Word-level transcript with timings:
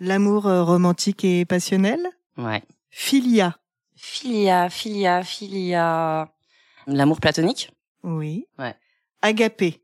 L'amour 0.00 0.46
euh, 0.46 0.64
romantique 0.64 1.24
et 1.24 1.44
passionnel. 1.44 2.00
Ouais. 2.36 2.62
Philia. 2.90 3.56
Philia, 3.96 4.68
philia, 4.68 5.22
philia. 5.22 6.32
L'amour 6.86 7.20
platonique. 7.20 7.70
Oui. 8.02 8.46
Ouais. 8.58 8.74
Agapé. 9.22 9.82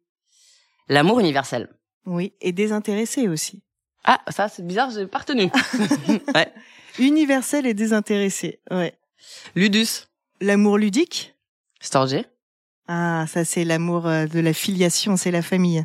L'amour 0.88 1.20
universel. 1.20 1.68
Oui. 2.06 2.34
Et 2.40 2.52
désintéressé 2.52 3.28
aussi. 3.28 3.62
Ah, 4.04 4.20
ça, 4.28 4.48
c'est 4.48 4.66
bizarre, 4.66 4.90
j'ai 4.90 5.06
pas 5.06 5.18
retenu. 5.18 5.50
ouais. 6.34 6.52
Universel 6.98 7.66
et 7.66 7.74
désintéressé. 7.74 8.60
Ouais. 8.70 8.98
Ludus. 9.54 10.08
L'amour 10.40 10.78
ludique. 10.78 11.34
Storgé. 11.80 12.26
Ah, 12.88 13.26
ça 13.28 13.44
c'est 13.44 13.64
l'amour 13.64 14.06
euh, 14.06 14.26
de 14.26 14.40
la 14.40 14.52
filiation, 14.52 15.16
c'est 15.16 15.30
la 15.30 15.42
famille. 15.42 15.84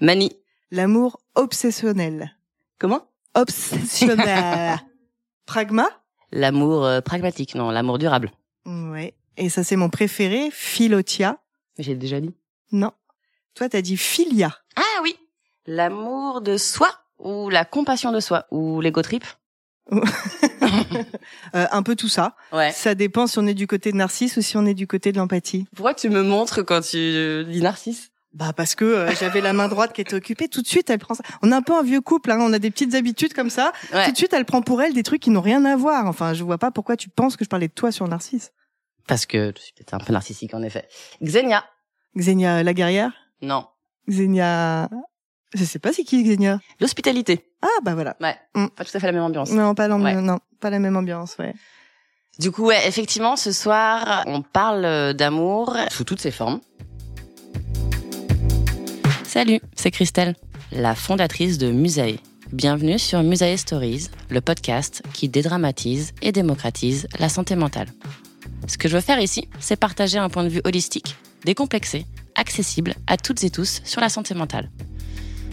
Mani. 0.00 0.32
L'amour 0.70 1.20
obsessionnel. 1.34 2.36
Comment? 2.78 3.06
Obsessionnel. 3.36 4.78
Pragma? 5.46 5.86
L'amour 6.32 6.84
euh, 6.84 7.00
pragmatique, 7.00 7.54
non, 7.54 7.70
l'amour 7.70 7.98
durable. 7.98 8.32
Ouais. 8.64 9.14
Et 9.36 9.48
ça 9.48 9.62
c'est 9.62 9.76
mon 9.76 9.90
préféré, 9.90 10.48
Philotia. 10.50 11.38
J'ai 11.78 11.94
déjà 11.94 12.20
dit. 12.20 12.34
Non. 12.72 12.92
Toi 13.54 13.68
t'as 13.68 13.82
dit 13.82 13.96
Philia. 13.96 14.56
Ah 14.74 15.02
oui. 15.02 15.14
L'amour 15.66 16.40
de 16.40 16.56
soi 16.56 16.88
ou 17.18 17.50
la 17.50 17.64
compassion 17.64 18.10
de 18.10 18.20
soi 18.20 18.46
ou 18.50 18.80
l'ego 18.80 19.02
trip? 19.02 19.24
Euh, 21.54 21.66
un 21.70 21.82
peu 21.82 21.94
tout 21.96 22.08
ça. 22.08 22.34
Ouais. 22.52 22.72
Ça 22.72 22.94
dépend 22.94 23.26
si 23.26 23.38
on 23.38 23.46
est 23.46 23.54
du 23.54 23.66
côté 23.66 23.92
de 23.92 23.96
Narcisse 23.96 24.36
ou 24.36 24.42
si 24.42 24.56
on 24.56 24.66
est 24.66 24.74
du 24.74 24.86
côté 24.86 25.12
de 25.12 25.18
l'empathie. 25.18 25.66
Pourquoi 25.74 25.94
tu 25.94 26.08
me 26.10 26.22
montres 26.22 26.64
quand 26.64 26.80
tu 26.80 27.44
dis 27.48 27.60
narcisse? 27.62 28.10
Bah 28.36 28.52
parce 28.54 28.74
que 28.74 28.84
euh, 28.84 29.14
j'avais 29.18 29.40
la 29.40 29.54
main 29.54 29.66
droite 29.66 29.94
qui 29.94 30.02
était 30.02 30.14
occupée. 30.14 30.48
Tout 30.48 30.60
de 30.60 30.66
suite, 30.66 30.90
elle 30.90 30.98
prend 30.98 31.14
ça. 31.14 31.22
On 31.40 31.50
est 31.50 31.54
un 31.54 31.62
peu 31.62 31.74
un 31.74 31.82
vieux 31.82 32.02
couple, 32.02 32.30
hein. 32.30 32.38
on 32.38 32.52
a 32.52 32.58
des 32.58 32.70
petites 32.70 32.94
habitudes 32.94 33.32
comme 33.32 33.48
ça. 33.48 33.72
Ouais. 33.94 34.04
Tout 34.04 34.12
de 34.12 34.16
suite, 34.18 34.34
elle 34.34 34.44
prend 34.44 34.60
pour 34.60 34.82
elle 34.82 34.92
des 34.92 35.02
trucs 35.02 35.22
qui 35.22 35.30
n'ont 35.30 35.40
rien 35.40 35.64
à 35.64 35.74
voir. 35.74 36.04
Enfin, 36.06 36.34
je 36.34 36.44
vois 36.44 36.58
pas 36.58 36.70
pourquoi 36.70 36.98
tu 36.98 37.08
penses 37.08 37.38
que 37.38 37.44
je 37.44 37.48
parlais 37.48 37.68
de 37.68 37.72
toi 37.72 37.90
sur 37.90 38.06
Narcisse. 38.06 38.52
Parce 39.08 39.24
que 39.24 39.54
je 39.56 39.62
suis 39.62 39.72
peut-être 39.72 39.94
un 39.94 39.98
peu 39.98 40.12
narcissique 40.12 40.52
en 40.52 40.62
effet. 40.62 40.86
Xenia. 41.22 41.64
Xenia 42.14 42.62
la 42.62 42.74
guerrière? 42.74 43.12
Non. 43.40 43.66
Xenia... 44.06 44.90
Je 45.54 45.64
sais 45.64 45.78
pas 45.78 45.94
c'est 45.94 46.04
qui 46.04 46.22
Xenia? 46.22 46.58
L'hospitalité. 46.78 47.50
Ah 47.62 47.68
bah 47.84 47.94
voilà. 47.94 48.16
Ouais. 48.20 48.36
Mm. 48.54 48.66
Pas 48.68 48.84
tout 48.84 48.94
à 48.94 49.00
fait 49.00 49.06
la 49.06 49.12
même 49.12 49.22
ambiance. 49.22 49.50
Non, 49.52 49.74
pas 49.74 49.88
l'ambiance, 49.88 50.16
Ouais. 50.16 50.20
non, 50.20 50.40
pas 50.60 50.68
la 50.68 50.78
même 50.78 50.96
ambiance, 50.96 51.36
ouais. 51.38 51.54
Du 52.38 52.50
coup, 52.50 52.66
ouais, 52.66 52.86
effectivement, 52.86 53.36
ce 53.36 53.50
soir, 53.50 54.24
on 54.26 54.42
parle 54.42 54.84
euh, 54.84 55.12
d'amour 55.14 55.74
sous 55.88 56.04
toutes 56.04 56.20
ses 56.20 56.30
formes. 56.30 56.60
Salut, 59.36 59.60
c'est 59.74 59.90
Christelle, 59.90 60.34
la 60.72 60.94
fondatrice 60.94 61.58
de 61.58 61.70
Musae. 61.70 62.16
Bienvenue 62.52 62.98
sur 62.98 63.22
Musae 63.22 63.58
Stories, 63.58 64.08
le 64.30 64.40
podcast 64.40 65.02
qui 65.12 65.28
dédramatise 65.28 66.14
et 66.22 66.32
démocratise 66.32 67.06
la 67.18 67.28
santé 67.28 67.54
mentale. 67.54 67.88
Ce 68.66 68.78
que 68.78 68.88
je 68.88 68.94
veux 68.94 69.02
faire 69.02 69.20
ici, 69.20 69.46
c'est 69.60 69.76
partager 69.76 70.16
un 70.16 70.30
point 70.30 70.44
de 70.44 70.48
vue 70.48 70.62
holistique, 70.64 71.16
décomplexé, 71.44 72.06
accessible 72.34 72.94
à 73.06 73.18
toutes 73.18 73.44
et 73.44 73.50
tous 73.50 73.82
sur 73.84 74.00
la 74.00 74.08
santé 74.08 74.32
mentale. 74.32 74.70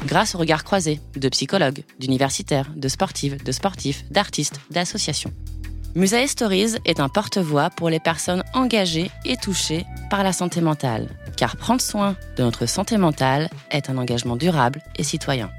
Grâce 0.06 0.34
au 0.34 0.38
regard 0.38 0.64
croisé 0.64 1.02
de 1.18 1.28
psychologues, 1.28 1.84
d'universitaires, 2.00 2.72
de 2.74 2.88
sportives, 2.88 3.44
de 3.44 3.52
sportifs, 3.52 4.06
d'artistes, 4.10 4.62
d'associations. 4.72 5.34
Musae 5.96 6.28
Stories 6.28 6.78
est 6.86 7.00
un 7.00 7.08
porte-voix 7.08 7.70
pour 7.70 7.88
les 7.88 8.00
personnes 8.00 8.44
engagées 8.56 9.12
et 9.26 9.38
touchées 9.38 9.86
par 10.10 10.24
la 10.24 10.34
santé 10.34 10.60
mentale, 10.60 11.08
car 11.38 11.56
prendre 11.56 11.82
soin 11.82 12.16
de 12.36 12.42
notre 12.42 12.66
santé 12.66 12.98
mentale 12.98 13.48
est 13.70 13.92
un 13.92 14.00
engagement 14.00 14.36
durable 14.36 14.82
et 14.96 15.04
citoyen. 15.04 15.52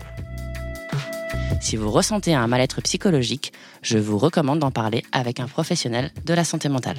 Si 1.61 1.77
vous 1.77 1.89
ressentez 1.89 2.35
un 2.35 2.49
mal-être 2.49 2.81
psychologique, 2.81 3.53
je 3.81 3.97
vous 3.97 4.19
recommande 4.19 4.59
d'en 4.59 4.73
parler 4.73 5.05
avec 5.13 5.39
un 5.39 5.47
professionnel 5.47 6.11
de 6.25 6.35
la 6.35 6.43
santé 6.43 6.69
mentale. 6.69 6.97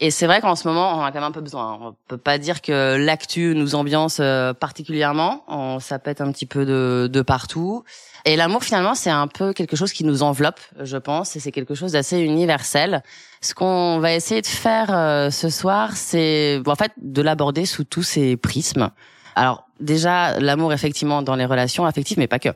Et 0.00 0.10
c'est 0.10 0.26
vrai 0.26 0.40
qu'en 0.40 0.56
ce 0.56 0.66
moment, 0.66 0.98
on 0.98 1.02
a 1.02 1.08
quand 1.12 1.20
même 1.20 1.24
un 1.24 1.32
peu 1.32 1.40
besoin. 1.40 1.78
On 1.80 1.94
peut 2.08 2.18
pas 2.18 2.38
dire 2.38 2.62
que 2.62 2.96
l'actu 2.96 3.54
nous 3.54 3.74
ambiance 3.74 4.18
euh, 4.20 4.52
particulièrement. 4.52 5.44
On, 5.48 5.78
ça 5.78 5.98
pète 5.98 6.20
un 6.20 6.30
petit 6.32 6.46
peu 6.46 6.66
de, 6.66 7.08
de 7.10 7.22
partout. 7.22 7.84
Et 8.24 8.36
l'amour, 8.36 8.64
finalement, 8.64 8.94
c'est 8.94 9.10
un 9.10 9.26
peu 9.26 9.52
quelque 9.52 9.76
chose 9.76 9.92
qui 9.92 10.04
nous 10.04 10.22
enveloppe, 10.22 10.60
je 10.80 10.96
pense, 10.96 11.36
et 11.36 11.40
c'est 11.40 11.52
quelque 11.52 11.74
chose 11.74 11.92
d'assez 11.92 12.18
universel. 12.20 13.02
Ce 13.40 13.54
qu'on 13.54 13.98
va 13.98 14.14
essayer 14.14 14.40
de 14.40 14.46
faire 14.46 14.88
euh, 14.90 15.30
ce 15.30 15.50
soir, 15.50 15.90
c'est 15.94 16.62
en 16.66 16.74
fait 16.74 16.92
de 16.96 17.20
l'aborder 17.20 17.66
sous 17.66 17.84
tous 17.84 18.02
ses 18.02 18.36
prismes. 18.36 18.90
Alors 19.36 19.66
déjà, 19.80 20.38
l'amour, 20.40 20.72
effectivement, 20.72 21.22
dans 21.22 21.36
les 21.36 21.44
relations 21.44 21.84
affectives, 21.84 22.18
mais 22.18 22.28
pas 22.28 22.38
que. 22.38 22.48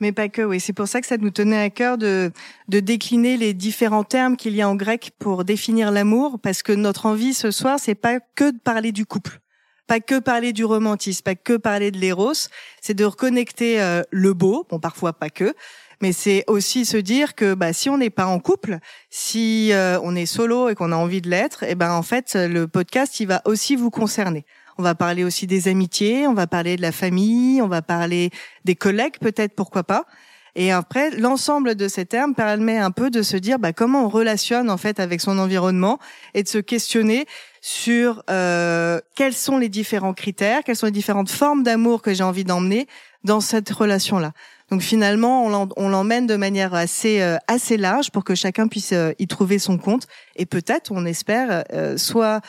Mais 0.00 0.12
pas 0.12 0.28
que, 0.28 0.42
oui. 0.42 0.60
C'est 0.60 0.72
pour 0.72 0.88
ça 0.88 1.00
que 1.00 1.06
ça 1.06 1.16
nous 1.16 1.30
tenait 1.30 1.60
à 1.60 1.70
cœur 1.70 1.98
de, 1.98 2.32
de 2.68 2.80
décliner 2.80 3.36
les 3.36 3.54
différents 3.54 4.04
termes 4.04 4.36
qu'il 4.36 4.54
y 4.54 4.62
a 4.62 4.68
en 4.68 4.74
grec 4.74 5.12
pour 5.18 5.44
définir 5.44 5.90
l'amour, 5.90 6.38
parce 6.40 6.62
que 6.62 6.72
notre 6.72 7.06
envie 7.06 7.34
ce 7.34 7.50
soir, 7.50 7.78
c'est 7.80 7.94
pas 7.94 8.20
que 8.20 8.50
de 8.50 8.58
parler 8.58 8.92
du 8.92 9.06
couple, 9.06 9.40
pas 9.86 10.00
que 10.00 10.18
parler 10.18 10.52
du 10.52 10.64
romantisme, 10.64 11.22
pas 11.22 11.34
que 11.34 11.56
parler 11.56 11.90
de 11.90 11.98
l'éros, 11.98 12.48
c'est 12.80 12.94
de 12.94 13.04
reconnecter 13.04 13.80
euh, 13.80 14.02
le 14.10 14.32
beau, 14.32 14.66
bon 14.68 14.80
parfois 14.80 15.12
pas 15.12 15.30
que, 15.30 15.54
mais 16.00 16.12
c'est 16.12 16.42
aussi 16.48 16.84
se 16.84 16.96
dire 16.96 17.34
que 17.34 17.54
bah, 17.54 17.72
si 17.72 17.88
on 17.88 17.98
n'est 17.98 18.10
pas 18.10 18.26
en 18.26 18.40
couple, 18.40 18.78
si 19.08 19.72
euh, 19.72 20.00
on 20.02 20.16
est 20.16 20.26
solo 20.26 20.68
et 20.68 20.74
qu'on 20.74 20.90
a 20.90 20.96
envie 20.96 21.20
de 21.20 21.30
l'être, 21.30 21.62
et 21.62 21.76
ben 21.76 21.92
en 21.92 22.02
fait 22.02 22.34
le 22.34 22.66
podcast 22.66 23.20
il 23.20 23.26
va 23.26 23.40
aussi 23.44 23.76
vous 23.76 23.90
concerner. 23.90 24.44
On 24.78 24.82
va 24.82 24.94
parler 24.94 25.24
aussi 25.24 25.46
des 25.46 25.68
amitiés, 25.68 26.26
on 26.26 26.34
va 26.34 26.46
parler 26.46 26.76
de 26.76 26.82
la 26.82 26.92
famille, 26.92 27.60
on 27.62 27.68
va 27.68 27.82
parler 27.82 28.30
des 28.64 28.74
collègues 28.74 29.18
peut-être, 29.20 29.54
pourquoi 29.54 29.84
pas. 29.84 30.06
Et 30.54 30.70
après, 30.70 31.10
l'ensemble 31.12 31.76
de 31.76 31.88
ces 31.88 32.04
termes 32.04 32.34
permet 32.34 32.76
un 32.76 32.90
peu 32.90 33.08
de 33.08 33.22
se 33.22 33.38
dire 33.38 33.58
bah, 33.58 33.72
comment 33.72 34.04
on 34.04 34.08
relationne 34.08 34.70
en 34.70 34.76
fait 34.76 35.00
avec 35.00 35.22
son 35.22 35.38
environnement 35.38 35.98
et 36.34 36.42
de 36.42 36.48
se 36.48 36.58
questionner 36.58 37.24
sur 37.62 38.22
euh, 38.28 39.00
quels 39.14 39.32
sont 39.32 39.56
les 39.56 39.70
différents 39.70 40.12
critères, 40.12 40.62
quelles 40.62 40.76
sont 40.76 40.86
les 40.86 40.92
différentes 40.92 41.30
formes 41.30 41.62
d'amour 41.62 42.02
que 42.02 42.12
j'ai 42.12 42.24
envie 42.24 42.44
d'emmener 42.44 42.86
dans 43.24 43.40
cette 43.40 43.70
relation-là. 43.70 44.32
Donc 44.70 44.80
finalement, 44.80 45.44
on 45.76 45.88
l'emmène 45.90 46.26
de 46.26 46.36
manière 46.36 46.72
assez 46.72 47.20
euh, 47.20 47.36
assez 47.46 47.76
large 47.76 48.10
pour 48.10 48.24
que 48.24 48.34
chacun 48.34 48.68
puisse 48.68 48.92
euh, 48.92 49.12
y 49.18 49.26
trouver 49.26 49.58
son 49.58 49.76
compte 49.76 50.06
et 50.34 50.46
peut-être, 50.46 50.92
on 50.92 51.04
espère, 51.04 51.64
euh, 51.72 51.98
soit 51.98 52.40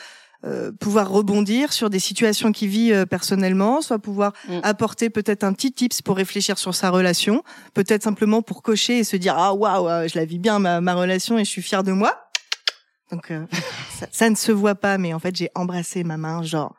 euh, 0.44 0.72
pouvoir 0.72 1.08
rebondir 1.10 1.72
sur 1.72 1.88
des 1.88 1.98
situations 1.98 2.52
qu'il 2.52 2.68
vit 2.68 2.92
euh, 2.92 3.06
personnellement, 3.06 3.80
soit 3.80 3.98
pouvoir 3.98 4.32
Mm. 4.48 4.60
apporter 4.62 5.10
peut-être 5.10 5.44
un 5.44 5.52
petit 5.52 5.72
tips 5.72 6.02
pour 6.02 6.16
réfléchir 6.16 6.58
sur 6.58 6.74
sa 6.74 6.90
relation, 6.90 7.42
peut-être 7.72 8.02
simplement 8.02 8.42
pour 8.42 8.62
cocher 8.62 8.98
et 8.98 9.04
se 9.04 9.16
dire 9.16 9.34
ah 9.38 9.54
waouh 9.54 9.88
euh, 9.88 10.08
je 10.08 10.18
la 10.18 10.24
vis 10.24 10.38
bien 10.38 10.58
ma, 10.58 10.80
ma 10.80 10.94
relation 10.94 11.38
et 11.38 11.44
je 11.44 11.50
suis 11.50 11.62
fière 11.62 11.82
de 11.82 11.92
moi. 11.92 12.28
Donc 13.10 13.30
euh, 13.30 13.44
ça, 13.98 14.06
ça, 14.10 14.28
ne 14.30 14.34
se 14.34 14.52
voit 14.52 14.74
pas, 14.74 14.98
mais 14.98 15.14
en 15.14 15.18
fait 15.18 15.34
j'ai 15.34 15.50
embrassé 15.54 16.04
ma 16.04 16.16
main, 16.18 16.42
genre 16.42 16.74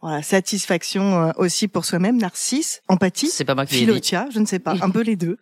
voilà, 0.00 0.22
satisfaction 0.22 1.28
euh, 1.28 1.32
aussi 1.36 1.68
pour 1.68 1.84
soi-même, 1.84 2.16
narcisse, 2.16 2.82
empathie, 2.88 3.28
c'est 3.28 3.44
pas 3.44 3.54
moi 3.54 3.66
qui 3.66 3.74
philotia, 3.76 4.26
je 4.32 4.38
ne 4.40 4.46
sais 4.46 4.58
pas, 4.58 4.74
un 4.80 4.90
peu 4.90 5.02
les 5.02 5.16
deux. 5.16 5.36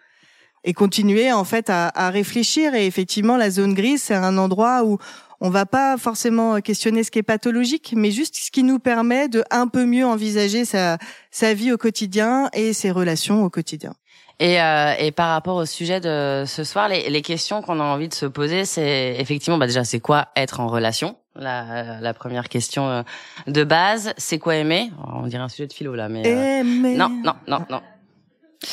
Et 0.64 0.75
continuer 0.75 1.32
en 1.32 1.44
fait 1.44 1.70
à, 1.70 1.90
à 1.94 2.11
réfléchir. 2.11 2.75
Et 2.75 2.84
effectivement, 2.87 3.38
la 3.38 3.50
zone 3.50 3.73
grise, 3.73 4.02
c'est 4.02 4.14
un 4.14 4.37
endroit 4.37 4.84
où 4.84 4.99
on 5.40 5.50
va 5.50 5.66
pas 5.66 5.96
forcément 5.96 6.60
questionner 6.60 7.04
ce 7.04 7.10
qui 7.10 7.19
est 7.19 7.22
pathologique, 7.25 7.94
mais 7.96 8.10
juste 8.10 8.37
ce 8.37 8.50
qui 8.50 8.62
nous 8.62 8.78
permet 8.78 9.28
de 9.28 9.42
un 9.50 9.69
peu 9.69 9.87
mieux 9.87 10.06
envisager 10.06 10.64
sa, 10.64 10.98
sa 11.31 11.54
vie 11.54 11.72
au 11.72 11.78
quotidien 11.78 12.50
et 12.52 12.72
ses 12.72 12.90
relations 12.90 13.44
au 13.44 13.50
quotidien. 13.50 13.94
Et, 14.38 14.60
euh, 14.60 14.94
et 14.98 15.12
par 15.12 15.28
rapport 15.31 15.56
au 15.56 15.66
sujet 15.66 16.00
de 16.00 16.44
ce 16.46 16.64
soir, 16.64 16.88
les, 16.88 17.10
les 17.10 17.22
questions 17.22 17.60
qu'on 17.60 17.78
a 17.78 17.84
envie 17.84 18.08
de 18.08 18.14
se 18.14 18.25
poser, 18.25 18.64
c'est 18.64 19.16
effectivement, 19.19 19.58
bah 19.58 19.66
déjà, 19.66 19.84
c'est 19.84 20.00
quoi 20.00 20.28
être 20.34 20.60
en 20.60 20.69
relation? 20.69 21.16
La, 21.37 22.00
la 22.00 22.14
première 22.14 22.48
question 22.48 22.88
euh, 22.88 23.02
de 23.46 23.64
base, 23.64 24.14
c'est 24.16 24.38
quoi 24.38 24.56
aimer? 24.56 24.90
On 25.14 25.26
dirait 25.26 25.42
un 25.42 25.48
sujet 25.48 25.66
de 25.66 25.72
philo 25.72 25.94
là, 25.94 26.08
mais 26.08 26.26
euh, 26.26 26.60
aimer. 26.60 26.96
non, 26.96 27.08
non, 27.08 27.34
non, 27.46 27.64
non. 27.70 27.82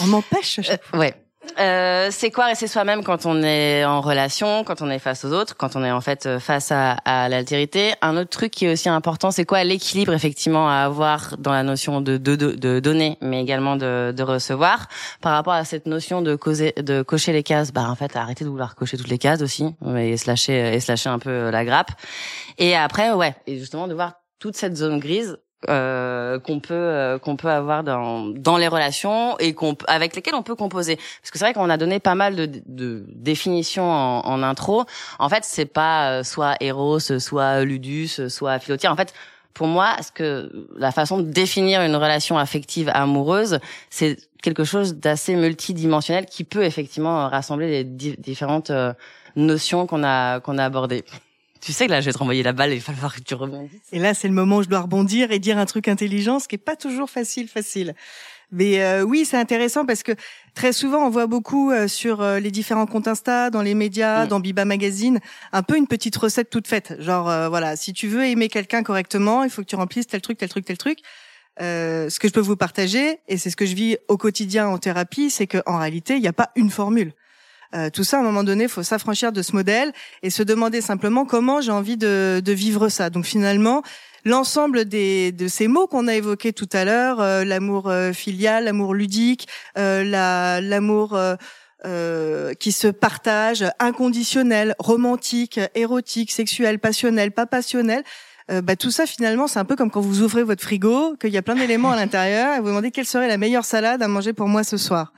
On 0.02 0.08
m'empêche 0.08 0.60
ouais. 0.94 1.14
Euh, 1.60 2.10
c'est 2.12 2.32
quoi 2.32 2.46
rester 2.46 2.68
soi-même 2.68 3.04
quand 3.04 3.26
on 3.26 3.42
est 3.42 3.84
en 3.86 4.02
relation, 4.02 4.64
quand 4.64 4.82
on 4.82 4.90
est 4.90 5.00
face 5.00 5.26
aux 5.26 5.32
autres, 5.32 5.56
quand 5.56 5.76
on 5.76 5.84
est 5.84 5.92
en 5.92 6.02
fait 6.02 6.26
euh, 6.26 6.40
face 6.40 6.72
à, 6.72 6.92
à 7.06 7.30
l'altérité? 7.30 7.94
Un 8.02 8.18
autre 8.18 8.30
truc 8.30 8.52
qui 8.52 8.66
est 8.66 8.72
aussi 8.72 8.90
important, 8.90 9.32
c'est 9.32 9.46
quoi 9.46 9.64
l'équilibre 9.64 10.14
effectivement 10.14 10.70
à 10.70 10.84
avoir 10.84 11.36
dans 11.38 11.52
la 11.52 11.64
notion 11.64 12.02
de, 12.02 12.18
de, 12.18 12.36
de, 12.36 12.80
donner, 12.80 13.18
mais 13.22 13.42
également 13.42 13.76
de, 13.76 14.14
de, 14.16 14.24
recevoir, 14.24 14.88
par 15.22 15.34
rapport 15.34 15.54
à 15.54 15.66
cette 15.66 15.86
notion 15.86 16.22
de, 16.22 16.36
causer, 16.36 16.74
de 16.78 17.02
cocher 17.02 17.34
les 17.34 17.44
cases. 17.44 17.72
Bah 17.72 17.88
en 17.90 17.96
fait, 17.96 18.16
arrêter 18.16 18.44
de 18.44 18.50
vouloir 18.50 18.76
cocher 18.76 18.98
toutes 18.98 19.10
les 19.10 19.18
cases 19.18 19.42
aussi 19.42 19.76
et 19.98 20.18
se 20.18 20.28
lâcher 20.28 20.76
et 20.76 20.80
se 20.80 20.92
lâcher 20.92 21.10
un 21.10 21.20
peu 21.20 21.50
la 21.50 21.66
grappe. 21.66 21.92
Et 22.58 22.76
après, 22.76 23.12
ouais, 23.12 23.36
et 23.48 23.58
justement 23.58 23.88
de 23.88 23.94
voir 23.94 24.14
toute 24.40 24.56
cette 24.56 24.76
zone 24.76 25.00
grise 25.00 25.38
euh, 25.70 26.38
qu'on 26.40 26.60
peut 26.60 26.74
euh, 26.76 27.18
qu'on 27.18 27.36
peut 27.36 27.50
avoir 27.50 27.84
dans 27.84 28.28
dans 28.28 28.58
les 28.58 28.68
relations 28.68 29.36
et 29.40 29.56
qu'on 29.56 29.76
avec 29.88 30.16
lesquelles 30.16 30.36
on 30.36 30.44
peut 30.44 30.56
composer. 30.56 30.98
Parce 30.98 31.32
que 31.32 31.40
c'est 31.40 31.46
vrai 31.46 31.54
qu'on 31.54 31.72
a 31.72 31.78
donné 31.78 32.00
pas 32.00 32.14
mal 32.14 32.36
de, 32.36 32.48
de 32.68 33.04
définitions 33.08 33.90
en, 33.90 34.20
en, 34.24 34.44
intro. 34.44 34.86
En 35.18 35.30
fait 35.30 35.44
c'est 35.44 35.66
pas 35.66 36.12
euh, 36.12 36.24
soit 36.24 36.56
Eros 36.62 37.00
soit 37.00 37.64
Ludus 37.64 38.30
soit 38.30 38.60
Philotier 38.60 38.88
en 38.88 38.96
fait 38.96 39.16
pour 39.56 39.66
moi 39.66 39.96
ce 40.04 40.12
que 40.12 40.68
la 40.78 40.92
façon 40.92 41.18
de 41.18 41.24
définir 41.24 41.82
une 41.82 41.96
relation 41.96 42.38
affective 42.38 42.92
amoureuse 42.94 43.60
c'est 43.90 44.18
quelque 44.44 44.64
chose 44.64 44.94
d'assez 44.94 45.36
multidimensionnel 45.36 46.28
qui 46.28 46.44
peut 46.44 46.64
effectivement 46.66 47.28
rassembler 47.30 47.68
les 47.68 47.84
différentes 47.84 48.70
euh, 48.70 48.94
notions 49.36 49.88
qu'on 49.88 50.04
a 50.04 50.40
qu'on 50.40 50.60
a 50.60 50.66
abordées 50.66 51.04
tu 51.62 51.74
sais 51.74 51.88
que 51.88 51.92
là, 51.92 52.02
je 52.02 52.06
vais 52.06 52.14
te 52.14 52.18
renvoyer 52.18 52.44
la 52.44 52.54
balle 52.54 52.72
et 52.72 52.76
il 52.76 52.82
va 52.82 52.94
falloir 52.94 53.16
que 53.16 53.22
tu 53.22 53.34
rebondisses. 53.34 53.82
Et 53.92 54.00
là, 54.00 54.14
c'est 54.14 54.28
le 54.28 54.34
moment 54.34 54.58
où 54.58 54.64
je 54.64 54.70
dois 54.70 54.82
rebondir 54.82 55.32
et 55.32 55.40
dire 55.40 55.58
un 55.58 55.66
truc 55.66 55.88
intelligent, 55.88 56.40
ce 56.40 56.48
qui 56.48 56.56
est 56.56 56.60
pas 56.60 56.76
toujours 56.76 57.10
facile, 57.10 57.48
facile. 57.48 57.96
Mais 58.52 58.82
euh, 58.82 59.04
oui, 59.04 59.26
c'est 59.26 59.38
intéressant 59.38 59.86
parce 59.86 60.04
que 60.04 60.14
très 60.54 60.72
souvent, 60.72 61.06
on 61.06 61.10
voit 61.10 61.28
beaucoup 61.28 61.72
euh, 61.72 61.88
sur 61.88 62.22
euh, 62.22 62.40
les 62.40 62.50
différents 62.50 62.86
comptes 62.86 63.08
Insta, 63.08 63.50
dans 63.50 63.62
les 63.62 63.74
médias, 63.74 64.26
mm. 64.26 64.28
dans 64.30 64.40
Biba 64.40 64.64
Magazine, 64.64 65.20
un 65.52 65.64
peu 65.64 65.76
une 65.78 65.88
petite 65.88 66.16
recette 66.16 66.50
toute 66.50 66.68
faite. 66.68 66.96
Genre, 67.00 67.50
voilà, 67.50 67.76
si 67.76 67.94
tu 67.94 68.08
veux 68.08 68.26
aimer 68.26 68.48
quelqu'un 68.48 68.84
correctement, 68.84 69.44
il 69.44 69.50
faut 69.50 69.62
que 69.62 69.68
tu 69.68 69.76
remplisses 69.76 70.08
tel 70.08 70.22
truc, 70.22 70.38
tel 70.38 70.50
truc, 70.50 70.66
tel 70.66 70.78
truc. 70.78 71.00
ce 71.60 72.20
que 72.20 72.28
je 72.28 72.34
peux 72.34 72.40
vous 72.40 72.56
partager, 72.56 73.20
et 73.28 73.38
c'est 73.38 73.50
ce 73.50 73.58
que 73.58 73.66
je 73.66 73.76
vis 73.76 73.98
au 74.08 74.18
quotidien 74.18 74.68
en 74.68 74.78
thérapie, 74.78 75.30
c'est 75.30 75.48
qu'en 75.48 75.78
réalité, 75.78 76.16
il 76.16 76.22
n'y 76.22 76.28
a 76.28 76.34
pas 76.34 76.52
une 76.56 76.70
formule. 76.70 77.14
Euh, 77.76 77.90
tout 77.90 78.04
ça, 78.04 78.18
à 78.18 78.20
un 78.22 78.24
moment 78.24 78.44
donné, 78.44 78.68
faut 78.68 78.84
s'affranchir 78.84 79.32
de 79.32 79.42
ce 79.42 79.54
modèle 79.54 79.92
et 80.24 80.30
se 80.30 80.44
demander 80.44 80.82
simplement 80.82 81.26
comment 81.26 81.62
j'ai 81.62 81.72
envie 81.72 81.98
de, 81.98 82.42
de, 82.44 82.52
vivre 82.54 82.90
ça. 82.90 83.10
Donc 83.10 83.26
finalement, 83.26 83.84
l'ensemble 84.26 84.86
des 84.86 85.32
de 85.32 85.48
ces 85.48 85.68
mots 85.68 85.88
qu'on 85.88 86.08
a 86.08 86.16
évoqués 86.16 86.54
tout 86.54 86.70
à 86.74 86.86
l'heure, 86.86 87.20
euh, 87.20 87.44
l'amour 87.44 87.90
euh, 87.90 88.14
filial, 88.14 88.66
l'amour 88.66 88.94
ludique, 88.94 89.48
la 89.76 90.62
l'amour 90.62 91.18
qui 92.60 92.72
se 92.72 92.88
partage, 92.88 93.64
inconditionnel, 93.80 94.76
romantique, 94.80 95.60
érotique, 95.76 96.32
sexuel, 96.32 96.80
passionnel, 96.80 97.32
pas 97.32 97.46
passionnel. 97.46 98.04
bah, 98.50 98.76
tout 98.76 98.92
ça 98.92 99.06
finalement 99.06 99.48
c'est 99.48 99.60
un 99.60 99.66
peu 99.66 99.76
comme 99.76 99.92
quand 99.92 100.02
vous 100.02 100.22
ouvrez 100.22 100.44
votre 100.44 100.64
frigo, 100.64 101.16
qu'il 101.18 101.32
y 101.32 101.38
a 101.38 101.42
plein 101.42 101.56
d'éléments 101.56 101.92
à 101.92 101.96
l'intérieur 101.96 102.56
et 102.56 102.60
vous 102.60 102.68
demandez 102.68 102.92
quelle 102.92 103.06
serait 103.06 103.28
la 103.28 103.38
meilleure 103.38 103.66
salade 103.66 104.02
à 104.02 104.08
manger 104.08 104.34
pour 104.34 104.48
moi 104.48 104.64
ce 104.64 104.78
soir 104.78 105.14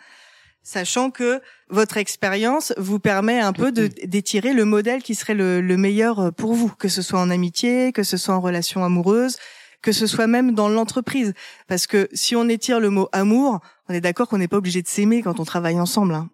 sachant 0.63 1.11
que 1.11 1.41
votre 1.69 1.97
expérience 1.97 2.73
vous 2.77 3.00
permet 3.00 3.39
un 3.39 3.53
peu 3.53 3.71
d'étirer 3.71 4.53
le 4.53 4.65
modèle 4.65 5.03
qui 5.03 5.15
serait 5.15 5.33
le, 5.33 5.61
meilleur 5.77 6.19
euh, 6.19 6.31
pour 6.31 6.53
vous, 6.53 6.69
que 6.69 6.88
ce 6.88 7.01
soit 7.01 7.19
en 7.19 7.29
amitié, 7.29 7.91
que 7.91 8.03
ce 8.03 8.17
soit 8.17 8.35
en 8.35 8.41
relation 8.41 8.83
amoureuse, 8.83 9.38
que 9.81 9.91
ce 9.91 10.07
soit 10.07 10.27
même 10.27 10.53
dans 10.53 10.69
l'entreprise. 10.69 11.33
Parce 11.67 11.88
que 11.88 12.09
si 12.13 12.35
on 12.35 12.47
étire 12.50 12.79
le 12.79 12.89
mot 12.89 13.09
amour, 13.11 13.59
on 13.88 13.94
est 13.94 14.01
d'accord 14.01 14.27
qu'on 14.27 14.38
n'est 14.38 14.47
pas 14.47 14.57
obligé 14.57 14.81
de 14.81 14.88
s'aimer 14.88 15.21
quand 15.21 15.39
on 15.39 15.45
travaille 15.45 15.79
ensemble. 15.79 16.13
Hein. 16.13 16.29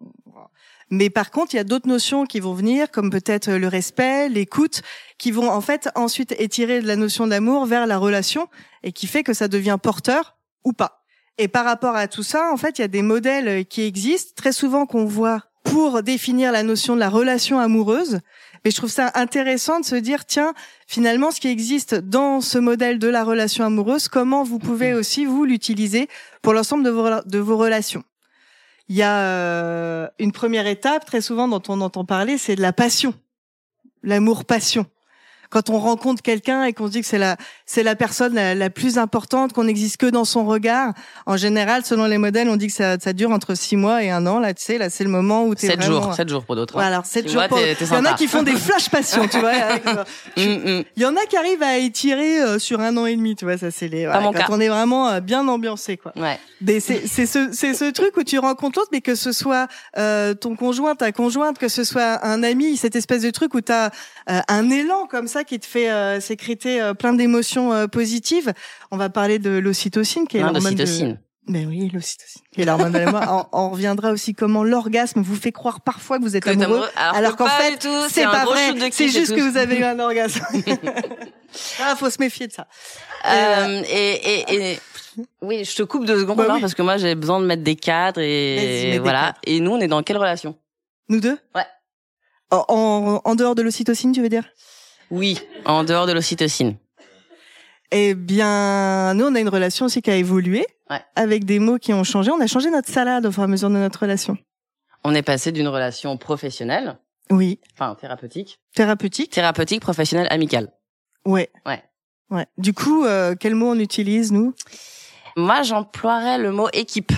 Mais 0.90 1.10
par 1.10 1.30
contre, 1.30 1.54
il 1.54 1.56
y 1.56 1.60
a 1.60 1.64
d'autres 1.64 1.88
notions 1.88 2.26
qui 2.26 2.38
vont 2.38 2.54
venir, 2.54 2.90
comme 2.90 3.10
peut-être 3.10 3.50
le 3.50 3.66
respect, 3.66 4.28
l'écoute, 4.28 4.82
qui 5.18 5.32
vont 5.32 5.50
en 5.50 5.60
fait 5.60 5.88
ensuite 5.96 6.34
étirer 6.38 6.80
de 6.80 6.86
la 6.86 6.96
notion 6.96 7.26
d'amour 7.26 7.66
vers 7.66 7.86
la 7.86 7.98
relation 7.98 8.48
et 8.84 8.92
qui 8.92 9.06
fait 9.06 9.24
que 9.24 9.34
ça 9.34 9.48
devient 9.48 9.78
porteur 9.82 10.36
ou 10.64 10.72
pas. 10.72 11.05
Et 11.38 11.48
par 11.48 11.64
rapport 11.64 11.96
à 11.96 12.08
tout 12.08 12.22
ça, 12.22 12.50
en 12.52 12.56
fait, 12.56 12.78
il 12.78 12.82
y 12.82 12.84
a 12.84 12.88
des 12.88 13.02
modèles 13.02 13.66
qui 13.66 13.82
existent, 13.82 14.32
très 14.34 14.52
souvent 14.52 14.86
qu'on 14.86 15.04
voit 15.04 15.42
pour 15.64 16.02
définir 16.02 16.52
la 16.52 16.62
notion 16.62 16.94
de 16.94 17.00
la 17.00 17.08
relation 17.08 17.58
amoureuse. 17.58 18.20
Mais 18.64 18.70
je 18.70 18.76
trouve 18.76 18.90
ça 18.90 19.10
intéressant 19.14 19.80
de 19.80 19.84
se 19.84 19.96
dire, 19.96 20.24
tiens, 20.24 20.54
finalement, 20.86 21.30
ce 21.30 21.40
qui 21.40 21.48
existe 21.48 21.94
dans 21.94 22.40
ce 22.40 22.58
modèle 22.58 22.98
de 22.98 23.08
la 23.08 23.22
relation 23.22 23.64
amoureuse, 23.64 24.08
comment 24.08 24.44
vous 24.44 24.58
pouvez 24.58 24.92
mhm. 24.92 24.98
aussi, 24.98 25.24
vous, 25.24 25.44
l'utiliser 25.44 26.08
pour 26.40 26.54
l'ensemble 26.54 26.84
de 26.84 26.90
vos, 26.90 27.08
de 27.24 27.38
vos 27.38 27.56
relations. 27.56 28.02
Il 28.88 28.96
y 28.96 29.02
a 29.02 29.18
euh, 29.18 30.08
une 30.18 30.32
première 30.32 30.66
étape, 30.66 31.04
très 31.04 31.20
souvent, 31.20 31.48
dont 31.48 31.62
on 31.68 31.80
entend 31.80 32.04
parler, 32.04 32.38
c'est 32.38 32.56
de 32.56 32.62
la 32.62 32.72
passion. 32.72 33.14
L'amour-passion 34.02 34.86
quand 35.50 35.70
on 35.70 35.78
rencontre 35.78 36.22
quelqu'un 36.22 36.64
et 36.64 36.72
qu'on 36.72 36.86
se 36.86 36.92
dit 36.92 37.00
que 37.00 37.06
c'est 37.06 37.18
la 37.18 37.36
c'est 37.64 37.82
la 37.82 37.96
personne 37.96 38.34
la, 38.34 38.70
plus 38.70 38.98
importante, 38.98 39.52
qu'on 39.52 39.64
n'existe 39.64 39.96
que 39.96 40.06
dans 40.06 40.24
son 40.24 40.44
regard. 40.44 40.92
En 41.26 41.36
général, 41.36 41.84
selon 41.84 42.06
les 42.06 42.18
modèles, 42.18 42.48
on 42.48 42.56
dit 42.56 42.68
que 42.68 42.72
ça, 42.72 42.98
ça 42.98 43.12
dure 43.12 43.30
entre 43.30 43.54
six 43.54 43.76
mois 43.76 44.02
et 44.02 44.10
un 44.10 44.26
an. 44.26 44.38
Là, 44.38 44.54
tu 44.54 44.62
sais, 44.62 44.78
là, 44.78 44.90
c'est 44.90 45.04
le 45.04 45.10
moment 45.10 45.44
où 45.46 45.54
t'es 45.54 45.68
sept 45.68 45.78
vraiment... 45.78 46.02
jours, 46.02 46.14
sept 46.14 46.28
jours 46.28 46.44
pour 46.44 46.56
d'autres. 46.56 46.78
Hein. 46.78 46.86
alors 46.86 47.06
sept 47.06 47.28
jours. 47.28 47.42
pour... 47.48 47.58
Il 47.58 47.86
y 47.86 47.96
en 47.96 48.04
a 48.04 48.14
qui 48.14 48.28
font 48.28 48.42
des 48.42 48.56
flash 48.56 48.88
passions, 48.88 49.26
tu 49.28 49.38
vois. 49.38 49.52
Mm, 50.36 50.42
mm. 50.42 50.84
Il 50.96 51.02
y 51.02 51.06
en 51.06 51.16
a 51.16 51.24
qui 51.26 51.36
arrivent 51.36 51.62
à 51.62 51.78
étirer 51.78 52.40
euh, 52.40 52.58
sur 52.58 52.80
un 52.80 52.96
an 52.96 53.06
et 53.06 53.16
demi, 53.16 53.36
tu 53.36 53.44
vois. 53.44 53.56
Ça, 53.56 53.70
c'est 53.70 53.88
les. 53.88 54.04
quand 54.04 54.46
on 54.50 54.60
est 54.60 54.68
vraiment 54.68 55.08
euh, 55.08 55.20
bien 55.20 55.46
ambiancé, 55.48 55.96
quoi. 55.96 56.12
Ouais. 56.16 56.38
C'est 56.80 57.06
c'est 57.06 57.26
ce 57.26 57.50
c'est 57.52 57.74
ce 57.74 57.90
truc 57.90 58.16
où 58.16 58.22
tu 58.22 58.38
rencontres 58.38 58.78
l'autre, 58.78 58.90
mais 58.92 59.00
que 59.00 59.14
ce 59.14 59.32
soit 59.32 59.68
euh, 59.98 60.34
ton 60.34 60.56
conjoint, 60.56 60.94
ta 60.94 61.12
conjointe, 61.12 61.58
que 61.58 61.68
ce 61.68 61.84
soit 61.84 62.24
un 62.24 62.42
ami, 62.42 62.76
cette 62.76 62.96
espèce 62.96 63.22
de 63.22 63.30
truc 63.30 63.54
où 63.54 63.60
t'as 63.60 63.90
euh, 64.30 64.40
un 64.48 64.70
élan 64.70 65.06
comme 65.06 65.28
ça 65.28 65.35
qui 65.44 65.58
te 65.58 65.66
fait 65.66 65.90
euh, 65.90 66.20
sécréter 66.20 66.80
euh, 66.80 66.94
plein 66.94 67.12
d'émotions 67.12 67.88
positives. 67.88 68.52
On 68.90 68.96
va 68.96 69.08
parler 69.08 69.38
de 69.38 69.50
l'ocytocine, 69.50 70.26
qui 70.26 70.38
est 70.38 70.40
l'hormone 70.40 70.74
de... 70.74 71.16
Mais 71.48 71.64
oui, 71.64 71.88
l'ocytocine. 71.94 72.42
Est 72.56 72.64
l'hormone 72.64 72.92
de 72.92 72.98
on, 73.06 73.46
on, 73.52 73.70
reviendra 73.70 74.10
aussi 74.10 74.34
comment 74.34 74.64
l'orgasme 74.64 75.22
vous 75.22 75.36
fait 75.36 75.52
croire 75.52 75.80
parfois 75.80 76.18
que 76.18 76.24
vous 76.24 76.36
êtes 76.36 76.46
amoureux, 76.48 76.88
alors, 76.96 77.36
qu'en 77.36 77.46
fait, 77.46 77.86
c'est 78.08 78.24
pas 78.24 78.44
vrai. 78.44 78.74
C'est 78.90 79.08
juste 79.08 79.34
que 79.34 79.40
vous 79.40 79.56
avez 79.56 79.78
eu 79.78 79.84
un 79.84 79.98
orgasme. 80.00 80.44
ah, 81.80 81.94
faut 81.96 82.10
se 82.10 82.18
méfier 82.18 82.48
de 82.48 82.52
ça. 82.52 82.66
Euh, 83.26 83.82
et, 83.88 84.12
et, 84.14 84.72
et, 84.72 84.80
oui, 85.40 85.64
je 85.64 85.74
te 85.76 85.82
coupe 85.84 86.04
deux 86.04 86.18
secondes 86.18 86.36
bah 86.36 86.58
parce 86.60 86.74
que 86.74 86.82
moi 86.82 86.96
j'ai 86.96 87.14
besoin 87.14 87.40
de 87.40 87.46
mettre 87.46 87.62
des 87.62 87.76
cadres 87.76 88.20
et 88.20 88.98
voilà. 88.98 89.34
Et 89.44 89.60
nous, 89.60 89.72
on 89.72 89.78
est 89.78 89.88
dans 89.88 90.02
quelle 90.02 90.18
relation? 90.18 90.56
Nous 91.08 91.20
deux? 91.20 91.38
Ouais. 91.54 91.66
En, 92.50 93.20
en, 93.24 93.34
dehors 93.34 93.54
de 93.54 93.62
l'ocytocine, 93.62 94.12
tu 94.12 94.22
veux 94.22 94.28
dire? 94.28 94.44
Oui, 95.10 95.40
en 95.64 95.84
dehors 95.84 96.06
de 96.06 96.12
l'ocytocine. 96.12 96.76
Eh 97.92 98.14
bien, 98.14 99.14
nous, 99.14 99.26
on 99.26 99.34
a 99.34 99.40
une 99.40 99.48
relation 99.48 99.86
aussi 99.86 100.02
qui 100.02 100.10
a 100.10 100.16
évolué, 100.16 100.66
avec 101.14 101.44
des 101.44 101.58
mots 101.58 101.78
qui 101.78 101.92
ont 101.92 102.04
changé. 102.04 102.30
On 102.30 102.40
a 102.40 102.46
changé 102.46 102.70
notre 102.70 102.88
salade 102.88 103.26
au 103.26 103.32
fur 103.32 103.42
et 103.42 103.44
à 103.44 103.48
mesure 103.48 103.68
de 103.68 103.74
notre 103.74 104.00
relation. 104.00 104.36
On 105.04 105.14
est 105.14 105.22
passé 105.22 105.52
d'une 105.52 105.68
relation 105.68 106.16
professionnelle, 106.16 106.98
oui, 107.30 107.60
enfin 107.74 107.94
thérapeutique, 107.94 108.60
thérapeutique, 108.74 109.30
thérapeutique, 109.30 109.80
professionnelle, 109.80 110.28
amicale. 110.30 110.72
Ouais. 111.24 111.50
Ouais. 111.64 111.82
Ouais. 112.30 112.46
Du 112.58 112.72
coup, 112.72 113.04
euh, 113.04 113.34
quel 113.38 113.54
mot 113.54 113.70
on 113.70 113.78
utilise 113.78 114.32
nous? 114.32 114.54
Moi, 115.36 115.62
j'emploierais 115.62 116.38
le 116.38 116.50
mot 116.50 116.68
équipe 116.72 117.12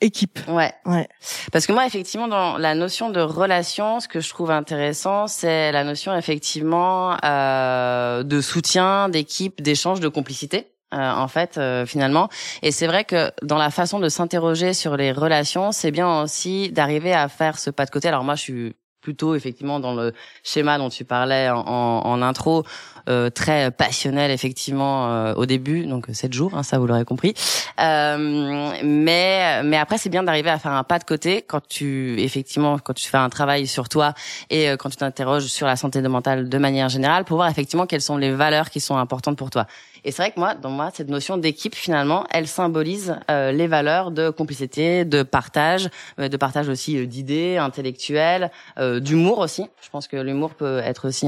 équipe. 0.00 0.38
Ouais. 0.48 0.72
Ouais. 0.84 1.08
Parce 1.52 1.66
que 1.66 1.72
moi, 1.72 1.86
effectivement, 1.86 2.28
dans 2.28 2.58
la 2.58 2.74
notion 2.74 3.10
de 3.10 3.20
relation, 3.20 4.00
ce 4.00 4.08
que 4.08 4.20
je 4.20 4.28
trouve 4.28 4.50
intéressant, 4.50 5.26
c'est 5.26 5.72
la 5.72 5.84
notion 5.84 6.14
effectivement 6.16 7.16
euh, 7.24 8.22
de 8.22 8.40
soutien, 8.40 9.08
d'équipe, 9.08 9.62
d'échange, 9.62 10.00
de 10.00 10.08
complicité. 10.08 10.72
Euh, 10.94 11.10
en 11.10 11.26
fait, 11.26 11.58
euh, 11.58 11.84
finalement. 11.84 12.28
Et 12.62 12.70
c'est 12.70 12.86
vrai 12.86 13.04
que 13.04 13.32
dans 13.42 13.58
la 13.58 13.70
façon 13.70 13.98
de 13.98 14.08
s'interroger 14.08 14.72
sur 14.72 14.96
les 14.96 15.10
relations, 15.10 15.72
c'est 15.72 15.90
bien 15.90 16.22
aussi 16.22 16.70
d'arriver 16.70 17.12
à 17.12 17.28
faire 17.28 17.58
ce 17.58 17.70
pas 17.70 17.86
de 17.86 17.90
côté. 17.90 18.06
Alors 18.06 18.22
moi, 18.22 18.36
je 18.36 18.42
suis 18.42 18.76
plutôt 19.06 19.36
effectivement 19.36 19.78
dans 19.78 19.94
le 19.94 20.12
schéma 20.42 20.78
dont 20.78 20.88
tu 20.88 21.04
parlais 21.04 21.48
en, 21.48 21.60
en 21.60 22.22
intro, 22.22 22.64
euh, 23.08 23.30
très 23.30 23.70
passionnel 23.70 24.32
effectivement 24.32 25.12
euh, 25.12 25.32
au 25.34 25.46
début, 25.46 25.86
donc 25.86 26.06
sept 26.12 26.32
jours, 26.32 26.54
hein, 26.54 26.64
ça 26.64 26.80
vous 26.80 26.88
l'aurez 26.88 27.04
compris. 27.04 27.34
Euh, 27.80 28.72
mais 28.82 29.62
mais 29.62 29.76
après 29.76 29.96
c'est 29.96 30.08
bien 30.08 30.24
d'arriver 30.24 30.50
à 30.50 30.58
faire 30.58 30.72
un 30.72 30.82
pas 30.82 30.98
de 30.98 31.04
côté 31.04 31.42
quand 31.42 31.60
tu 31.68 32.20
effectivement 32.20 32.80
quand 32.80 32.94
tu 32.94 33.08
fais 33.08 33.16
un 33.16 33.28
travail 33.28 33.68
sur 33.68 33.88
toi 33.88 34.12
et 34.50 34.70
quand 34.76 34.90
tu 34.90 34.96
t'interroges 34.96 35.46
sur 35.46 35.68
la 35.68 35.76
santé 35.76 36.02
mentale 36.02 36.48
de 36.48 36.58
manière 36.58 36.88
générale 36.88 37.24
pour 37.24 37.36
voir 37.36 37.48
effectivement 37.48 37.86
quelles 37.86 38.00
sont 38.00 38.16
les 38.16 38.32
valeurs 38.32 38.70
qui 38.70 38.80
sont 38.80 38.96
importantes 38.96 39.38
pour 39.38 39.50
toi. 39.50 39.66
Et 40.06 40.12
c'est 40.12 40.22
vrai 40.22 40.30
que 40.30 40.38
moi, 40.38 40.54
dans 40.54 40.70
moi, 40.70 40.92
cette 40.94 41.08
notion 41.08 41.36
d'équipe, 41.36 41.74
finalement, 41.74 42.26
elle 42.30 42.46
symbolise 42.46 43.16
euh, 43.28 43.50
les 43.50 43.66
valeurs 43.66 44.12
de 44.12 44.30
complicité, 44.30 45.04
de 45.04 45.24
partage, 45.24 45.88
euh, 46.20 46.28
de 46.28 46.36
partage 46.36 46.68
aussi 46.68 46.96
euh, 46.96 47.06
d'idées 47.06 47.56
intellectuelles, 47.56 48.52
d'humour 49.00 49.38
aussi. 49.40 49.66
Je 49.82 49.90
pense 49.90 50.06
que 50.06 50.16
l'humour 50.16 50.54
peut 50.54 50.78
être 50.78 51.08
aussi 51.08 51.26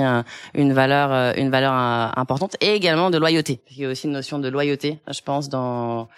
une 0.54 0.72
valeur, 0.72 1.36
une 1.36 1.50
valeur 1.50 1.72
importante, 1.72 2.56
et 2.60 2.74
également 2.74 3.10
de 3.10 3.18
loyauté. 3.18 3.60
Il 3.72 3.78
y 3.78 3.84
a 3.84 3.88
aussi 3.88 4.06
une 4.06 4.12
notion 4.12 4.38
de 4.38 4.48
loyauté, 4.48 5.00
je 5.10 5.20
pense, 5.22 5.48
dans 5.48 6.08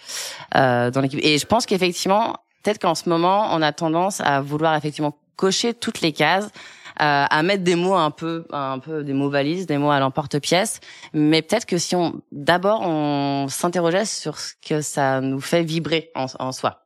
dans 0.52 1.00
l'équipe. 1.00 1.20
Et 1.22 1.38
je 1.38 1.46
pense 1.46 1.64
qu'effectivement, 1.64 2.36
peut-être 2.62 2.78
qu'en 2.78 2.94
ce 2.94 3.08
moment, 3.08 3.48
on 3.52 3.62
a 3.62 3.72
tendance 3.72 4.20
à 4.20 4.42
vouloir 4.42 4.74
effectivement 4.76 5.16
cocher 5.36 5.72
toutes 5.72 6.02
les 6.02 6.12
cases 6.12 6.50
à 6.96 7.42
mettre 7.42 7.64
des 7.64 7.74
mots 7.74 7.94
un 7.94 8.10
peu, 8.10 8.44
un 8.52 8.78
peu 8.78 9.04
des 9.04 9.12
mots 9.12 9.30
valises, 9.30 9.66
des 9.66 9.78
mots 9.78 9.90
à 9.90 10.00
l'emporte-pièce. 10.00 10.80
Mais 11.12 11.42
peut-être 11.42 11.66
que 11.66 11.78
si 11.78 11.96
on, 11.96 12.20
d'abord, 12.32 12.82
on 12.82 13.46
s'interrogeait 13.48 14.04
sur 14.04 14.38
ce 14.38 14.54
que 14.66 14.80
ça 14.80 15.20
nous 15.20 15.40
fait 15.40 15.62
vibrer 15.62 16.10
en, 16.14 16.26
en 16.38 16.52
soi. 16.52 16.80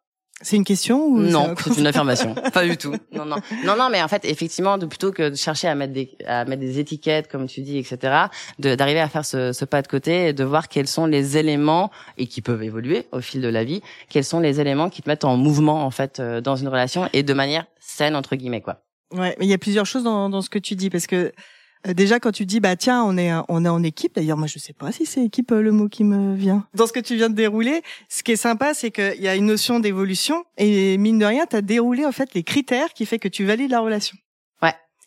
C'est 0.44 0.56
une 0.56 0.64
question 0.64 1.06
ou 1.06 1.20
non 1.20 1.54
C'est 1.56 1.78
une 1.78 1.87
affirmation. 1.87 2.34
pas 2.52 2.66
du 2.66 2.76
tout. 2.76 2.94
Non, 3.12 3.25
non, 3.25 3.37
non, 3.64 3.76
non. 3.76 3.88
Mais 3.90 4.02
en 4.02 4.08
fait, 4.08 4.25
effectivement, 4.25 4.78
de, 4.78 4.84
plutôt 4.84 5.12
que 5.12 5.30
de 5.30 5.37
chercher 5.37 5.68
à 5.68 5.75
mettre 5.75 5.92
des 5.92 6.16
à 6.26 6.44
mettre 6.44 6.61
des 6.61 6.78
étiquettes, 6.80 7.28
comme 7.28 7.46
tu 7.46 7.62
dis, 7.62 7.78
etc., 7.78 8.26
d'arriver 8.58 9.00
à 9.00 9.08
faire 9.08 9.25
ce, 9.25 9.52
ce 9.52 9.64
pas 9.64 9.80
de 9.80 9.87
côté 9.87 10.28
et 10.28 10.32
de 10.32 10.44
voir 10.44 10.68
quels 10.68 10.88
sont 10.88 11.06
les 11.06 11.38
éléments 11.38 11.90
et 12.18 12.26
qui 12.26 12.42
peuvent 12.42 12.62
évoluer 12.62 13.06
au 13.12 13.20
fil 13.20 13.40
de 13.40 13.49
la 13.49 13.64
vie. 13.64 13.80
Quels 14.11 14.25
sont 14.25 14.40
les 14.40 14.61
éléments 14.61 14.90
qui 14.90 15.02
te 15.02 15.08
mettent 15.08 15.25
en 15.25 15.37
mouvement 15.37 15.84
en 15.87 15.90
fait 15.90 16.20
euh, 16.20 16.40
dans 16.40 16.56
une 16.56 16.68
relation 16.68 17.08
et 17.12 17.23
de 17.23 17.32
manière 17.32 17.64
saine 17.78 18.16
entre 18.16 18.34
guillemets 18.37 18.61
quoi. 18.61 18.83
Ouais, 19.12 19.37
mais 19.38 19.46
il 19.46 19.49
y 19.49 19.54
a 19.54 19.58
plusieurs 19.58 19.87
choses 19.87 20.02
dans, 20.02 20.28
dans 20.28 20.42
ce 20.42 20.50
que 20.50 20.58
tu 20.58 20.75
dis 20.75 20.90
parce 20.90 21.06
que 21.06 21.32
euh, 21.87 21.92
déjà 21.92 22.18
quand 22.18 22.32
tu 22.32 22.46
dis 22.46 22.61
bah 22.61 22.76
tiens 22.76 23.04
on 23.04 23.16
est 23.18 23.30
on 23.49 23.64
est 23.64 23.68
en 23.68 23.82
équipe 23.82 24.14
d'ailleurs 24.14 24.38
moi 24.38 24.46
je 24.46 24.58
sais 24.58 24.73
pas 24.73 24.90
si 24.90 25.04
c'est 25.06 25.25
équipe 25.25 25.52
euh, 25.52 25.61
le 25.61 25.70
mot 25.70 25.88
qui 25.88 26.04
me 26.04 26.34
vient. 26.34 26.66
Dans 26.75 26.87
ce 26.87 26.92
que 26.92 27.00
tu 27.00 27.16
viens 27.16 27.28
de 27.28 27.34
dérouler 27.34 27.82
ce 28.08 28.23
qui 28.23 28.32
est 28.32 28.37
sympa 28.37 28.75
c'est 28.75 28.90
qu'il 28.90 29.20
y 29.20 29.28
a 29.28 29.37
une 29.37 29.46
notion 29.46 29.80
d'évolution 29.80 30.44
et 30.56 30.96
mine 30.99 31.18
de 31.18 31.26
rien 31.26 31.46
tu 31.49 31.56
as 31.56 31.62
déroulé 31.62 32.06
en 32.06 32.12
fait 32.12 32.32
les 32.34 32.42
critères 32.42 32.92
qui 32.94 33.04
fait 33.06 33.18
que 33.18 33.28
tu 33.28 33.44
valides 33.44 33.70
la 33.70 33.80
relation 33.80 34.16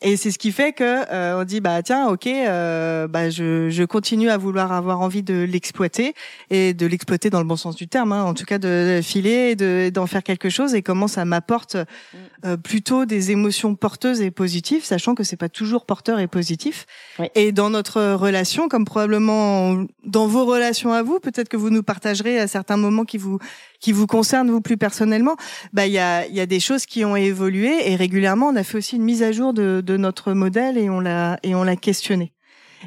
et 0.01 0.16
c'est 0.16 0.32
ce 0.32 0.38
qui 0.38 0.51
fait 0.51 0.74
que 0.74 0.84
euh, 1.12 1.42
on 1.42 1.44
dit 1.44 1.60
bah 1.60 1.82
tiens 1.82 2.08
ok 2.08 2.27
euh, 2.27 3.08
bah 3.08 3.30
je, 3.30 3.70
je 3.70 3.84
continue 3.84 4.30
à 4.30 4.38
vouloir 4.38 4.72
avoir 4.72 5.01
envie 5.01 5.24
de 5.24 5.44
l'exploiter 5.44 6.13
et 6.50 6.74
de 6.74 6.86
l'exploiter 6.86 7.30
dans 7.30 7.39
le 7.39 7.46
bon 7.46 7.56
sens 7.56 7.75
du 7.75 7.88
terme 7.88 8.12
hein, 8.12 8.24
en 8.24 8.34
tout 8.34 8.46
cas 8.46 8.60
de, 8.60 9.00
filer 9.01 9.56
et 9.60 9.92
d'en 9.92 10.06
faire 10.06 10.24
quelque 10.24 10.50
chose 10.50 10.75
et 10.75 10.84
comment 10.84 11.08
ça 11.08 11.25
m'apporte 11.25 11.75
mm. 11.75 12.18
euh, 12.46 12.58
plutôt 12.58 13.06
des 13.06 13.32
émotions 13.32 13.75
porteuses 13.75 14.22
et 14.22 14.30
positives 14.30 14.84
sachant 14.84 15.16
que 15.16 15.24
c'est 15.24 15.38
pas 15.38 15.50
toujours 15.50 15.86
porteur 15.86 16.20
et 16.20 16.27
positif 16.27 16.86
et 17.34 17.51
dans 17.51 17.70
notre 17.70 18.13
relation 18.13 18.70
comme 18.70 18.86
probablement 18.86 19.86
dans 20.06 20.27
vos 20.27 20.46
relations 20.46 20.94
à 20.94 21.01
vous 21.01 21.20
peut-être 21.20 21.50
que 21.50 21.58
vous 21.58 21.72
nous 21.72 21.84
partagerez 21.84 22.39
à 22.39 22.48
certains 22.48 22.77
moments 22.77 23.06
qui 23.06 23.18
vous 23.18 23.39
qui 23.79 23.91
vous 23.91 24.07
concerne 24.07 24.50
vous 24.50 24.62
plus 24.62 24.77
personnellement, 24.77 25.36
bah 25.74 25.88
il 25.88 25.93
y 25.93 26.00
a, 26.00 26.27
y 26.27 26.39
a 26.39 26.46
des 26.46 26.60
choses 26.60 26.86
qui 26.86 27.05
ont 27.05 27.15
évolué 27.15 27.91
et 27.91 27.96
régulièrement 27.96 28.48
on 28.48 28.55
a 28.55 28.63
fait 28.63 28.77
aussi 28.77 28.96
une 28.96 29.03
mise 29.03 29.24
à 29.24 29.31
jour 29.31 29.53
de, 29.53 29.81
de 29.86 29.98
notre 29.98 30.34
modèle 30.34 30.77
et 30.77 30.89
on 30.89 31.00
l'a 31.00 31.39
et 31.43 31.55
on 31.55 31.63
l'a 31.63 31.75
questionné. 31.75 32.34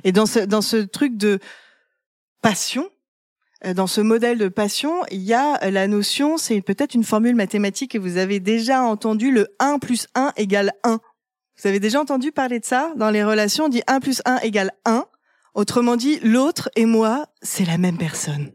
Et 0.04 0.12
dans 0.12 0.26
ce 0.26 0.40
dans 0.40 0.62
ce 0.62 0.76
truc 0.76 1.16
de 1.16 1.38
passion, 2.42 2.88
euh, 3.64 3.74
dans 3.74 3.86
ce 3.86 4.00
modèle 4.00 4.38
de 4.38 4.48
passion, 4.48 5.02
il 5.10 5.20
y 5.20 5.34
a 5.34 5.70
la 5.70 5.86
notion, 5.86 6.38
c'est 6.38 6.60
peut-être 6.62 6.94
une 6.94 7.04
formule 7.04 7.34
mathématique 7.34 7.92
que 7.92 7.98
vous 7.98 8.16
avez 8.16 8.40
déjà 8.40 8.82
entendu, 8.82 9.30
le 9.30 9.48
1 9.58 9.78
plus 9.78 10.06
1 10.14 10.32
égale 10.36 10.72
1. 10.84 11.00
Vous 11.58 11.68
avez 11.68 11.80
déjà 11.80 12.00
entendu 12.00 12.32
parler 12.32 12.58
de 12.58 12.64
ça 12.64 12.92
Dans 12.96 13.10
les 13.10 13.22
relations, 13.22 13.66
on 13.66 13.68
dit 13.68 13.82
1 13.86 14.00
plus 14.00 14.22
1 14.24 14.38
égale 14.38 14.72
1. 14.86 15.04
Autrement 15.54 15.96
dit, 15.96 16.20
l'autre 16.20 16.70
et 16.76 16.86
moi, 16.86 17.26
c'est 17.42 17.66
la 17.66 17.76
même 17.76 17.98
personne. 17.98 18.52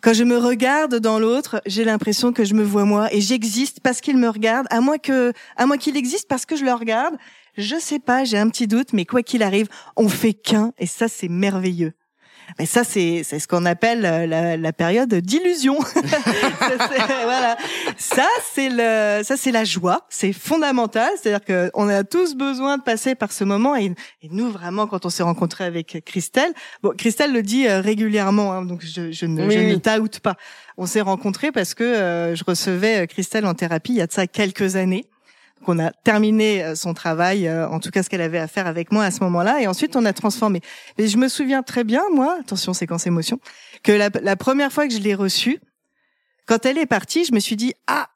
Quand 0.00 0.12
je 0.12 0.22
me 0.22 0.38
regarde 0.38 0.94
dans 1.00 1.18
l'autre, 1.18 1.60
j'ai 1.66 1.84
l'impression 1.84 2.32
que 2.32 2.44
je 2.44 2.54
me 2.54 2.62
vois 2.62 2.84
moi 2.84 3.12
et 3.12 3.20
j'existe 3.20 3.80
parce 3.80 4.00
qu'il 4.00 4.16
me 4.16 4.28
regarde, 4.28 4.66
à 4.70 4.80
moins 4.80 4.98
que, 4.98 5.32
à 5.56 5.66
moins 5.66 5.76
qu'il 5.76 5.96
existe 5.96 6.28
parce 6.28 6.46
que 6.46 6.54
je 6.54 6.64
le 6.64 6.72
regarde. 6.72 7.16
Je 7.56 7.74
sais 7.80 7.98
pas, 7.98 8.22
j'ai 8.22 8.38
un 8.38 8.48
petit 8.48 8.68
doute, 8.68 8.92
mais 8.92 9.04
quoi 9.04 9.22
qu'il 9.22 9.42
arrive, 9.42 9.66
on 9.96 10.08
fait 10.08 10.34
qu'un 10.34 10.72
et 10.78 10.86
ça 10.86 11.08
c'est 11.08 11.28
merveilleux. 11.28 11.94
Mais 12.58 12.66
ça, 12.66 12.84
c'est 12.84 13.22
c'est 13.24 13.38
ce 13.38 13.48
qu'on 13.48 13.64
appelle 13.64 14.04
euh, 14.04 14.26
la, 14.26 14.56
la 14.56 14.72
période 14.72 15.12
d'illusion. 15.14 15.78
voilà. 17.24 17.56
Ça, 17.96 18.26
c'est 18.52 18.68
le 18.68 19.22
ça 19.24 19.36
c'est 19.36 19.52
la 19.52 19.64
joie. 19.64 20.06
C'est 20.08 20.32
fondamental. 20.32 21.10
C'est-à-dire 21.20 21.44
que 21.44 21.70
on 21.74 21.88
a 21.88 22.04
tous 22.04 22.34
besoin 22.34 22.78
de 22.78 22.82
passer 22.82 23.14
par 23.14 23.32
ce 23.32 23.44
moment. 23.44 23.76
Et, 23.76 23.94
et 24.22 24.28
nous, 24.30 24.50
vraiment, 24.50 24.86
quand 24.86 25.06
on 25.06 25.10
s'est 25.10 25.22
rencontré 25.22 25.64
avec 25.64 26.02
Christelle, 26.04 26.52
bon, 26.82 26.92
Christelle 26.96 27.32
le 27.32 27.42
dit 27.42 27.66
euh, 27.66 27.80
régulièrement, 27.80 28.52
hein, 28.52 28.64
donc 28.64 28.82
je, 28.84 29.12
je 29.12 29.26
ne, 29.26 29.48
je 29.50 29.58
ne 29.58 30.08
pas. 30.18 30.36
On 30.76 30.86
s'est 30.86 31.00
rencontrés 31.00 31.52
parce 31.52 31.74
que 31.74 31.84
euh, 31.84 32.34
je 32.34 32.44
recevais 32.44 33.06
Christelle 33.06 33.46
en 33.46 33.54
thérapie 33.54 33.92
il 33.92 33.98
y 33.98 34.00
a 34.00 34.06
de 34.06 34.12
ça 34.12 34.26
quelques 34.26 34.76
années 34.76 35.06
qu'on 35.64 35.78
a 35.78 35.90
terminé 35.90 36.62
euh, 36.62 36.74
son 36.74 36.94
travail, 36.94 37.46
euh, 37.46 37.68
en 37.68 37.80
tout 37.80 37.90
cas 37.90 38.02
ce 38.02 38.08
qu'elle 38.08 38.20
avait 38.20 38.38
à 38.38 38.48
faire 38.48 38.66
avec 38.66 38.92
moi 38.92 39.04
à 39.04 39.10
ce 39.10 39.20
moment-là, 39.24 39.60
et 39.60 39.66
ensuite 39.66 39.96
on 39.96 40.04
a 40.04 40.12
transformé. 40.12 40.60
Et 40.98 41.08
je 41.08 41.16
me 41.18 41.28
souviens 41.28 41.62
très 41.62 41.84
bien, 41.84 42.02
moi, 42.12 42.36
attention 42.40 42.72
séquence 42.72 43.06
émotion, 43.06 43.40
que 43.82 43.92
la, 43.92 44.10
la 44.22 44.36
première 44.36 44.72
fois 44.72 44.86
que 44.86 44.94
je 44.94 45.00
l'ai 45.00 45.14
reçue, 45.14 45.60
quand 46.46 46.64
elle 46.66 46.78
est 46.78 46.86
partie, 46.86 47.24
je 47.24 47.32
me 47.32 47.40
suis 47.40 47.56
dit 47.56 47.74
ah 47.86 48.08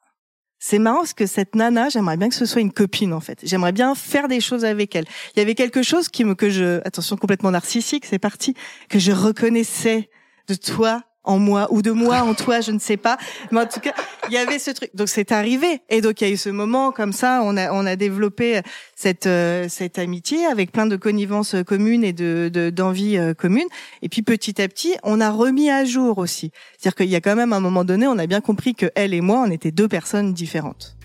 c'est 0.64 0.78
marrant 0.78 0.98
parce 0.98 1.12
que 1.12 1.26
cette 1.26 1.56
nana, 1.56 1.88
j'aimerais 1.88 2.16
bien 2.16 2.28
que 2.28 2.36
ce 2.36 2.46
soit 2.46 2.60
une 2.60 2.72
copine 2.72 3.12
en 3.12 3.18
fait. 3.18 3.40
J'aimerais 3.42 3.72
bien 3.72 3.96
faire 3.96 4.28
des 4.28 4.40
choses 4.40 4.64
avec 4.64 4.94
elle. 4.94 5.06
Il 5.34 5.40
y 5.40 5.42
avait 5.42 5.56
quelque 5.56 5.82
chose 5.82 6.08
qui 6.08 6.24
me 6.24 6.36
que 6.36 6.50
je 6.50 6.78
attention 6.86 7.16
complètement 7.16 7.50
narcissique, 7.50 8.06
c'est 8.06 8.20
parti, 8.20 8.54
que 8.88 9.00
je 9.00 9.10
reconnaissais 9.10 10.08
de 10.46 10.54
toi 10.54 11.02
en 11.24 11.38
moi 11.38 11.68
ou 11.70 11.82
de 11.82 11.90
moi 11.90 12.22
en 12.22 12.34
toi, 12.34 12.60
je 12.60 12.72
ne 12.72 12.78
sais 12.78 12.96
pas. 12.96 13.16
Mais 13.50 13.60
en 13.60 13.66
tout 13.66 13.80
cas, 13.80 13.92
il 14.28 14.34
y 14.34 14.38
avait 14.38 14.58
ce 14.58 14.70
truc. 14.70 14.90
Donc 14.94 15.08
c'est 15.08 15.32
arrivé. 15.32 15.80
Et 15.88 16.00
donc 16.00 16.20
il 16.20 16.28
y 16.28 16.30
a 16.30 16.32
eu 16.32 16.36
ce 16.36 16.48
moment 16.48 16.92
comme 16.92 17.12
ça. 17.12 17.40
On 17.44 17.56
a 17.56 17.72
on 17.72 17.86
a 17.86 17.96
développé 17.96 18.60
cette 18.96 19.26
euh, 19.26 19.66
cette 19.68 19.98
amitié 19.98 20.46
avec 20.46 20.72
plein 20.72 20.86
de 20.86 20.96
connivences 20.96 21.56
communes 21.66 22.04
et 22.04 22.12
de 22.12 22.70
d'envie 22.70 23.18
euh, 23.18 23.34
commune. 23.34 23.66
Et 24.02 24.08
puis 24.08 24.22
petit 24.22 24.60
à 24.60 24.68
petit, 24.68 24.94
on 25.02 25.20
a 25.20 25.30
remis 25.30 25.70
à 25.70 25.84
jour 25.84 26.18
aussi. 26.18 26.50
C'est-à-dire 26.78 26.96
qu'il 26.96 27.10
y 27.10 27.16
a 27.16 27.20
quand 27.20 27.36
même 27.36 27.52
un 27.52 27.60
moment 27.60 27.84
donné, 27.84 28.06
on 28.06 28.18
a 28.18 28.26
bien 28.26 28.40
compris 28.40 28.74
que 28.74 28.86
elle 28.94 29.14
et 29.14 29.20
moi, 29.20 29.44
on 29.46 29.50
était 29.50 29.70
deux 29.70 29.88
personnes 29.88 30.32
différentes. 30.32 30.96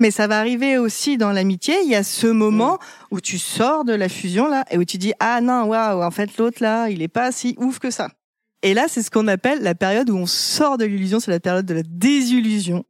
Mais 0.00 0.10
ça 0.10 0.26
va 0.26 0.38
arriver 0.38 0.78
aussi 0.78 1.18
dans 1.18 1.32
l'amitié. 1.32 1.74
Il 1.84 1.90
y 1.90 1.94
a 1.94 2.02
ce 2.02 2.26
moment 2.26 2.74
mm. 2.74 3.14
où 3.14 3.20
tu 3.20 3.38
sors 3.38 3.84
de 3.84 3.92
la 3.92 4.08
fusion 4.08 4.48
là 4.48 4.64
et 4.70 4.78
où 4.78 4.84
tu 4.84 4.98
dis 4.98 5.12
ah 5.20 5.40
non 5.40 5.64
waouh 5.64 6.02
en 6.02 6.10
fait 6.10 6.36
l'autre 6.38 6.62
là 6.62 6.88
il 6.88 7.02
est 7.02 7.08
pas 7.08 7.32
si 7.32 7.54
ouf 7.58 7.78
que 7.78 7.90
ça. 7.90 8.08
Et 8.62 8.74
là 8.74 8.86
c'est 8.88 9.02
ce 9.02 9.10
qu'on 9.10 9.28
appelle 9.28 9.62
la 9.62 9.74
période 9.74 10.10
où 10.10 10.16
on 10.16 10.26
sort 10.26 10.78
de 10.78 10.84
l'illusion, 10.84 11.20
c'est 11.20 11.30
la 11.30 11.40
période 11.40 11.66
de 11.66 11.74
la 11.74 11.82
désillusion. 11.84 12.84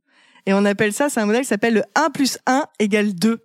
Et 0.49 0.55
on 0.55 0.65
appelle 0.65 0.95
ça, 0.95 1.11
c'est 1.11 1.21
un 1.21 1.27
modèle 1.27 1.43
qui 1.43 1.49
s'appelle 1.49 1.75
le 1.75 1.83
1 1.95 2.09
plus 2.09 2.39
1 2.47 2.65
égale 2.79 3.15
2. 3.15 3.39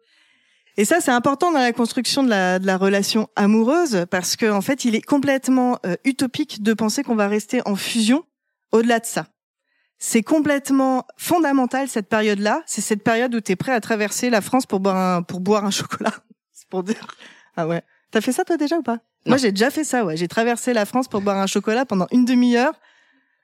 Et 0.78 0.86
ça, 0.86 1.02
c'est 1.02 1.12
important 1.12 1.52
dans 1.52 1.60
la 1.60 1.74
construction 1.74 2.24
de 2.24 2.30
la, 2.30 2.60
de 2.60 2.66
la 2.66 2.78
relation 2.78 3.28
amoureuse 3.36 4.06
parce 4.10 4.38
qu'en 4.38 4.56
en 4.56 4.62
fait, 4.62 4.86
il 4.86 4.96
est 4.96 5.02
complètement 5.02 5.80
euh, 5.86 5.96
utopique 6.06 6.64
de 6.64 6.74
penser 6.74 7.04
qu'on 7.04 7.16
va 7.16 7.28
rester 7.28 7.62
en 7.66 7.76
fusion 7.76 8.24
au-delà 8.72 9.00
de 9.00 9.06
ça. 9.06 9.28
C'est 10.06 10.22
complètement 10.22 11.08
fondamental 11.16 11.88
cette 11.88 12.10
période-là. 12.10 12.62
C'est 12.66 12.82
cette 12.82 13.06
période 13.06 13.34
où 13.34 13.40
tu 13.40 13.54
es 13.54 13.56
prêt 13.56 13.72
à 13.72 13.80
traverser 13.80 14.30
la 14.30 14.42
France 14.42 14.66
pour 14.66 14.82
boire 14.82 14.98
un, 14.98 15.22
pour 15.22 15.40
boire 15.40 15.64
un 15.64 15.72
chocolat. 15.72 16.12
C'est 16.52 16.68
pour 16.68 16.84
dire. 16.84 17.08
Ah 17.56 17.70
ouais. 17.70 17.82
T'as 18.12 18.20
fait 18.20 18.34
ça 18.34 18.44
toi 18.44 18.58
déjà 18.58 18.76
ou 18.76 18.82
pas? 18.82 18.98
Moi 19.26 19.38
j'ai 19.38 19.54
déjà 19.54 19.70
fait 19.70 19.86
ça. 19.86 20.04
Ouais, 20.04 20.18
j'ai 20.18 20.28
traversé 20.28 20.74
la 20.74 20.84
France 20.84 21.08
pour 21.08 21.22
boire 21.22 21.38
un 21.38 21.48
chocolat 21.48 21.86
pendant 21.86 22.06
une 22.12 22.26
demi-heure 22.26 22.74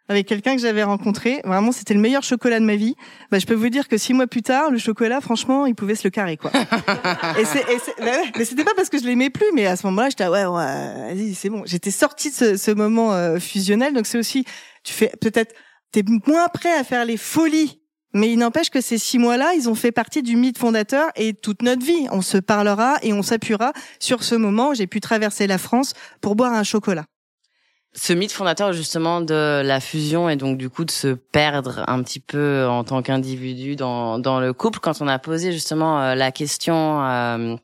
avec 0.09 0.27
quelqu'un 0.27 0.53
que 0.53 0.61
j'avais 0.61 0.83
rencontré. 0.83 1.39
Vraiment, 1.45 1.71
c'était 1.71 1.93
le 1.93 2.01
meilleur 2.01 2.23
chocolat 2.23 2.59
de 2.59 2.65
ma 2.65 2.75
vie. 2.75 2.95
Bah, 3.31 3.39
je 3.39 3.45
peux 3.45 3.55
vous 3.55 3.69
dire 3.69 3.87
que 3.87 3.97
six 3.97 4.13
mois 4.13 4.27
plus 4.27 4.41
tard, 4.41 4.69
le 4.69 4.79
chocolat, 4.79 5.21
franchement, 5.21 5.65
il 5.65 5.75
pouvait 5.75 5.95
se 5.95 6.03
le 6.03 6.09
carrer, 6.09 6.35
quoi. 6.35 6.51
et 7.39 7.45
c'est, 7.45 7.63
bah 7.99 8.05
ouais, 8.05 8.31
mais 8.37 8.43
c'était 8.43 8.65
pas 8.65 8.73
parce 8.75 8.89
que 8.89 8.97
je 8.97 9.05
l'aimais 9.05 9.29
plus, 9.29 9.45
mais 9.53 9.65
à 9.65 9.77
ce 9.77 9.85
moment-là, 9.87 10.09
j'étais, 10.09 10.27
ouais, 10.27 10.45
ouais, 10.45 11.13
vas-y, 11.13 11.35
c'est 11.35 11.49
bon. 11.49 11.63
J'étais 11.65 11.91
sortie 11.91 12.31
de 12.31 12.35
ce, 12.35 12.57
ce 12.57 12.71
moment 12.71 13.13
euh, 13.13 13.39
fusionnel, 13.39 13.93
donc 13.93 14.07
c'est 14.07 14.17
aussi, 14.17 14.45
tu 14.83 14.93
fais 14.93 15.13
peut-être 15.21 15.53
t'es 15.91 16.03
moins 16.27 16.47
prêt 16.47 16.73
à 16.73 16.83
faire 16.83 17.05
les 17.05 17.17
folies. 17.17 17.79
Mais 18.13 18.31
il 18.31 18.37
n'empêche 18.37 18.71
que 18.71 18.81
ces 18.81 18.97
six 18.97 19.19
mois-là, 19.19 19.53
ils 19.53 19.69
ont 19.69 19.75
fait 19.75 19.91
partie 19.91 20.23
du 20.23 20.35
mythe 20.35 20.57
fondateur 20.57 21.09
et 21.15 21.35
toute 21.35 21.61
notre 21.61 21.85
vie. 21.85 22.07
On 22.11 22.21
se 22.21 22.37
parlera 22.37 22.95
et 23.03 23.13
on 23.13 23.21
s'appuiera 23.21 23.71
sur 23.99 24.23
ce 24.23 24.33
moment 24.33 24.69
où 24.69 24.73
j'ai 24.73 24.87
pu 24.87 24.99
traverser 24.99 25.45
la 25.45 25.59
France 25.59 25.93
pour 26.19 26.35
boire 26.35 26.53
un 26.53 26.63
chocolat. 26.63 27.05
ce 27.93 28.13
mythe 28.13 28.31
fondateur 28.31 28.73
justement 28.73 29.21
de 29.21 29.61
la 29.63 29.79
fusion 29.79 30.27
et 30.27 30.37
donc 30.37 30.57
du 30.57 30.69
coup 30.71 30.85
de 30.85 30.91
se 30.91 31.09
perdre 31.09 31.83
un 31.87 32.01
petit 32.01 32.19
peu 32.19 32.65
en 32.67 32.83
tant 32.83 33.03
qu'individu 33.03 33.75
dans, 33.75 34.17
dans 34.17 34.39
le 34.39 34.53
couple, 34.53 34.79
quand 34.79 35.01
on 35.01 35.07
a 35.07 35.19
posé 35.19 35.51
justement 35.51 36.01
euh, 36.01 36.15
la 36.15 36.31
question 36.31 37.03
euh, 37.03 37.55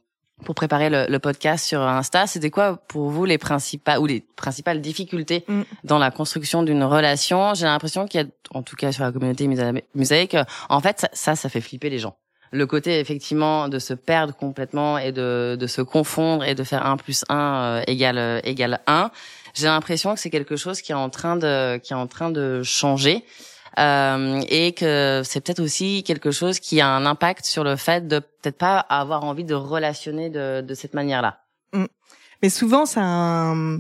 pour 0.44 0.56
préparer 0.56 0.90
le, 0.90 1.06
le, 1.08 1.20
podcast 1.20 1.66
sur 1.66 1.82
Insta, 1.82 2.28
c'était 2.28 2.50
quoi 2.50 2.78
pour 2.88 3.10
vous 3.10 3.26
les 3.26 3.38
principales 3.38 4.00
ou 4.00 4.06
les 4.06 4.22
principales 4.36 4.82
difficultés 4.82 5.46
mm. 5.48 5.62
dans 5.84 5.98
la 5.98 6.12
construction 6.12 6.64
d'une 6.64 6.84
relation? 6.84 7.54
J'ai 7.54 7.66
l'impression 7.66 8.06
qu'il 8.06 8.22
y 8.22 8.24
a, 8.24 8.28
en 8.52 8.62
tout 8.62 8.76
cas 8.76 8.92
sur 8.92 9.04
la 9.04 9.12
communauté 9.12 9.48
musaïque, 9.96 10.38
en 10.70 10.82
fait 10.82 11.08
ça, 11.14 11.36
ça 11.36 11.50
fait 11.50 11.62
flipper 11.62 11.90
les 11.90 12.00
gens. 12.00 12.18
Le 12.52 12.68
côté 12.68 13.00
effectivement 13.00 13.70
de 13.70 13.80
se 13.80 13.94
perdre 13.94 14.36
complètement 14.36 14.98
et 14.98 15.12
de, 15.12 15.58
de 15.60 15.68
se 15.68 15.82
confondre 15.82 16.44
et 16.44 16.54
de 16.54 16.64
faire 16.64 16.86
1 16.86 16.98
plus 16.98 17.24
1 17.28 17.36
euh, 17.36 17.82
égale, 17.88 18.42
égale 18.44 18.82
1 18.88 19.12
j'ai 19.56 19.68
l'impression 19.68 20.14
que 20.14 20.20
c'est 20.20 20.30
quelque 20.30 20.58
chose 20.58 20.82
qui 20.82 20.92
est 20.92 20.96
en 20.96 21.10
train 21.10 21.38
de 21.38 21.78
qui 21.78 21.94
est 21.94 21.96
en 21.96 22.08
train 22.08 22.30
de 22.30 22.62
changer 22.62 23.24
euh, 23.80 24.42
et 24.50 24.74
que 24.74 25.22
c'est 25.24 25.42
peut-être 25.42 25.62
aussi 25.62 26.04
quelque 26.04 26.32
chose 26.32 26.60
qui 26.60 26.82
a 26.82 26.88
un 26.88 27.06
impact 27.06 27.46
sur 27.46 27.64
le 27.64 27.76
fait 27.76 28.08
de 28.08 28.20
peut-être 28.20 28.58
pas 28.58 28.80
avoir 28.80 29.24
envie 29.24 29.44
de 29.44 29.56
relationner 29.56 30.30
de, 30.30 30.62
de 30.62 30.74
cette 30.74 30.94
manière-là. 30.94 31.40
Mm. 31.74 31.86
Mais 32.42 32.50
souvent, 32.50 32.86
c'est 32.86 33.02
un, 33.02 33.80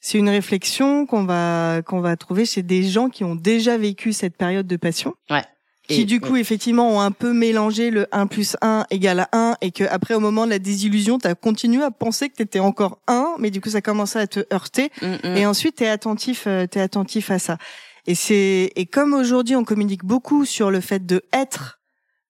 c'est 0.00 0.18
une 0.18 0.28
réflexion 0.28 1.06
qu'on 1.06 1.24
va 1.24 1.82
qu'on 1.82 2.00
va 2.00 2.16
trouver 2.16 2.44
chez 2.44 2.62
des 2.62 2.82
gens 2.82 3.08
qui 3.08 3.24
ont 3.24 3.34
déjà 3.34 3.76
vécu 3.76 4.12
cette 4.12 4.36
période 4.36 4.66
de 4.66 4.76
passion. 4.76 5.14
Ouais 5.30 5.44
qui 5.90 6.04
du 6.04 6.20
coup 6.20 6.36
effectivement 6.36 6.96
ont 6.96 7.00
un 7.00 7.10
peu 7.10 7.32
mélangé 7.32 7.90
le 7.90 8.06
1 8.12 8.26
plus 8.26 8.56
1 8.62 8.86
égale 8.90 9.20
à 9.20 9.28
1 9.32 9.56
et 9.60 9.70
que 9.70 9.84
après 9.84 10.14
au 10.14 10.20
moment 10.20 10.44
de 10.44 10.50
la 10.50 10.58
désillusion 10.58 11.18
tu 11.18 11.26
as 11.26 11.34
continué 11.34 11.82
à 11.82 11.90
penser 11.90 12.28
que 12.28 12.36
tu 12.36 12.42
étais 12.42 12.60
encore 12.60 12.98
1 13.08 13.36
mais 13.38 13.50
du 13.50 13.60
coup 13.60 13.70
ça 13.70 13.80
commençait 13.80 14.20
à 14.20 14.26
te 14.26 14.40
heurter 14.52 14.90
mm, 15.02 15.06
mm. 15.06 15.36
et 15.36 15.46
ensuite 15.46 15.76
tu 15.76 15.84
es 15.84 15.88
attentif 15.88 16.44
euh, 16.46 16.66
t'es 16.66 16.80
attentif 16.80 17.30
à 17.30 17.38
ça 17.38 17.58
et 18.06 18.14
c'est 18.14 18.72
et 18.76 18.86
comme 18.86 19.14
aujourd'hui 19.14 19.56
on 19.56 19.64
communique 19.64 20.04
beaucoup 20.04 20.44
sur 20.44 20.70
le 20.70 20.80
fait 20.80 21.04
de 21.04 21.22
être 21.32 21.80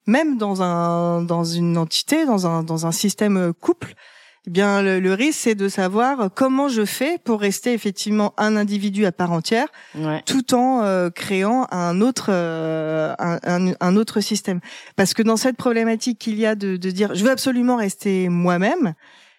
même 0.07 0.39
dans 0.39 0.63
un 0.63 1.23
dans 1.23 1.45
une 1.45 1.77
entité 1.77 2.27
dans 2.27 2.47
un 2.47 2.63
dans 2.63 2.87
un 2.87 2.93
système 2.93 3.53
couple 3.55 3.95
eh 4.47 4.51
bien 4.51 4.83
le, 4.83 5.13
risque 5.13 5.41
c'est 5.41 5.55
de 5.55 5.69
savoir 5.69 6.31
comment 6.35 6.69
je 6.69 6.87
fais 6.87 7.19
pour 7.19 7.41
rester 7.41 7.75
effectivement 7.75 8.33
un 8.39 8.57
individu 8.57 9.05
à 9.05 9.13
part 9.13 9.33
entière, 9.33 9.69
tout 10.25 10.55
en 10.55 10.83
euh, 10.83 11.11
créant 11.11 11.67
un 11.71 12.01
autre 12.01 12.29
euh, 12.31 13.15
un, 13.19 13.75
un, 13.79 13.97
autre 13.97 14.21
système. 14.21 14.61
Parce 14.97 15.13
que 15.13 15.23
dans 15.23 15.37
cette 15.37 15.57
problématique 15.57 16.19
qu'il 16.19 16.39
y 16.39 16.47
a 16.47 16.55
de, 16.55 16.79
de 16.79 16.91
dire 16.91 17.15
je 17.15 17.23
veux 17.23 17.31
absolument 17.31 17.77
rester 17.77 18.31
moi-même, 18.31 18.95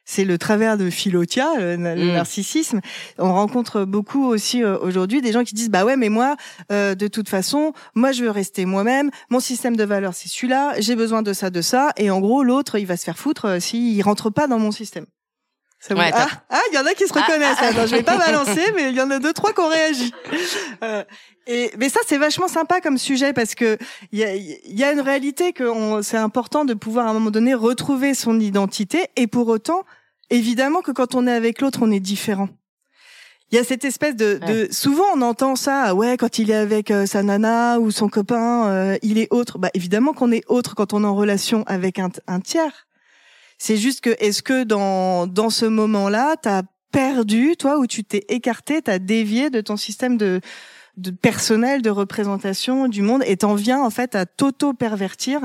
c'est 0.06 0.26
le 0.26 0.38
travers 0.38 0.78
de 0.78 0.90
Philotia, 0.90 1.54
le, 1.58 1.78
mm. 1.78 2.14
narcissisme. 2.14 2.82
On 3.18 3.34
rencontre 3.34 3.86
beaucoup 3.86 4.26
aussi 4.26 4.64
euh, 4.64 4.78
aujourd'hui 4.80 5.22
des 5.22 5.32
gens 5.32 5.44
qui 5.44 5.54
disent 5.54 5.70
bah 5.70 5.86
ouais 5.86 5.98
mais 5.98 6.10
moi 6.10 6.36
euh, 6.72 6.96
de 6.96 7.08
toute 7.08 7.30
façon 7.30 7.74
moi 7.96 8.12
je 8.12 8.24
veux 8.24 8.32
rester 8.32 8.66
moi-même, 8.66 9.12
mon 9.30 9.40
système 9.40 9.76
de 9.76 9.84
valeurs 9.84 10.14
c'est 10.14 10.30
celui-là, 10.30 10.74
j'ai 10.80 10.96
besoin 10.96 11.22
de 11.22 11.34
ça 11.34 11.50
de 11.50 11.62
ça 11.62 11.92
et 11.98 12.10
en 12.10 12.20
gros 12.20 12.44
l'autre 12.44 12.78
il 12.78 12.86
va 12.86 12.98
se 12.98 13.04
faire 13.04 13.18
foutre 13.18 13.46
euh, 13.46 13.60
s'il 13.60 14.02
rentre 14.04 14.30
pas 14.30 14.48
dans 14.48 14.60
mon 14.60 14.72
système. 14.72 15.06
Ça 15.82 15.96
ah, 15.98 16.28
ah, 16.52 16.60
il 16.72 16.76
y 16.76 16.78
en 16.78 16.86
a 16.86 16.94
qui 16.94 17.08
se 17.08 17.14
ah, 17.16 17.22
reconnaissent. 17.22 17.58
Ah, 17.60 17.70
Attends, 17.70 17.88
je 17.88 17.96
vais 17.96 18.04
pas 18.04 18.18
balancer, 18.26 18.72
mais 18.76 18.90
il 18.90 18.96
y 18.96 19.02
en 19.02 19.10
a 19.10 19.18
deux, 19.18 19.34
trois 19.34 19.52
qui 19.52 19.62
ont 19.62 19.68
réagi. 19.68 20.14
Euh, 20.84 21.04
et 21.48 21.72
mais 21.80 21.90
ça, 21.90 22.00
c'est 22.06 22.20
vachement 22.20 22.48
sympa 22.48 22.82
comme 22.82 23.00
sujet 23.00 23.34
parce 23.34 23.56
que 23.56 23.80
il 24.12 24.20
y 24.20 24.24
a, 24.24 24.36
y 24.36 24.84
a 24.84 24.92
une 24.92 25.02
réalité 25.02 25.54
que 25.54 25.66
c'est 26.04 26.18
important 26.18 26.66
de 26.66 26.76
pouvoir 26.76 27.08
à 27.08 27.10
un 27.10 27.14
moment 27.14 27.32
donné 27.32 27.56
retrouver 27.56 28.14
son 28.14 28.40
identité 28.40 29.08
et 29.16 29.26
pour 29.26 29.48
autant, 29.48 29.84
évidemment 30.30 30.82
que 30.82 30.92
quand 30.92 31.16
on 31.16 31.26
est 31.26 31.34
avec 31.34 31.62
l'autre, 31.62 31.80
on 31.82 31.92
est 31.92 32.00
différent. 32.00 32.50
Il 33.52 33.56
y 33.56 33.60
a 33.60 33.64
cette 33.64 33.84
espèce 33.84 34.16
de, 34.16 34.40
de, 34.48 34.72
souvent 34.72 35.04
on 35.14 35.22
entend 35.22 35.58
ça 35.58 35.94
ouais 35.94 36.16
quand 36.16 36.40
il 36.40 36.52
est 36.52 36.56
avec 36.56 36.90
euh, 36.90 37.06
sa 37.06 37.22
nana 37.22 37.82
ou 37.82 37.92
son 37.92 38.08
copain 38.08 38.70
euh, 38.70 38.98
il 39.02 39.18
est 39.18 39.28
autre 39.30 39.58
bah 39.58 39.68
évidemment 39.74 40.14
qu'on 40.14 40.32
est 40.32 40.46
autre 40.48 40.74
quand 40.74 40.94
on 40.94 41.04
est 41.04 41.08
en 41.08 41.14
relation 41.14 41.66
avec 41.68 42.00
un, 42.00 42.12
un 42.28 42.40
tiers 42.40 42.88
c'est 43.62 43.78
juste 43.78 44.02
que 44.02 44.10
est-ce 44.18 44.42
que 44.42 44.64
dans 44.64 45.28
dans 45.28 45.52
ce 45.52 45.66
moment-là, 45.66 46.36
tu 46.42 46.50
as 46.50 46.64
perdu 46.92 47.56
toi 47.60 47.78
ou 47.78 47.86
tu 47.86 48.04
t'es 48.04 48.26
écarté, 48.28 48.82
tu 48.82 48.90
as 48.90 48.98
dévié 48.98 49.52
de 49.52 49.62
ton 49.62 49.78
système 49.78 50.18
de 50.18 50.42
de 50.98 51.12
personnel 51.12 51.84
de 51.84 51.92
représentation 51.92 52.88
du 52.88 53.04
monde 53.04 53.22
et 53.24 53.38
t'en 53.38 53.54
viens 53.54 53.80
en 53.84 53.92
fait 53.92 54.16
à 54.16 54.26
t'auto-pervertir 54.26 55.42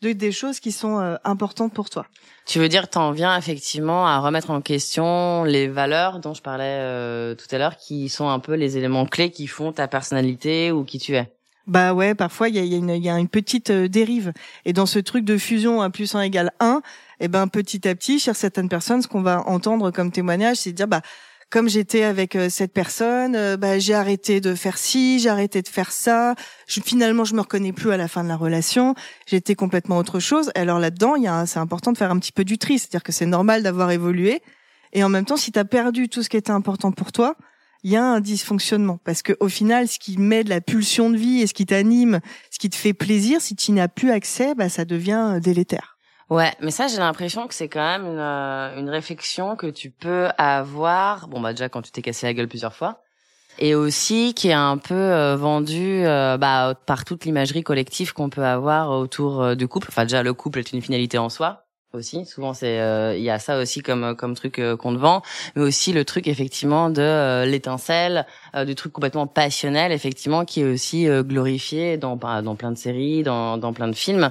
de, 0.00 0.12
des 0.12 0.32
choses 0.32 0.60
qui 0.60 0.72
sont 0.72 0.98
euh, 0.98 1.16
importantes 1.24 1.74
pour 1.74 1.90
toi? 1.90 2.06
Tu 2.46 2.58
veux 2.58 2.70
dire, 2.70 2.88
t'en 2.88 3.10
viens 3.10 3.36
effectivement 3.36 4.06
à 4.06 4.18
remettre 4.18 4.50
en 4.50 4.62
question 4.62 5.44
les 5.44 5.68
valeurs 5.68 6.20
dont 6.20 6.32
je 6.32 6.40
parlais 6.40 6.78
euh, 6.80 7.34
tout 7.34 7.54
à 7.54 7.58
l'heure, 7.58 7.76
qui 7.76 8.08
sont 8.08 8.30
un 8.30 8.38
peu 8.38 8.54
les 8.54 8.78
éléments 8.78 9.04
clés 9.04 9.30
qui 9.30 9.46
font 9.46 9.72
ta 9.72 9.88
personnalité 9.88 10.72
ou 10.72 10.84
qui 10.84 10.98
tu 10.98 11.16
es? 11.16 11.37
Bah 11.68 11.92
ouais, 11.92 12.14
parfois 12.14 12.48
il 12.48 12.56
y 12.56 12.58
a, 12.58 12.96
y, 12.96 13.08
a 13.10 13.18
une 13.18 13.28
petite 13.28 13.68
euh, 13.68 13.88
dérive. 13.88 14.32
Et 14.64 14.72
dans 14.72 14.86
ce 14.86 14.98
truc 14.98 15.24
de 15.24 15.36
fusion 15.36 15.82
1 15.82 15.90
plus 15.90 16.14
1 16.14 16.22
égale 16.22 16.50
1, 16.60 16.80
et 17.20 17.24
eh 17.24 17.28
ben 17.28 17.46
petit 17.46 17.86
à 17.86 17.94
petit, 17.94 18.18
chez 18.18 18.32
certaines 18.32 18.70
personnes, 18.70 19.02
ce 19.02 19.08
qu'on 19.08 19.20
va 19.20 19.46
entendre 19.46 19.90
comme 19.90 20.10
témoignage, 20.10 20.56
c'est 20.56 20.70
de 20.70 20.76
dire 20.76 20.88
bah 20.88 21.02
comme 21.50 21.68
j'étais 21.68 22.04
avec 22.04 22.36
euh, 22.36 22.48
cette 22.48 22.72
personne, 22.72 23.34
euh, 23.36 23.56
bah, 23.56 23.78
j'ai 23.78 23.94
arrêté 23.94 24.40
de 24.40 24.54
faire 24.54 24.78
ci, 24.78 25.18
j'ai 25.18 25.28
arrêté 25.28 25.60
de 25.60 25.68
faire 25.68 25.92
ça. 25.92 26.34
Je, 26.66 26.80
finalement, 26.80 27.24
je 27.24 27.34
me 27.34 27.40
reconnais 27.40 27.72
plus 27.72 27.90
à 27.90 27.96
la 27.96 28.08
fin 28.08 28.22
de 28.22 28.28
la 28.28 28.36
relation. 28.36 28.94
J'étais 29.26 29.54
complètement 29.54 29.98
autre 29.98 30.20
chose. 30.20 30.50
Et 30.54 30.60
alors 30.60 30.78
là-dedans, 30.78 31.16
il 31.16 31.24
y 31.24 31.28
a, 31.28 31.46
c'est 31.46 31.58
important 31.58 31.92
de 31.92 31.98
faire 31.98 32.10
un 32.10 32.18
petit 32.18 32.32
peu 32.32 32.44
du 32.44 32.58
tri, 32.58 32.78
c'est-à-dire 32.78 33.02
que 33.02 33.12
c'est 33.12 33.26
normal 33.26 33.62
d'avoir 33.62 33.90
évolué. 33.90 34.42
Et 34.92 35.04
en 35.04 35.08
même 35.08 35.24
temps, 35.24 35.36
si 35.36 35.52
tu 35.52 35.58
as 35.58 35.64
perdu 35.64 36.08
tout 36.08 36.22
ce 36.22 36.28
qui 36.28 36.36
était 36.36 36.50
important 36.50 36.92
pour 36.92 37.12
toi, 37.12 37.34
il 37.82 37.90
y 37.92 37.96
a 37.96 38.04
un 38.04 38.20
dysfonctionnement 38.20 38.98
parce 39.04 39.22
que 39.22 39.36
au 39.40 39.48
final, 39.48 39.88
ce 39.88 39.98
qui 39.98 40.18
met 40.18 40.44
de 40.44 40.50
la 40.50 40.60
pulsion 40.60 41.10
de 41.10 41.16
vie 41.16 41.40
et 41.40 41.46
ce 41.46 41.54
qui 41.54 41.66
t'anime, 41.66 42.20
ce 42.50 42.58
qui 42.58 42.70
te 42.70 42.76
fait 42.76 42.94
plaisir, 42.94 43.40
si 43.40 43.54
tu 43.56 43.72
n'as 43.72 43.88
plus 43.88 44.10
accès, 44.10 44.54
bah, 44.54 44.68
ça 44.68 44.84
devient 44.84 45.38
délétère. 45.42 45.98
Ouais, 46.30 46.52
mais 46.60 46.70
ça, 46.70 46.88
j'ai 46.88 46.98
l'impression 46.98 47.46
que 47.46 47.54
c'est 47.54 47.68
quand 47.68 47.84
même 47.84 48.04
une, 48.04 48.18
euh, 48.18 48.78
une 48.78 48.90
réflexion 48.90 49.56
que 49.56 49.66
tu 49.66 49.90
peux 49.90 50.28
avoir. 50.36 51.28
Bon, 51.28 51.40
bah 51.40 51.52
déjà 51.52 51.70
quand 51.70 51.80
tu 51.80 51.90
t'es 51.90 52.02
cassé 52.02 52.26
la 52.26 52.34
gueule 52.34 52.48
plusieurs 52.48 52.74
fois, 52.74 53.00
et 53.58 53.74
aussi 53.74 54.34
qui 54.34 54.48
est 54.48 54.52
un 54.52 54.76
peu 54.76 54.94
euh, 54.94 55.36
vendu 55.36 56.04
euh, 56.04 56.36
bah, 56.36 56.74
par 56.86 57.06
toute 57.06 57.24
l'imagerie 57.24 57.62
collective 57.62 58.12
qu'on 58.12 58.28
peut 58.28 58.44
avoir 58.44 58.90
autour 58.90 59.56
du 59.56 59.68
couple. 59.68 59.88
Enfin, 59.90 60.02
déjà 60.02 60.22
le 60.22 60.34
couple 60.34 60.58
est 60.58 60.72
une 60.72 60.82
finalité 60.82 61.16
en 61.16 61.30
soi 61.30 61.67
aussi. 61.94 62.26
Souvent, 62.26 62.52
c'est 62.52 62.80
euh, 62.80 63.16
il 63.16 63.22
y 63.22 63.30
a 63.30 63.38
ça 63.38 63.58
aussi 63.58 63.80
comme 63.80 64.14
comme 64.16 64.34
truc 64.34 64.58
euh, 64.58 64.76
qu'on 64.76 64.92
te 64.92 64.98
vend, 64.98 65.22
mais 65.56 65.62
aussi 65.62 65.92
le 65.92 66.04
truc 66.04 66.26
effectivement 66.26 66.90
de 66.90 67.00
euh, 67.00 67.44
l'étincelle, 67.46 68.26
du 68.66 68.74
truc 68.74 68.92
complètement 68.92 69.26
passionnel, 69.26 69.92
effectivement, 69.92 70.44
qui 70.44 70.60
est 70.60 70.64
aussi 70.64 71.06
glorifié 71.06 71.96
dans 71.96 72.16
bah, 72.16 72.42
dans 72.42 72.56
plein 72.56 72.72
de 72.72 72.78
séries, 72.78 73.22
dans 73.22 73.56
dans 73.56 73.72
plein 73.72 73.88
de 73.88 73.94
films. 73.94 74.30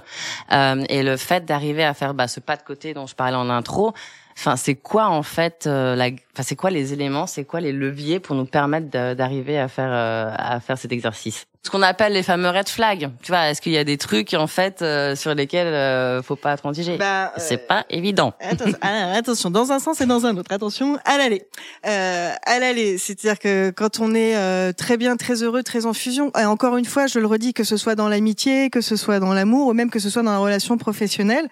et 0.52 1.04
le 1.04 1.17
fait 1.17 1.46
d'arriver 1.46 1.84
à 1.84 1.93
faire 1.93 2.13
bah, 2.13 2.28
ce 2.28 2.39
pas 2.39 2.58
de 2.58 2.63
côté 2.63 2.93
dont 2.93 3.08
je 3.08 3.15
parlais 3.15 3.36
en 3.36 3.50
intro, 3.50 3.93
Enfin, 4.38 4.56
c'est 4.56 4.76
quoi 4.76 5.08
en 5.08 5.23
fait 5.23 5.65
la 5.65 6.06
enfin 6.06 6.43
c'est 6.43 6.56
quoi 6.56 6.69
les 6.69 6.93
éléments, 6.93 7.26
c'est 7.26 7.43
quoi 7.43 7.60
les 7.60 7.71
leviers 7.71 8.19
pour 8.19 8.36
nous 8.36 8.45
permettre 8.45 8.89
d'arriver 9.15 9.58
à 9.58 9.67
faire 9.67 9.91
à 9.91 10.60
faire 10.60 10.78
cet 10.78 10.91
exercice? 10.91 11.47
Ce 11.67 11.69
qu'on 11.69 11.82
appelle 11.82 12.13
les 12.13 12.23
fameux 12.23 12.50
red 12.50 12.69
flags. 12.69 13.10
Tu 13.21 13.34
vois, 13.34 13.50
est-ce 13.50 13.60
qu'il 13.60 13.73
y 13.73 13.78
a 13.78 13.84
des 13.84 13.97
trucs 13.97 14.34
en 14.34 14.47
fait 14.47 14.82
euh, 14.82 15.17
sur 15.17 15.36
lesquels 15.36 15.67
euh, 15.67 16.23
faut 16.23 16.38
pas 16.38 16.56
transiger? 16.56 16.95
Bah, 16.95 17.34
C'est 17.36 17.62
euh, 17.62 17.67
pas 17.67 17.86
évident. 17.89 18.34
Ah, 18.82 19.12
attention, 19.17 19.50
dans 19.50 19.73
un 19.73 19.80
sens 19.80 20.00
et 20.00 20.06
dans 20.06 20.26
un 20.26 20.38
autre. 20.38 20.50
Attention, 20.54 20.97
à 21.04 21.17
l'aller. 21.17 21.43
Euh, 21.86 22.32
à 22.45 22.60
l'aller, 22.60 22.97
c'est-à-dire 22.97 23.38
que 23.38 23.71
quand 23.71 24.00
on 24.00 24.15
est 24.15 24.73
très 24.76 24.95
bien, 24.95 25.17
très 25.17 25.43
heureux, 25.43 25.62
très 25.62 25.86
en 25.86 25.91
fusion, 25.91 26.32
et 26.39 26.45
encore 26.45 26.78
une 26.78 26.86
fois, 26.86 27.08
je 27.08 27.19
le 27.19 27.28
redis, 27.28 27.54
que 27.54 27.65
ce 27.65 27.76
soit 27.76 27.95
dans 27.95 28.08
l'amitié, 28.08 28.69
que 28.69 28.80
ce 28.80 28.95
soit 28.95 29.19
dans 29.19 29.34
l'amour, 29.34 29.67
ou 29.67 29.73
même 29.73 29.89
que 29.89 30.00
ce 30.00 30.10
soit 30.10 30.23
dans 30.23 30.32
la 30.32 30.38
relation 30.38 30.78
professionnelle, 30.78 31.50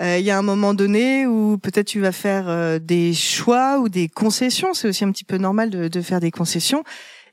il 0.00 0.20
y 0.20 0.30
a 0.30 0.38
un 0.38 0.42
moment 0.42 0.74
donné 0.74 1.26
où 1.26 1.58
peut-être 1.58 1.86
tu 1.86 2.00
vas 2.00 2.12
faire 2.12 2.80
des 2.80 3.14
choix 3.14 3.78
ou 3.78 3.88
des 3.88 4.08
concessions. 4.08 4.74
C'est 4.74 4.88
aussi 4.88 5.04
un 5.04 5.12
petit 5.12 5.24
peu 5.24 5.38
normal 5.38 5.70
de, 5.70 5.88
de 5.88 6.00
faire 6.00 6.20
des 6.20 6.30
concessions 6.30 6.84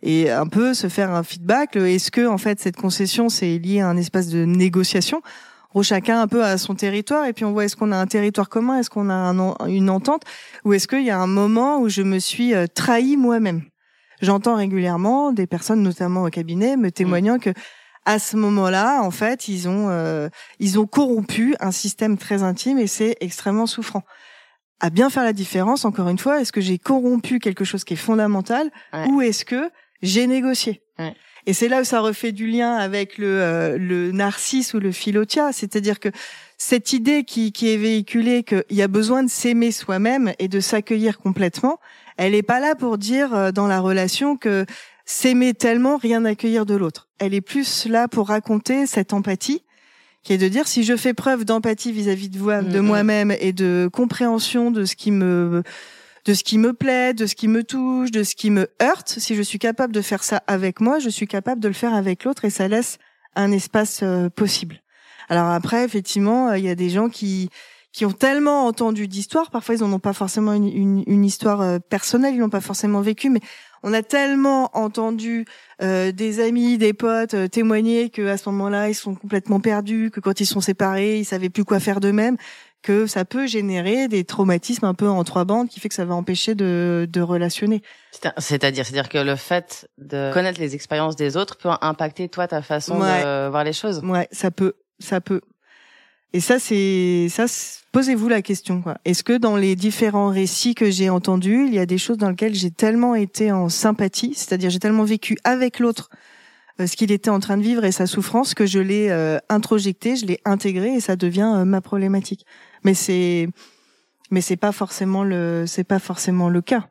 et 0.03 0.29
un 0.29 0.47
peu 0.47 0.73
se 0.73 0.87
faire 0.87 1.11
un 1.11 1.23
feedback. 1.23 1.75
Est-ce 1.75 2.11
que 2.11 2.27
en 2.27 2.37
fait 2.37 2.59
cette 2.59 2.77
concession 2.77 3.29
c'est 3.29 3.57
lié 3.57 3.81
à 3.81 3.87
un 3.87 3.97
espace 3.97 4.27
de 4.27 4.45
négociation? 4.45 5.21
Où 5.73 5.83
chacun 5.83 6.19
un 6.19 6.27
peu 6.27 6.43
à 6.43 6.57
son 6.57 6.75
territoire 6.75 7.25
et 7.25 7.31
puis 7.31 7.45
on 7.45 7.53
voit 7.53 7.63
est-ce 7.63 7.77
qu'on 7.77 7.93
a 7.93 7.97
un 7.97 8.05
territoire 8.05 8.49
commun, 8.49 8.79
est-ce 8.79 8.89
qu'on 8.89 9.09
a 9.09 9.13
un, 9.13 9.67
une 9.67 9.89
entente? 9.89 10.23
Ou 10.65 10.73
est-ce 10.73 10.85
qu'il 10.85 11.03
y 11.03 11.09
a 11.09 11.17
un 11.17 11.27
moment 11.27 11.79
où 11.79 11.87
je 11.87 12.01
me 12.01 12.19
suis 12.19 12.53
euh, 12.53 12.67
trahi 12.67 13.15
moi-même? 13.15 13.61
J'entends 14.21 14.55
régulièrement 14.55 15.31
des 15.31 15.47
personnes, 15.47 15.81
notamment 15.81 16.23
au 16.23 16.29
cabinet, 16.29 16.75
me 16.75 16.91
témoignant 16.91 17.39
que 17.39 17.51
à 18.05 18.19
ce 18.19 18.35
moment-là, 18.37 19.01
en 19.01 19.11
fait, 19.11 19.47
ils 19.47 19.67
ont 19.69 19.89
euh, 19.89 20.29
ils 20.59 20.79
ont 20.79 20.87
corrompu 20.87 21.55
un 21.59 21.71
système 21.71 22.17
très 22.17 22.43
intime 22.43 22.79
et 22.79 22.87
c'est 22.87 23.15
extrêmement 23.19 23.67
souffrant. 23.67 24.03
À 24.79 24.89
bien 24.89 25.09
faire 25.11 25.23
la 25.23 25.33
différence, 25.33 25.85
encore 25.85 26.09
une 26.09 26.17
fois, 26.17 26.41
est-ce 26.41 26.51
que 26.51 26.61
j'ai 26.61 26.79
corrompu 26.79 27.37
quelque 27.37 27.63
chose 27.63 27.83
qui 27.83 27.93
est 27.93 27.97
fondamental 27.97 28.71
ou 29.09 29.21
est-ce 29.21 29.45
que 29.45 29.69
j'ai 30.01 30.27
négocié. 30.27 30.81
Et 31.47 31.53
c'est 31.53 31.67
là 31.67 31.81
où 31.81 31.83
ça 31.83 32.01
refait 32.01 32.31
du 32.31 32.45
lien 32.45 32.75
avec 32.75 33.17
le, 33.17 33.41
euh, 33.41 33.77
le 33.77 34.11
narcisse 34.11 34.75
ou 34.75 34.79
le 34.79 34.91
philotia, 34.91 35.51
c'est-à-dire 35.51 35.99
que 35.99 36.09
cette 36.59 36.93
idée 36.93 37.23
qui, 37.23 37.51
qui 37.51 37.73
est 37.73 37.77
véhiculée 37.77 38.43
qu'il 38.43 38.63
y 38.69 38.83
a 38.83 38.87
besoin 38.87 39.23
de 39.23 39.29
s'aimer 39.29 39.71
soi-même 39.71 40.33
et 40.37 40.47
de 40.47 40.59
s'accueillir 40.59 41.17
complètement, 41.17 41.79
elle 42.17 42.33
n'est 42.33 42.43
pas 42.43 42.59
là 42.59 42.75
pour 42.75 42.99
dire 42.99 43.33
euh, 43.33 43.51
dans 43.51 43.65
la 43.65 43.79
relation 43.79 44.37
que 44.37 44.67
s'aimer 45.11 45.53
tellement, 45.53 45.97
rien 45.97 46.23
accueillir 46.25 46.65
de 46.65 46.75
l'autre. 46.75 47.09
Elle 47.19 47.33
est 47.33 47.41
plus 47.41 47.85
là 47.85 48.07
pour 48.07 48.29
raconter 48.29 48.87
cette 48.87 49.13
empathie, 49.13 49.63
qui 50.23 50.33
est 50.33 50.37
de 50.37 50.47
dire 50.47 50.67
si 50.67 50.83
je 50.83 50.95
fais 50.95 51.13
preuve 51.13 51.43
d'empathie 51.43 51.91
vis-à-vis 51.91 52.29
de, 52.29 52.37
de 52.37 52.41
mm-hmm. 52.41 52.79
moi-même 52.79 53.35
et 53.39 53.51
de 53.51 53.89
compréhension 53.91 54.71
de 54.71 54.85
ce 54.85 54.95
qui 54.95 55.11
me 55.11 55.63
de 56.23 56.35
ce 56.35 56.43
qui 56.43 56.59
me 56.59 56.73
plaît, 56.73 57.15
de 57.15 57.25
ce 57.25 57.33
qui 57.33 57.47
me 57.47 57.63
touche, 57.63 58.11
de 58.11 58.21
ce 58.21 58.35
qui 58.35 58.51
me 58.51 58.67
heurte, 58.79 59.15
si 59.17 59.35
je 59.35 59.41
suis 59.41 59.57
capable 59.57 59.91
de 59.91 60.01
faire 60.01 60.23
ça 60.23 60.43
avec 60.45 60.79
moi, 60.79 60.99
je 60.99 61.09
suis 61.09 61.27
capable 61.27 61.59
de 61.59 61.67
le 61.67 61.73
faire 61.73 61.95
avec 61.95 62.25
l'autre 62.25 62.45
et 62.45 62.51
ça 62.51 62.67
laisse 62.67 62.99
un 63.35 63.51
espace 63.51 64.01
euh, 64.03 64.29
possible. 64.29 64.81
Alors 65.29 65.47
après, 65.47 65.83
effectivement, 65.83 66.49
euh, 66.49 66.59
il 66.59 66.63
y 66.63 66.69
a 66.69 66.75
des 66.75 66.89
gens 66.89 67.09
qui 67.09 67.49
qui 67.91 68.05
ont 68.05 68.11
tellement 68.11 68.67
entendu 68.67 69.09
d'histoires, 69.09 69.51
parfois 69.51 69.75
ils 69.75 69.81
n'en 69.81 69.91
ont 69.91 69.99
pas 69.99 70.13
forcément 70.13 70.53
une, 70.53 70.67
une, 70.67 71.03
une 71.07 71.25
histoire 71.25 71.59
euh, 71.59 71.79
personnelle, 71.79 72.33
ils 72.33 72.39
n'ont 72.39 72.49
pas 72.49 72.61
forcément 72.61 73.01
vécu, 73.01 73.29
mais 73.29 73.41
on 73.83 73.93
a 73.93 74.03
tellement 74.03 74.69
entendu 74.77 75.45
euh, 75.81 76.11
des 76.11 76.39
amis, 76.39 76.77
des 76.77 76.93
potes 76.93 77.33
euh, 77.33 77.47
témoigner 77.47 78.09
que 78.09 78.27
à 78.27 78.37
ce 78.37 78.49
moment-là 78.49 78.89
ils 78.89 78.95
sont 78.95 79.15
complètement 79.15 79.59
perdus, 79.59 80.11
que 80.11 80.19
quand 80.19 80.39
ils 80.39 80.45
sont 80.45 80.61
séparés 80.61 81.19
ils 81.19 81.25
savaient 81.25 81.49
plus 81.49 81.65
quoi 81.65 81.79
faire 81.79 81.99
d'eux-mêmes, 81.99 82.37
que 82.81 83.05
ça 83.05 83.25
peut 83.25 83.45
générer 83.45 84.07
des 84.07 84.23
traumatismes 84.23 84.85
un 84.85 84.93
peu 84.93 85.07
en 85.07 85.23
trois 85.23 85.45
bandes, 85.45 85.69
qui 85.69 85.79
fait 85.79 85.89
que 85.89 85.95
ça 85.95 86.05
va 86.05 86.15
empêcher 86.15 86.55
de, 86.55 87.07
de 87.09 87.21
relationner. 87.21 87.83
C'est-à-dire, 88.37 88.85
c'est-à-dire 88.85 89.09
que 89.09 89.19
le 89.19 89.35
fait 89.35 89.87
de 89.97 90.31
connaître 90.33 90.59
les 90.59 90.73
expériences 90.73 91.15
des 91.15 91.37
autres 91.37 91.57
peut 91.57 91.69
impacter 91.81 92.27
toi 92.27 92.47
ta 92.47 92.61
façon 92.61 92.99
de 92.99 93.49
voir 93.49 93.63
les 93.63 93.73
choses. 93.73 94.01
Ouais, 94.03 94.27
ça 94.31 94.49
peut, 94.49 94.73
ça 94.99 95.21
peut. 95.21 95.41
Et 96.33 96.39
ça, 96.39 96.59
c'est 96.59 97.27
ça. 97.29 97.45
Posez-vous 97.91 98.29
la 98.29 98.41
question. 98.41 98.83
Est-ce 99.03 99.23
que 99.23 99.37
dans 99.37 99.57
les 99.57 99.75
différents 99.75 100.29
récits 100.29 100.75
que 100.75 100.89
j'ai 100.89 101.09
entendus, 101.09 101.65
il 101.67 101.73
y 101.73 101.79
a 101.79 101.85
des 101.85 101.97
choses 101.97 102.17
dans 102.17 102.29
lesquelles 102.29 102.55
j'ai 102.55 102.71
tellement 102.71 103.15
été 103.15 103.51
en 103.51 103.67
sympathie, 103.67 104.33
c'est-à-dire 104.33 104.69
j'ai 104.69 104.79
tellement 104.79 105.03
vécu 105.03 105.37
avec 105.43 105.79
l'autre 105.79 106.09
euh, 106.79 106.87
ce 106.87 106.95
qu'il 106.95 107.11
était 107.11 107.29
en 107.29 107.39
train 107.39 107.57
de 107.57 107.63
vivre 107.63 107.83
et 107.83 107.91
sa 107.91 108.07
souffrance 108.07 108.53
que 108.53 108.65
je 108.65 108.79
l'ai 108.79 109.09
euh, 109.09 109.39
introjecté, 109.49 110.15
je 110.15 110.25
l'ai 110.25 110.39
intégré 110.45 110.93
et 110.93 110.99
ça 110.99 111.15
devient 111.15 111.53
euh, 111.57 111.65
ma 111.65 111.81
problématique. 111.81 112.45
Mais 112.83 112.93
c'est 112.93 113.49
mais 114.29 114.39
c'est 114.41 114.57
pas 114.57 114.71
forcément 114.71 115.23
le 115.23 115.65
c'est 115.67 115.83
pas 115.83 115.99
forcément 115.99 116.49
le 116.49 116.61
cas. 116.61 116.87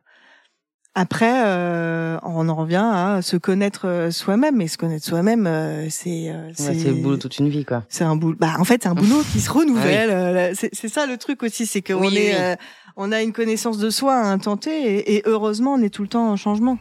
Après, 0.96 1.44
euh, 1.46 2.18
on 2.24 2.48
en 2.48 2.54
revient 2.56 2.82
à 2.82 3.22
se 3.22 3.36
connaître 3.36 3.86
euh, 3.86 4.10
soi-même. 4.10 4.60
Et 4.60 4.66
se 4.66 4.76
connaître 4.76 5.04
soi-même, 5.06 5.46
euh, 5.46 5.86
c'est 5.88 6.34
c'est 6.54 6.84
le 6.84 6.94
boulot 6.94 7.16
toute 7.16 7.38
une 7.38 7.48
vie, 7.48 7.64
quoi. 7.64 7.84
C'est 7.88 8.02
un 8.02 8.16
boulot. 8.16 8.36
Bah, 8.40 8.54
en 8.58 8.64
fait, 8.64 8.82
c'est 8.82 8.88
un 8.88 8.94
boulot 8.94 9.22
qui 9.32 9.40
se 9.40 9.50
renouvelle. 9.50 10.10
Ah 10.10 10.68
c'est 10.72 10.88
ça 10.88 11.06
le 11.06 11.16
truc 11.16 11.42
aussi, 11.42 11.66
c'est 11.66 11.82
qu'on 11.82 12.10
est, 12.10 12.56
on 12.96 13.12
a 13.12 13.22
une 13.22 13.32
connaissance 13.32 13.78
de 13.78 13.90
soi 13.90 14.14
à 14.14 14.26
un 14.26 14.38
et, 14.66 15.16
et, 15.16 15.22
heureusement, 15.26 15.74
on 15.74 15.82
est 15.82 15.90
tout 15.90 16.02
le 16.02 16.08
temps 16.08 16.28
en 16.28 16.36
changement. 16.36 16.78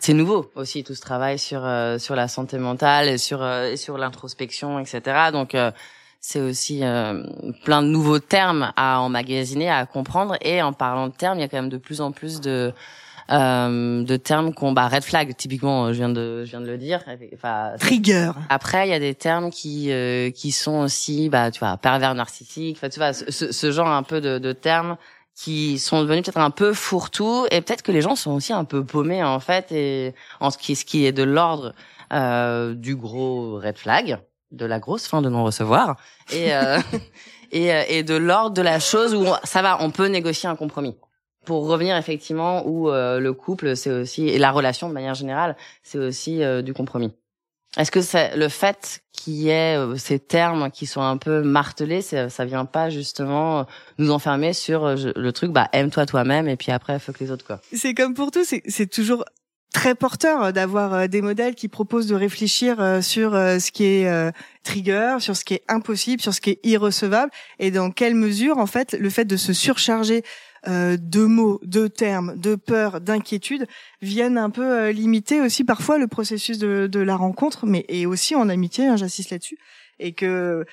C'est 0.00 0.14
nouveau 0.14 0.50
aussi 0.54 0.84
tout 0.84 0.94
ce 0.94 1.00
travail 1.00 1.38
sur 1.38 1.60
sur 1.98 2.16
la 2.16 2.28
santé 2.28 2.58
mentale 2.58 3.08
et 3.08 3.18
sur 3.18 3.46
et 3.46 3.76
sur 3.76 3.98
l'introspection, 3.98 4.78
etc. 4.78 5.00
Donc 5.32 5.56
c'est 6.26 6.40
aussi 6.40 6.82
euh, 6.82 7.22
plein 7.64 7.82
de 7.82 7.88
nouveaux 7.88 8.18
termes 8.18 8.72
à 8.76 8.98
emmagasiner, 9.00 9.68
à 9.68 9.84
comprendre. 9.84 10.38
Et 10.40 10.62
en 10.62 10.72
parlant 10.72 11.08
de 11.08 11.12
termes, 11.12 11.38
il 11.38 11.42
y 11.42 11.44
a 11.44 11.48
quand 11.48 11.58
même 11.58 11.68
de 11.68 11.76
plus 11.76 12.00
en 12.00 12.12
plus 12.12 12.40
de 12.40 12.72
euh, 13.30 14.02
de 14.02 14.16
termes 14.16 14.54
qu'on 14.54 14.72
bah 14.72 14.88
red 14.88 15.04
flag. 15.04 15.36
Typiquement 15.36 15.92
je 15.92 15.98
viens 15.98 16.08
de 16.08 16.46
je 16.46 16.50
viens 16.50 16.62
de 16.62 16.66
le 16.66 16.78
dire. 16.78 17.04
Enfin 17.34 17.72
trigger. 17.78 18.30
Après 18.48 18.88
il 18.88 18.90
y 18.90 18.94
a 18.94 18.98
des 18.98 19.14
termes 19.14 19.50
qui 19.50 19.92
euh, 19.92 20.30
qui 20.30 20.50
sont 20.50 20.78
aussi 20.84 21.28
bah 21.28 21.50
tu 21.50 21.58
vois 21.58 21.76
pervers 21.76 22.14
narcissique. 22.14 22.78
Enfin 22.78 22.88
tu 22.88 23.00
vois 23.00 23.12
ce, 23.12 23.52
ce 23.52 23.70
genre 23.70 23.88
un 23.88 24.02
peu 24.02 24.22
de, 24.22 24.38
de 24.38 24.52
termes 24.52 24.96
qui 25.36 25.78
sont 25.78 26.00
devenus 26.00 26.24
peut-être 26.24 26.38
un 26.38 26.50
peu 26.50 26.72
fourre-tout. 26.72 27.46
Et 27.50 27.60
peut-être 27.60 27.82
que 27.82 27.92
les 27.92 28.00
gens 28.00 28.16
sont 28.16 28.30
aussi 28.30 28.54
un 28.54 28.64
peu 28.64 28.82
paumés 28.82 29.22
en 29.22 29.40
fait 29.40 29.72
et 29.72 30.14
en 30.40 30.50
ce 30.50 30.56
qui 30.56 30.74
ce 30.74 30.86
qui 30.86 31.04
est 31.04 31.12
de 31.12 31.22
l'ordre 31.22 31.74
euh, 32.14 32.72
du 32.72 32.96
gros 32.96 33.60
red 33.60 33.76
flag 33.76 34.20
de 34.54 34.66
la 34.66 34.78
grosse 34.78 35.06
fin 35.06 35.22
de 35.22 35.28
non-recevoir 35.28 35.96
et, 36.32 36.54
euh, 36.54 36.78
et, 37.52 37.72
euh, 37.72 37.82
et 37.88 38.02
de 38.02 38.14
l'ordre 38.14 38.54
de 38.54 38.62
la 38.62 38.80
chose 38.80 39.14
où 39.14 39.26
ça 39.44 39.62
va, 39.62 39.78
on 39.80 39.90
peut 39.90 40.06
négocier 40.06 40.48
un 40.48 40.56
compromis. 40.56 40.96
Pour 41.44 41.66
revenir 41.66 41.96
effectivement 41.96 42.66
où 42.66 42.88
euh, 42.88 43.20
le 43.20 43.32
couple, 43.34 43.76
c'est 43.76 43.90
aussi 43.90 44.28
et 44.28 44.38
la 44.38 44.50
relation 44.50 44.88
de 44.88 44.94
manière 44.94 45.14
générale, 45.14 45.56
c'est 45.82 45.98
aussi 45.98 46.40
du 46.62 46.72
compromis. 46.72 47.12
Est-ce 47.76 47.90
que 47.90 48.00
c'est 48.00 48.36
le 48.36 48.48
fait 48.48 49.02
qu'il 49.12 49.34
y 49.34 49.50
ait 49.50 49.76
ces 49.96 50.20
termes 50.20 50.70
qui 50.70 50.86
sont 50.86 51.02
un 51.02 51.16
peu 51.16 51.42
martelés, 51.42 52.02
ça, 52.02 52.30
ça 52.30 52.44
vient 52.44 52.66
pas 52.66 52.88
justement 52.88 53.66
nous 53.98 54.12
enfermer 54.12 54.52
sur 54.52 54.94
le 54.94 55.30
truc, 55.32 55.50
bah 55.50 55.68
aime-toi 55.72 56.06
toi-même 56.06 56.48
et 56.48 56.56
puis 56.56 56.70
après 56.70 57.00
fuck 57.00 57.18
les 57.18 57.32
autres 57.32 57.44
quoi? 57.44 57.60
C'est 57.72 57.92
comme 57.92 58.14
pour 58.14 58.30
tout, 58.30 58.44
c'est 58.44 58.86
toujours 58.86 59.24
très 59.74 59.94
porteur 59.96 60.52
d'avoir 60.52 60.94
euh, 60.94 61.06
des 61.08 61.20
modèles 61.20 61.54
qui 61.54 61.68
proposent 61.68 62.06
de 62.06 62.14
réfléchir 62.14 62.80
euh, 62.80 63.02
sur 63.02 63.34
euh, 63.34 63.58
ce 63.58 63.72
qui 63.72 63.84
est 63.84 64.32
trigger, 64.62 65.16
sur 65.18 65.36
ce 65.36 65.44
qui 65.44 65.54
est 65.54 65.64
impossible, 65.68 66.22
sur 66.22 66.32
ce 66.32 66.40
qui 66.40 66.50
est 66.50 66.60
irrecevable, 66.64 67.30
et 67.58 67.70
dans 67.70 67.90
quelle 67.90 68.14
mesure, 68.14 68.56
en 68.56 68.66
fait, 68.66 68.94
le 68.94 69.10
fait 69.10 69.26
de 69.26 69.36
se 69.36 69.52
surcharger 69.52 70.22
de 70.66 71.24
mots, 71.26 71.60
de 71.62 71.88
termes, 71.88 72.38
de 72.38 72.54
peur, 72.54 73.02
d'inquiétude 73.02 73.66
viennent 74.00 74.38
un 74.38 74.48
peu 74.48 74.88
limiter 74.88 75.42
aussi 75.42 75.62
parfois 75.62 75.98
le 75.98 76.06
processus 76.06 76.56
de, 76.56 76.86
de 76.86 77.00
la 77.00 77.16
rencontre, 77.16 77.66
mais 77.66 77.84
et 77.90 78.06
aussi 78.06 78.34
en 78.34 78.48
amitié, 78.48 78.86
hein, 78.86 78.96
j'insiste 78.96 79.30
là-dessus, 79.30 79.58
et 79.98 80.14
que 80.14 80.64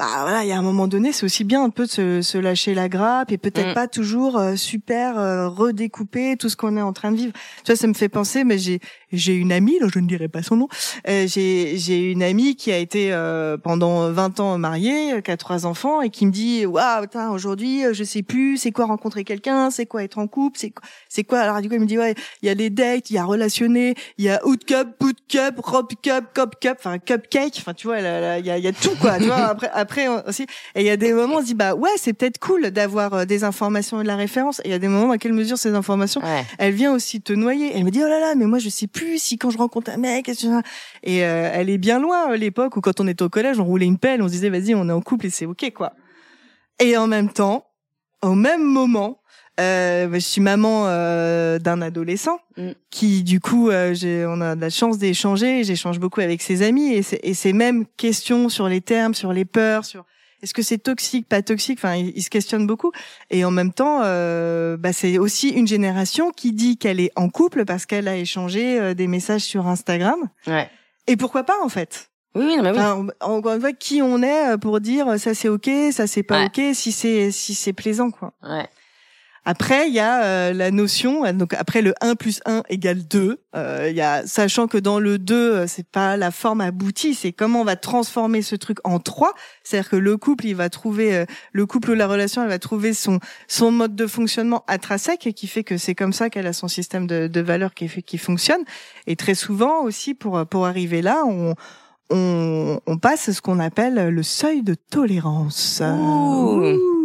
bah 0.00 0.20
voilà, 0.22 0.44
il 0.44 0.48
y 0.48 0.52
a 0.52 0.56
un 0.56 0.62
moment 0.62 0.88
donné, 0.88 1.12
c'est 1.12 1.26
aussi 1.26 1.44
bien 1.44 1.62
un 1.62 1.68
peu 1.68 1.84
de 1.84 1.90
se, 1.90 2.22
se 2.22 2.38
lâcher 2.38 2.72
la 2.72 2.88
grappe 2.88 3.32
et 3.32 3.36
peut-être 3.36 3.72
mm. 3.72 3.74
pas 3.74 3.86
toujours 3.86 4.38
euh, 4.38 4.56
super 4.56 5.18
euh, 5.18 5.46
redécouper 5.46 6.38
tout 6.38 6.48
ce 6.48 6.56
qu'on 6.56 6.78
est 6.78 6.82
en 6.82 6.94
train 6.94 7.12
de 7.12 7.18
vivre. 7.18 7.34
Tu 7.64 7.72
vois, 7.72 7.76
ça 7.76 7.86
me 7.86 7.92
fait 7.92 8.08
penser, 8.08 8.44
mais 8.44 8.56
j'ai 8.56 8.80
j'ai 9.12 9.34
une 9.34 9.52
amie, 9.52 9.78
je 9.92 9.98
ne 9.98 10.06
dirai 10.06 10.28
pas 10.28 10.42
son 10.42 10.56
nom. 10.56 10.68
Euh, 11.08 11.26
j'ai 11.26 12.10
une 12.10 12.22
amie 12.22 12.56
qui 12.56 12.72
a 12.72 12.78
été 12.78 13.12
euh, 13.12 13.56
pendant 13.56 14.10
20 14.10 14.40
ans 14.40 14.58
mariée, 14.58 15.22
qui 15.22 15.30
a 15.30 15.36
trois 15.36 15.66
enfants 15.66 16.02
et 16.02 16.10
qui 16.10 16.26
me 16.26 16.32
dit 16.32 16.66
waouh, 16.66 17.02
putain, 17.02 17.30
aujourd'hui, 17.30 17.82
je 17.92 18.04
sais 18.04 18.22
plus, 18.22 18.56
c'est 18.56 18.72
quoi 18.72 18.86
rencontrer 18.86 19.24
quelqu'un, 19.24 19.70
c'est 19.70 19.86
quoi 19.86 20.02
être 20.02 20.18
en 20.18 20.26
couple, 20.26 20.58
c'est 20.58 20.72
c'est 21.08 21.24
quoi? 21.24 21.40
Alors 21.40 21.60
du 21.60 21.68
coup 21.68 21.74
elle 21.74 21.80
me 21.80 21.86
dit 21.86 21.98
ouais, 21.98 22.14
il 22.42 22.46
y 22.46 22.48
a 22.48 22.54
les 22.54 22.70
dates, 22.70 23.10
il 23.10 23.14
y 23.14 23.18
a 23.18 23.24
relationner, 23.24 23.94
il 24.18 24.24
y 24.24 24.30
a 24.30 24.44
out 24.46 24.64
cup, 24.64 24.88
boot 24.98 25.16
cup, 25.28 25.58
rope 25.58 25.92
cup, 26.02 26.24
cop 26.34 26.54
cup, 26.60 26.76
enfin 26.78 26.98
cupcake, 26.98 27.54
enfin 27.58 27.74
tu 27.74 27.86
vois, 27.86 27.98
il 27.98 28.46
y 28.46 28.50
a, 28.50 28.58
y 28.58 28.66
a 28.66 28.72
tout 28.72 28.94
quoi, 29.00 29.18
tu 29.18 29.24
vois 29.24 29.36
après 29.36 29.70
après 29.72 30.08
aussi. 30.08 30.42
Et 30.74 30.80
il 30.80 30.86
y 30.86 30.90
a 30.90 30.96
des 30.96 31.12
moments, 31.12 31.36
on 31.36 31.40
se 31.40 31.46
dit 31.46 31.54
bah 31.54 31.74
ouais, 31.74 31.90
c'est 31.96 32.12
peut-être 32.12 32.38
cool 32.38 32.70
d'avoir 32.70 33.14
euh, 33.14 33.24
des 33.24 33.44
informations 33.44 34.00
et 34.00 34.02
de 34.02 34.08
la 34.08 34.16
référence. 34.16 34.60
Et 34.60 34.68
il 34.68 34.70
y 34.70 34.74
a 34.74 34.78
des 34.78 34.88
moments 34.88 35.08
dans 35.08 35.18
quelle 35.18 35.32
mesure 35.32 35.58
ces 35.58 35.74
informations, 35.74 36.20
elle 36.58 36.74
vient 36.74 36.92
aussi 36.92 37.20
te 37.20 37.32
noyer. 37.32 37.72
Elle 37.74 37.84
me 37.84 37.90
dit 37.90 38.00
oh 38.02 38.08
là 38.08 38.20
là, 38.20 38.34
mais 38.36 38.46
moi 38.46 38.58
je 38.58 38.68
sais 38.68 38.86
plus 38.86 38.99
si 39.18 39.38
quand 39.38 39.50
je 39.50 39.58
rencontre 39.58 39.90
un 39.90 39.96
mec, 39.96 40.28
et 40.28 41.24
euh, 41.24 41.50
elle 41.52 41.70
est 41.70 41.78
bien 41.78 41.98
loin 41.98 42.34
l'époque 42.36 42.76
où 42.76 42.80
quand 42.80 43.00
on 43.00 43.06
était 43.06 43.22
au 43.22 43.28
collège, 43.28 43.58
on 43.58 43.64
roulait 43.64 43.86
une 43.86 43.98
pelle, 43.98 44.22
on 44.22 44.28
se 44.28 44.32
disait 44.32 44.50
vas-y, 44.50 44.74
on 44.74 44.88
est 44.88 44.92
en 44.92 45.00
couple 45.00 45.26
et 45.26 45.30
c'est 45.30 45.46
ok 45.46 45.72
quoi. 45.74 45.92
Et 46.78 46.96
en 46.96 47.06
même 47.06 47.30
temps, 47.30 47.66
au 48.22 48.34
même 48.34 48.62
moment, 48.62 49.20
euh, 49.60 50.08
je 50.14 50.18
suis 50.18 50.40
maman 50.40 50.84
euh, 50.86 51.58
d'un 51.58 51.82
adolescent 51.82 52.38
mm. 52.56 52.70
qui, 52.90 53.22
du 53.22 53.40
coup, 53.40 53.68
euh, 53.68 53.94
on 54.28 54.40
a 54.40 54.56
de 54.56 54.60
la 54.60 54.70
chance 54.70 54.96
d'échanger. 54.96 55.64
J'échange 55.64 55.98
beaucoup 55.98 56.20
avec 56.20 56.40
ses 56.40 56.62
amis 56.62 56.94
et, 56.94 57.02
et 57.22 57.34
ces 57.34 57.52
mêmes 57.52 57.84
questions 57.96 58.48
sur 58.48 58.68
les 58.68 58.80
termes, 58.80 59.14
sur 59.14 59.32
les 59.32 59.44
peurs, 59.44 59.84
sur 59.84 60.04
est-ce 60.42 60.54
que 60.54 60.62
c'est 60.62 60.78
toxique, 60.78 61.28
pas 61.28 61.42
toxique? 61.42 61.78
Enfin, 61.78 61.96
ils, 61.96 62.22
se 62.22 62.30
questionnent 62.30 62.66
beaucoup. 62.66 62.92
Et 63.30 63.44
en 63.44 63.50
même 63.50 63.72
temps, 63.72 64.00
euh, 64.02 64.76
bah, 64.76 64.92
c'est 64.92 65.18
aussi 65.18 65.50
une 65.50 65.66
génération 65.66 66.30
qui 66.30 66.52
dit 66.52 66.76
qu'elle 66.76 67.00
est 67.00 67.12
en 67.16 67.28
couple 67.28 67.64
parce 67.64 67.86
qu'elle 67.86 68.08
a 68.08 68.16
échangé 68.16 68.78
euh, 68.78 68.94
des 68.94 69.06
messages 69.06 69.42
sur 69.42 69.66
Instagram. 69.66 70.18
Ouais. 70.46 70.70
Et 71.06 71.16
pourquoi 71.16 71.44
pas 71.44 71.56
en 71.62 71.68
fait? 71.68 72.10
Oui, 72.34 72.44
oui, 72.46 72.58
mais 72.62 72.70
oui. 72.70 72.78
Enfin, 72.78 73.06
encore 73.20 73.54
une 73.54 73.60
fois, 73.60 73.72
qui 73.72 74.02
on 74.02 74.22
est 74.22 74.56
pour 74.58 74.80
dire 74.80 75.18
ça 75.18 75.34
c'est 75.34 75.48
ok, 75.48 75.68
ça 75.90 76.06
c'est 76.06 76.22
pas 76.22 76.46
ok, 76.46 76.60
si 76.74 76.92
c'est 76.92 77.32
si 77.32 77.54
c'est 77.54 77.72
plaisant 77.72 78.10
quoi. 78.10 78.32
Ouais. 78.42 78.68
Après, 79.44 79.88
il 79.88 79.94
y 79.94 80.00
a 80.00 80.22
euh, 80.22 80.52
la 80.52 80.70
notion, 80.70 81.30
donc 81.32 81.54
après 81.54 81.80
le 81.80 81.94
1 82.02 82.14
plus 82.14 82.40
1 82.44 82.62
égale 82.68 83.06
2, 83.06 83.40
euh, 83.56 83.86
il 83.88 83.96
y 83.96 84.02
a, 84.02 84.26
sachant 84.26 84.66
que 84.66 84.76
dans 84.76 84.98
le 84.98 85.18
2, 85.18 85.34
euh, 85.34 85.66
c'est 85.66 85.86
pas 85.86 86.18
la 86.18 86.30
forme 86.30 86.60
aboutie, 86.60 87.14
c'est 87.14 87.32
comment 87.32 87.62
on 87.62 87.64
va 87.64 87.76
transformer 87.76 88.42
ce 88.42 88.54
truc 88.54 88.78
en 88.84 88.98
3. 88.98 89.32
C'est-à-dire 89.64 89.88
que 89.88 89.96
le 89.96 90.18
couple, 90.18 90.46
il 90.46 90.54
va 90.54 90.68
trouver, 90.68 91.24
le 91.52 91.66
couple 91.66 91.92
ou 91.92 91.94
la 91.94 92.06
relation, 92.06 92.42
elle 92.42 92.50
va 92.50 92.58
trouver 92.58 92.92
son, 92.92 93.18
son 93.48 93.70
mode 93.70 93.96
de 93.96 94.06
fonctionnement 94.06 94.62
intrinsèque 94.68 95.32
qui 95.34 95.46
fait 95.46 95.64
que 95.64 95.78
c'est 95.78 95.94
comme 95.94 96.12
ça 96.12 96.28
qu'elle 96.28 96.46
a 96.46 96.52
son 96.52 96.68
système 96.68 97.06
de, 97.06 97.26
de 97.26 97.40
valeurs 97.40 97.72
qui, 97.72 97.88
fait, 97.88 98.02
qui 98.02 98.18
fonctionne. 98.18 98.62
Et 99.06 99.16
très 99.16 99.34
souvent 99.34 99.82
aussi, 99.84 100.14
pour, 100.14 100.44
pour 100.46 100.66
arriver 100.66 101.00
là, 101.00 101.22
on, 101.26 101.54
on, 102.10 102.80
on 102.86 102.98
passe 102.98 103.30
ce 103.30 103.40
qu'on 103.40 103.58
appelle 103.58 104.10
le 104.10 104.22
seuil 104.22 104.62
de 104.62 104.74
tolérance. 104.74 105.82
Ouh. 105.82 106.60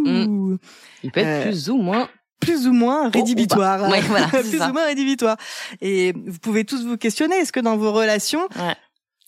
Mmh. 0.06 0.58
Il 1.02 1.10
peut 1.10 1.20
être 1.20 1.48
plus 1.48 1.70
ou 1.70 1.78
moins 1.78 2.08
plus 2.46 2.66
ou 2.66 2.72
moins 2.72 3.08
rédhibitoire. 3.10 3.88
Ouais, 3.90 4.00
voilà, 4.02 4.28
c'est 4.32 4.48
plus 4.48 4.58
ça. 4.58 4.70
ou 4.70 4.72
moins 4.72 4.86
rédhibitoire. 4.86 5.36
Et 5.80 6.12
vous 6.14 6.38
pouvez 6.38 6.64
tous 6.64 6.84
vous 6.84 6.96
questionner, 6.96 7.36
est-ce 7.36 7.52
que 7.52 7.60
dans 7.60 7.76
vos 7.76 7.92
relations, 7.92 8.48
Ouais. 8.56 8.74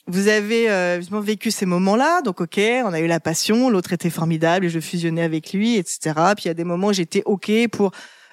vous 0.07 0.29
avez 0.29 0.71
euh, 0.71 0.97
justement 1.01 1.21
vécu 1.21 1.51
ces 1.51 1.67
moments-là? 1.67 2.23
Donc 2.23 2.41
ok, 2.41 2.59
on 2.85 2.93
a 2.93 3.01
eu 3.01 3.07
la 3.07 3.21
passion, 3.21 3.69
l'autre 3.71 3.93
était 3.93 4.11
formidable 4.11 4.67
et 4.67 4.71
je 4.71 4.81
fusionnais 4.81 5.23
avec 5.23 5.53
lui, 5.53 5.77
etc. 5.77 5.99
Puis 6.37 6.45
il 6.45 6.49
y 6.49 6.51
a 6.51 6.55
des 6.55 6.65
moments 6.65 6.89
où 6.89 6.93
j'étais 6.93 7.23
ok 7.27 7.51
pour 7.73 7.91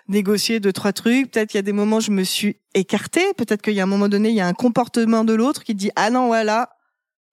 négocier 0.07 0.59
deux 0.59 0.71
trois 0.71 0.93
trucs. 0.93 1.31
Peut-être 1.31 1.49
qu'il 1.49 1.57
y 1.57 1.59
a 1.59 1.63
des 1.63 1.73
moments 1.73 1.97
où 1.97 2.01
je 2.01 2.11
me 2.11 2.23
suis 2.23 2.57
écartée. 2.75 3.25
Peut-être 3.37 3.61
qu'il 3.61 3.73
y 3.73 3.79
a 3.79 3.83
un 3.83 3.87
moment 3.87 4.07
donné, 4.07 4.29
il 4.29 4.35
y 4.35 4.41
a 4.41 4.47
un 4.47 4.53
comportement 4.53 5.23
de 5.23 5.33
l'autre 5.33 5.63
qui 5.63 5.73
dit 5.75 5.89
ah 5.95 6.09
non 6.11 6.27
voilà. 6.27 6.69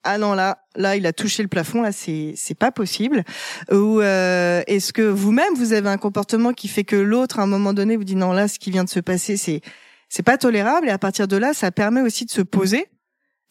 Ah 0.05 0.19
non 0.19 0.33
là, 0.35 0.62
là 0.77 0.97
il 0.97 1.07
a 1.07 1.13
touché 1.13 1.43
le 1.43 1.49
plafond 1.49 1.83
là 1.83 1.93
c'est 1.93 2.35
c'est 2.37 2.55
pas 2.55 2.71
possible. 2.71 3.25
Ou 3.71 4.01
euh, 4.01 4.63
est-ce 4.67 4.93
que 4.93 5.03
vous-même 5.03 5.55
vous 5.55 5.73
avez 5.73 5.89
un 5.89 5.99
comportement 5.99 6.53
qui 6.53 6.69
fait 6.69 6.85
que 6.85 6.97
l'autre 6.97 7.39
à 7.39 7.43
un 7.43 7.47
moment 7.47 7.73
donné 7.73 7.97
vous 7.97 8.05
dit 8.05 8.17
non 8.17 8.33
là 8.33 8.49
ce 8.49 8.59
qui 8.59 8.71
vient 8.71 8.85
de 8.85 8.89
se 8.89 9.01
passer 9.01 9.37
c'est 9.37 9.61
c'est 10.09 10.23
pas 10.23 10.39
tolérable 10.39 10.89
et 10.89 10.91
à 10.91 10.99
partir 10.99 11.29
de 11.29 11.37
là 11.37 11.55
ça 11.55 11.71
permet 11.71 12.01
aussi 12.01 12.25
de 12.25 12.31
se 12.31 12.43
poser 12.43 12.89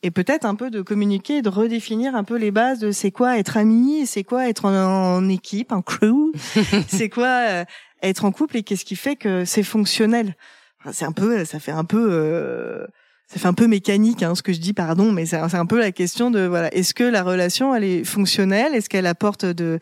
et 0.03 0.11
peut-être 0.11 0.45
un 0.45 0.55
peu 0.55 0.71
de 0.71 0.81
communiquer 0.81 1.41
de 1.41 1.49
redéfinir 1.49 2.15
un 2.15 2.23
peu 2.23 2.37
les 2.37 2.51
bases 2.51 2.79
de 2.79 2.91
c'est 2.91 3.11
quoi 3.11 3.37
être 3.37 3.57
ami, 3.57 4.05
c'est 4.07 4.23
quoi 4.23 4.49
être 4.49 4.65
en, 4.65 5.17
en 5.17 5.29
équipe, 5.29 5.71
en 5.71 5.81
crew, 5.81 6.31
c'est 6.87 7.09
quoi 7.09 7.27
euh, 7.27 7.65
être 8.01 8.25
en 8.25 8.31
couple 8.31 8.57
et 8.57 8.63
qu'est-ce 8.63 8.85
qui 8.85 8.95
fait 8.95 9.15
que 9.15 9.45
c'est 9.45 9.63
fonctionnel. 9.63 10.35
Enfin, 10.79 10.91
c'est 10.93 11.05
un 11.05 11.11
peu, 11.11 11.45
ça 11.45 11.59
fait 11.59 11.71
un 11.71 11.83
peu, 11.83 12.09
euh, 12.11 12.87
ça 13.31 13.39
fait 13.39 13.47
un 13.47 13.53
peu 13.53 13.67
mécanique 13.67 14.23
hein, 14.23 14.35
ce 14.35 14.43
que 14.43 14.51
je 14.51 14.59
dis, 14.59 14.73
pardon, 14.73 15.13
mais 15.13 15.25
c'est 15.25 15.37
un, 15.37 15.65
peu 15.65 15.79
la 15.79 15.93
question 15.93 16.31
de 16.31 16.41
voilà, 16.41 16.73
est-ce 16.75 16.93
que 16.93 17.05
la 17.05 17.23
relation 17.23 17.73
elle 17.73 17.85
est 17.85 18.03
fonctionnelle, 18.03 18.75
est-ce 18.75 18.89
qu'elle 18.89 19.05
apporte 19.05 19.45
de, 19.45 19.79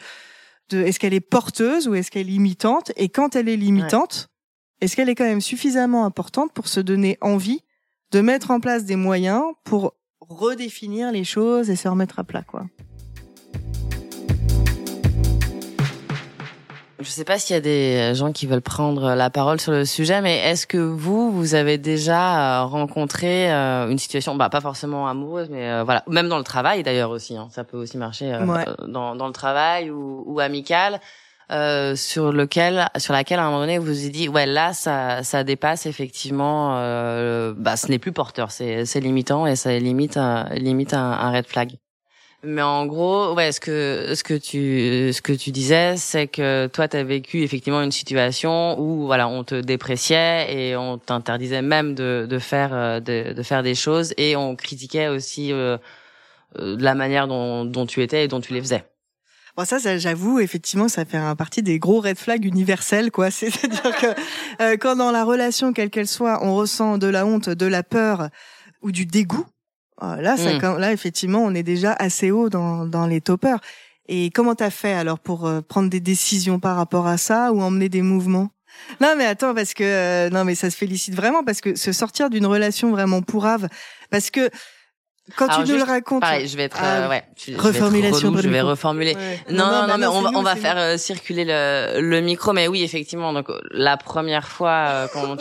de 0.70 0.84
est-ce 0.84 1.00
qu'elle 1.00 1.16
est 1.16 1.20
porteuse 1.20 1.88
ou 1.88 1.96
est-ce 1.96 2.12
qu'elle 2.12 2.28
est 2.28 2.32
limitante? 2.32 2.92
Et 2.96 3.10
quand 3.10 3.36
elle 3.36 3.50
est 3.50 3.58
limitante, 3.58 4.30
est-ce 4.82 4.96
qu'elle 4.96 5.10
est 5.10 5.16
quand 5.16 5.26
même 5.26 5.42
suffisamment 5.42 6.06
importante 6.06 6.54
pour 6.54 6.68
se 6.68 6.80
donner 6.80 7.18
envie 7.22 7.62
de 8.12 8.22
mettre 8.22 8.52
en 8.52 8.60
place 8.60 8.86
des 8.86 8.96
moyens 8.96 9.42
pour 9.64 9.96
redéfinir 10.20 11.12
les 11.12 11.24
choses 11.24 11.72
et 11.72 11.76
se 11.76 11.88
remettre 11.88 12.20
à 12.20 12.24
plat, 12.24 12.44
quoi? 12.44 12.68
Je 17.02 17.10
sais 17.10 17.24
pas 17.24 17.40
s'il 17.40 17.54
y 17.54 17.58
a 17.58 17.62
des 17.62 18.14
gens 18.14 18.34
qui 18.34 18.46
veulent 18.46 18.62
prendre 18.62 19.16
la 19.16 19.30
parole 19.30 19.62
sur 19.62 19.72
le 19.72 19.86
sujet, 19.86 20.20
mais 20.22 20.38
est-ce 20.40 20.68
que 20.68 20.78
vous, 20.78 21.32
vous 21.32 21.56
avez 21.56 21.78
déjà 21.78 22.60
euh, 22.62 22.66
rencontré 22.66 23.50
euh, 23.54 23.90
une 23.90 23.98
situation, 23.98 24.36
bah 24.36 24.50
pas 24.50 24.60
forcément 24.60 25.08
amoureuse, 25.08 25.48
mais 25.50 25.70
euh, 25.70 25.84
voilà, 25.86 26.04
même 26.08 26.28
dans 26.28 26.38
le 26.38 26.44
travail 26.44 26.84
d'ailleurs 26.84 27.12
aussi, 27.12 27.38
hein, 27.38 27.48
ça 27.52 27.64
peut 27.64 27.78
aussi 27.78 27.98
marcher 27.98 28.34
euh, 28.34 28.46
Ouais. 28.46 28.66
dans, 28.90 29.16
dans 29.16 29.28
le 29.28 29.32
travail 29.34 29.92
ou, 29.92 30.24
ou 30.26 30.42
amical, 30.42 31.00
euh, 31.54 31.96
sur 31.96 32.34
lequel, 32.34 32.90
sur 32.98 33.14
laquelle 33.14 33.40
à 33.40 33.44
un 33.44 33.46
moment 33.50 33.62
donné 33.62 33.78
vous 33.78 33.86
vous 33.86 34.06
êtes 34.06 34.12
dit, 34.12 34.28
ouais 34.28 34.46
là 34.46 34.74
ça, 34.74 35.24
ça 35.24 35.46
dépasse 35.46 35.86
effectivement, 35.86 36.72
bah 37.56 37.78
ce 37.78 37.88
n'est 37.88 38.00
plus 38.00 38.12
porteur, 38.12 38.52
c'est, 38.52 38.84
c'est 38.86 39.00
limitant 39.00 39.48
et 39.48 39.56
ça 39.56 39.72
limite, 39.80 40.18
un, 40.18 40.50
limite 40.50 40.94
un, 40.94 41.12
un 41.12 41.32
red 41.32 41.48
flag. 41.48 41.78
Mais 42.44 42.62
en 42.62 42.86
gros, 42.86 43.34
ouais, 43.34 43.52
ce 43.52 43.60
que 43.60 44.14
ce 44.16 44.24
que 44.24 44.34
tu 44.34 45.12
ce 45.12 45.22
que 45.22 45.34
tu 45.34 45.52
disais, 45.52 45.98
c'est 45.98 46.28
que 46.28 46.68
toi 46.68 46.88
tu 46.88 46.96
as 46.96 47.04
vécu 47.04 47.44
effectivement 47.44 47.82
une 47.82 47.92
situation 47.92 48.80
où 48.80 49.06
voilà, 49.08 49.28
on 49.28 49.44
te 49.44 49.60
dépréciait 49.60 50.54
et 50.54 50.76
on 50.78 50.98
t'interdisait 50.98 51.62
même 51.62 51.96
de 51.96 52.26
de 52.30 52.40
faire 52.40 52.70
euh, 52.74 53.02
de, 53.02 53.34
de 53.34 53.44
faire 53.44 53.62
des 53.62 53.76
choses 53.76 54.14
et 54.16 54.38
on 54.38 54.56
critiquait 54.56 55.10
aussi 55.10 55.52
euh, 55.52 55.78
euh, 56.60 56.78
la 56.80 56.96
manière 56.96 57.28
dont 57.28 57.66
dont 57.66 57.86
tu 57.86 58.02
étais 58.04 58.24
et 58.24 58.28
dont 58.30 58.40
tu 58.40 58.54
les 58.54 58.62
faisais. 58.62 58.86
Bon, 59.58 59.66
ça, 59.66 59.78
ça 59.80 59.98
j'avoue, 59.98 60.40
effectivement, 60.40 60.88
ça 60.88 61.04
fait 61.04 61.18
un 61.18 61.36
partie 61.36 61.62
des 61.62 61.80
gros 61.80 62.00
red 62.00 62.18
flags 62.18 62.46
universels, 62.46 63.12
quoi. 63.12 63.32
C'est-à-dire 63.32 63.94
que 63.98 64.64
euh, 64.64 64.78
quand 64.78 64.96
dans 64.96 65.12
la 65.12 65.26
relation, 65.26 65.74
quelle 65.74 65.90
qu'elle 65.90 66.08
soit, 66.08 66.42
on 66.42 66.56
ressent 66.56 66.98
de 66.98 67.08
la 67.08 67.26
honte, 67.26 67.50
de 67.50 67.66
la 67.66 67.84
peur 67.84 68.30
ou 68.82 68.94
du 68.94 69.06
dégoût, 69.06 69.46
là, 70.02 70.38
ça, 70.38 70.54
Mm. 70.54 70.60
quand- 70.62 70.76
là, 70.78 70.92
effectivement, 70.92 71.40
on 71.40 71.54
est 71.54 71.64
déjà 71.64 71.94
assez 71.94 72.32
haut 72.32 72.50
dans, 72.50 72.86
dans 72.86 73.06
les 73.08 73.22
toppers. 73.22 73.60
Et 74.08 74.32
comment 74.32 74.56
t'as 74.56 74.72
fait 74.72 74.94
alors 74.94 75.20
pour 75.20 75.46
euh, 75.48 75.62
prendre 75.62 75.90
des 75.90 76.00
décisions 76.00 76.60
par 76.60 76.76
rapport 76.78 77.06
à 77.08 77.18
ça 77.18 77.52
ou 77.52 77.62
emmener 77.62 77.90
des 77.90 78.02
mouvements? 78.02 78.50
Non, 79.02 79.14
mais 79.18 79.26
attends, 79.26 79.54
parce 79.54 79.74
que 79.74 79.84
euh, 79.84 80.30
non, 80.30 80.46
mais 80.46 80.56
ça 80.56 80.70
se 80.72 80.78
félicite 80.78 81.14
vraiment 81.16 81.44
parce 81.44 81.62
que 81.62 81.76
se 81.76 81.92
sortir 81.92 82.30
d'une 82.30 82.46
relation 82.46 82.92
vraiment 82.92 83.22
pourrave, 83.22 83.68
parce 84.10 84.30
que 84.32 84.50
quand 85.36 85.48
Alors, 85.48 85.64
tu 85.64 85.72
nous 85.72 85.78
le 85.78 85.84
racontes, 85.84 86.22
Pareil, 86.22 86.48
je 86.48 86.58
vais 86.58 86.64
être 86.64 86.78
Ah, 86.82 87.02
euh, 87.06 87.10
ouais, 87.10 87.24
je, 87.38 87.52
je 87.52 87.52
vais 87.52 87.58
reformulation 87.62 88.30
relou, 88.30 88.38
de 88.38 88.42
je 88.44 88.50
vais 88.50 88.56
micro. 88.58 88.70
reformuler. 88.70 89.16
Ouais. 89.16 89.40
Non, 89.52 89.66
non, 89.68 89.82
non, 89.82 89.88
bah 89.90 89.98
mais 90.00 90.08
on 90.08 90.22
va, 90.22 90.32
on 90.34 90.42
va 90.42 90.56
faire 90.56 90.78
euh, 90.78 90.98
circuler 90.98 91.46
le, 91.46 92.02
le 92.02 92.22
micro. 92.22 92.52
Mais 92.54 92.68
oui, 92.68 92.82
effectivement, 92.82 93.32
donc 93.34 93.48
la 93.70 93.96
première 93.98 94.48
fois, 94.48 94.86
euh, 94.90 95.08
quand 95.14 95.38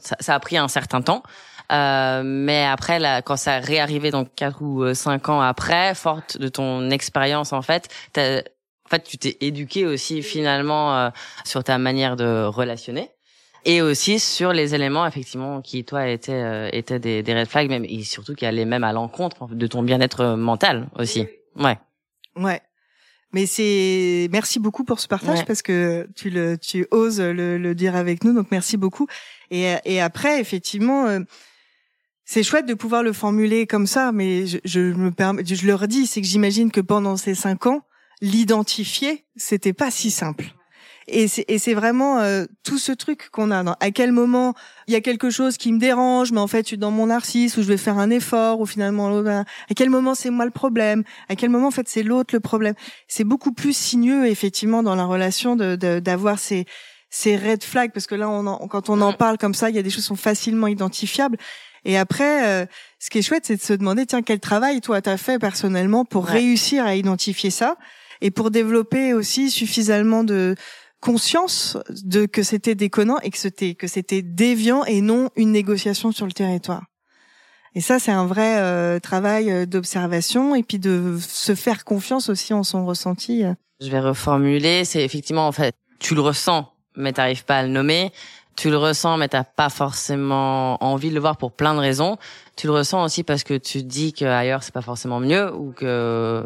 ça, 0.00 0.16
ça 0.18 0.34
a 0.34 0.40
pris 0.40 0.56
un 0.56 0.66
certain 0.66 1.02
temps. 1.02 1.22
Euh, 1.70 2.22
mais 2.24 2.64
après, 2.64 2.98
là, 2.98 3.20
quand 3.22 3.36
ça 3.36 3.58
réarrivait, 3.58 4.10
donc 4.10 4.34
quatre 4.34 4.62
ou 4.62 4.82
euh, 4.82 4.94
cinq 4.94 5.28
ans 5.28 5.40
après, 5.40 5.94
forte 5.94 6.38
de 6.38 6.48
ton 6.48 6.90
expérience, 6.90 7.52
en 7.52 7.62
fait, 7.62 7.88
t'as- 8.12 8.38
en 8.40 8.88
fait, 8.88 9.02
tu 9.04 9.18
t'es 9.18 9.36
éduqué 9.42 9.84
aussi 9.84 10.22
finalement 10.22 10.96
euh, 10.96 11.10
sur 11.44 11.62
ta 11.62 11.76
manière 11.76 12.16
de 12.16 12.44
relationner 12.46 13.10
et 13.66 13.82
aussi 13.82 14.18
sur 14.18 14.54
les 14.54 14.74
éléments 14.74 15.04
effectivement 15.06 15.60
qui 15.60 15.84
toi 15.84 16.08
étaient 16.08 16.32
euh, 16.32 16.70
étaient 16.72 16.98
des, 16.98 17.22
des 17.22 17.34
red 17.34 17.48
flags 17.48 17.68
même 17.68 17.84
et 17.84 18.02
surtout 18.02 18.34
qui 18.34 18.46
allaient 18.46 18.64
même 18.64 18.84
à 18.84 18.94
l'encontre 18.94 19.46
de 19.48 19.66
ton 19.66 19.82
bien-être 19.82 20.20
euh, 20.20 20.36
mental 20.36 20.88
aussi. 20.98 21.26
Ouais. 21.56 21.76
Ouais. 22.36 22.62
Mais 23.34 23.44
c'est 23.44 24.28
merci 24.32 24.58
beaucoup 24.58 24.84
pour 24.84 25.00
ce 25.00 25.08
partage 25.08 25.40
Ouais. 25.40 25.44
parce 25.44 25.60
que 25.60 26.08
tu 26.16 26.30
le 26.30 26.56
tu 26.56 26.86
oses 26.90 27.20
le, 27.20 27.58
le 27.58 27.74
dire 27.74 27.94
avec 27.94 28.24
nous 28.24 28.32
donc 28.32 28.46
merci 28.50 28.78
beaucoup 28.78 29.06
et 29.50 29.74
et 29.84 30.00
après 30.00 30.40
effectivement 30.40 31.06
euh, 31.08 31.20
c'est 32.30 32.42
chouette 32.42 32.66
de 32.66 32.74
pouvoir 32.74 33.02
le 33.02 33.14
formuler 33.14 33.66
comme 33.66 33.86
ça 33.86 34.12
mais 34.12 34.46
je, 34.46 34.58
je 34.64 34.80
me 34.80 35.10
permets 35.10 35.42
je 35.46 35.66
le 35.66 35.74
redis 35.74 36.06
c'est 36.06 36.20
que 36.20 36.26
j'imagine 36.26 36.70
que 36.70 36.82
pendant 36.82 37.16
ces 37.16 37.34
cinq 37.34 37.64
ans 37.66 37.80
l'identifier 38.20 39.24
c'était 39.36 39.72
pas 39.72 39.90
si 39.90 40.10
simple. 40.10 40.44
Et 41.10 41.26
c'est 41.26 41.46
et 41.48 41.58
c'est 41.58 41.72
vraiment 41.72 42.18
euh, 42.18 42.44
tout 42.64 42.76
ce 42.76 42.92
truc 42.92 43.30
qu'on 43.32 43.50
a. 43.50 43.62
Dans 43.62 43.74
à 43.80 43.90
quel 43.92 44.12
moment 44.12 44.52
il 44.88 44.92
y 44.92 44.96
a 44.96 45.00
quelque 45.00 45.30
chose 45.30 45.56
qui 45.56 45.72
me 45.72 45.78
dérange 45.78 46.32
mais 46.32 46.40
en 46.40 46.46
fait 46.46 46.64
je 46.64 46.68
suis 46.68 46.78
dans 46.78 46.90
mon 46.90 47.06
narcisse 47.06 47.56
ou 47.56 47.62
je 47.62 47.68
vais 47.68 47.78
faire 47.78 47.96
un 47.98 48.10
effort 48.10 48.60
ou 48.60 48.66
finalement 48.66 49.08
l'autre, 49.08 49.30
à 49.30 49.74
quel 49.74 49.88
moment 49.88 50.14
c'est 50.14 50.28
moi 50.28 50.44
le 50.44 50.50
problème? 50.50 51.04
À 51.30 51.34
quel 51.34 51.48
moment 51.48 51.68
en 51.68 51.76
fait 51.78 51.88
c'est 51.88 52.02
l'autre 52.02 52.34
le 52.34 52.40
problème? 52.40 52.74
C'est 53.06 53.24
beaucoup 53.24 53.52
plus 53.52 53.74
sinueux 53.74 54.26
effectivement 54.26 54.82
dans 54.82 54.94
la 54.96 55.06
relation 55.06 55.56
de 55.56 55.76
de- 55.76 55.98
d'avoir 55.98 56.38
ces 56.38 56.66
ces 57.10 57.38
red 57.38 57.64
flags 57.64 57.92
parce 57.94 58.06
que 58.06 58.14
là 58.14 58.28
on 58.28 58.46
en- 58.46 58.68
quand 58.68 58.90
on 58.90 59.00
en 59.00 59.12
Mm. 59.12 59.16
parle 59.16 59.38
comme 59.38 59.54
ça 59.54 59.70
il 59.70 59.76
y 59.76 59.78
a 59.78 59.82
des 59.82 59.88
choses 59.88 60.02
qui 60.02 60.08
sont 60.08 60.14
facilement 60.30 60.66
identifiables 60.66 61.38
et 61.88 61.96
après 61.98 62.46
euh, 62.46 62.66
ce 63.00 63.10
qui 63.10 63.18
est 63.18 63.22
chouette 63.22 63.44
c'est 63.46 63.56
de 63.56 63.60
se 63.60 63.72
demander 63.72 64.06
tiens 64.06 64.22
quel 64.22 64.38
travail 64.40 64.80
toi 64.80 65.00
t'as 65.02 65.16
fait 65.16 65.38
personnellement 65.40 66.04
pour 66.04 66.24
Ouais. 66.26 66.32
réussir 66.38 66.84
à 66.84 66.94
identifier 66.94 67.50
ça 67.50 67.76
et 68.20 68.30
pour 68.30 68.50
développer 68.52 69.12
aussi 69.14 69.50
suffisamment 69.50 70.22
de 70.24 70.54
conscience 71.00 71.76
de 72.04 72.26
que 72.26 72.42
c'était 72.42 72.74
déconnant 72.74 73.18
et 73.22 73.30
que 73.30 73.38
c'était 73.38 73.74
que 73.74 73.86
c'était 73.86 74.22
déviant 74.22 74.84
et 74.84 75.00
non 75.00 75.30
une 75.36 75.52
négociation 75.52 76.12
sur 76.12 76.26
le 76.26 76.32
territoire. 76.32 76.84
Et 77.74 77.80
ça, 77.80 77.98
c'est 78.00 78.10
un 78.10 78.26
vrai 78.26 78.56
euh, 78.58 78.98
travail 78.98 79.50
euh, 79.52 79.66
d'observation 79.66 80.54
et 80.56 80.62
puis 80.64 80.78
de 80.80 81.18
se 81.20 81.54
faire 81.54 81.84
confiance 81.84 82.28
aussi 82.28 82.52
en 82.52 82.64
son 82.64 82.84
ressenti. 82.84 83.44
Je 83.80 83.88
vais 83.90 84.00
reformuler. 84.00 84.84
C'est 84.84 85.04
effectivement, 85.04 85.46
en 85.46 85.52
fait, 85.52 85.76
tu 86.00 86.14
le 86.16 86.20
ressens, 86.20 86.72
mais 86.96 87.12
t'arrives 87.12 87.44
pas 87.44 87.58
à 87.58 87.62
le 87.62 87.68
nommer. 87.68 88.10
Tu 88.58 88.70
le 88.70 88.76
ressens, 88.76 89.18
mais 89.18 89.28
t'as 89.28 89.44
pas 89.44 89.68
forcément 89.68 90.82
envie 90.82 91.10
de 91.10 91.14
le 91.14 91.20
voir 91.20 91.36
pour 91.36 91.52
plein 91.52 91.74
de 91.74 91.78
raisons. 91.78 92.18
Tu 92.56 92.66
le 92.66 92.72
ressens 92.72 93.04
aussi 93.04 93.22
parce 93.22 93.44
que 93.44 93.54
tu 93.54 93.84
dis 93.84 94.12
qu'ailleurs 94.12 94.64
c'est 94.64 94.74
pas 94.74 94.82
forcément 94.82 95.20
mieux 95.20 95.54
ou 95.54 95.70
que 95.70 96.42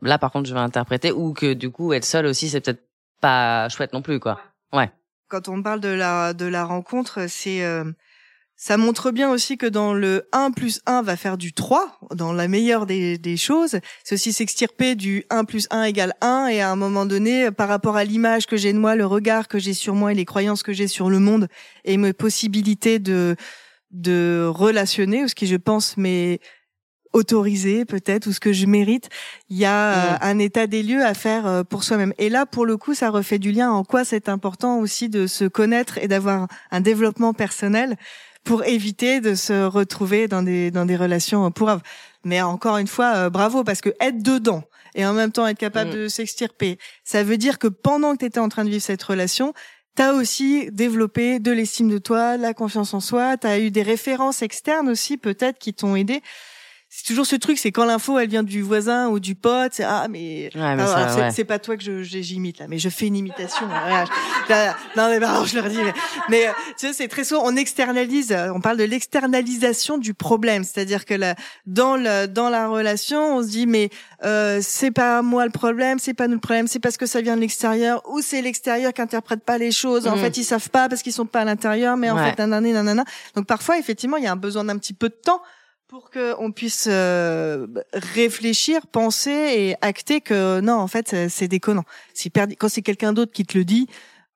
là 0.00 0.18
par 0.18 0.30
contre 0.30 0.48
je 0.48 0.54
vais 0.54 0.60
interpréter 0.60 1.10
ou 1.10 1.32
que 1.32 1.54
du 1.54 1.72
coup 1.72 1.92
être 1.92 2.04
seul 2.04 2.26
aussi 2.26 2.48
c'est 2.50 2.60
peut-être 2.60 2.84
pas 3.20 3.68
chouette 3.68 3.92
non 3.92 4.00
plus 4.00 4.20
quoi. 4.20 4.38
Ouais. 4.72 4.92
Quand 5.26 5.48
on 5.48 5.60
parle 5.60 5.80
de 5.80 5.88
la 5.88 6.34
de 6.34 6.46
la 6.46 6.64
rencontre, 6.64 7.26
c'est 7.28 7.64
euh, 7.64 7.82
ça 8.56 8.78
montre 8.78 9.10
bien 9.10 9.30
aussi 9.30 9.58
que 9.58 9.66
dans 9.66 9.92
le 9.92 10.28
1 10.32 10.50
plus 10.50 10.80
1 10.86 11.02
va 11.02 11.16
faire 11.16 11.36
du 11.36 11.52
3, 11.52 11.98
dans 12.14 12.32
la 12.32 12.48
meilleure 12.48 12.86
des, 12.86 13.18
des 13.18 13.36
choses. 13.36 13.78
C'est 14.02 14.14
aussi 14.14 14.32
s'extirper 14.32 14.94
du 14.94 15.24
1 15.28 15.44
plus 15.44 15.66
1 15.70 15.84
égale 15.84 16.14
1 16.22 16.46
et 16.46 16.62
à 16.62 16.70
un 16.70 16.76
moment 16.76 17.04
donné, 17.04 17.50
par 17.50 17.68
rapport 17.68 17.96
à 17.96 18.04
l'image 18.04 18.46
que 18.46 18.56
j'ai 18.56 18.72
de 18.72 18.78
moi, 18.78 18.96
le 18.96 19.04
regard 19.04 19.46
que 19.46 19.58
j'ai 19.58 19.74
sur 19.74 19.94
moi 19.94 20.12
et 20.12 20.14
les 20.14 20.24
croyances 20.24 20.62
que 20.62 20.72
j'ai 20.72 20.88
sur 20.88 21.10
le 21.10 21.18
monde 21.18 21.48
et 21.84 21.96
mes 21.96 22.12
possibilités 22.12 22.98
de 22.98 23.36
de 23.92 24.50
relationner, 24.52 25.24
ou 25.24 25.28
ce 25.28 25.34
qui 25.34 25.46
je 25.46 25.56
pense 25.56 25.96
m'est 25.96 26.40
autorisé 27.12 27.84
peut-être, 27.84 28.26
ou 28.26 28.32
ce 28.32 28.40
que 28.40 28.52
je 28.52 28.66
mérite, 28.66 29.08
il 29.48 29.56
y 29.56 29.64
a 29.64 29.92
euh, 29.92 30.12
Mm. 30.12 30.18
un 30.20 30.38
état 30.38 30.66
des 30.66 30.82
lieux 30.82 31.04
à 31.04 31.14
faire 31.14 31.46
euh, 31.46 31.62
pour 31.62 31.82
soi-même. 31.84 32.12
Et 32.18 32.28
là, 32.28 32.46
pour 32.46 32.66
le 32.66 32.76
coup, 32.76 32.94
ça 32.94 33.10
refait 33.10 33.38
du 33.38 33.52
lien 33.52 33.70
en 33.70 33.84
quoi 33.84 34.04
c'est 34.04 34.28
important 34.28 34.78
aussi 34.80 35.08
de 35.08 35.26
se 35.26 35.44
connaître 35.44 35.98
et 35.98 36.08
d'avoir 36.08 36.48
un 36.70 36.80
développement 36.80 37.32
personnel 37.32 37.96
pour 38.46 38.64
éviter 38.64 39.20
de 39.20 39.34
se 39.34 39.64
retrouver 39.66 40.28
dans 40.28 40.42
des 40.42 40.70
dans 40.70 40.86
des 40.86 40.96
relations 40.96 41.50
pourraves. 41.50 41.82
Mais 42.24 42.40
encore 42.40 42.78
une 42.78 42.86
fois, 42.86 43.12
euh, 43.16 43.30
bravo 43.30 43.62
parce 43.64 43.80
que 43.82 43.90
être 44.00 44.22
dedans 44.22 44.62
et 44.94 45.04
en 45.04 45.12
même 45.12 45.30
temps 45.32 45.46
être 45.46 45.58
capable 45.58 45.90
Mm. 45.90 45.94
de 45.94 46.08
s'extirper, 46.08 46.78
ça 47.04 47.22
veut 47.22 47.36
dire 47.36 47.58
que 47.58 47.68
pendant 47.68 48.12
que 48.14 48.20
tu 48.20 48.24
étais 48.24 48.40
en 48.40 48.48
train 48.48 48.64
de 48.64 48.70
vivre 48.70 48.82
cette 48.82 49.02
relation, 49.02 49.52
t'as 49.94 50.12
aussi 50.14 50.70
développé 50.72 51.38
de 51.38 51.52
l'estime 51.52 51.88
de 51.90 51.98
toi, 51.98 52.36
de 52.38 52.42
la 52.42 52.54
confiance 52.54 52.94
en 52.94 53.00
soi, 53.00 53.36
t'as 53.36 53.58
eu 53.58 53.70
des 53.70 53.82
références 53.82 54.42
externes 54.42 54.88
aussi 54.88 55.16
peut-être 55.18 55.58
qui 55.58 55.74
t'ont 55.74 55.96
aidé 55.96 56.22
c'est 56.96 57.04
toujours 57.04 57.26
ce 57.26 57.36
truc, 57.36 57.58
c'est 57.58 57.72
quand 57.72 57.84
l'info 57.84 58.18
elle 58.18 58.30
vient 58.30 58.42
du 58.42 58.62
voisin 58.62 59.08
ou 59.08 59.20
du 59.20 59.34
pote, 59.34 59.72
c'est 59.74 59.84
ah 59.84 60.06
mais, 60.08 60.48
c'est 61.30 61.44
pas 61.44 61.58
toi 61.58 61.76
que 61.76 61.82
je 61.82 62.02
j'imite 62.02 62.58
là, 62.58 62.68
mais 62.68 62.78
je 62.78 62.88
fais 62.88 63.06
une 63.06 63.16
imitation. 63.16 63.66
non 63.68 65.10
mais 65.10 65.20
bah, 65.20 65.42
je 65.44 65.56
leur 65.56 65.68
dis, 65.68 65.76
mais, 66.30 66.46
euh, 66.46 66.52
tu 66.78 66.86
sais 66.86 66.94
c'est 66.94 67.08
très 67.08 67.24
souvent 67.24 67.42
on 67.44 67.54
externalise, 67.54 68.34
on 68.54 68.62
parle 68.62 68.78
de 68.78 68.84
l'externalisation 68.84 69.98
du 69.98 70.14
problème, 70.14 70.64
c'est-à-dire 70.64 71.04
que 71.04 71.12
là, 71.12 71.34
dans 71.66 71.96
le 71.96 72.24
dans 72.28 72.48
la 72.48 72.66
relation, 72.66 73.36
on 73.36 73.42
se 73.42 73.48
dit 73.48 73.66
mais 73.66 73.90
euh, 74.24 74.60
c'est 74.62 74.90
pas 74.90 75.20
moi 75.20 75.44
le 75.44 75.52
problème, 75.52 75.98
c'est 75.98 76.14
pas 76.14 76.28
nous 76.28 76.36
le 76.36 76.40
problème, 76.40 76.66
c'est 76.66 76.80
parce 76.80 76.96
que 76.96 77.04
ça 77.04 77.20
vient 77.20 77.36
de 77.36 77.42
l'extérieur 77.42 78.00
ou 78.08 78.22
c'est 78.22 78.40
l'extérieur 78.40 78.94
qui 78.94 79.02
interprète 79.02 79.44
pas 79.44 79.58
les 79.58 79.70
choses. 79.70 80.06
En 80.06 80.16
mm. 80.16 80.20
fait 80.20 80.36
ils 80.38 80.44
savent 80.44 80.70
pas 80.70 80.88
parce 80.88 81.02
qu'ils 81.02 81.12
sont 81.12 81.26
pas 81.26 81.40
à 81.40 81.44
l'intérieur, 81.44 81.98
mais 81.98 82.08
en 82.08 82.16
fait 82.16 82.38
nanana 82.38 82.72
nanana. 82.72 83.04
Donc 83.34 83.44
parfois 83.44 83.78
effectivement 83.78 84.16
il 84.16 84.24
y 84.24 84.26
a 84.26 84.32
un 84.32 84.36
besoin 84.36 84.64
d'un 84.64 84.78
petit 84.78 84.94
peu 84.94 85.10
de 85.10 85.14
temps 85.22 85.42
pour 85.88 86.10
qu'on 86.10 86.50
puisse 86.50 86.88
euh, 86.90 87.66
réfléchir, 87.92 88.86
penser 88.88 89.30
et 89.30 89.76
acter 89.82 90.20
que 90.20 90.60
non, 90.60 90.74
en 90.74 90.88
fait, 90.88 91.28
c'est 91.28 91.48
déconnant. 91.48 91.84
Si 92.12 92.30
quand 92.30 92.68
c'est 92.68 92.82
quelqu'un 92.82 93.12
d'autre 93.12 93.32
qui 93.32 93.44
te 93.44 93.56
le 93.56 93.64
dit, 93.64 93.86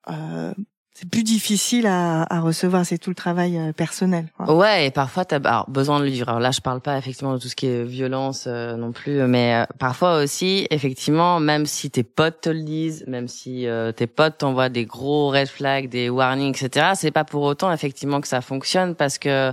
euh, 0.09 0.53
c'est 1.01 1.09
plus 1.09 1.23
difficile 1.23 1.87
à, 1.87 2.27
à, 2.29 2.41
recevoir. 2.41 2.85
C'est 2.85 2.99
tout 2.99 3.09
le 3.09 3.15
travail 3.15 3.57
euh, 3.57 3.73
personnel. 3.73 4.27
Ouais, 4.47 4.85
et 4.85 4.91
parfois 4.91 5.25
t'as 5.25 5.37
alors, 5.37 5.67
besoin 5.67 5.99
de 5.99 6.05
le 6.05 6.11
vivre. 6.11 6.29
Alors 6.29 6.39
là, 6.39 6.51
je 6.51 6.61
parle 6.61 6.79
pas 6.79 6.95
effectivement 6.95 7.33
de 7.33 7.39
tout 7.39 7.47
ce 7.47 7.55
qui 7.55 7.65
est 7.65 7.83
violence 7.83 8.45
euh, 8.45 8.75
non 8.75 8.91
plus, 8.91 9.23
mais 9.23 9.55
euh, 9.55 9.65
parfois 9.79 10.21
aussi, 10.21 10.67
effectivement, 10.69 11.39
même 11.39 11.65
si 11.65 11.89
tes 11.89 12.03
potes 12.03 12.41
te 12.41 12.49
le 12.51 12.61
disent, 12.61 13.03
même 13.07 13.27
si 13.27 13.67
tes 13.95 14.05
potes 14.05 14.37
t'envoient 14.39 14.69
des 14.69 14.85
gros 14.85 15.29
red 15.29 15.47
flags, 15.47 15.89
des 15.89 16.09
warnings, 16.09 16.55
etc. 16.55 16.91
C'est 16.93 17.09
pas 17.09 17.23
pour 17.23 17.41
autant 17.41 17.71
effectivement 17.71 18.21
que 18.21 18.27
ça 18.27 18.41
fonctionne 18.41 18.93
parce 18.93 19.17
que 19.17 19.51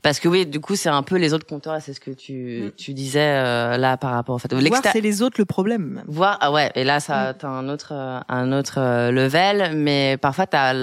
parce 0.00 0.20
que 0.20 0.28
oui, 0.28 0.46
du 0.46 0.60
coup, 0.60 0.74
c'est 0.74 0.88
un 0.88 1.02
peu 1.02 1.16
les 1.16 1.34
autres 1.34 1.46
compteurs. 1.46 1.76
C'est 1.82 1.92
ce 1.92 2.00
que 2.00 2.12
tu 2.12 2.62
mm. 2.66 2.70
tu 2.78 2.94
disais 2.94 3.76
là 3.76 3.98
par 3.98 4.12
rapport 4.12 4.36
au 4.36 4.38
fait. 4.38 4.54
Voir 4.54 4.80
c'est 4.90 5.02
les 5.02 5.20
autres 5.20 5.38
le 5.38 5.44
problème. 5.44 6.02
Voir 6.06 6.38
ah 6.40 6.50
ouais, 6.50 6.70
et 6.74 6.84
là 6.84 7.00
ça 7.00 7.32
mm. 7.32 7.36
t'as 7.40 7.48
un 7.48 7.68
autre 7.68 7.92
un 8.28 8.52
autre 8.52 9.10
level, 9.10 9.76
mais 9.76 10.16
parfois 10.16 10.46
t'as 10.46 10.77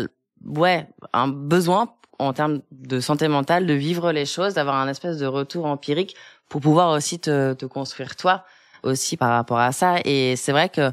ouais, 0.45 0.87
un 1.13 1.27
besoin 1.27 1.93
en 2.19 2.33
termes 2.33 2.61
de 2.71 2.99
santé 2.99 3.27
mentale 3.27 3.65
de 3.65 3.73
vivre 3.73 4.11
les 4.11 4.25
choses, 4.25 4.53
d'avoir 4.53 4.75
un 4.75 4.87
espèce 4.87 5.17
de 5.17 5.25
retour 5.25 5.65
empirique 5.65 6.15
pour 6.49 6.61
pouvoir 6.61 6.91
aussi 6.91 7.19
te, 7.19 7.53
te 7.53 7.65
construire 7.65 8.15
toi 8.15 8.45
aussi 8.83 9.17
par 9.17 9.31
rapport 9.31 9.59
à 9.59 9.71
ça. 9.71 9.97
Et 10.05 10.35
c'est 10.35 10.51
vrai 10.51 10.69
que 10.69 10.91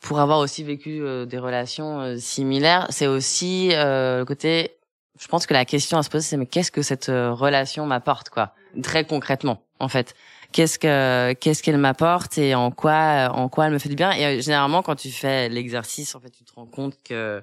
pour 0.00 0.20
avoir 0.20 0.38
aussi 0.38 0.64
vécu 0.64 1.00
euh, 1.02 1.26
des 1.26 1.38
relations 1.38 2.00
euh, 2.00 2.16
similaires, 2.16 2.86
c'est 2.90 3.06
aussi 3.06 3.70
euh, 3.72 4.20
le 4.20 4.24
côté. 4.24 4.76
Je 5.18 5.28
pense 5.28 5.46
que 5.46 5.54
la 5.54 5.64
question 5.64 5.98
à 5.98 6.02
se 6.02 6.08
poser, 6.08 6.26
c'est 6.26 6.36
mais 6.36 6.46
qu'est-ce 6.46 6.72
que 6.72 6.82
cette 6.82 7.08
relation 7.08 7.84
m'apporte, 7.84 8.30
quoi, 8.30 8.54
très 8.82 9.04
concrètement, 9.04 9.62
en 9.78 9.88
fait. 9.88 10.14
Qu'est-ce 10.52 10.78
que 10.78 11.34
qu'est-ce 11.34 11.62
qu'elle 11.62 11.76
m'apporte 11.76 12.38
et 12.38 12.54
en 12.54 12.70
quoi 12.70 13.30
en 13.34 13.48
quoi 13.50 13.66
elle 13.66 13.72
me 13.72 13.78
fait 13.78 13.90
du 13.90 13.96
bien? 13.96 14.12
Et 14.12 14.40
généralement, 14.40 14.82
quand 14.82 14.96
tu 14.96 15.10
fais 15.10 15.50
l'exercice, 15.50 16.14
en 16.14 16.20
fait, 16.20 16.30
tu 16.30 16.42
te 16.42 16.54
rends 16.54 16.66
compte 16.66 16.94
que 17.04 17.42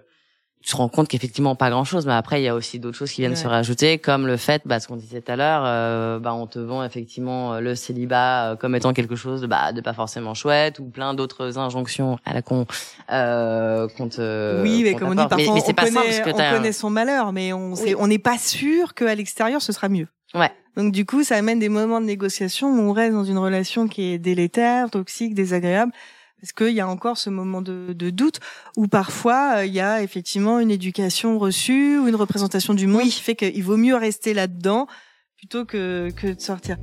tu 0.68 0.74
te 0.74 0.78
rends 0.78 0.90
compte 0.90 1.08
qu'effectivement 1.08 1.56
pas 1.56 1.70
grand 1.70 1.86
chose 1.86 2.06
mais 2.06 2.14
après 2.14 2.42
il 2.42 2.44
y 2.44 2.50
a 2.50 2.54
aussi 2.54 2.78
d'autres 2.78 2.98
choses 2.98 3.10
qui 3.10 3.22
viennent 3.22 3.38
se 3.38 3.48
rajouter 3.48 4.00
comme 4.00 4.28
le 4.28 4.36
fait 4.36 4.64
bah 4.66 4.82
ce 4.82 4.90
qu'on 4.90 4.98
disait 4.98 5.22
tout 5.22 5.32
à 5.32 5.38
l'heure 5.38 5.64
euh, 5.66 6.20
bah 6.20 6.34
on 6.34 6.46
te 6.46 6.60
vend 6.60 6.84
effectivement 6.84 7.54
euh, 7.54 7.62
le 7.62 7.74
célibat 7.74 8.52
euh, 8.52 8.56
comme 8.58 8.76
étant 8.76 8.92
quelque 8.92 9.16
chose 9.16 9.40
de 9.40 9.48
bah 9.48 9.72
de 9.72 9.80
pas 9.80 9.94
forcément 9.94 10.34
chouette 10.34 10.80
ou 10.80 10.90
plein 10.90 11.14
d'autres 11.14 11.58
injonctions 11.58 12.20
à 12.26 12.34
la 12.34 12.42
con 12.42 12.66
euh, 13.14 13.88
qu'on 13.96 14.10
te 14.10 14.62
oui 14.62 14.84
mais 14.84 14.96
comme 14.96 15.08
on 15.08 15.16
dit 15.16 15.28
parfois 15.30 15.54
mais, 15.54 15.62
c'est 15.62 15.72
pas 15.72 15.86
connaît, 15.86 16.04
parce 16.04 16.20
que 16.20 16.30
on 16.32 16.58
connaît 16.58 16.74
son 16.74 16.90
malheur 16.90 17.32
mais 17.32 17.54
on 17.54 17.74
on 17.98 18.08
n'est 18.08 18.20
pas 18.20 18.38
sûr 18.38 18.94
qu'à 18.94 19.16
l'extérieur 19.16 19.62
ce 19.62 19.72
sera 19.72 19.88
mieux. 19.88 20.08
Ouais. 20.34 20.52
Donc 20.76 20.92
du 20.92 21.06
coup 21.06 21.24
ça 21.24 21.38
amène 21.38 21.60
des 21.60 21.70
moments 21.70 22.02
de 22.02 22.06
négociation 22.06 22.68
où 22.68 22.90
on 22.90 22.92
reste 22.92 23.14
dans 23.14 23.24
une 23.24 23.38
relation 23.38 23.88
qui 23.88 24.12
est 24.12 24.18
délétère 24.18 24.90
toxique 24.90 25.34
désagréable 25.34 25.94
est-ce 26.44 26.54
qu'il 26.54 26.74
y 26.74 26.80
a 26.80 26.88
encore 26.88 27.18
ce 27.18 27.32
moment 27.32 27.64
de, 27.64 27.94
de 27.94 28.10
doute 28.12 28.40
où 28.76 28.88
parfois 28.88 29.58
euh, 29.58 29.66
il 29.66 29.74
y 29.74 29.80
a 29.80 30.04
effectivement 30.04 30.60
une 30.60 30.70
éducation 30.70 31.40
reçue 31.40 31.98
ou 31.98 32.08
une 32.08 32.16
représentation 32.16 32.76
du 32.76 32.86
monde 32.86 33.04
qui 33.04 33.22
fait 33.22 33.36
qu'il 33.36 33.64
vaut 33.64 33.78
mieux 33.78 33.96
rester 33.96 34.36
là-dedans 34.36 34.88
plutôt 35.36 35.66
que, 35.66 36.12
que 36.16 36.28
de 36.28 36.40
sortir? 36.40 36.78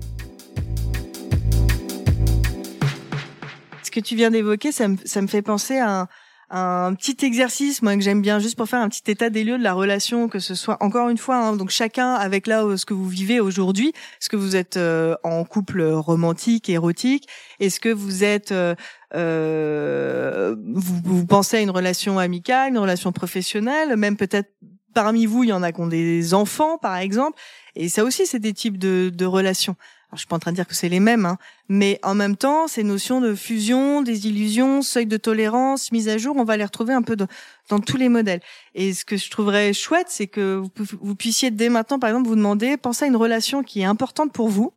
Ce 3.84 3.92
que 3.92 4.00
tu 4.00 4.16
viens 4.16 4.32
d'évoquer, 4.32 4.72
ça 4.72 4.88
me, 4.88 4.96
ça 5.04 5.22
me 5.22 5.28
fait 5.28 5.42
penser 5.42 5.78
à 5.78 6.00
un, 6.00 6.08
un 6.50 6.94
petit 6.94 7.24
exercice 7.24 7.82
moi 7.82 7.96
que 7.96 8.02
j'aime 8.02 8.22
bien 8.22 8.38
juste 8.38 8.56
pour 8.56 8.68
faire 8.68 8.80
un 8.80 8.88
petit 8.88 9.10
état 9.10 9.30
des 9.30 9.44
lieux 9.44 9.58
de 9.58 9.62
la 9.62 9.72
relation 9.72 10.28
que 10.28 10.38
ce 10.38 10.54
soit 10.54 10.76
encore 10.80 11.08
une 11.08 11.18
fois 11.18 11.36
hein, 11.36 11.56
donc 11.56 11.70
chacun 11.70 12.14
avec 12.14 12.46
là 12.46 12.76
ce 12.76 12.86
que 12.86 12.94
vous 12.94 13.08
vivez 13.08 13.40
aujourd'hui. 13.40 13.88
Est-ce 13.88 14.28
que 14.28 14.36
vous 14.36 14.56
êtes 14.56 14.76
euh, 14.76 15.16
en 15.22 15.44
couple 15.44 15.82
romantique 15.82 16.68
érotique? 16.68 17.28
Est-ce 17.60 17.80
que 17.80 17.88
vous 17.88 18.24
êtes 18.24 18.52
euh, 18.52 18.74
euh, 19.14 20.56
vous, 20.74 21.00
vous, 21.04 21.26
pensez 21.26 21.58
à 21.58 21.60
une 21.60 21.70
relation 21.70 22.18
amicale 22.18 22.70
une 22.70 22.78
relation 22.78 23.12
professionnelle? 23.12 23.96
Même 23.96 24.16
peut-être 24.16 24.50
parmi 24.94 25.26
vous 25.26 25.44
il 25.44 25.50
y 25.50 25.52
en 25.52 25.62
a 25.62 25.72
qui 25.72 25.80
ont 25.80 25.86
des 25.86 26.34
enfants 26.34 26.78
par 26.78 26.96
exemple. 26.96 27.40
Et 27.76 27.88
ça 27.88 28.04
aussi 28.04 28.26
c'est 28.26 28.38
des 28.38 28.52
types 28.52 28.78
de, 28.78 29.10
de 29.14 29.26
relations 29.26 29.76
je 30.14 30.20
suis 30.20 30.26
pas 30.26 30.36
en 30.36 30.38
train 30.38 30.50
de 30.50 30.56
dire 30.56 30.66
que 30.66 30.74
c'est 30.74 30.88
les 30.88 31.00
mêmes, 31.00 31.26
hein, 31.26 31.38
mais 31.68 31.98
en 32.02 32.14
même 32.14 32.36
temps, 32.36 32.66
ces 32.66 32.82
notions 32.82 33.20
de 33.20 33.34
fusion, 33.34 34.02
des 34.02 34.26
illusions, 34.26 34.82
seuil 34.82 35.06
de 35.06 35.16
tolérance, 35.16 35.92
mise 35.92 36.08
à 36.08 36.18
jour, 36.18 36.36
on 36.36 36.44
va 36.44 36.56
les 36.56 36.64
retrouver 36.64 36.94
un 36.94 37.02
peu 37.02 37.16
dans, 37.16 37.80
tous 37.80 37.96
les 37.96 38.08
modèles. 38.08 38.40
Et 38.74 38.92
ce 38.92 39.04
que 39.04 39.16
je 39.16 39.30
trouverais 39.30 39.72
chouette, 39.72 40.06
c'est 40.08 40.26
que 40.26 40.62
vous, 41.00 41.14
puissiez 41.14 41.50
dès 41.50 41.68
maintenant, 41.68 41.98
par 41.98 42.10
exemple, 42.10 42.28
vous 42.28 42.36
demander, 42.36 42.76
pensez 42.76 43.04
à 43.04 43.08
une 43.08 43.16
relation 43.16 43.62
qui 43.62 43.80
est 43.80 43.84
importante 43.84 44.32
pour 44.32 44.48
vous, 44.48 44.72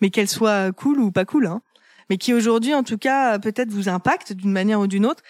mais 0.00 0.10
qu'elle 0.10 0.28
soit 0.28 0.72
cool 0.72 1.00
ou 1.00 1.10
pas 1.10 1.24
cool, 1.24 1.46
hein, 1.46 1.62
mais 2.10 2.18
qui 2.18 2.34
aujourd'hui, 2.34 2.74
en 2.74 2.82
tout 2.82 2.98
cas, 2.98 3.38
peut-être 3.38 3.70
vous 3.70 3.88
impacte 3.88 4.32
d'une 4.32 4.52
manière 4.52 4.80
ou 4.80 4.86
d'une 4.86 5.06
autre. 5.06 5.22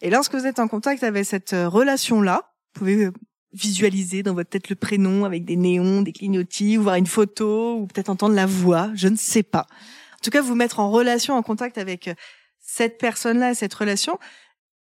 Et 0.00 0.10
lorsque 0.10 0.34
vous 0.34 0.46
êtes 0.46 0.58
en 0.58 0.68
contact 0.68 1.02
avec 1.02 1.24
cette 1.24 1.52
euh, 1.52 1.68
relation-là, 1.68 2.52
vous 2.74 2.80
pouvez 2.80 3.10
visualiser 3.52 4.22
dans 4.22 4.34
votre 4.34 4.50
tête 4.50 4.68
le 4.68 4.76
prénom 4.76 5.24
avec 5.24 5.44
des 5.44 5.56
néons, 5.56 6.02
des 6.02 6.12
clignotis, 6.12 6.78
ou 6.78 6.82
voir 6.82 6.96
une 6.96 7.06
photo, 7.06 7.76
ou 7.76 7.86
peut-être 7.86 8.10
entendre 8.10 8.34
la 8.34 8.46
voix, 8.46 8.90
je 8.94 9.08
ne 9.08 9.16
sais 9.16 9.42
pas. 9.42 9.66
En 10.14 10.22
tout 10.22 10.30
cas, 10.30 10.42
vous 10.42 10.54
mettre 10.54 10.80
en 10.80 10.90
relation, 10.90 11.34
en 11.34 11.42
contact 11.42 11.78
avec 11.78 12.08
euh, 12.08 12.14
cette 12.60 12.98
personne-là, 12.98 13.54
cette 13.54 13.74
relation, 13.74 14.18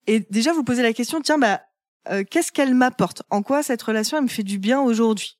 et 0.07 0.21
déjà 0.29 0.53
vous 0.53 0.63
poser 0.63 0.81
la 0.81 0.93
question, 0.93 1.21
tiens, 1.21 1.37
bah, 1.37 1.61
euh, 2.09 2.23
qu'est-ce 2.29 2.51
qu'elle 2.51 2.73
m'apporte? 2.73 3.23
En 3.29 3.41
quoi 3.41 3.63
cette 3.63 3.81
relation, 3.81 4.17
elle 4.17 4.23
me 4.23 4.29
fait 4.29 4.43
du 4.43 4.59
bien 4.59 4.81
aujourd'hui? 4.81 5.37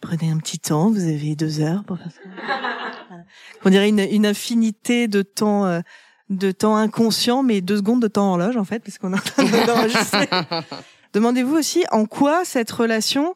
Prenez 0.00 0.30
un 0.30 0.38
petit 0.38 0.58
temps, 0.58 0.90
vous 0.90 1.04
avez 1.04 1.36
deux 1.36 1.60
heures 1.60 1.84
pour 1.84 1.98
faire 1.98 2.12
ça. 2.12 2.20
On 3.64 3.70
dirait 3.70 3.88
une, 3.88 4.00
une 4.00 4.26
infinité 4.26 5.08
de 5.08 5.22
temps, 5.22 5.64
euh, 5.64 5.80
de 6.28 6.50
temps 6.50 6.76
inconscient, 6.76 7.42
mais 7.42 7.60
deux 7.60 7.78
secondes 7.78 8.02
de 8.02 8.08
temps 8.08 8.30
horloge 8.30 8.56
en 8.56 8.64
fait, 8.64 8.80
parce 8.80 8.98
qu'on 8.98 9.12
est 9.12 9.16
en 9.16 9.20
train 9.20 9.66
d'enregistrer. 9.66 10.28
Demandez-vous 11.16 11.56
aussi 11.56 11.86
en 11.92 12.04
quoi 12.04 12.44
cette 12.44 12.70
relation, 12.70 13.34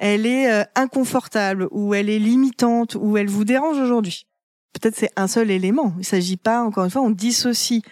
elle 0.00 0.26
est 0.26 0.50
euh, 0.50 0.64
inconfortable 0.74 1.68
ou 1.70 1.94
elle 1.94 2.10
est 2.10 2.18
limitante 2.18 2.96
ou 3.00 3.16
elle 3.16 3.28
vous 3.28 3.44
dérange 3.44 3.78
aujourd'hui? 3.78 4.26
Peut-être 4.72 4.96
c'est 4.96 5.12
un 5.14 5.28
seul 5.28 5.52
élément. 5.52 5.94
Il 5.98 6.04
s'agit 6.04 6.36
pas, 6.36 6.60
encore 6.60 6.86
une 6.86 6.90
fois, 6.90 7.02
on 7.02 7.10
dissocie 7.10 7.82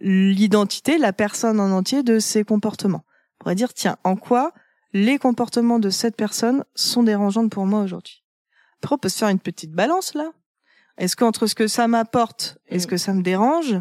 l'identité, 0.00 0.98
la 0.98 1.12
personne 1.12 1.60
en 1.60 1.70
entier 1.70 2.02
de 2.02 2.18
ses 2.18 2.42
comportements. 2.42 3.04
On 3.06 3.44
pourrait 3.44 3.54
dire, 3.54 3.72
tiens, 3.72 3.98
en 4.02 4.16
quoi 4.16 4.52
les 4.92 5.18
comportements 5.18 5.78
de 5.78 5.90
cette 5.90 6.16
personne 6.16 6.64
sont 6.74 7.04
dérangeants 7.04 7.48
pour 7.48 7.66
moi 7.66 7.82
aujourd'hui? 7.82 8.24
Après, 8.82 8.96
on 8.96 8.98
peut 8.98 9.08
se 9.08 9.18
faire 9.18 9.28
une 9.28 9.38
petite 9.38 9.70
balance 9.70 10.14
là. 10.14 10.32
Est-ce 10.96 11.14
qu'entre 11.14 11.46
ce 11.46 11.54
que 11.54 11.68
ça 11.68 11.86
m'apporte 11.86 12.58
et 12.66 12.80
ce 12.80 12.88
que 12.88 12.96
ça 12.96 13.14
me 13.14 13.22
dérange, 13.22 13.76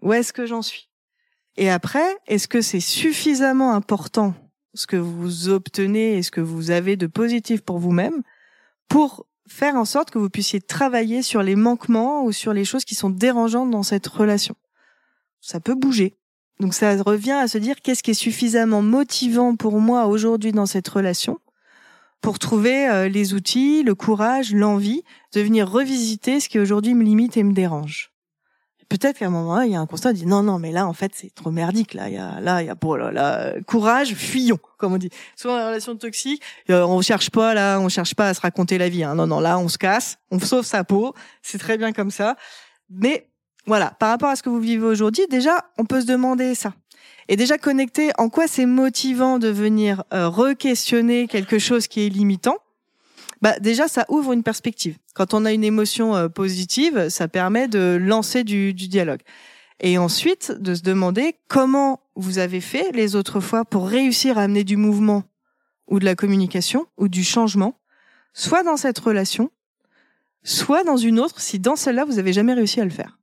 où 0.00 0.12
est-ce 0.12 0.32
que 0.32 0.46
j'en 0.46 0.62
suis? 0.62 0.90
Et 1.56 1.70
après, 1.70 2.16
est-ce 2.28 2.46
que 2.46 2.60
c'est 2.60 2.78
suffisamment 2.78 3.72
important 3.74 4.32
ce 4.74 4.86
que 4.86 4.96
vous 4.96 5.48
obtenez 5.48 6.18
et 6.18 6.22
ce 6.22 6.30
que 6.30 6.40
vous 6.40 6.70
avez 6.70 6.96
de 6.96 7.06
positif 7.06 7.62
pour 7.62 7.78
vous-même 7.78 8.22
pour 8.88 9.26
faire 9.46 9.76
en 9.76 9.84
sorte 9.84 10.10
que 10.10 10.18
vous 10.18 10.30
puissiez 10.30 10.60
travailler 10.60 11.22
sur 11.22 11.42
les 11.42 11.56
manquements 11.56 12.24
ou 12.24 12.32
sur 12.32 12.52
les 12.52 12.64
choses 12.64 12.84
qui 12.84 12.94
sont 12.94 13.10
dérangeantes 13.10 13.70
dans 13.70 13.82
cette 13.82 14.06
relation. 14.06 14.54
Ça 15.40 15.60
peut 15.60 15.74
bouger. 15.74 16.16
Donc 16.60 16.74
ça 16.74 17.02
revient 17.02 17.32
à 17.32 17.48
se 17.48 17.58
dire 17.58 17.80
qu'est-ce 17.82 18.02
qui 18.02 18.12
est 18.12 18.14
suffisamment 18.14 18.82
motivant 18.82 19.56
pour 19.56 19.80
moi 19.80 20.06
aujourd'hui 20.06 20.52
dans 20.52 20.66
cette 20.66 20.88
relation 20.88 21.38
pour 22.20 22.38
trouver 22.38 22.88
euh, 22.88 23.08
les 23.08 23.34
outils, 23.34 23.82
le 23.82 23.94
courage, 23.94 24.54
l'envie 24.54 25.02
de 25.34 25.42
venir 25.42 25.70
revisiter 25.70 26.40
ce 26.40 26.48
qui 26.48 26.58
aujourd'hui 26.58 26.94
me 26.94 27.04
limite 27.04 27.36
et 27.36 27.42
me 27.42 27.52
dérange 27.52 28.13
peut-être 28.88 29.18
qu'à 29.18 29.26
un 29.26 29.30
moment 29.30 29.56
là, 29.56 29.66
il 29.66 29.72
y 29.72 29.76
a 29.76 29.80
un 29.80 29.86
constat, 29.86 30.12
dit 30.12 30.26
non, 30.26 30.42
non, 30.42 30.58
mais 30.58 30.72
là, 30.72 30.86
en 30.86 30.92
fait, 30.92 31.12
c'est 31.14 31.34
trop 31.34 31.50
merdique. 31.50 31.94
Là, 31.94 32.08
il 32.08 32.14
y 32.14 32.18
a, 32.18 32.40
là, 32.40 32.62
il 32.62 32.66
y 32.66 32.70
a 32.70 32.76
pour 32.76 32.96
là, 32.96 33.54
courage, 33.66 34.14
fuyons, 34.14 34.58
comme 34.78 34.94
on 34.94 34.98
dit. 34.98 35.10
Souvent, 35.36 35.56
la 35.56 35.68
relation 35.68 35.96
toxique, 35.96 36.42
euh, 36.70 36.84
on 36.84 37.00
cherche 37.02 37.30
pas 37.30 37.54
là, 37.54 37.78
on 37.80 37.88
cherche 37.88 38.14
pas 38.14 38.28
à 38.28 38.34
se 38.34 38.40
raconter 38.40 38.78
la 38.78 38.88
vie. 38.88 39.04
Hein. 39.04 39.14
Non, 39.14 39.26
non, 39.26 39.40
là, 39.40 39.58
on 39.58 39.68
se 39.68 39.78
casse, 39.78 40.18
on 40.30 40.38
sauve 40.38 40.64
sa 40.64 40.84
peau. 40.84 41.14
C'est 41.42 41.58
très 41.58 41.78
bien 41.78 41.92
comme 41.92 42.10
ça. 42.10 42.36
Mais 42.90 43.28
voilà, 43.66 43.90
par 43.98 44.10
rapport 44.10 44.28
à 44.28 44.36
ce 44.36 44.42
que 44.42 44.50
vous 44.50 44.60
vivez 44.60 44.84
aujourd'hui, 44.84 45.24
déjà, 45.30 45.64
on 45.78 45.84
peut 45.84 46.00
se 46.00 46.06
demander 46.06 46.54
ça. 46.54 46.72
Et 47.28 47.36
déjà 47.36 47.56
connecter 47.56 48.10
en 48.18 48.28
quoi 48.28 48.46
c'est 48.46 48.66
motivant 48.66 49.38
de 49.38 49.48
venir 49.48 50.04
euh, 50.12 50.28
re-questionner 50.28 51.26
quelque 51.26 51.58
chose 51.58 51.88
qui 51.88 52.04
est 52.04 52.08
limitant, 52.10 52.56
bah 53.42 53.58
déjà 53.58 53.88
ça 53.88 54.04
ouvre 54.08 54.32
une 54.32 54.42
perspective. 54.42 54.96
Quand 55.14 55.34
on 55.34 55.44
a 55.44 55.52
une 55.52 55.64
émotion 55.64 56.14
euh, 56.14 56.28
positive, 56.28 57.08
ça 57.08 57.28
permet 57.28 57.68
de 57.68 57.98
lancer 58.00 58.44
du, 58.44 58.74
du 58.74 58.88
dialogue. 58.88 59.20
Et 59.80 59.98
ensuite 59.98 60.52
de 60.52 60.74
se 60.74 60.82
demander 60.82 61.36
comment 61.48 62.00
vous 62.14 62.38
avez 62.38 62.60
fait 62.60 62.92
les 62.92 63.16
autres 63.16 63.40
fois 63.40 63.64
pour 63.64 63.88
réussir 63.88 64.38
à 64.38 64.42
amener 64.42 64.64
du 64.64 64.76
mouvement 64.76 65.24
ou 65.88 65.98
de 65.98 66.04
la 66.04 66.14
communication 66.14 66.86
ou 66.96 67.08
du 67.08 67.24
changement, 67.24 67.78
soit 68.32 68.62
dans 68.62 68.76
cette 68.76 68.98
relation, 68.98 69.50
soit 70.42 70.84
dans 70.84 70.96
une 70.96 71.18
autre, 71.18 71.40
si 71.40 71.58
dans 71.58 71.76
celle-là 71.76 72.04
vous 72.04 72.18
avez 72.18 72.32
jamais 72.32 72.54
réussi 72.54 72.80
à 72.80 72.84
le 72.84 72.90
faire. 72.90 73.18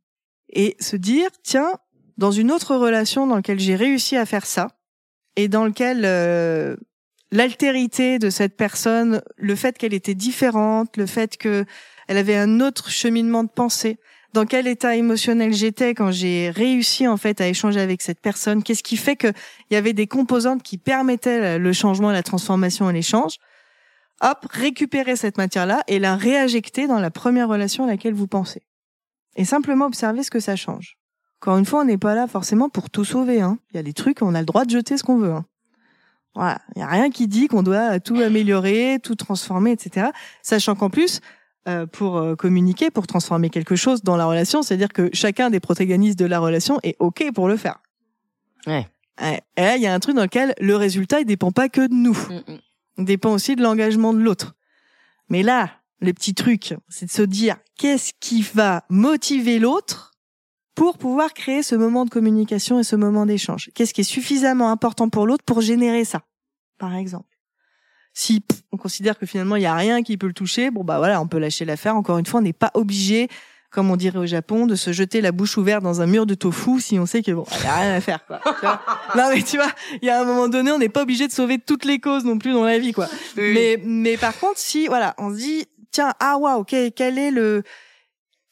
Et 0.50 0.76
se 0.80 0.96
dire, 0.98 1.30
tiens, 1.44 1.74
dans 2.18 2.32
une 2.32 2.52
autre 2.52 2.76
relation 2.76 3.26
dans 3.26 3.38
laquelle 3.38 3.60
j'ai 3.60 3.76
réussi 3.76 4.18
à 4.18 4.26
faire 4.26 4.46
ça, 4.46 4.68
et 5.36 5.48
dans 5.48 5.66
lequel 5.66 6.04
euh, 6.04 6.76
l'altérité 7.32 8.20
de 8.20 8.30
cette 8.30 8.56
personne, 8.56 9.22
le 9.38 9.56
fait 9.56 9.78
qu'elle 9.78 9.94
était 9.94 10.16
différente, 10.16 10.98
le 10.98 11.06
fait 11.06 11.38
que 11.38 11.66
elle 12.08 12.18
avait 12.18 12.36
un 12.36 12.60
autre 12.60 12.90
cheminement 12.90 13.44
de 13.44 13.50
pensée, 13.50 13.98
dans 14.34 14.46
quel 14.46 14.68
état 14.68 14.96
émotionnel 14.96 15.54
j'étais 15.54 15.94
quand 15.94 16.12
j'ai 16.12 16.50
réussi 16.50 17.08
en 17.08 17.18
fait 17.18 17.42
à 17.42 17.48
échanger 17.48 17.82
avec 17.82 18.02
cette 18.02 18.22
personne, 18.22 18.64
qu'est-ce 18.64 18.84
qui 18.84 18.98
fait 18.98 19.16
qu'il 19.16 19.34
y 19.72 19.76
avait 19.76 19.94
des 19.94 20.08
composantes 20.08 20.64
qui 20.64 20.78
permettaient 20.78 21.60
le 21.60 21.74
changement, 21.74 22.12
la 22.12 22.24
transformation 22.24 22.90
et 22.90 22.94
l'échange? 22.94 23.36
Hop, 24.22 24.46
récupérer 24.52 25.16
cette 25.16 25.38
matière-là 25.38 25.84
et 25.88 26.00
la 26.00 26.16
réinjecter 26.16 26.88
dans 26.88 27.00
la 27.00 27.12
première 27.12 27.50
relation 27.50 27.86
à 27.86 27.88
laquelle 27.88 28.14
vous 28.14 28.28
pensez. 28.28 28.62
Et 29.36 29.46
simplement 29.46 29.86
observer 29.86 30.24
ce 30.24 30.32
que 30.32 30.40
ça 30.40 30.56
change. 30.56 30.98
Encore 31.42 31.58
une 31.58 31.66
fois, 31.66 31.82
on 31.82 31.86
n'est 31.86 31.98
pas 31.98 32.14
là 32.14 32.28
forcément 32.28 32.70
pour 32.70 32.92
tout 32.92 33.04
sauver. 33.04 33.42
Hein. 33.42 33.58
Il 33.72 33.78
y 33.78 33.80
a 33.80 33.84
des 33.84 33.94
trucs, 33.94 34.22
on 34.22 34.36
a 34.36 34.40
le 34.40 34.46
droit 34.46 34.64
de 34.64 34.70
jeter 34.70 34.96
ce 34.96 35.04
qu'on 35.04 35.18
veut. 35.18 35.32
Hein. 35.32 35.46
Voilà, 36.34 36.62
il 36.76 36.80
y 36.80 36.82
a 36.82 36.88
rien 36.88 37.10
qui 37.10 37.28
dit 37.28 37.48
qu'on 37.48 37.64
doit 37.64 38.00
tout 38.00 38.16
améliorer, 38.16 39.00
tout 39.04 39.16
transformer, 39.16 39.72
etc. 39.72 40.08
Sachant 40.42 40.76
qu'en 40.76 40.90
plus, 40.90 41.20
euh, 41.68 41.86
pour 41.86 42.18
euh, 42.18 42.36
communiquer, 42.36 42.90
pour 42.90 43.06
transformer 43.06 43.50
quelque 43.50 43.76
chose 43.76 44.02
dans 44.02 44.16
la 44.16 44.26
relation, 44.26 44.64
c'est-à-dire 44.64 44.90
que 44.90 45.10
chacun 45.14 45.50
des 45.50 45.60
protagonistes 45.60 46.18
de 46.18 46.26
la 46.26 46.40
relation 46.40 46.80
est 46.84 46.96
OK 47.00 47.24
pour 47.34 47.48
le 47.48 47.58
faire. 47.58 47.80
Ouais. 48.66 48.88
Et 49.22 49.62
là, 49.62 49.76
il 49.76 49.82
y 49.82 49.88
a 49.88 49.94
un 49.94 50.00
truc 50.00 50.16
dans 50.16 50.24
lequel 50.24 50.56
le 50.60 50.76
résultat, 50.76 51.20
il 51.20 51.26
dépend 51.26 51.52
pas 51.52 51.70
que 51.70 51.82
de 51.88 51.94
nous. 51.94 52.18
Mm, 52.18 52.54
mm. 52.54 52.60
Il 52.98 53.06
dépend 53.06 53.32
aussi 53.32 53.56
de 53.56 53.62
l'engagement 53.62 54.14
de 54.14 54.20
l'autre. 54.20 54.56
Mais 55.30 55.44
là, 55.44 55.70
le 56.00 56.14
petit 56.14 56.34
truc, 56.34 56.74
c'est 56.90 57.06
de 57.06 57.12
se 57.12 57.22
dire 57.22 57.58
qu'est-ce 57.78 58.14
qui 58.20 58.42
va 58.42 58.84
motiver 58.90 59.60
l'autre 59.60 60.11
pour 60.82 60.98
pouvoir 60.98 61.36
créer 61.36 61.62
ce 61.62 61.76
moment 61.76 62.06
de 62.06 62.10
communication 62.10 62.80
et 62.80 62.84
ce 62.84 62.96
moment 62.96 63.28
d'échange. 63.28 63.70
Qu'est-ce 63.76 63.94
qui 63.94 64.02
est 64.02 64.04
suffisamment 64.04 64.72
important 64.72 65.10
pour 65.10 65.28
l'autre 65.28 65.44
pour 65.44 65.62
générer 65.62 66.06
ça, 66.06 66.24
par 66.80 66.96
exemple? 66.96 67.38
Si 68.16 68.44
on 68.72 68.78
considère 68.78 69.20
que 69.20 69.28
finalement 69.28 69.58
il 69.58 69.62
y 69.62 69.68
a 69.68 69.76
rien 69.76 70.02
qui 70.02 70.18
peut 70.18 70.26
le 70.26 70.34
toucher, 70.34 70.72
bon 70.72 70.84
bah 70.84 70.98
voilà, 70.98 71.22
on 71.22 71.28
peut 71.28 71.38
lâcher 71.38 71.66
l'affaire. 71.66 71.96
Encore 71.96 72.18
une 72.18 72.26
fois, 72.26 72.40
on 72.40 72.44
n'est 72.44 72.52
pas 72.52 72.72
obligé, 72.74 73.28
comme 73.70 73.92
on 73.92 73.96
dirait 73.96 74.18
au 74.18 74.26
Japon, 74.26 74.66
de 74.66 74.74
se 74.74 74.92
jeter 74.92 75.22
la 75.22 75.32
bouche 75.32 75.56
ouverte 75.56 75.84
dans 75.84 76.02
un 76.02 76.08
mur 76.08 76.26
de 76.26 76.34
tofu 76.34 76.82
si 76.82 76.98
on 76.98 77.06
sait 77.06 77.22
que 77.22 77.32
bon, 77.32 77.46
il 77.60 77.64
y 77.64 77.68
a 77.68 77.76
rien 77.76 77.94
à 77.94 78.02
faire. 78.02 78.26
Quoi, 78.26 78.42
non 79.16 79.30
mais 79.32 79.44
tu 79.44 79.58
vois, 79.58 79.72
il 80.02 80.08
y 80.08 80.10
a 80.10 80.20
un 80.20 80.26
moment 80.26 80.48
donné, 80.48 80.72
on 80.72 80.80
n'est 80.80 80.90
pas 80.90 81.04
obligé 81.04 81.28
de 81.28 81.32
sauver 81.32 81.60
toutes 81.60 81.86
les 81.86 82.00
causes 82.00 82.26
non 82.26 82.40
plus 82.40 82.54
dans 82.54 82.64
la 82.64 82.80
vie 82.80 82.92
quoi. 82.92 83.08
Mais 83.38 83.80
mais 83.86 84.18
par 84.18 84.36
contre, 84.40 84.58
si 84.58 84.88
voilà, 84.88 85.14
on 85.20 85.30
se 85.30 85.36
dit 85.36 85.68
tiens 85.92 86.16
ah 86.20 86.40
waouh, 86.40 86.62
okay, 86.62 86.90
quel 86.90 87.20
est 87.20 87.30
le 87.30 87.62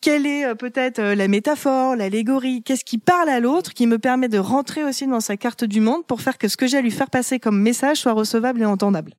quelle 0.01 0.25
est 0.25 0.45
euh, 0.45 0.55
peut-être 0.55 0.99
euh, 0.99 1.15
la 1.15 1.27
métaphore, 1.27 1.95
l'allégorie, 1.95 2.63
qu'est-ce 2.63 2.85
qui 2.85 2.97
parle 2.97 3.29
à 3.29 3.39
l'autre, 3.39 3.73
qui 3.73 3.87
me 3.87 3.99
permet 3.99 4.29
de 4.29 4.37
rentrer 4.37 4.83
aussi 4.83 5.07
dans 5.07 5.19
sa 5.19 5.37
carte 5.37 5.63
du 5.63 5.81
monde 5.81 6.05
pour 6.05 6.21
faire 6.21 6.37
que 6.37 6.47
ce 6.47 6.57
que 6.57 6.67
j'ai 6.67 6.77
à 6.77 6.81
lui 6.81 6.91
faire 6.91 7.09
passer 7.09 7.39
comme 7.39 7.59
message 7.59 7.97
soit 7.97 8.13
recevable 8.13 8.61
et 8.61 8.65
entendable? 8.65 9.13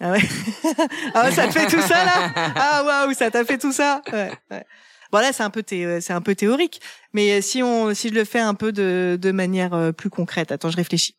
Ah 0.00 0.12
ouais. 0.12 0.20
ah 1.14 1.24
ouais, 1.24 1.32
ça 1.32 1.46
te 1.46 1.52
fait 1.52 1.66
tout 1.66 1.80
ça 1.80 2.04
là? 2.04 2.32
Ah 2.56 2.82
waouh, 2.84 3.14
ça 3.14 3.30
t'a 3.30 3.44
fait 3.44 3.58
tout 3.58 3.72
ça? 3.72 4.02
Ouais, 4.12 4.30
ouais. 4.50 4.64
Bon 5.12 5.18
là 5.18 5.32
c'est 5.32 5.42
un 5.42 5.50
peu 5.50 5.64
euh, 5.72 6.00
c'est 6.00 6.12
un 6.12 6.20
peu 6.20 6.36
théorique, 6.36 6.80
mais 7.12 7.42
si 7.42 7.62
on 7.62 7.92
si 7.94 8.10
je 8.10 8.14
le 8.14 8.24
fais 8.24 8.38
un 8.38 8.54
peu 8.54 8.70
de 8.70 9.18
de 9.20 9.32
manière 9.32 9.92
plus 9.94 10.08
concrète, 10.08 10.52
attends, 10.52 10.70
je 10.70 10.76
réfléchis. 10.76 11.16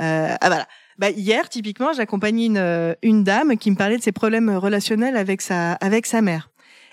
Euh, 0.00 0.34
ah 0.40 0.46
voilà. 0.46 0.68
Bah 0.98 1.10
hier 1.10 1.48
typiquement, 1.48 1.92
j'accompagnais 1.92 2.46
une 2.46 2.96
une 3.02 3.24
dame 3.24 3.56
qui 3.56 3.70
me 3.70 3.76
parlait 3.76 3.98
de 3.98 4.02
ses 4.02 4.12
problèmes 4.12 4.50
relationnels 4.50 5.16
avec 5.16 5.42
sa 5.42 5.72
avec 5.72 6.06
sa 6.06 6.22
mère. 6.22 6.50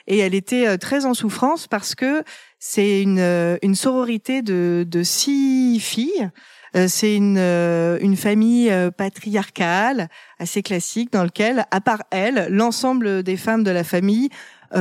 Et 0.07 0.19
elle 0.19 0.35
était 0.35 0.77
très 0.77 1.05
en 1.05 1.13
souffrance 1.13 1.67
parce 1.67 1.95
que 1.95 2.23
c'est 2.59 3.01
une 3.01 3.57
une 3.61 3.75
sororité 3.75 4.41
de 4.41 4.85
de 4.87 5.03
six 5.03 5.79
filles 5.79 6.29
euh, 6.75 6.87
c'est 6.89 7.15
une, 7.15 7.37
euh, 7.37 7.97
une 8.01 8.17
famille 8.17 8.69
euh, 8.69 8.91
patriarcale 8.91 10.09
assez 10.39 10.61
classique 10.61 11.11
dans 11.11 11.23
lequel, 11.23 11.65
à 11.71 11.79
part 11.79 12.03
elle, 12.11 12.47
l'ensemble 12.49 13.23
des 13.23 13.37
femmes 13.37 13.63
de 13.63 13.71
la 13.71 13.83
famille 13.83 14.29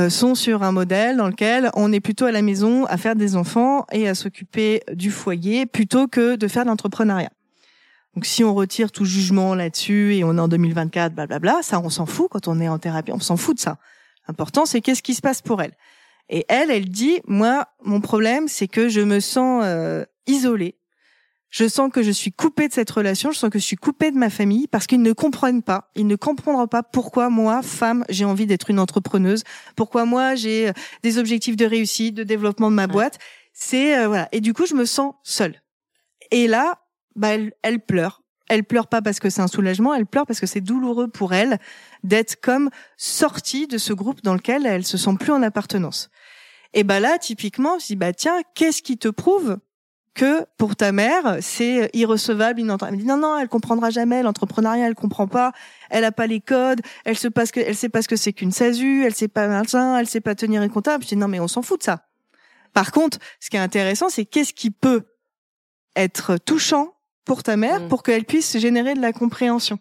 sont 0.09 0.35
sur 0.35 0.63
un 0.63 0.73
modèle 0.73 1.15
dans 1.15 1.27
lequel 1.27 1.69
on 1.75 1.93
est 1.93 2.01
plutôt 2.01 2.25
à 2.25 2.31
la 2.31 2.41
maison 2.41 2.83
à 2.85 2.97
faire 2.97 3.15
des 3.15 3.37
enfants 3.37 3.85
et 3.93 4.09
à 4.09 4.15
s'occuper 4.15 4.81
du 4.91 5.09
foyer 5.09 5.65
plutôt 5.65 6.09
que 6.09 6.35
de 6.35 6.47
faire 6.49 6.63
de 6.63 6.67
l'entrepreneuriat. 6.69 7.29
Donc 8.13 8.25
si 8.25 8.43
on 8.43 8.53
retire 8.53 8.91
tout 8.91 9.05
jugement 9.05 9.55
là-dessus 9.55 10.15
et 10.15 10.25
on 10.25 10.37
est 10.37 10.41
en 10.41 10.49
2024, 10.49 11.13
blablabla, 11.13 11.59
ça 11.61 11.79
on 11.79 11.89
s'en 11.89 12.05
fout 12.05 12.27
quand 12.29 12.49
on 12.49 12.59
est 12.59 12.67
en 12.67 12.77
thérapie, 12.77 13.13
on 13.13 13.21
s'en 13.21 13.37
fout 13.37 13.55
de 13.55 13.61
ça. 13.61 13.77
L'important 14.27 14.65
c'est 14.65 14.81
qu'est-ce 14.81 15.03
qui 15.03 15.13
se 15.13 15.21
passe 15.21 15.41
pour 15.41 15.61
elle. 15.61 15.73
Et 16.27 16.45
elle, 16.49 16.71
elle 16.71 16.89
dit, 16.89 17.19
moi, 17.27 17.67
mon 17.83 18.01
problème 18.01 18.47
c'est 18.47 18.67
que 18.67 18.89
je 18.89 19.01
me 19.01 19.19
sens 19.19 19.65
isolée 20.27 20.77
je 21.55 21.69
sens 21.69 21.89
que 21.89 22.03
je 22.03 22.11
suis 22.11 22.33
coupée 22.33 22.67
de 22.67 22.73
cette 22.73 22.91
relation, 22.91 23.31
je 23.31 23.37
sens 23.37 23.49
que 23.49 23.59
je 23.59 23.63
suis 23.63 23.77
coupée 23.77 24.11
de 24.11 24.17
ma 24.17 24.29
famille 24.29 24.67
parce 24.67 24.87
qu'ils 24.87 25.01
ne 25.01 25.13
comprennent 25.13 25.63
pas, 25.63 25.89
ils 25.95 26.05
ne 26.05 26.17
comprendront 26.17 26.67
pas 26.67 26.83
pourquoi 26.83 27.29
moi, 27.29 27.61
femme, 27.61 28.03
j'ai 28.09 28.25
envie 28.25 28.45
d'être 28.45 28.69
une 28.69 28.77
entrepreneuse, 28.77 29.45
pourquoi 29.77 30.03
moi 30.03 30.35
j'ai 30.35 30.67
euh, 30.67 30.73
des 31.01 31.17
objectifs 31.17 31.55
de 31.55 31.65
réussite, 31.65 32.13
de 32.13 32.23
développement 32.23 32.69
de 32.69 32.75
ma 32.75 32.87
boîte. 32.87 33.19
C'est 33.53 33.97
euh, 33.97 34.09
voilà. 34.09 34.27
Et 34.33 34.41
du 34.41 34.53
coup, 34.53 34.65
je 34.65 34.75
me 34.75 34.83
sens 34.83 35.13
seule. 35.23 35.61
Et 36.29 36.49
là, 36.49 36.81
bah, 37.15 37.29
elle, 37.29 37.53
elle 37.61 37.79
pleure. 37.79 38.21
Elle 38.47 38.63
pleure 38.63 38.87
pas 38.87 39.01
parce 39.01 39.19
que 39.19 39.29
c'est 39.29 39.41
un 39.41 39.47
soulagement, 39.47 39.93
elle 39.93 40.05
pleure 40.05 40.25
parce 40.25 40.39
que 40.39 40.45
c'est 40.45 40.61
douloureux 40.61 41.07
pour 41.07 41.33
elle 41.33 41.57
d'être 42.03 42.39
comme 42.39 42.69
sortie 42.97 43.67
de 43.67 43.77
ce 43.77 43.93
groupe 43.93 44.23
dans 44.23 44.33
lequel 44.33 44.65
elle 44.65 44.85
se 44.85 44.97
sent 44.97 45.15
plus 45.19 45.31
en 45.31 45.41
appartenance. 45.41 46.09
Et 46.73 46.83
bah 46.83 46.99
là, 46.99 47.17
typiquement, 47.17 47.79
je 47.79 47.87
dis 47.87 47.95
bah 47.95 48.13
tiens, 48.13 48.41
qu'est-ce 48.53 48.81
qui 48.81 48.97
te 48.97 49.07
prouve 49.07 49.57
que 50.15 50.45
pour 50.57 50.75
ta 50.75 50.91
mère, 50.91 51.37
c'est 51.41 51.89
irrecevable, 51.93 52.61
inentendable. 52.61 52.97
Elle 52.97 53.01
dit 53.01 53.07
non, 53.07 53.17
non, 53.17 53.37
elle 53.37 53.49
comprendra 53.49 53.89
jamais, 53.89 54.23
l'entrepreneuriat, 54.23 54.87
elle 54.87 54.95
comprend 54.95 55.27
pas, 55.27 55.51
elle 55.89 56.05
a 56.05 56.11
pas 56.11 56.25
les 56.25 56.39
codes, 56.39 56.81
elle 57.03 57.17
se 57.17 57.27
passe 57.27 57.51
que, 57.51 57.59
elle 57.59 57.75
sait 57.75 57.89
pas 57.89 58.01
ce 58.01 58.07
que 58.07 58.15
c'est 58.15 58.33
qu'une 58.33 58.51
SASU, 58.51 59.03
elle 59.05 59.13
sait 59.13 59.27
pas 59.27 59.61
elle 59.99 60.07
sait 60.07 60.21
pas 60.21 60.33
tenir 60.33 60.61
un 60.61 60.69
comptable. 60.69 61.03
Je 61.03 61.09
dis 61.09 61.15
non, 61.17 61.27
mais 61.27 61.39
on 61.39 61.47
s'en 61.47 61.61
fout 61.61 61.79
de 61.79 61.83
ça. 61.83 62.07
Par 62.73 62.91
contre, 62.91 63.19
ce 63.39 63.49
qui 63.49 63.57
est 63.57 63.59
intéressant, 63.59 64.09
c'est 64.09 64.25
qu'est-ce 64.25 64.53
qui 64.53 64.71
peut 64.71 65.03
être 65.95 66.37
touchant 66.37 66.94
pour 67.25 67.43
ta 67.43 67.57
mère 67.57 67.81
mm. 67.81 67.87
pour 67.89 68.03
qu'elle 68.03 68.25
puisse 68.25 68.57
générer 68.57 68.93
de 68.93 69.01
la 69.01 69.11
compréhension. 69.11 69.79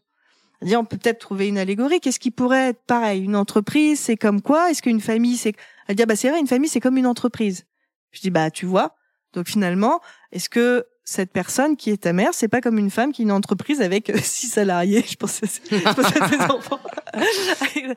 -dire, 0.63 0.79
on 0.79 0.85
peut 0.85 0.97
peut-être 0.97 1.19
trouver 1.19 1.49
une 1.49 1.59
allégorie. 1.59 2.01
Qu'est-ce 2.01 2.19
qui 2.19 2.31
pourrait 2.31 2.71
être 2.71 2.83
pareil? 2.87 3.23
Une 3.23 3.37
entreprise, 3.37 4.01
c'est 4.01 4.17
comme 4.17 4.41
quoi? 4.41 4.71
Est-ce 4.71 4.83
qu'une 4.83 5.01
famille, 5.01 5.37
c'est... 5.37 5.55
Elle 5.87 5.97
dit, 5.97 6.03
ah 6.03 6.07
bah 6.07 6.17
c'est 6.17 6.31
vrai, 6.31 6.41
une 6.41 6.47
famille, 6.47 6.71
c'est 6.71 6.81
comme 6.81 6.97
une 6.97 7.07
entreprise. 7.07 7.67
Je 8.13 8.21
dis, 8.21 8.31
bah 8.31 8.51
tu 8.51 8.65
vois, 8.65 8.95
donc 9.35 9.49
finalement, 9.49 10.01
est-ce 10.33 10.49
que 10.49 10.87
cette 11.05 11.33
personne 11.33 11.77
qui 11.77 11.91
est 11.91 11.99
ta 11.99 12.13
mère, 12.13 12.33
c'est 12.33 12.49
pas 12.49 12.63
comme 12.63 12.79
une 12.79 12.91
femme 12.91 13.13
qui 13.13 13.23
a 13.23 13.25
une 13.25 13.33
entreprise 13.33 13.83
avec 13.83 14.11
six 14.23 14.49
salariés, 14.49 15.05
je 15.07 15.17
pense, 15.17 15.43
à 15.43 15.47
ses 15.47 16.41
enfants. 16.51 16.81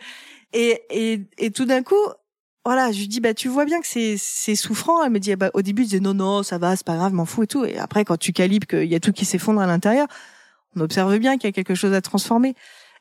et, 0.53 0.81
et, 0.89 1.21
et 1.37 1.51
tout 1.51 1.65
d'un 1.65 1.83
coup, 1.83 1.95
voilà, 2.67 2.91
je 2.91 2.99
lui 2.99 3.07
dis 3.07 3.21
bah 3.21 3.33
tu 3.33 3.47
vois 3.47 3.63
bien 3.63 3.79
que 3.79 3.87
c'est 3.87 4.15
c'est 4.17 4.57
souffrant. 4.57 5.01
Elle 5.01 5.11
me 5.11 5.19
dit 5.19 5.33
bah 5.37 5.51
au 5.53 5.61
début 5.61 5.83
je 5.83 5.87
disais 5.87 5.99
non 6.01 6.13
non 6.13 6.43
ça 6.43 6.57
va 6.57 6.75
c'est 6.75 6.85
pas 6.85 6.97
grave, 6.97 7.13
m'en 7.13 7.23
fous 7.23 7.43
et 7.43 7.47
tout. 7.47 7.63
Et 7.63 7.77
après 7.77 8.03
quand 8.03 8.17
tu 8.17 8.33
calibres 8.33 8.67
qu'il 8.67 8.83
y 8.83 8.95
a 8.95 8.99
tout 8.99 9.13
qui 9.13 9.23
s'effondre 9.23 9.61
à 9.61 9.67
l'intérieur, 9.67 10.05
on 10.75 10.81
observe 10.81 11.17
bien 11.17 11.37
qu'il 11.37 11.47
y 11.47 11.47
a 11.47 11.53
quelque 11.53 11.75
chose 11.75 11.93
à 11.93 12.01
transformer. 12.01 12.55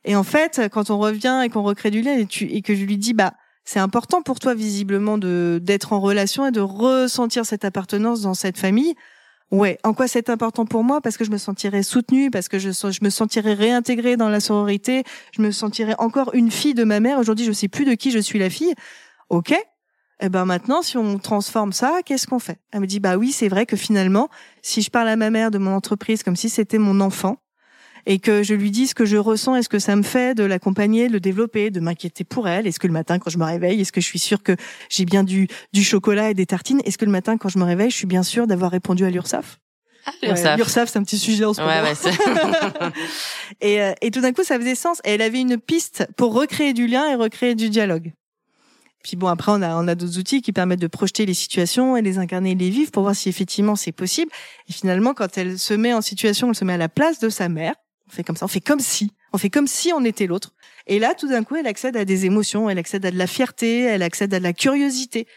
Et 0.04 0.14
en 0.14 0.22
fait 0.22 0.62
quand 0.70 0.90
on 0.90 0.98
revient 0.98 1.42
et 1.44 1.48
qu'on 1.48 1.64
recrée 1.64 1.90
du 1.90 2.00
lien 2.00 2.16
et 2.16 2.62
que 2.62 2.76
je 2.76 2.84
lui 2.84 2.96
dis 2.96 3.12
bah 3.12 3.34
c'est 3.64 3.80
important 3.80 4.22
pour 4.22 4.38
toi 4.38 4.54
visiblement 4.54 5.18
de 5.18 5.58
d'être 5.60 5.92
en 5.92 5.98
relation 5.98 6.46
et 6.46 6.52
de 6.52 6.60
ressentir 6.60 7.44
cette 7.44 7.64
appartenance 7.64 8.20
dans 8.20 8.34
cette 8.34 8.58
famille. 8.58 8.94
Ouais, 9.50 9.78
en 9.82 9.94
quoi 9.94 10.06
c'est 10.06 10.30
important 10.30 10.64
pour 10.64 10.84
moi? 10.84 11.00
Parce 11.00 11.16
que 11.16 11.24
je 11.24 11.30
me 11.30 11.38
sentirais 11.38 11.82
soutenue, 11.82 12.30
parce 12.30 12.48
que 12.48 12.58
je, 12.60 12.70
je 12.70 13.04
me 13.04 13.10
sentirais 13.10 13.54
réintégrée 13.54 14.16
dans 14.16 14.28
la 14.28 14.40
sororité, 14.40 15.04
je 15.32 15.42
me 15.42 15.50
sentirais 15.52 15.94
encore 15.98 16.34
une 16.34 16.50
fille 16.50 16.74
de 16.74 16.82
ma 16.84 16.98
mère. 16.98 17.18
Aujourd'hui, 17.18 17.46
je 17.46 17.52
sais 17.52 17.68
plus 17.68 17.84
de 17.84 17.94
qui 17.94 18.10
je 18.12 18.18
suis 18.18 18.38
la 18.40 18.50
fille. 18.50 18.74
Ok. 19.28 19.54
Eh 20.20 20.28
ben 20.30 20.46
maintenant, 20.46 20.80
si 20.80 20.96
on 20.96 21.18
transforme 21.18 21.72
ça, 21.72 22.00
qu'est-ce 22.04 22.26
qu'on 22.26 22.38
fait? 22.38 22.58
Elle 22.72 22.80
me 22.80 22.86
dit 22.86 23.00
bah 23.00 23.16
oui, 23.16 23.32
c'est 23.32 23.48
vrai 23.48 23.66
que 23.66 23.76
finalement, 23.76 24.30
si 24.62 24.80
je 24.80 24.90
parle 24.90 25.08
à 25.08 25.16
ma 25.16 25.28
mère 25.28 25.50
de 25.50 25.58
mon 25.58 25.74
entreprise 25.74 26.22
comme 26.22 26.36
si 26.36 26.48
c'était 26.48 26.78
mon 26.78 27.00
enfant, 27.00 27.36
et 28.06 28.18
que 28.20 28.42
je 28.42 28.54
lui 28.54 28.70
dis 28.70 28.86
ce 28.86 28.94
que 28.94 29.04
je 29.04 29.16
ressens 29.16 29.56
et 29.56 29.62
ce 29.62 29.68
que 29.68 29.80
ça 29.80 29.96
me 29.96 30.02
fait 30.02 30.34
de 30.34 30.44
l'accompagner, 30.44 31.08
de 31.08 31.12
le 31.12 31.20
développer, 31.20 31.70
de 31.70 31.80
m'inquiéter 31.80 32.24
pour 32.24 32.48
elle. 32.48 32.66
Est-ce 32.66 32.78
que 32.78 32.86
le 32.86 32.92
matin 32.92 33.18
quand 33.18 33.30
je 33.30 33.38
me 33.38 33.44
réveille, 33.44 33.80
est-ce 33.80 33.92
que 33.92 34.00
je 34.00 34.06
suis 34.06 34.20
sûre 34.20 34.42
que 34.42 34.56
j'ai 34.88 35.04
bien 35.04 35.24
du, 35.24 35.48
du 35.72 35.82
chocolat 35.82 36.30
et 36.30 36.34
des 36.34 36.46
tartines? 36.46 36.80
Est-ce 36.84 36.98
que 36.98 37.04
le 37.04 37.10
matin 37.10 37.36
quand 37.36 37.48
je 37.48 37.58
me 37.58 37.64
réveille, 37.64 37.90
je 37.90 37.96
suis 37.96 38.06
bien 38.06 38.22
sûre 38.22 38.46
d'avoir 38.46 38.70
répondu 38.70 39.04
à 39.04 39.10
l'URSSAF? 39.10 39.58
L'URSAF, 40.22 40.88
c'est 40.88 40.98
un 40.98 41.02
petit 41.02 41.18
sujet 41.18 41.44
en 41.44 41.52
ce 41.52 41.60
moment. 41.60 41.72
Ouais, 41.72 42.90
et, 43.60 43.82
euh, 43.82 43.92
et 44.00 44.12
tout 44.12 44.20
d'un 44.20 44.32
coup, 44.32 44.44
ça 44.44 44.56
faisait 44.56 44.76
sens. 44.76 45.00
Et 45.04 45.10
elle 45.10 45.22
avait 45.22 45.40
une 45.40 45.58
piste 45.58 46.06
pour 46.16 46.32
recréer 46.32 46.74
du 46.74 46.86
lien 46.86 47.10
et 47.10 47.16
recréer 47.16 47.56
du 47.56 47.70
dialogue. 47.70 48.12
Puis 49.06 49.14
bon, 49.16 49.28
après, 49.28 49.52
on 49.52 49.62
a, 49.62 49.76
on 49.76 49.86
a 49.86 49.94
d'autres 49.94 50.18
outils 50.18 50.42
qui 50.42 50.52
permettent 50.52 50.80
de 50.80 50.88
projeter 50.88 51.26
les 51.26 51.34
situations 51.34 51.96
et 51.96 52.02
les 52.02 52.18
incarner, 52.18 52.56
les 52.56 52.70
vivre 52.70 52.90
pour 52.90 53.04
voir 53.04 53.14
si 53.14 53.28
effectivement 53.28 53.76
c'est 53.76 53.92
possible. 53.92 54.32
Et 54.68 54.72
finalement, 54.72 55.14
quand 55.14 55.38
elle 55.38 55.60
se 55.60 55.74
met 55.74 55.92
en 55.92 56.00
situation, 56.00 56.48
elle 56.48 56.56
se 56.56 56.64
met 56.64 56.72
à 56.72 56.76
la 56.76 56.88
place 56.88 57.20
de 57.20 57.28
sa 57.28 57.48
mère. 57.48 57.74
On 58.08 58.10
fait 58.10 58.24
comme 58.24 58.34
ça, 58.34 58.46
on 58.46 58.48
fait 58.48 58.60
comme 58.60 58.80
si, 58.80 59.12
on 59.32 59.38
fait 59.38 59.48
comme 59.48 59.68
si 59.68 59.92
on 59.92 60.04
était 60.04 60.26
l'autre. 60.26 60.54
Et 60.88 60.98
là, 60.98 61.14
tout 61.14 61.28
d'un 61.28 61.44
coup, 61.44 61.54
elle 61.54 61.68
accède 61.68 61.96
à 61.96 62.04
des 62.04 62.26
émotions, 62.26 62.68
elle 62.68 62.78
accède 62.78 63.06
à 63.06 63.12
de 63.12 63.16
la 63.16 63.28
fierté, 63.28 63.82
elle 63.82 64.02
accède 64.02 64.34
à 64.34 64.40
de 64.40 64.42
la 64.42 64.52
curiosité. 64.52 65.28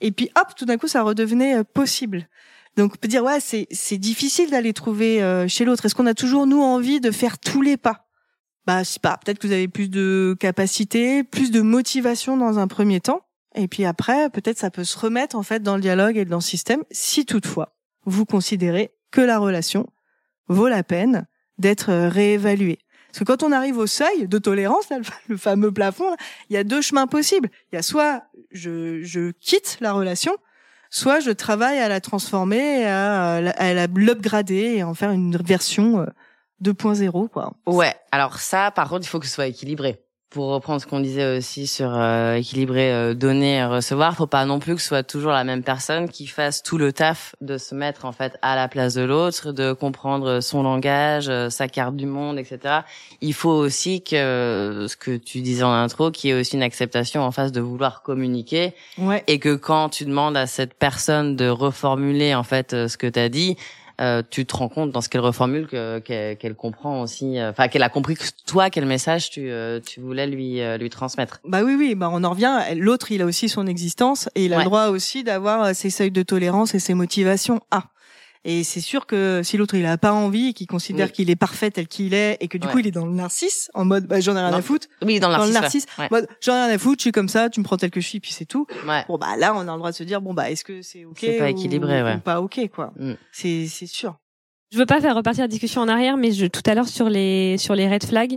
Et 0.00 0.12
puis, 0.12 0.30
hop, 0.40 0.54
tout 0.56 0.64
d'un 0.64 0.78
coup, 0.78 0.86
ça 0.86 1.02
redevenait 1.02 1.56
euh, 1.56 1.64
possible. 1.64 2.28
Donc, 2.76 2.92
on 2.94 2.96
peut 2.98 3.08
dire, 3.08 3.24
ouais, 3.24 3.40
c'est, 3.40 3.66
c'est 3.72 3.98
difficile 3.98 4.50
d'aller 4.50 4.72
trouver 4.72 5.24
euh, 5.24 5.48
chez 5.48 5.64
l'autre. 5.64 5.84
Est-ce 5.84 5.96
qu'on 5.96 6.06
a 6.06 6.14
toujours, 6.14 6.46
nous, 6.46 6.62
envie 6.62 7.00
de 7.00 7.10
faire 7.10 7.40
tous 7.40 7.62
les 7.62 7.76
pas? 7.76 8.07
Bah, 8.68 8.82
pas. 9.00 9.16
Peut-être 9.16 9.38
que 9.38 9.46
vous 9.46 9.54
avez 9.54 9.66
plus 9.66 9.88
de 9.88 10.36
capacité, 10.38 11.24
plus 11.24 11.50
de 11.50 11.62
motivation 11.62 12.36
dans 12.36 12.58
un 12.58 12.68
premier 12.68 13.00
temps. 13.00 13.22
Et 13.54 13.66
puis 13.66 13.86
après, 13.86 14.28
peut-être 14.28 14.58
ça 14.58 14.70
peut 14.70 14.84
se 14.84 14.98
remettre, 14.98 15.36
en 15.36 15.42
fait, 15.42 15.62
dans 15.62 15.74
le 15.76 15.80
dialogue 15.80 16.18
et 16.18 16.26
dans 16.26 16.36
le 16.36 16.42
système, 16.42 16.82
si 16.90 17.24
toutefois, 17.24 17.74
vous 18.04 18.26
considérez 18.26 18.92
que 19.10 19.22
la 19.22 19.38
relation 19.38 19.86
vaut 20.48 20.68
la 20.68 20.82
peine 20.82 21.26
d'être 21.56 21.90
euh, 21.90 22.10
réévaluée. 22.10 22.78
Parce 23.06 23.20
que 23.20 23.24
quand 23.24 23.42
on 23.42 23.52
arrive 23.52 23.78
au 23.78 23.86
seuil 23.86 24.28
de 24.28 24.36
tolérance, 24.36 24.90
le 25.28 25.38
fameux 25.38 25.72
plafond, 25.72 26.14
il 26.50 26.52
y 26.52 26.58
a 26.58 26.62
deux 26.62 26.82
chemins 26.82 27.06
possibles. 27.06 27.48
Il 27.72 27.76
y 27.76 27.78
a 27.78 27.82
soit 27.82 28.24
je, 28.50 29.00
je 29.02 29.30
quitte 29.40 29.78
la 29.80 29.94
relation, 29.94 30.36
soit 30.90 31.20
je 31.20 31.30
travaille 31.30 31.78
à 31.78 31.88
la 31.88 32.02
transformer, 32.02 32.84
à, 32.84 33.36
à 33.36 33.86
l'upgrader 33.86 34.74
et 34.76 34.82
en 34.82 34.92
faire 34.92 35.12
une 35.12 35.38
version 35.38 36.06
2.0 36.62 37.24
euh, 37.24 37.28
quoi. 37.28 37.52
Ouais. 37.66 37.94
Alors 38.12 38.38
ça, 38.38 38.70
par 38.70 38.88
contre, 38.88 39.04
il 39.06 39.08
faut 39.08 39.20
que 39.20 39.26
ce 39.26 39.34
soit 39.34 39.46
équilibré 39.46 40.00
pour 40.30 40.48
reprendre 40.48 40.80
ce 40.80 40.86
qu'on 40.86 41.00
disait 41.00 41.38
aussi 41.38 41.66
sur 41.66 41.90
euh, 41.94 42.34
équilibrer 42.34 42.92
euh, 42.92 43.14
donner 43.14 43.56
et 43.56 43.64
recevoir, 43.64 44.14
faut 44.14 44.26
pas 44.26 44.44
non 44.44 44.58
plus 44.58 44.74
que 44.74 44.82
ce 44.82 44.88
soit 44.88 45.02
toujours 45.02 45.32
la 45.32 45.42
même 45.42 45.62
personne 45.62 46.08
qui 46.08 46.26
fasse 46.26 46.62
tout 46.62 46.76
le 46.76 46.92
taf 46.92 47.34
de 47.40 47.56
se 47.56 47.74
mettre 47.74 48.04
en 48.04 48.12
fait 48.12 48.38
à 48.42 48.54
la 48.54 48.68
place 48.68 48.94
de 48.94 49.02
l'autre, 49.02 49.52
de 49.52 49.72
comprendre 49.72 50.40
son 50.40 50.62
langage, 50.62 51.28
euh, 51.30 51.48
sa 51.48 51.66
carte 51.66 51.96
du 51.96 52.04
monde, 52.04 52.38
etc. 52.38 52.80
Il 53.22 53.32
faut 53.32 53.50
aussi 53.50 54.02
que 54.02 54.86
ce 54.88 54.96
que 54.96 55.16
tu 55.16 55.40
disais 55.40 55.62
en 55.62 55.72
intro, 55.72 56.10
qu'il 56.10 56.28
y 56.28 56.32
ait 56.34 56.40
aussi 56.40 56.56
une 56.56 56.62
acceptation 56.62 57.22
en 57.22 57.30
face 57.30 57.50
de 57.50 57.62
vouloir 57.62 58.02
communiquer, 58.02 58.74
ouais. 58.98 59.24
et 59.28 59.38
que 59.38 59.54
quand 59.54 59.88
tu 59.88 60.04
demandes 60.04 60.36
à 60.36 60.46
cette 60.46 60.74
personne 60.74 61.36
de 61.36 61.48
reformuler 61.48 62.34
en 62.34 62.42
fait 62.42 62.72
ce 62.72 62.96
que 62.98 63.06
tu 63.06 63.18
as 63.18 63.30
dit, 63.30 63.56
euh, 64.00 64.22
tu 64.28 64.46
te 64.46 64.56
rends 64.56 64.68
compte 64.68 64.92
dans 64.92 65.00
ce 65.00 65.08
qu'elle 65.08 65.20
reformule 65.20 65.66
que 65.66 65.98
qu'elle 65.98 66.54
comprend 66.54 67.02
aussi, 67.02 67.38
euh, 67.38 67.50
enfin 67.50 67.66
qu'elle 67.66 67.82
a 67.82 67.88
compris 67.88 68.14
que 68.14 68.24
toi 68.46 68.70
quel 68.70 68.86
message 68.86 69.30
tu 69.30 69.50
euh, 69.50 69.80
tu 69.84 70.00
voulais 70.00 70.26
lui 70.26 70.60
lui 70.78 70.90
transmettre. 70.90 71.40
Bah 71.44 71.62
oui 71.64 71.74
oui, 71.76 71.94
bah 71.94 72.08
on 72.12 72.22
en 72.22 72.30
revient. 72.30 72.60
L'autre 72.76 73.10
il 73.10 73.22
a 73.22 73.26
aussi 73.26 73.48
son 73.48 73.66
existence 73.66 74.28
et 74.34 74.44
il 74.44 74.54
a 74.54 74.58
le 74.58 74.64
droit 74.64 74.86
aussi 74.86 75.24
d'avoir 75.24 75.74
ses 75.74 75.90
seuils 75.90 76.10
de 76.12 76.22
tolérance 76.22 76.74
et 76.74 76.78
ses 76.78 76.94
motivations. 76.94 77.60
Ah. 77.70 77.84
Et 78.44 78.64
c'est 78.64 78.80
sûr 78.80 79.06
que 79.06 79.42
si 79.42 79.56
l'autre 79.56 79.74
il 79.74 79.84
a 79.86 79.98
pas 79.98 80.12
envie, 80.12 80.54
qu'il 80.54 80.66
considère 80.66 81.12
qu'il 81.12 81.30
est 81.30 81.36
parfait 81.36 81.70
tel 81.70 81.88
qu'il 81.88 82.14
est, 82.14 82.36
et 82.40 82.48
que 82.48 82.58
du 82.58 82.66
coup 82.66 82.78
il 82.78 82.86
est 82.86 82.92
dans 82.92 83.06
le 83.06 83.12
narcisse, 83.12 83.70
en 83.74 83.84
mode 83.84 84.06
bah, 84.06 84.20
j'en 84.20 84.36
ai 84.36 84.40
rien 84.40 84.52
à 84.52 84.62
foutre. 84.62 84.86
Oui, 85.02 85.20
dans 85.20 85.28
le 85.28 85.52
narcisse. 85.52 85.86
mode 86.10 86.28
j'en 86.40 86.54
ai 86.54 86.66
rien 86.66 86.74
à 86.74 86.78
foutre, 86.78 87.00
je 87.00 87.04
suis 87.04 87.12
comme 87.12 87.28
ça, 87.28 87.50
tu 87.50 87.60
me 87.60 87.64
prends 87.64 87.76
tel 87.76 87.90
que 87.90 88.00
je 88.00 88.06
suis, 88.06 88.20
puis 88.20 88.32
c'est 88.32 88.46
tout. 88.46 88.66
Bon 89.08 89.18
bah 89.18 89.36
là 89.36 89.54
on 89.54 89.60
a 89.60 89.72
le 89.72 89.78
droit 89.78 89.90
de 89.90 89.96
se 89.96 90.04
dire 90.04 90.20
bon 90.20 90.34
bah 90.34 90.50
est-ce 90.50 90.64
que 90.64 90.82
c'est 90.82 91.04
ok 91.04 91.18
C'est 91.20 91.38
pas 91.38 91.50
équilibré, 91.50 92.14
ou, 92.14 92.20
pas 92.20 92.40
ok 92.40 92.68
quoi. 92.74 92.92
Mm. 92.98 93.14
C'est 93.32 93.66
c'est 93.66 93.86
sûr. 93.86 94.16
Je 94.70 94.78
veux 94.78 94.86
pas 94.86 95.00
faire 95.00 95.16
repartir 95.16 95.44
la 95.44 95.48
discussion 95.48 95.80
en 95.80 95.88
arrière, 95.88 96.18
mais 96.18 96.30
je, 96.30 96.44
tout 96.44 96.62
à 96.66 96.74
l'heure 96.74 96.88
sur 96.88 97.08
les 97.08 97.56
sur 97.58 97.74
les 97.74 97.88
red 97.88 98.04
flags, 98.04 98.36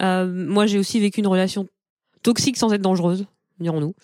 euh, 0.00 0.26
moi 0.32 0.66
j'ai 0.66 0.78
aussi 0.78 1.00
vécu 1.00 1.20
une 1.20 1.26
relation 1.26 1.66
toxique 2.22 2.56
sans 2.56 2.72
être 2.72 2.82
dangereuse, 2.82 3.26
dirons-nous. 3.58 3.94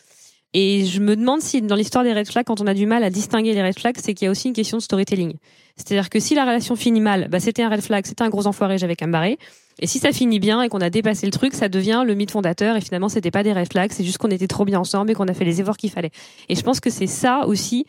Et 0.54 0.86
je 0.86 1.00
me 1.00 1.14
demande 1.14 1.42
si 1.42 1.60
dans 1.60 1.76
l'histoire 1.76 2.04
des 2.04 2.12
red 2.12 2.26
flags, 2.26 2.46
quand 2.46 2.60
on 2.60 2.66
a 2.66 2.74
du 2.74 2.86
mal 2.86 3.04
à 3.04 3.10
distinguer 3.10 3.52
les 3.52 3.62
red 3.62 3.78
flags, 3.78 3.96
c'est 3.98 4.14
qu'il 4.14 4.26
y 4.26 4.28
a 4.28 4.30
aussi 4.30 4.48
une 4.48 4.54
question 4.54 4.78
de 4.78 4.82
storytelling. 4.82 5.34
C'est-à-dire 5.76 6.08
que 6.08 6.20
si 6.20 6.34
la 6.34 6.44
relation 6.44 6.74
finit 6.74 7.00
mal, 7.00 7.28
bah 7.28 7.38
c'était 7.38 7.62
un 7.62 7.68
red 7.68 7.82
flag, 7.82 8.06
c'était 8.06 8.22
un 8.22 8.30
gros 8.30 8.46
enfoiré, 8.46 8.78
j'avais 8.78 8.96
qu'à 8.96 9.06
me. 9.06 9.36
Et 9.80 9.86
si 9.86 9.98
ça 9.98 10.10
finit 10.10 10.40
bien 10.40 10.62
et 10.62 10.68
qu'on 10.68 10.80
a 10.80 10.90
dépassé 10.90 11.26
le 11.26 11.32
truc, 11.32 11.54
ça 11.54 11.68
devient 11.68 12.02
le 12.04 12.14
mythe 12.14 12.30
fondateur. 12.30 12.76
Et 12.76 12.80
finalement, 12.80 13.08
c'était 13.08 13.30
pas 13.30 13.42
des 13.42 13.52
red 13.52 13.70
flags, 13.70 13.92
c'est 13.92 14.04
juste 14.04 14.18
qu'on 14.18 14.30
était 14.30 14.48
trop 14.48 14.64
bien 14.64 14.80
ensemble 14.80 15.10
et 15.10 15.14
qu'on 15.14 15.28
a 15.28 15.34
fait 15.34 15.44
les 15.44 15.60
efforts 15.60 15.76
qu'il 15.76 15.90
fallait. 15.90 16.10
Et 16.48 16.54
je 16.54 16.62
pense 16.62 16.80
que 16.80 16.90
c'est 16.90 17.06
ça 17.06 17.46
aussi 17.46 17.84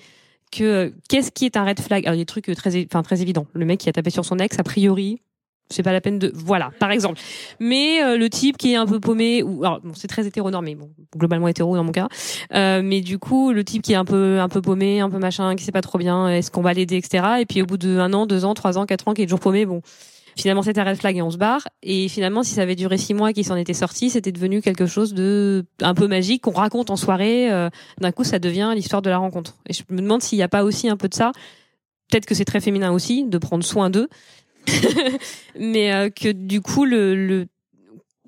que 0.52 0.94
qu'est-ce 1.08 1.32
qui 1.32 1.46
est 1.46 1.58
un 1.58 1.64
red 1.64 1.80
flag? 1.80 2.06
Alors, 2.06 2.16
il 2.16 2.20
y 2.20 2.22
a 2.22 2.24
des 2.24 2.26
trucs 2.26 2.46
très, 2.56 2.86
enfin 2.86 3.04
très 3.04 3.22
évidents. 3.22 3.48
Le 3.54 3.66
mec 3.66 3.80
qui 3.80 3.90
a 3.90 3.94
tapé 3.94 4.10
sur 4.10 4.26
son 4.26 4.38
ex, 4.38 4.60
a 4.60 4.64
priori, 4.64 5.22
c'est 5.70 5.84
pas 5.84 5.92
la 5.92 6.02
peine 6.02 6.20
de 6.20 6.32
voilà 6.34 6.72
par 6.80 6.92
exemple. 6.92 7.20
Mais 7.60 8.04
euh, 8.04 8.18
le 8.18 8.30
type 8.30 8.58
qui 8.58 8.74
est 8.74 8.76
un 8.76 8.86
peu 8.86 9.00
paumé 9.00 9.44
ou 9.44 9.64
alors 9.64 9.80
bon, 9.82 9.94
c'est 9.94 10.08
très 10.08 10.26
hétéronormé 10.26 10.76
bon 10.76 10.90
globalement 11.16 11.48
hétéro 11.48 11.76
dans 11.76 11.84
mon 11.84 11.92
cas 11.92 12.08
euh, 12.54 12.82
mais 12.84 13.02
du 13.02 13.20
coup 13.20 13.52
le 13.52 13.64
type 13.64 13.82
qui 13.82 13.94
est 13.94 13.98
un 13.98 14.06
peu 14.06 14.40
un 14.40 14.50
peu 14.50 14.62
paumé 14.62 15.00
un 15.00 15.10
peu 15.10 15.20
machin 15.20 15.56
qui 15.56 15.64
sait 15.64 15.72
pas 15.72 15.82
trop 15.82 15.98
bien 15.98 16.30
est-ce 16.30 16.52
qu'on 16.52 16.62
va 16.62 16.74
l'aider 16.74 16.98
etc 16.98 17.24
et 17.40 17.46
puis 17.46 17.62
au 17.62 17.66
bout 17.66 17.78
de 17.78 18.00
un 18.00 18.14
an 18.14 18.26
deux 18.26 18.46
ans 18.46 18.54
trois 18.54 18.78
ans 18.78 18.86
quatre 18.86 19.08
ans 19.08 19.14
qui 19.14 19.22
est 19.22 19.26
toujours 19.26 19.40
paumé 19.40 19.66
bon 19.66 19.82
finalement 20.40 20.62
c'était 20.62 20.82
un 20.82 20.86
red 20.86 20.98
flag 20.98 21.18
et 21.18 21.22
on 21.22 21.32
se 21.32 21.38
barre. 21.38 21.68
Et 21.84 22.08
finalement 22.08 22.44
si 22.44 22.54
ça 22.54 22.62
avait 22.62 22.76
duré 22.76 22.98
six 22.98 23.14
mois 23.14 23.34
qu'il 23.34 23.46
s'en 23.46 23.56
était 23.56 23.74
sorti 23.74 24.10
c'était 24.10 24.32
devenu 24.32 24.62
quelque 24.62 24.86
chose 24.86 25.14
de 25.14 25.66
un 25.82 25.94
peu 25.94 26.08
magique 26.08 26.44
qu'on 26.44 26.52
raconte 26.52 26.90
en 26.90 26.96
soirée 26.96 27.52
euh, 27.52 27.70
d'un 28.00 28.12
coup 28.12 28.24
ça 28.24 28.40
devient 28.40 28.72
l'histoire 28.76 29.02
de 29.02 29.10
la 29.10 29.18
rencontre. 29.18 29.58
Et 29.68 29.74
je 29.74 29.84
me 29.90 30.02
demande 30.02 30.22
s'il 30.22 30.38
n'y 30.38 30.44
a 30.44 30.48
pas 30.48 30.64
aussi 30.64 30.90
un 30.90 30.98
peu 30.98 31.08
de 31.08 31.14
ça. 31.14 31.32
Peut-être 32.10 32.26
que 32.26 32.34
c'est 32.34 32.46
très 32.46 32.60
féminin 32.60 32.92
aussi 32.92 33.26
de 33.26 33.38
prendre 33.38 33.64
soin 33.64 33.90
d'eux 33.90 34.10
mais 35.60 35.92
euh, 35.92 36.10
que 36.10 36.32
du 36.32 36.62
coup, 36.62 36.86
le, 36.86 37.16
le, 37.16 37.48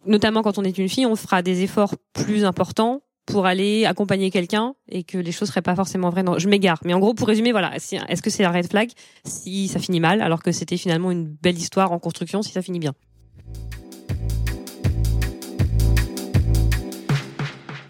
notamment 0.05 0.41
quand 0.41 0.57
on 0.57 0.63
est 0.63 0.77
une 0.77 0.89
fille, 0.89 1.05
on 1.05 1.15
fera 1.15 1.41
des 1.41 1.63
efforts 1.63 1.95
plus 2.13 2.45
importants 2.45 3.01
pour 3.25 3.45
aller 3.45 3.85
accompagner 3.85 4.31
quelqu'un 4.31 4.73
et 4.89 5.03
que 5.03 5.17
les 5.17 5.31
choses 5.31 5.49
seraient 5.49 5.61
pas 5.61 5.75
forcément 5.75 6.09
vraies. 6.09 6.23
Non, 6.23 6.39
je 6.39 6.49
m'égare. 6.49 6.79
Mais 6.83 6.93
en 6.93 6.99
gros, 6.99 7.13
pour 7.13 7.27
résumer, 7.27 7.51
voilà, 7.51 7.75
est-ce 7.75 8.21
que 8.21 8.29
c'est 8.29 8.43
un 8.43 8.51
red 8.51 8.67
flag? 8.67 8.89
Si 9.25 9.67
ça 9.67 9.79
finit 9.79 9.99
mal, 9.99 10.21
alors 10.21 10.41
que 10.41 10.51
c'était 10.51 10.77
finalement 10.77 11.11
une 11.11 11.25
belle 11.25 11.57
histoire 11.57 11.91
en 11.91 11.99
construction 11.99 12.41
si 12.41 12.51
ça 12.51 12.61
finit 12.61 12.79
bien 12.79 12.93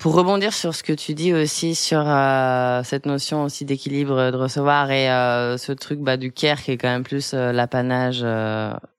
Pour 0.02 0.16
rebondir 0.16 0.52
sur 0.52 0.74
ce 0.74 0.82
que 0.82 0.94
tu 0.94 1.14
dis 1.14 1.32
aussi 1.32 1.76
sur 1.76 2.02
euh, 2.04 2.82
cette 2.84 3.06
notion 3.06 3.44
aussi 3.44 3.66
d'équilibre 3.66 4.32
de 4.32 4.36
recevoir 4.36 4.90
et 4.90 5.12
euh, 5.12 5.60
ce 5.60 5.74
truc 5.74 6.00
bah, 6.00 6.18
du 6.18 6.32
care 6.32 6.60
qui 6.60 6.72
est 6.72 6.78
quand 6.78 6.88
même 6.88 7.04
plus 7.04 7.36
euh, 7.36 7.52
l'apanage 7.52 8.26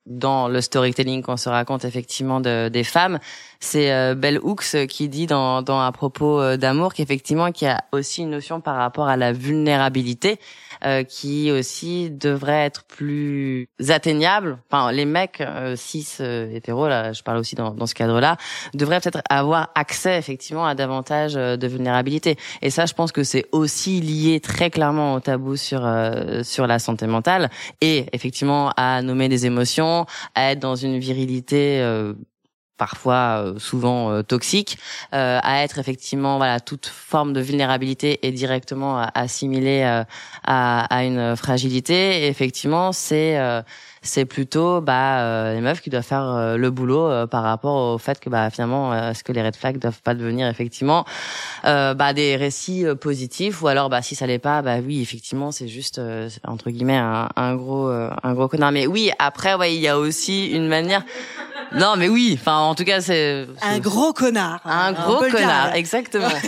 dans 0.06 0.48
le 0.48 0.60
storytelling 0.60 1.22
qu'on 1.22 1.36
se 1.36 1.48
raconte 1.48 1.84
effectivement 1.84 2.40
de, 2.40 2.68
des 2.68 2.84
femmes, 2.84 3.18
c'est 3.60 4.14
Bell 4.16 4.40
Hooks 4.42 4.86
qui 4.88 5.08
dit 5.08 5.26
dans, 5.26 5.62
dans 5.62 5.80
à 5.80 5.92
propos 5.92 6.56
d'amour 6.56 6.94
qu'effectivement 6.94 7.52
qu'il 7.52 7.68
y 7.68 7.70
a 7.70 7.84
aussi 7.92 8.22
une 8.22 8.30
notion 8.30 8.60
par 8.60 8.76
rapport 8.76 9.06
à 9.06 9.16
la 9.16 9.32
vulnérabilité 9.32 10.38
euh, 10.84 11.04
qui 11.04 11.50
aussi 11.52 12.10
devrait 12.10 12.64
être 12.64 12.82
plus 12.84 13.68
atteignable. 13.88 14.58
Enfin, 14.70 14.90
les 14.90 15.04
mecs 15.04 15.40
euh, 15.40 15.76
cis 15.76 16.06
euh, 16.20 16.52
hétéros, 16.52 16.88
là, 16.88 17.12
je 17.12 17.22
parle 17.22 17.38
aussi 17.38 17.54
dans, 17.54 17.70
dans 17.70 17.86
ce 17.86 17.94
cadre-là, 17.94 18.36
devraient 18.74 19.00
peut-être 19.00 19.22
avoir 19.30 19.70
accès 19.76 20.18
effectivement 20.18 20.66
à 20.66 20.74
davantage 20.74 21.34
euh, 21.36 21.56
de 21.56 21.66
vulnérabilité. 21.68 22.36
Et 22.62 22.70
ça, 22.70 22.86
je 22.86 22.94
pense 22.94 23.12
que 23.12 23.22
c'est 23.22 23.46
aussi 23.52 24.00
lié 24.00 24.40
très 24.40 24.70
clairement 24.70 25.14
au 25.14 25.20
tabou 25.20 25.56
sur 25.56 25.82
sur 26.42 26.66
la 26.66 26.78
santé 26.78 27.06
mentale 27.06 27.50
et 27.80 28.06
effectivement 28.12 28.72
à 28.76 29.02
nommer 29.02 29.28
des 29.28 29.46
émotions, 29.46 29.91
à 30.34 30.52
être 30.52 30.60
dans 30.60 30.76
une 30.76 30.98
virilité 30.98 31.80
parfois 32.82 33.44
euh, 33.44 33.58
souvent 33.60 34.10
euh, 34.10 34.22
toxiques, 34.22 34.76
euh, 35.14 35.38
à 35.40 35.62
être 35.62 35.78
effectivement 35.78 36.36
voilà 36.36 36.58
toute 36.58 36.86
forme 36.86 37.32
de 37.32 37.40
vulnérabilité 37.40 38.26
est 38.26 38.32
directement 38.32 38.98
assimilée 39.14 39.84
à, 39.84 40.84
à, 40.96 41.04
une 41.04 41.36
fragilité. 41.36 42.26
Effectivement, 42.26 42.90
c'est 42.90 43.38
c'est 44.02 44.24
plutôt 44.24 44.80
bah 44.80 45.52
les 45.52 45.60
meufs 45.60 45.80
qui 45.80 45.90
doivent 45.90 46.04
faire 46.04 46.56
le 46.56 46.70
boulot 46.70 47.26
par 47.28 47.42
rapport 47.42 47.94
au 47.94 47.98
fait 47.98 48.18
que 48.18 48.28
bah 48.28 48.50
finalement 48.50 48.94
est-ce 49.10 49.22
que 49.22 49.32
les 49.32 49.42
red 49.42 49.54
flags 49.56 49.78
doivent 49.78 50.02
pas 50.02 50.14
devenir 50.14 50.48
effectivement 50.48 51.04
bah 51.62 52.12
des 52.12 52.36
récits 52.36 52.84
positifs 53.00 53.62
ou 53.62 53.68
alors 53.68 53.90
bah 53.90 54.02
si 54.02 54.14
ça 54.14 54.26
l'est 54.26 54.38
pas 54.38 54.60
bah 54.62 54.78
oui 54.84 55.02
effectivement 55.02 55.52
c'est 55.52 55.68
juste 55.68 56.00
entre 56.44 56.70
guillemets 56.70 56.96
un, 56.96 57.28
un 57.36 57.54
gros 57.54 57.88
un 57.88 58.34
gros 58.34 58.48
connard 58.48 58.72
mais 58.72 58.86
oui 58.86 59.10
après 59.18 59.54
ouais 59.54 59.74
il 59.74 59.80
y 59.80 59.88
a 59.88 59.98
aussi 59.98 60.50
une 60.50 60.66
manière 60.66 61.04
non, 61.74 61.96
mais 61.96 62.08
oui. 62.08 62.38
Enfin, 62.40 62.58
en 62.58 62.74
tout 62.74 62.84
cas, 62.84 63.00
c'est 63.00 63.46
un 63.60 63.78
gros 63.78 64.12
connard. 64.12 64.60
Un 64.64 64.92
gros 64.92 65.24
connard, 65.30 65.74
exactement. 65.74 66.28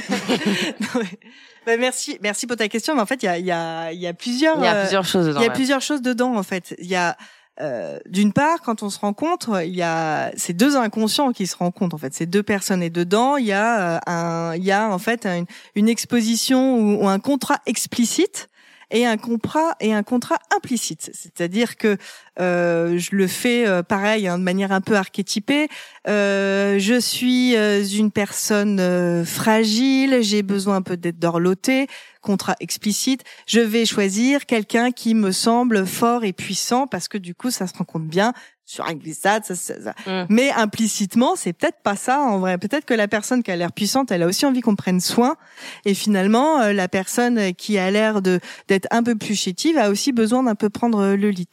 Bah, 1.67 1.79
merci, 1.79 2.19
merci 2.21 2.47
pour 2.47 2.59
ta 2.59 2.69
question. 2.69 2.95
Mais 2.95 3.01
en 3.01 3.07
fait, 3.07 3.23
il 3.23 3.25
y 3.25 3.29
a, 3.31 3.39
y 3.39 3.51
a, 3.51 3.91
y 3.91 4.07
a 4.07 4.13
plusieurs. 4.13 4.59
Il 4.59 4.65
y 4.65 4.67
a 4.67 4.83
plusieurs 4.83 5.07
choses 5.07 5.29
dedans. 5.29 5.41
Il 5.41 5.45
y 5.45 5.47
a 5.47 5.51
plusieurs 5.51 5.81
choses 5.81 6.03
dedans. 6.03 6.37
En 6.37 6.43
fait, 6.43 6.75
il 6.79 6.87
y 6.87 6.95
a 6.95 7.17
euh, 7.61 8.01
d'une 8.07 8.33
part, 8.33 8.63
quand 8.63 8.83
on 8.83 8.91
se 8.91 8.99
rencontre, 8.99 9.65
il 9.65 9.75
y 9.75 9.83
a 9.83 10.33
ces 10.37 10.53
deux 10.53 10.77
inconscients 10.77 11.33
qui 11.33 11.47
se 11.47 11.57
rencontrent. 11.57 11.95
En 11.95 11.99
fait, 11.99 12.13
ces 12.13 12.27
deux 12.27 12.43
personnes 12.43 12.83
et 12.83 12.91
dedans, 12.91 13.37
il 13.37 13.47
y 13.47 13.53
a 13.53 13.97
euh, 13.97 14.01
un, 14.07 14.55
il 14.57 14.65
y 14.65 14.73
a 14.73 14.91
en 14.91 14.99
fait 14.99 15.29
une, 15.77 15.89
exposition 15.89 16.79
ou, 16.79 17.09
un 17.09 17.21
contrat 17.21 17.59
explicite 17.67 18.49
et 18.91 19.07
un 19.07 19.17
contrat 19.17 19.75
et 19.81 19.93
un 19.93 20.03
contrat 20.03 20.39
implicite. 20.55 21.11
C'est-à-dire 21.13 21.77
que 21.77 21.97
euh, 22.41 22.99
je 22.99 23.15
le 23.15 23.27
fais 23.27 23.67
euh, 23.67 23.83
pareil 23.83 24.27
hein, 24.27 24.39
de 24.39 24.43
manière 24.43 24.73
un 24.73 24.81
peu 24.81 24.97
archétypée. 24.97 25.69
Euh, 26.09 26.79
je 26.79 26.99
suis 26.99 27.57
euh, 27.57 27.85
une 27.85 28.11
personne 28.11 28.81
euh, 28.81 29.25
fragile, 29.25 30.19
j'ai 30.23 30.43
besoin 30.43 30.77
un 30.77 30.83
peu 30.83 30.97
d'être 30.97 31.19
dorlotée, 31.19 31.87
contrat 32.21 32.57
explicite. 32.61 33.23
Je 33.47 33.61
vais 33.61 33.85
choisir 33.85 34.47
quelqu'un 34.47 34.91
qui 34.91 35.15
me 35.15 35.33
semble 35.33 35.87
fort 35.87 36.25
et 36.25 36.33
puissant 36.33 36.87
parce 36.87 37.09
que 37.09 37.19
du 37.19 37.35
coup 37.35 37.51
ça 37.51 37.67
se 37.67 37.75
rencontre 37.77 38.07
bien 38.07 38.33
sur 38.67 38.87
un 38.87 38.95
glissade. 38.95 39.45
Ça, 39.45 39.55
ça, 39.55 39.75
ça. 39.83 39.95
Mm. 40.07 40.27
Mais 40.31 40.51
implicitement, 40.53 41.37
c'est 41.37 41.53
peut-être 41.53 41.81
pas 41.83 41.97
ça 41.97 42.21
en 42.21 42.39
vrai. 42.39 42.59
Peut-être 42.59 42.85
que 42.85 42.95
la 42.95 43.09
personne 43.09 43.43
qui 43.43 43.51
a 43.51 43.57
l'air 43.57 43.73
puissante, 43.73 44.11
elle 44.11 44.23
a 44.23 44.27
aussi 44.27 44.47
envie 44.47 44.61
qu'on 44.61 44.77
prenne 44.77 45.01
soin. 45.01 45.37
Et 45.85 45.95
finalement, 45.95 46.61
euh, 46.61 46.73
la 46.73 46.89
personne 46.89 47.55
qui 47.55 47.79
a 47.79 47.91
l'air 47.91 48.23
de 48.23 48.41
d'être 48.69 48.89
un 48.91 49.03
peu 49.03 49.17
plus 49.17 49.35
chétive 49.35 49.77
a 49.79 49.91
aussi 49.91 50.13
besoin 50.13 50.43
d'un 50.43 50.55
peu 50.55 50.71
prendre 50.71 50.99
euh, 51.01 51.17
le 51.17 51.31
lit. 51.31 51.49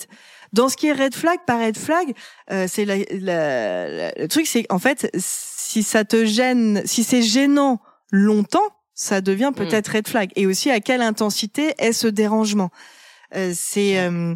Dans 0.53 0.67
ce 0.67 0.75
qui 0.75 0.87
est 0.87 0.93
red 0.93 1.15
flag, 1.15 1.39
pas 1.47 1.57
red 1.57 1.77
flag, 1.77 2.13
euh, 2.51 2.65
c'est 2.67 2.83
la, 2.83 2.97
la- 2.97 3.87
la- 3.87 4.11
le 4.17 4.27
truc, 4.27 4.47
c'est 4.47 4.65
en 4.69 4.79
fait, 4.79 5.09
si 5.17 5.81
ça 5.81 6.03
te 6.03 6.25
gêne, 6.25 6.81
si 6.85 7.05
c'est 7.05 7.21
gênant 7.21 7.79
longtemps, 8.11 8.59
ça 8.93 9.21
devient 9.21 9.51
peut-être 9.55 9.87
red 9.93 10.07
flag. 10.09 10.29
Et 10.35 10.45
aussi, 10.45 10.69
à 10.69 10.81
quelle 10.81 11.01
intensité 11.01 11.73
est 11.77 11.93
ce 11.93 12.07
dérangement? 12.07 12.69
Euh, 13.33 13.53
C'est 13.55 13.97
euh, 13.99 14.35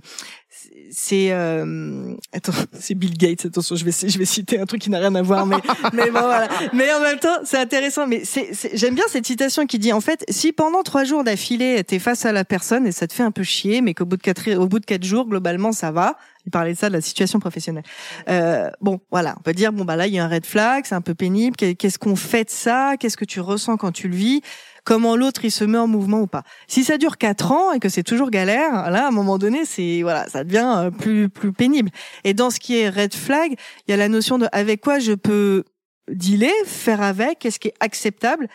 c'est 0.92 1.32
euh, 1.32 2.14
attends, 2.34 2.52
c'est 2.80 2.96
Bill 2.96 3.18
Gates. 3.18 3.46
Attention, 3.46 3.76
je 3.76 3.86
vais 3.86 3.92
je 3.92 4.18
vais 4.18 4.26
citer 4.26 4.60
un 4.60 4.66
truc 4.66 4.82
qui 4.82 4.90
n'a 4.90 5.00
rien 5.00 5.14
à 5.16 5.22
voir, 5.22 5.46
mais 5.46 5.58
mais 5.94 6.06
bon 6.12 6.22
voilà. 6.22 6.48
Mais 6.74 6.92
en 6.94 7.00
même 7.02 7.20
temps, 7.20 7.38
c'est 7.44 7.58
intéressant. 7.58 8.08
Mais 8.08 8.22
c'est 8.26 8.50
c'est- 8.54 8.76
j'aime 8.78 8.96
bien 8.96 9.06
cette 9.10 9.26
citation 9.26 9.66
qui 9.66 9.80
dit 9.80 9.94
en 9.94 10.02
fait, 10.02 10.24
si 10.30 10.52
pendant 10.52 10.84
trois 10.84 11.04
jours 11.04 11.24
d'affilée 11.24 11.84
t'es 11.84 12.00
face 12.00 12.26
à 12.26 12.32
la 12.32 12.46
personne 12.46 12.86
et 12.88 12.92
ça 12.92 13.08
te 13.08 13.14
fait 13.14 13.24
un 13.24 13.32
peu 13.32 13.44
chier, 13.44 13.82
mais 13.82 13.94
qu'au 13.94 14.06
bout 14.06 14.18
de 14.18 14.22
quatre 14.22 14.54
au 14.56 14.68
bout 14.68 14.80
de 14.80 14.86
quatre 14.86 15.04
jours 15.04 15.28
globalement 15.28 15.72
ça 15.72 15.92
va. 15.92 16.18
Il 16.46 16.52
parlait 16.52 16.74
de 16.74 16.78
ça 16.78 16.90
de 16.90 16.94
la 16.94 17.02
situation 17.02 17.40
professionnelle. 17.40 17.84
Euh, 18.30 18.70
bon, 18.82 19.00
voilà, 19.12 19.36
on 19.40 19.42
peut 19.42 19.54
dire 19.54 19.74
bon 19.74 19.84
bah 19.86 19.96
là 19.96 20.08
il 20.08 20.14
y 20.14 20.20
a 20.20 20.26
un 20.26 20.28
red 20.28 20.46
flag, 20.46 20.86
c'est 20.86 20.96
un 20.96 21.02
peu 21.02 21.16
pénible. 21.16 21.56
Qu'est- 21.56 21.76
Qu'est-ce 21.76 21.98
qu'on 22.00 22.16
fait 22.16 22.44
de 22.46 22.50
ça? 22.50 22.96
Qu'est-ce 23.00 23.18
que 23.18 23.26
tu 23.26 23.40
ressens 23.40 23.78
quand 23.78 23.92
tu 23.92 24.08
le 24.08 24.16
vis? 24.16 24.42
Comment 24.84 25.16
l'autre 25.16 25.44
il 25.44 25.50
se 25.52 25.64
met 25.64 25.80
en 25.80 25.88
mouvement 25.88 26.22
ou 26.22 26.28
pas? 26.28 26.44
Si 26.68 26.84
ça 26.84 27.00
dure 27.00 27.18
quatre 27.18 27.52
ans 27.52 27.72
et 27.72 27.80
que 27.80 27.90
c'est 27.90 28.04
toujours 28.04 28.30
galère, 28.30 28.92
là 28.92 29.06
à 29.06 29.08
un 29.08 29.12
moment 29.12 29.40
donné 29.40 29.66
c'est 29.66 30.04
voilà, 30.04 30.28
ça 30.30 30.44
devient 30.44 30.74
euh, 30.78 30.92
plus 30.92 31.30
plus 31.30 31.52
pénible. 31.52 31.90
Et 32.24 32.36
dans 32.36 32.52
ce 32.52 32.60
qui 32.60 32.78
est 32.78 32.90
red 32.90 33.16
flag, 33.16 33.56
il 33.88 33.92
y 33.92 33.94
a 33.94 33.98
la 33.98 34.08
notion 34.10 34.38
de 34.38 34.48
avec 34.52 34.82
quoi 34.82 35.00
je 35.00 35.14
peux 35.14 35.64
dealer, 36.12 36.52
faire 36.66 37.02
avec, 37.02 37.40
qu'est-ce 37.40 37.60
qui 37.60 37.70
est 37.70 37.74
acceptable 37.80 38.48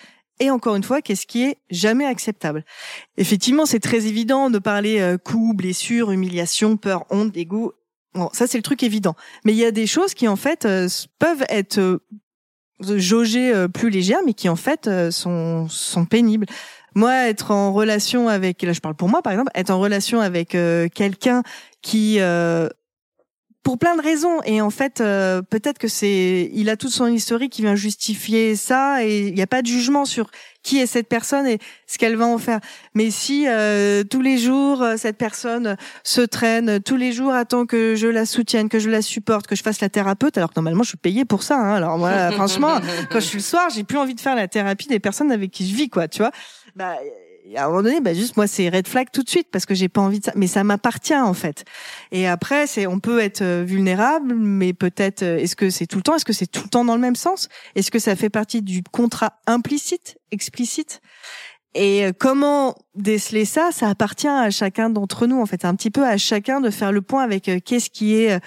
et 0.43 0.51
encore 0.51 0.75
une 0.75 0.83
fois, 0.83 1.03
qu'est-ce 1.03 1.27
qui 1.27 1.43
est 1.45 1.59
jamais 1.69 2.07
acceptable. 2.07 2.65
Effectivement, 3.19 3.67
c'est 3.67 3.79
très 3.79 4.07
évident 4.07 4.49
de 4.49 4.59
parler 4.59 4.99
euh, 5.01 5.19
coups, 5.19 5.55
blessures, 5.55 6.13
humiliation, 6.13 6.79
peur, 6.79 7.05
honte, 7.11 7.31
dégoût. 7.31 7.73
Bon, 8.15 8.29
ça 8.33 8.47
c'est 8.47 8.59
le 8.59 8.63
truc 8.63 8.83
évident. 8.83 9.15
Mais 9.45 9.53
il 9.53 9.59
y 9.59 9.65
a 9.65 9.71
des 9.71 9.87
choses 9.87 10.15
qui 10.15 10.27
en 10.27 10.37
fait 10.37 10.67
euh, 10.67 10.89
peuvent 11.19 11.45
être 11.49 11.79
euh, 11.79 12.01
jaugées 12.81 13.55
euh, 13.55 13.69
plus 13.69 13.91
légères, 13.91 14.21
mais 14.27 14.35
qui 14.35 14.49
en 14.49 14.57
fait 14.57 14.91
sont 15.11 15.69
sont 15.69 16.05
pénibles. 16.07 16.47
Moi, 16.97 17.29
être 17.29 17.53
en 17.53 17.73
relation 17.73 18.29
avec, 18.29 18.63
là 18.63 18.73
je 18.73 18.81
parle 18.81 18.97
pour 18.97 19.09
moi 19.09 19.23
par 19.23 19.33
exemple, 19.33 19.53
être 19.55 19.71
en 19.71 19.79
relation 19.79 20.21
avec 20.21 20.57
quelqu'un 20.95 21.45
qui 21.83 22.19
pour 23.63 23.79
plein 23.79 23.97
de 23.97 24.03
raisons. 24.03 24.41
Et 24.45 24.61
en 24.61 24.71
fait 24.71 25.01
euh, 25.01 25.43
peut-être 25.43 25.79
que 25.79 25.89
c'est 25.89 26.51
il 26.53 26.71
a 26.71 26.77
toute 26.77 26.91
son 26.91 27.07
historique 27.07 27.53
qui 27.53 27.63
vient 27.63 27.75
justifier 27.75 28.57
ça 28.57 29.05
et 29.05 29.29
il 29.29 29.35
n'y 29.35 29.43
a 29.43 29.47
pas 29.47 29.63
de 29.63 29.67
jugement 29.67 30.05
sur 30.05 30.31
qui 30.63 30.79
est 30.79 30.87
cette 30.87 31.09
personne 31.09 31.47
et 31.47 31.59
ce 31.87 31.99
qu'elle 31.99 32.17
va 32.17 32.27
en 32.27 32.39
faire. 32.39 32.61
Mais 32.95 33.11
si 33.11 33.47
euh, 33.49 34.05
tous 34.05 34.23
les 34.23 34.39
jours 34.39 34.83
euh, 34.83 34.97
cette 34.97 35.17
personne 35.17 35.77
se 36.05 36.21
traîne 36.21 36.81
tous 36.81 36.97
les 36.97 37.13
jours 37.13 37.33
attend 37.33 37.67
que 37.67 37.95
je 37.95 38.07
la 38.07 38.27
soutienne 38.27 38.69
que 38.69 38.79
je 38.79 38.91
la 38.91 39.03
supporte 39.03 39.47
que 39.47 39.57
je 39.57 39.63
fasse 39.63 39.81
la 39.81 39.89
thérapeute 39.89 40.37
alors 40.37 40.51
que 40.51 40.55
normalement 40.57 40.83
je 40.83 40.91
suis 40.91 40.99
payée 40.99 41.25
pour 41.25 41.43
ça 41.43 41.59
hein. 41.59 41.75
alors 41.75 41.99
moi 41.99 42.31
franchement 42.33 42.79
quand 43.11 43.21
je 43.21 43.27
suis 43.27 43.39
le 43.39 43.45
soir 43.45 43.69
j'ai 43.75 43.85
plus 43.85 43.99
envie 43.99 44.15
de 44.15 44.21
faire 44.21 44.37
la 44.37 44.49
thérapie 44.49 44.89
des 44.89 45.01
personnes 45.01 45.33
avec 45.33 45.51
qui 45.51 45.69
je 45.69 45.75
vis 45.75 45.89
quoi 45.89 46.09
tu 46.09 46.19
vois. 46.19 46.33
Bah 46.77 46.97
à 47.57 47.65
un 47.65 47.69
moment 47.69 47.83
donné, 47.83 48.01
bah 48.01 48.15
juste 48.15 48.37
moi 48.37 48.47
c'est 48.47 48.69
red 48.69 48.87
flag 48.87 49.09
tout 49.13 49.23
de 49.23 49.29
suite 49.29 49.49
parce 49.51 49.67
que 49.67 49.75
j'ai 49.75 49.89
pas 49.89 50.01
envie 50.01 50.21
de 50.21 50.25
ça, 50.25 50.33
mais 50.37 50.47
ça 50.47 50.65
m'appartient 50.65 51.15
en 51.15 51.35
fait. 51.35 51.65
Et 52.13 52.27
après, 52.27 52.67
c'est 52.67 52.87
on 52.87 53.01
peut 53.01 53.21
être 53.21 53.43
euh, 53.43 53.65
vulnérable, 53.67 54.35
mais 54.35 54.73
peut-être 54.73 55.23
euh, 55.23 55.39
est-ce 55.39 55.57
que 55.57 55.71
c'est 55.71 55.87
tout 55.87 55.97
le 55.97 56.03
temps, 56.03 56.15
est-ce 56.17 56.25
que 56.25 56.33
c'est 56.33 56.47
tout 56.47 56.63
le 56.65 56.69
temps 56.69 56.85
dans 56.85 56.95
le 56.95 57.01
même 57.01 57.17
sens, 57.17 57.49
est-ce 57.75 57.91
que 57.91 57.99
ça 57.99 58.17
fait 58.17 58.31
partie 58.31 58.63
du 58.63 58.83
contrat 58.83 59.35
implicite, 59.47 60.19
explicite? 60.31 61.01
Et 61.75 62.05
euh, 62.05 62.13
comment 62.17 62.77
déceler 62.95 63.45
ça? 63.45 63.71
Ça 63.73 63.89
appartient 63.89 64.29
à 64.29 64.51
chacun 64.51 64.91
d'entre 64.91 65.27
nous 65.27 65.41
en 65.41 65.47
fait, 65.47 65.65
un 65.65 65.75
petit 65.75 65.91
peu 65.91 66.05
à 66.05 66.17
chacun 66.17 66.61
de 66.61 66.71
faire 66.71 66.93
le 66.93 67.03
point 67.03 67.23
avec 67.23 67.51
qu'est-ce 67.65 67.91
qui 67.91 68.17
est 68.17 68.41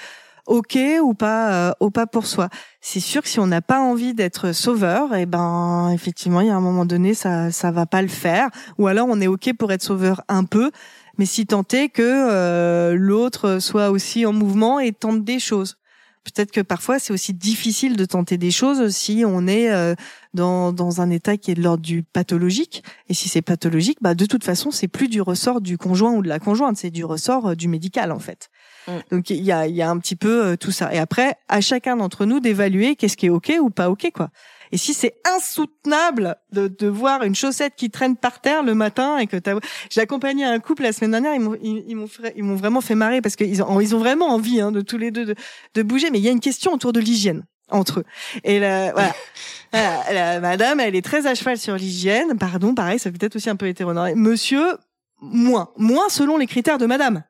ok 0.46 0.78
ou 1.02 1.14
pas, 1.14 1.70
euh, 1.70 1.74
ou 1.80 1.90
pas 1.90 2.08
pour 2.08 2.26
soi. 2.26 2.50
C'est 2.82 3.00
sûr 3.00 3.22
que 3.22 3.30
si 3.30 3.40
on 3.40 3.48
n'a 3.48 3.62
pas 3.62 3.80
envie 3.80 4.14
d'être 4.14 4.52
sauveur, 4.52 5.16
et 5.16 5.26
ben 5.26 5.90
effectivement, 5.92 6.42
il 6.42 6.48
y 6.48 6.52
a 6.52 6.56
un 6.56 6.62
moment 6.62 6.86
donné, 6.86 7.14
ça 7.14 7.52
ça 7.52 7.72
va 7.72 7.86
pas 7.86 8.02
le 8.02 8.08
faire. 8.08 8.50
Ou 8.78 8.88
alors 8.88 9.08
on 9.10 9.22
est 9.22 9.28
ok 9.28 9.54
pour 9.58 9.72
être 9.72 9.84
sauveur 9.84 10.22
un 10.28 10.44
peu, 10.44 10.72
mais 11.18 11.26
si 11.26 11.46
tant 11.46 11.64
est 11.72 11.90
que 11.90 12.02
euh, 12.04 12.96
l'autre 12.98 13.60
soit 13.60 13.92
aussi 13.92 14.26
en 14.26 14.34
mouvement 14.34 14.80
et 14.80 14.92
tente 14.92 15.24
des 15.24 15.40
choses. 15.40 15.78
Peut-être 16.24 16.52
que 16.52 16.62
parfois 16.62 17.00
c'est 17.00 17.12
aussi 17.12 17.34
difficile 17.34 17.98
de 17.98 18.06
tenter 18.06 18.38
des 18.38 18.52
choses 18.52 18.90
si 18.96 19.24
on 19.28 19.46
est 19.46 19.70
euh, 19.72 19.94
dans, 20.34 20.72
dans 20.72 21.02
un 21.02 21.10
état 21.10 21.36
qui 21.36 21.52
est 21.52 21.56
de 21.56 21.62
l'ordre 21.62 21.84
du 21.84 22.02
pathologique. 22.04 22.82
Et 23.10 23.14
si 23.14 23.28
c'est 23.28 23.42
pathologique, 23.42 23.98
bah 24.02 24.16
de 24.16 24.26
toute 24.26 24.44
façon 24.46 24.72
c'est 24.72 24.88
plus 24.88 25.10
du 25.10 25.22
ressort 25.22 25.60
du 25.60 25.78
conjoint 25.78 26.14
ou 26.14 26.22
de 26.22 26.30
la 26.30 26.40
conjointe, 26.40 26.78
c'est 26.78 26.92
du 26.92 27.04
ressort 27.04 27.50
euh, 27.50 27.56
du 27.56 27.68
médical 27.68 28.12
en 28.12 28.20
fait. 28.20 28.50
Mm. 28.88 28.92
Donc 29.12 29.30
il 29.30 29.42
y 29.44 29.52
a, 29.52 29.68
y 29.68 29.82
a 29.82 29.90
un 29.90 29.98
petit 30.00 30.16
peu 30.16 30.46
euh, 30.46 30.56
tout 30.58 30.72
ça. 30.72 30.94
Et 30.94 31.00
après, 31.00 31.36
à 31.48 31.62
chacun 31.62 31.96
d'entre 31.98 32.26
nous 32.26 32.40
d'évaluer 32.40 32.96
qu'est-ce 32.96 33.18
qui 33.18 33.28
est 33.28 33.30
ok 33.30 33.54
ou 33.62 33.70
pas 33.70 33.90
ok 33.90 34.12
quoi. 34.14 34.30
Et 34.72 34.78
si 34.78 34.96
c'est 34.96 35.14
insoutenable 35.36 36.36
de, 36.52 36.68
de 36.68 36.88
voir 36.88 37.22
une 37.24 37.36
chaussette 37.36 37.74
qui 37.78 37.92
traîne 37.92 38.16
par 38.18 38.42
terre 38.42 38.64
le 38.64 38.74
matin 38.74 39.18
et 39.20 39.28
que 39.28 39.38
t'as, 39.38 39.54
j'ai 39.92 40.02
accompagné 40.02 40.46
un 40.46 40.60
couple 40.60 40.82
la 40.82 40.94
semaine 40.94 41.12
dernière, 41.12 41.36
ils 41.36 41.42
m'ont, 41.42 41.56
ils, 41.62 41.84
ils 41.88 41.96
m'ont, 41.96 42.08
fait- 42.08 42.34
ils 42.36 42.44
m'ont 42.44 42.56
vraiment 42.56 42.82
fait 42.82 42.96
marrer 42.96 43.22
parce 43.22 43.36
qu'ils 43.36 43.62
ont, 43.62 43.80
ils 43.80 43.96
ont 43.96 44.00
vraiment 44.00 44.30
envie 44.30 44.60
hein, 44.62 44.72
de 44.72 44.82
tous 44.82 44.98
les 44.98 45.12
deux 45.12 45.26
de, 45.26 45.36
de 45.76 45.84
bouger, 45.84 46.10
mais 46.10 46.18
il 46.18 46.26
y 46.26 46.28
a 46.28 46.32
une 46.32 46.40
question 46.40 46.74
autour 46.74 46.92
de 46.92 47.00
l'hygiène 47.00 47.44
entre 47.70 48.00
eux. 48.00 48.04
Et 48.44 48.60
là, 48.60 48.92
voilà. 48.94 49.14
Voilà, 49.72 50.14
la 50.14 50.40
madame, 50.40 50.80
elle 50.80 50.96
est 50.96 51.02
très 51.04 51.26
à 51.26 51.34
cheval 51.34 51.58
sur 51.58 51.76
l'hygiène. 51.76 52.38
Pardon, 52.38 52.76
pareil, 52.76 53.00
ça 53.00 53.10
peut 53.12 53.18
être 53.22 53.36
aussi 53.38 53.50
un 53.50 53.56
peu 53.56 53.68
hétéronormé. 53.68 54.14
Monsieur, 54.14 54.78
moins, 55.20 55.70
moins 55.78 56.10
selon 56.10 56.38
les 56.38 56.46
critères 56.46 56.78
de 56.78 56.86
madame. 56.86 57.24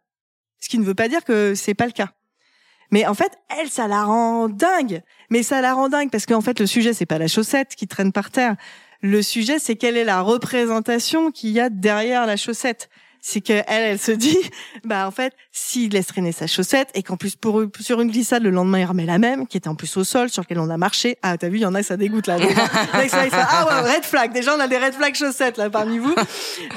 Ce 0.63 0.69
qui 0.69 0.79
ne 0.79 0.85
veut 0.85 0.95
pas 0.95 1.09
dire 1.09 1.25
que 1.25 1.55
c'est 1.55 1.73
pas 1.73 1.87
le 1.87 1.91
cas. 1.91 2.11
Mais 2.89 3.05
en 3.05 3.13
fait, 3.13 3.33
elle, 3.59 3.69
ça 3.69 3.89
la 3.89 4.05
rend 4.05 4.47
dingue. 4.47 5.01
Mais 5.29 5.43
ça 5.43 5.59
la 5.59 5.73
rend 5.73 5.89
dingue 5.89 6.09
parce 6.09 6.25
qu'en 6.25 6.39
fait, 6.39 6.57
le 6.61 6.67
sujet, 6.67 6.93
c'est 6.93 7.05
pas 7.05 7.17
la 7.17 7.27
chaussette 7.27 7.75
qui 7.75 7.85
traîne 7.85 8.13
par 8.13 8.31
terre. 8.31 8.55
Le 9.01 9.21
sujet, 9.21 9.59
c'est 9.59 9.75
quelle 9.75 9.97
est 9.97 10.05
la 10.05 10.21
représentation 10.21 11.31
qu'il 11.31 11.49
y 11.49 11.59
a 11.59 11.69
derrière 11.69 12.25
la 12.25 12.37
chaussette. 12.37 12.89
C'est 13.25 13.39
qu'elle, 13.39 13.63
elle 13.67 13.97
se 13.99 14.11
dit, 14.11 14.37
bah 14.83 15.07
en 15.07 15.11
fait, 15.11 15.33
s'il 15.53 15.93
laisse 15.93 16.07
traîner 16.07 16.33
sa 16.33 16.45
chaussette 16.45 16.89
et 16.93 17.03
qu'en 17.03 17.15
plus 17.15 17.37
pour 17.37 17.63
sur 17.79 18.01
une 18.01 18.11
glissade 18.11 18.43
le 18.43 18.49
lendemain 18.49 18.79
il 18.79 18.85
remet 18.85 19.05
la 19.05 19.17
même, 19.17 19.47
qui 19.47 19.55
était 19.55 19.69
en 19.69 19.75
plus 19.75 19.95
au 19.95 20.03
sol 20.03 20.29
sur 20.29 20.41
lequel 20.43 20.59
on 20.59 20.69
a 20.69 20.75
marché. 20.75 21.17
Ah 21.21 21.37
t'as 21.37 21.47
vu, 21.47 21.59
il 21.59 21.61
y 21.61 21.65
en 21.65 21.73
a 21.73 21.83
ça 21.83 21.95
dégoûte 21.95 22.27
là. 22.27 22.37
Ils 22.41 23.09
font, 23.09 23.17
ah 23.31 23.65
ouais, 23.85 23.93
red 23.95 24.03
flag. 24.03 24.33
Déjà 24.33 24.53
on 24.53 24.59
a 24.59 24.67
des 24.67 24.77
red 24.77 24.93
flag 24.93 25.15
chaussettes 25.15 25.57
là 25.57 25.69
parmi 25.69 25.99
vous. 25.99 26.13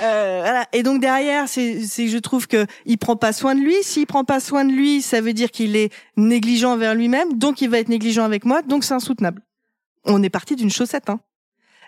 Euh, 0.03 0.40
voilà. 0.42 0.66
Et 0.72 0.82
donc 0.82 1.01
derrière, 1.01 1.49
c'est, 1.49 1.80
c'est, 1.86 2.09
je 2.09 2.18
trouve 2.18 2.47
que 2.47 2.66
il 2.84 2.99
prend 2.99 3.16
pas 3.16 3.32
soin 3.32 3.55
de 3.55 3.61
lui. 3.61 3.74
S'il 3.82 4.07
prend 4.07 4.24
pas 4.24 4.40
soin 4.40 4.64
de 4.64 4.70
lui, 4.72 5.01
ça 5.03 5.20
veut 5.20 5.32
dire 5.32 5.51
qu'il 5.51 5.74
est 5.74 5.92
négligent 6.16 6.70
envers 6.72 6.94
lui-même, 6.94 7.38
donc 7.38 7.61
il 7.62 7.70
va 7.70 7.78
être 7.78 7.88
négligent 7.88 8.22
avec 8.24 8.44
moi, 8.44 8.62
donc 8.62 8.84
c'est 8.84 8.94
insoutenable. 8.94 9.42
On 10.05 10.22
est 10.22 10.30
parti 10.30 10.55
d'une 10.55 10.70
chaussette, 10.70 11.09
hein. 11.09 11.18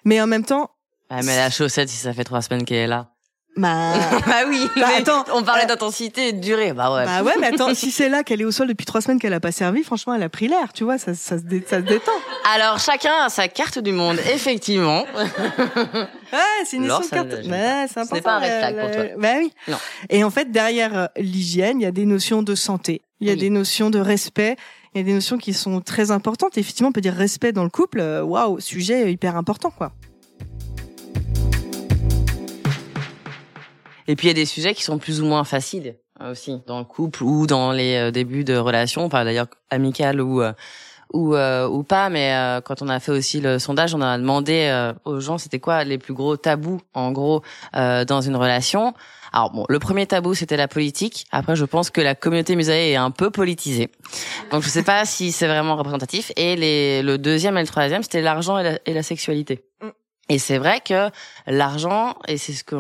Mais 0.05 0.21
en 0.21 0.27
même 0.27 0.45
temps, 0.45 0.71
Ah, 1.11 1.21
mais 1.23 1.37
la 1.37 1.51
chaussette, 1.51 1.89
si 1.89 1.97
ça 1.97 2.13
fait 2.13 2.25
trois 2.25 2.43
semaines 2.43 2.65
qu'elle 2.65 2.79
est 2.79 2.87
là. 2.87 3.11
Bah, 3.57 3.93
bah 4.27 4.43
oui, 4.49 4.61
Bah, 4.77 4.87
mais 4.89 4.95
attends, 4.99 5.25
on 5.35 5.43
parlait 5.43 5.65
euh, 5.65 5.67
d'intensité 5.67 6.29
et 6.29 6.33
de 6.33 6.41
durée. 6.41 6.73
Bah 6.73 6.95
ouais. 6.95 7.05
bah 7.07 7.23
ouais, 7.25 7.33
mais 7.41 7.49
attends, 7.49 7.75
si 7.75 7.91
c'est 7.91 8.09
là 8.09 8.23
qu'elle 8.23 8.41
est 8.41 8.45
au 8.45 8.53
sol 8.53 8.69
depuis 8.69 8.87
trois 8.87 9.01
semaines 9.01 9.19
qu'elle 9.19 9.33
a 9.35 9.41
pas 9.41 9.51
servi, 9.53 9.83
franchement, 9.83 10.15
elle 10.15 10.23
a 10.23 10.29
pris 10.29 10.47
l'air, 10.47 10.73
tu 10.73 10.85
vois, 10.85 10.97
ça, 10.99 11.15
ça, 11.15 11.39
se, 11.39 11.43
dé- 11.43 11.65
ça 11.67 11.79
se 11.79 11.83
détend. 11.85 12.13
Alors, 12.55 12.79
chacun 12.79 13.13
a 13.25 13.29
sa 13.29 13.49
carte 13.49 13.79
du 13.81 13.93
monde, 13.93 14.19
effectivement. 14.33 15.05
Ouais, 16.31 16.39
c'est 16.67 16.77
une 16.77 16.83
histoire 16.85 17.01
de 17.01 17.07
carte. 17.09 17.89
c'est 17.89 18.01
important. 18.01 18.23
pas 18.23 18.33
un 18.35 18.39
red 18.41 18.59
flag 18.59 18.77
la- 18.77 18.83
pour 18.83 18.91
toi. 18.95 19.05
Bah 19.17 19.29
oui. 19.39 19.51
Non. 19.67 19.79
Et 20.11 20.23
en 20.25 20.31
fait, 20.31 20.51
derrière 20.53 20.97
euh, 20.99 21.07
l'hygiène, 21.17 21.81
il 21.81 21.85
y 21.85 21.87
a 21.87 21.91
des 21.91 22.05
notions 22.05 22.43
de 22.43 22.55
santé. 22.55 23.01
Il 23.21 23.27
y 23.29 23.31
a 23.31 23.33
Oui. 23.33 23.39
des 23.41 23.49
notions 23.51 23.89
de 23.89 23.99
respect. 23.99 24.57
Il 24.95 24.99
y 24.99 25.01
a 25.01 25.05
des 25.05 25.15
notions 25.15 25.39
qui 25.39 25.55
sont 25.55 25.81
très 25.81 26.11
importantes. 26.11 26.59
Et 26.59 26.61
effectivement, 26.61 26.91
on 26.91 26.93
peut 26.93 27.01
dire 27.01 27.15
respect 27.15 27.53
dans 27.53 27.65
le 27.65 27.71
couple. 27.71 28.01
euh, 28.01 28.23
Waouh, 28.23 28.61
sujet 28.61 29.11
hyper 29.11 29.37
important, 29.37 29.71
quoi. 29.71 29.93
Et 34.09 34.17
puis, 34.17 34.27
il 34.27 34.31
y 34.31 34.33
a 34.33 34.35
des 34.35 34.47
sujets 34.47 34.75
qui 34.75 34.83
sont 34.83 34.99
plus 34.99 35.21
ou 35.21 35.27
moins 35.27 35.45
faciles 35.45 35.97
euh, 36.21 36.33
aussi 36.33 36.61
dans 36.67 36.81
le 36.81 36.85
couple 36.85 37.23
ou 37.23 37.47
dans 37.47 37.71
les 37.71 37.95
euh, 37.95 38.11
débuts 38.11 38.43
de 38.43 38.57
relations, 38.57 39.05
enfin 39.05 39.25
d'ailleurs 39.25 39.47
amicales 39.71 40.21
ou 40.21 40.43
euh, 40.43 40.53
ou 41.15 41.37
ou 41.37 41.83
pas, 41.85 42.11
mais 42.11 42.61
quand 42.67 42.83
on 42.83 42.89
a 42.91 43.01
fait 43.01 43.13
aussi 43.13 43.41
le 43.41 43.59
sondage, 43.59 43.95
on 43.95 44.03
a 44.03 44.19
demandé 44.19 44.93
aux 45.07 45.21
gens 45.21 45.39
c'était 45.39 45.59
quoi 45.59 45.83
les 45.85 45.97
plus 45.97 46.13
gros 46.13 46.37
tabous 46.37 46.83
en 46.93 47.13
gros 47.13 47.43
dans 47.73 48.21
une 48.21 48.37
relation. 48.37 48.93
Alors 49.33 49.51
bon, 49.51 49.65
le 49.71 49.79
premier 49.79 50.07
tabou 50.07 50.35
c'était 50.35 50.59
la 50.59 50.69
politique. 50.69 51.25
Après, 51.31 51.57
je 51.57 51.65
pense 51.65 51.89
que 51.89 52.03
la 52.03 52.15
communauté 52.15 52.57
musée 52.57 52.91
est 52.91 52.97
un 52.97 53.11
peu 53.11 53.31
politisée. 53.31 53.91
Donc 54.51 54.63
je 54.63 54.69
sais 54.69 54.83
pas 54.83 55.07
si 55.07 55.33
c'est 55.33 55.47
vraiment 55.47 55.77
représentatif. 55.77 56.31
Et 56.37 56.57
les, 56.57 57.01
le 57.01 57.17
deuxième 57.17 57.57
et 57.57 57.63
le 57.63 57.67
troisième 57.67 58.03
c'était 58.03 58.21
l'argent 58.21 58.59
et, 58.59 58.79
et 58.85 58.93
la, 58.93 59.03
sexualité. 59.03 59.65
Mm. 59.81 59.89
Et 60.29 60.39
c'est 60.39 60.59
vrai 60.59 60.83
que 60.85 61.09
l'argent, 61.47 62.17
et 62.27 62.37
c'est 62.37 62.53
ce 62.53 62.65
que 62.65 62.77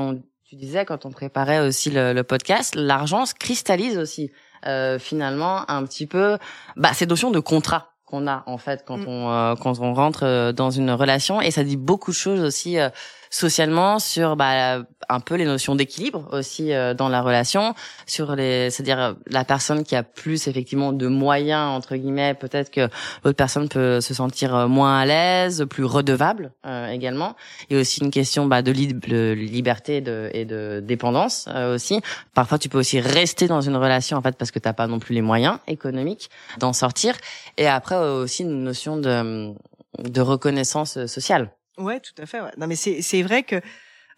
tu 0.48 0.56
disais 0.56 0.86
quand 0.86 1.04
on 1.04 1.10
préparait 1.10 1.60
aussi 1.60 1.90
le, 1.90 2.14
le 2.14 2.24
podcast, 2.24 2.74
l'argent 2.74 3.26
se 3.26 3.34
cristallise 3.34 3.98
aussi 3.98 4.30
euh, 4.66 4.98
finalement 4.98 5.70
un 5.70 5.84
petit 5.84 6.06
peu 6.06 6.38
bah, 6.74 6.94
ces 6.94 7.04
notions 7.04 7.30
de 7.30 7.38
contrat 7.38 7.92
qu'on 8.06 8.26
a 8.26 8.44
en 8.46 8.56
fait 8.56 8.82
quand 8.86 8.96
mm. 8.96 9.08
on 9.08 9.30
euh, 9.30 9.54
quand 9.56 9.78
on 9.80 9.92
rentre 9.92 10.24
euh, 10.24 10.52
dans 10.52 10.70
une 10.70 10.90
relation 10.90 11.42
et 11.42 11.50
ça 11.50 11.64
dit 11.64 11.76
beaucoup 11.76 12.12
de 12.12 12.16
choses 12.16 12.40
aussi 12.40 12.78
euh, 12.78 12.88
socialement 13.30 13.98
sur 13.98 14.36
bah, 14.36 14.82
un 15.08 15.20
peu 15.20 15.34
les 15.34 15.44
notions 15.44 15.74
d'équilibre 15.74 16.28
aussi 16.32 16.72
euh, 16.72 16.94
dans 16.94 17.08
la 17.08 17.22
relation, 17.22 17.74
sur 18.06 18.34
les, 18.36 18.70
c'est-à-dire 18.70 18.98
euh, 18.98 19.12
la 19.26 19.44
personne 19.44 19.84
qui 19.84 19.96
a 19.96 20.02
plus 20.02 20.48
effectivement 20.48 20.92
de 20.92 21.06
moyens 21.06 21.70
entre 21.70 21.96
guillemets, 21.96 22.34
peut-être 22.34 22.70
que 22.70 22.88
l'autre 23.24 23.36
personne 23.36 23.68
peut 23.68 24.00
se 24.00 24.14
sentir 24.14 24.54
euh, 24.54 24.68
moins 24.68 24.98
à 24.98 25.06
l'aise, 25.06 25.66
plus 25.68 25.84
redevable 25.84 26.52
également. 26.90 27.34
Il 27.68 27.74
y 27.74 27.78
a 27.78 27.80
aussi 27.80 28.00
une 28.00 28.10
question 28.10 28.46
bah, 28.46 28.62
de, 28.62 28.72
liberté 28.72 30.00
de, 30.00 30.30
et 30.34 30.44
de 30.44 30.82
dépendance 30.84 31.48
aussi. 31.74 32.00
Parfois, 32.34 32.58
tu 32.58 32.68
peux 32.68 32.78
aussi 32.78 33.00
rester 33.00 33.46
dans 33.46 33.60
une 33.60 33.76
relation 33.76 34.16
en 34.16 34.22
fait 34.22 34.36
parce 34.36 34.50
que 34.50 34.58
t'as 34.58 34.72
pas 34.72 34.86
non 34.86 34.98
plus 34.98 35.14
les 35.14 35.22
moyens 35.22 35.58
économiques 35.66 36.30
d'en 36.58 36.72
sortir. 36.72 37.14
Et 37.56 37.66
après 37.66 37.96
aussi 37.96 38.42
une 38.42 38.62
notion 38.62 38.96
de 38.96 39.54
de 39.98 40.20
reconnaissance 40.20 41.06
sociale. 41.06 41.50
Ouais, 41.78 42.00
tout 42.00 42.20
à 42.20 42.26
fait. 42.26 42.40
Ouais. 42.40 42.50
Non, 42.58 42.66
mais 42.66 42.76
c'est 42.76 43.02
c'est 43.02 43.22
vrai 43.22 43.42
que 43.42 43.60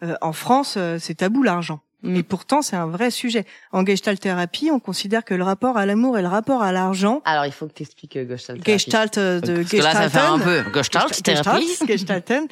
euh, 0.03 0.15
en 0.21 0.33
France, 0.33 0.75
euh, 0.77 0.99
c'est 0.99 1.17
tabou 1.17 1.43
l'argent. 1.43 1.81
Mm. 2.03 2.17
Et 2.17 2.23
pourtant, 2.23 2.63
c'est 2.63 2.77
un 2.77 2.87
vrai 2.87 3.11
sujet. 3.11 3.45
En 3.73 3.85
Gestalt 3.85 4.19
thérapie, 4.19 4.71
on 4.73 4.81
considère 4.81 5.23
que 5.23 5.35
le 5.35 5.45
rapport 5.45 5.77
à 5.77 5.85
l'amour 5.85 6.17
et 6.17 6.23
le 6.23 6.29
rapport 6.29 6.63
à 6.63 6.73
l'argent. 6.73 7.21
Alors, 7.27 7.45
il 7.45 7.53
faut 7.53 7.67
que 7.67 7.75
tu 7.75 7.83
expliques 7.83 8.17
euh, 8.17 8.27
Gestalt 8.27 8.63
thérapie. 8.63 8.73
Gestalt 8.73 9.19
de 9.19 9.57
Gestalt. 9.57 9.83
Là, 9.83 9.93
ça 9.93 10.09
fait 10.09 10.19
un 10.19 10.39
peu 10.39 10.65
Gestalt 10.73 11.23
thérapie. 11.23 11.77
Gestalten, 11.87 12.47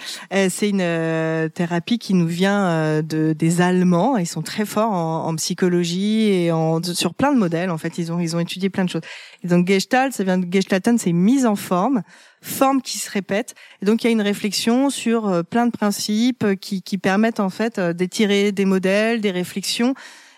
c'est 0.51 0.69
une 0.69 1.51
thérapie 1.55 1.99
qui 1.99 2.13
nous 2.13 2.27
vient 2.27 3.01
de 3.01 3.33
des 3.33 3.63
Allemands. 3.63 4.19
Ils 4.19 4.27
sont 4.27 4.43
très 4.43 4.67
forts 4.67 4.93
en, 4.93 5.27
en 5.27 5.35
psychologie 5.37 6.29
et 6.31 6.53
en 6.53 6.83
sur 6.83 7.15
plein 7.15 7.33
de 7.33 7.39
modèles. 7.39 7.71
En 7.71 7.79
fait, 7.79 7.97
ils 7.97 8.13
ont 8.13 8.21
ils 8.21 8.37
ont 8.37 8.41
étudié 8.41 8.69
plein 8.69 8.85
de 8.85 8.91
choses. 8.91 9.03
Et 9.45 9.49
donc 9.49 9.67
Gestalt, 9.67 10.13
ça 10.13 10.25
vient 10.25 10.37
de 10.37 10.47
Gestalten, 10.53 10.99
c'est 10.99 11.13
mise 11.13 11.47
en 11.47 11.57
forme 11.57 12.03
forme 12.41 12.83
qui 12.83 12.99
se 12.99 13.11
répète. 13.11 13.55
Et 13.83 13.87
donc 13.87 14.03
il 14.03 14.07
y 14.07 14.11
a 14.11 14.13
une 14.13 14.23
réflexion 14.23 14.91
sur 14.91 15.29
euh, 15.29 15.43
plein 15.43 15.67
de 15.67 15.71
principes 15.71 16.45
euh, 16.45 16.55
qui, 16.55 16.83
qui 16.83 16.99
permettent 16.99 17.41
en 17.41 17.51
fait 17.51 17.79
euh, 17.79 17.93
d'étirer 17.93 18.53
des 18.53 18.65
modèles, 18.65 19.21
des 19.21 19.31
réflexions 19.31 19.95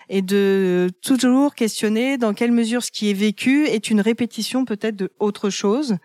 et 0.08 0.22
de 0.22 0.90
toujours 1.02 1.54
questionner 1.54 2.18
dans 2.18 2.34
quelle 2.34 2.52
mesure 2.52 2.82
ce 2.82 2.90
qui 2.90 3.10
est 3.10 3.14
vécu 3.14 3.66
est 3.66 3.90
une 3.90 4.00
répétition 4.00 4.64
peut-être 4.64 4.96
de 4.96 5.12
autre 5.20 5.50
chose 5.50 5.96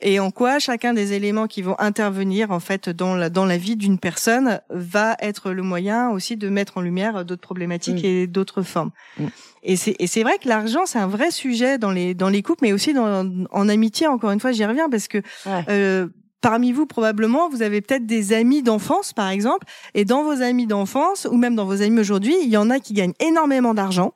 et 0.00 0.20
en 0.20 0.30
quoi 0.30 0.58
chacun 0.58 0.92
des 0.92 1.14
éléments 1.14 1.46
qui 1.46 1.62
vont 1.62 1.76
intervenir 1.78 2.50
en 2.50 2.60
fait 2.60 2.90
dans 2.90 3.14
la 3.14 3.30
dans 3.30 3.46
la 3.46 3.56
vie 3.56 3.76
d'une 3.76 3.98
personne 3.98 4.60
va 4.70 5.16
être 5.20 5.52
le 5.52 5.62
moyen 5.62 6.10
aussi 6.10 6.36
de 6.36 6.48
mettre 6.48 6.78
en 6.78 6.80
lumière 6.82 7.24
d'autres 7.24 7.42
problématiques 7.42 8.02
mm. 8.02 8.06
et 8.06 8.26
d'autres 8.26 8.62
formes. 8.62 8.90
Mm. 9.18 9.26
Et 9.62 9.76
c'est 9.76 9.96
et 9.98 10.06
c'est 10.06 10.22
vrai 10.22 10.38
que 10.38 10.48
l'argent 10.48 10.84
c'est 10.84 10.98
un 10.98 11.06
vrai 11.06 11.30
sujet 11.30 11.78
dans 11.78 11.90
les 11.90 12.14
dans 12.14 12.28
les 12.28 12.42
couples 12.42 12.60
mais 12.62 12.72
aussi 12.72 12.92
dans 12.92 13.26
en 13.50 13.68
amitié 13.68 14.06
encore 14.06 14.30
une 14.30 14.40
fois 14.40 14.52
j'y 14.52 14.64
reviens 14.64 14.90
parce 14.90 15.08
que 15.08 15.22
euh, 15.46 16.08
Parmi 16.42 16.70
vous, 16.70 16.86
probablement, 16.86 17.48
vous 17.48 17.62
avez 17.62 17.80
peut-être 17.80 18.06
des 18.06 18.32
amis 18.32 18.62
d'enfance, 18.62 19.12
par 19.12 19.30
exemple, 19.30 19.66
et 19.94 20.04
dans 20.04 20.22
vos 20.22 20.42
amis 20.42 20.66
d'enfance, 20.66 21.26
ou 21.28 21.36
même 21.36 21.56
dans 21.56 21.64
vos 21.64 21.82
amis 21.82 21.98
aujourd'hui, 21.98 22.36
il 22.40 22.48
y 22.48 22.56
en 22.56 22.70
a 22.70 22.78
qui 22.78 22.92
gagnent 22.92 23.14
énormément 23.18 23.74
d'argent, 23.74 24.12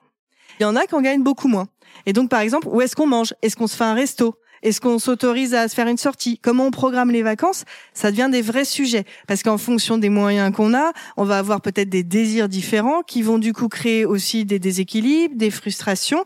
il 0.58 0.62
y 0.62 0.66
en 0.66 0.76
a 0.76 0.86
qui 0.86 0.94
en 0.94 1.00
gagnent 1.00 1.24
beaucoup 1.24 1.48
moins. 1.48 1.66
Et 2.06 2.12
donc, 2.12 2.30
par 2.30 2.38
exemple, 2.38 2.68
où 2.70 2.80
est-ce 2.82 2.94
qu'on 2.94 3.08
mange? 3.08 3.34
Est-ce 3.42 3.56
qu'on 3.56 3.66
se 3.66 3.74
fait 3.74 3.84
un 3.84 3.94
resto? 3.94 4.36
Est-ce 4.62 4.80
qu'on 4.80 4.98
s'autorise 4.98 5.54
à 5.54 5.68
se 5.68 5.74
faire 5.74 5.88
une 5.88 5.96
sortie? 5.96 6.38
Comment 6.38 6.66
on 6.66 6.70
programme 6.70 7.10
les 7.10 7.22
vacances? 7.22 7.64
Ça 7.94 8.10
devient 8.10 8.28
des 8.30 8.42
vrais 8.42 8.64
sujets. 8.64 9.04
Parce 9.26 9.42
qu'en 9.42 9.58
fonction 9.58 9.96
des 9.98 10.10
moyens 10.10 10.54
qu'on 10.54 10.74
a, 10.74 10.92
on 11.16 11.24
va 11.24 11.38
avoir 11.38 11.60
peut-être 11.60 11.88
des 11.88 12.02
désirs 12.02 12.48
différents 12.48 13.02
qui 13.02 13.22
vont 13.22 13.38
du 13.38 13.52
coup 13.52 13.68
créer 13.68 14.04
aussi 14.04 14.44
des 14.44 14.58
déséquilibres, 14.58 15.36
des 15.36 15.50
frustrations. 15.50 16.24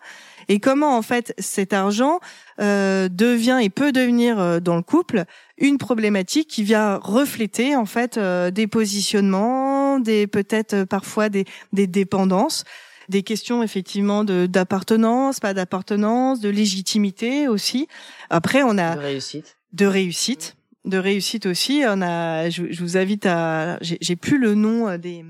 Et 0.49 0.61
comment 0.61 0.97
en 0.97 1.03
fait 1.03 1.35
cet 1.39 1.73
argent 1.73 2.21
euh, 2.61 3.09
devient 3.09 3.61
et 3.63 3.71
peut 3.71 3.93
devenir 3.93 4.39
euh, 4.39 4.61
dans 4.61 4.77
le 4.77 4.83
couple 4.83 5.25
une 5.57 5.79
problématique 5.79 6.49
qui 6.49 6.63
vient 6.63 6.97
refléter 6.97 7.77
en 7.77 7.87
fait 7.87 8.19
euh, 8.19 8.51
des 8.51 8.67
positionnements, 8.67 10.01
des 10.01 10.27
peut-être 10.27 10.75
euh, 10.75 10.87
parfois 10.87 11.29
des, 11.29 11.47
des 11.73 11.87
dépendances? 11.87 12.65
Des 13.09 13.23
questions 13.23 13.63
effectivement 13.63 14.25
de 14.25 14.47
d'appartenance, 14.47 15.41
pas 15.41 15.55
d'appartenance, 15.55 16.41
de 16.41 16.49
légitimité 16.49 17.49
aussi. 17.49 17.89
Après, 18.31 18.63
on 18.63 18.79
a 18.79 18.97
de 18.97 19.01
réussite, 19.01 19.57
de 19.73 19.87
réussite, 19.87 20.57
de 20.85 20.99
réussite 20.99 21.47
aussi. 21.47 21.83
On 21.87 22.03
a, 22.03 22.51
je, 22.51 22.65
je 22.71 22.81
vous 22.81 22.97
invite 22.97 23.27
à, 23.27 23.79
j'ai 23.81 24.17
plus 24.17 24.39
le 24.39 24.55
nom 24.55 24.89
euh, 24.89 24.99
des 24.99 25.25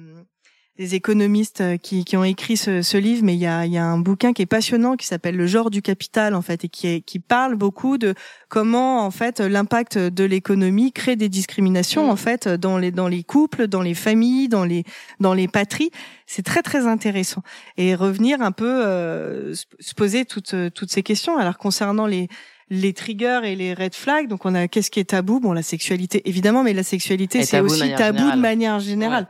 des 0.77 0.97
économistes 0.97 1.61
euh, 1.61 1.77
qui, 1.77 2.05
qui 2.05 2.17
ont 2.17 2.25
écrit 2.25 2.57
ce, 2.57 2.83
ce 2.83 2.97
livre, 2.97 3.23
mais 3.23 3.35
il 3.35 3.41
y 3.41 3.47
a, 3.47 3.65
y 3.65 3.79
a 3.79 3.85
un 3.85 3.99
bouquin 3.99 4.33
qui 4.33 4.43
est 4.43 4.47
passionnant 4.47 4.97
qui 4.97 5.07
s'appelle 5.07 5.37
Le 5.37 5.47
genre 5.47 5.71
du 5.71 5.83
capital 5.83 6.35
en 6.35 6.43
fait 6.43 6.65
et 6.65 6.69
qui, 6.69 6.89
est, 6.89 7.01
qui 7.01 7.21
parle 7.21 7.55
beaucoup 7.55 7.97
de 7.97 8.15
comment 8.49 9.05
en 9.07 9.11
fait 9.13 9.39
l'impact 9.39 9.99
de 9.99 10.25
l'économie 10.25 10.93
crée 10.93 11.15
des 11.15 11.29
discriminations 11.29 12.11
en 12.11 12.15
mm. 12.15 12.19
fait 12.19 12.49
dans 12.49 12.79
les 12.79 12.91
dans 12.91 13.09
les 13.09 13.23
couples, 13.23 13.69
dans 13.69 13.83
les 13.83 13.95
familles, 13.95 14.49
dans 14.49 14.65
les 14.65 14.85
dans 15.21 15.35
les 15.35 15.47
patries. 15.47 15.91
C'est 16.27 16.45
très 16.45 16.63
très 16.63 16.87
intéressant 16.87 17.43
et 17.77 17.95
revenir 17.95 18.43
un 18.43 18.53
peu 18.53 18.85
euh, 18.85 19.55
se 19.55 19.95
poser 19.95 20.25
toutes 20.25 20.57
toutes 20.75 20.91
ces 20.91 21.05
questions. 21.05 21.39
Alors 21.39 21.57
concernant 21.57 22.07
les 22.07 22.29
les 22.71 22.93
triggers 22.93 23.41
et 23.45 23.57
les 23.57 23.75
red 23.75 23.95
flags. 23.95 24.29
Donc 24.29 24.45
on 24.47 24.55
a 24.55 24.69
qu'est-ce 24.69 24.91
qui 24.91 25.01
est 25.01 25.11
tabou? 25.11 25.41
Bon, 25.41 25.53
la 25.53 25.63
sexualité 25.63 26.23
évidemment, 26.29 26.63
mais 26.63 26.73
la 26.73 26.83
sexualité 26.83 27.45
c'est 27.45 27.61
aussi 27.61 27.95
tabou 27.95 28.31
de 28.31 28.41
manière 28.41 28.81
générale. 28.81 29.29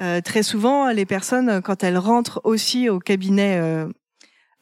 Euh, 0.00 0.20
très 0.20 0.42
souvent, 0.42 0.90
les 0.90 1.06
personnes, 1.06 1.60
quand 1.62 1.82
elles 1.84 1.98
rentrent 1.98 2.40
aussi 2.44 2.88
au 2.88 2.98
cabinet, 2.98 3.58
euh, 3.58 3.86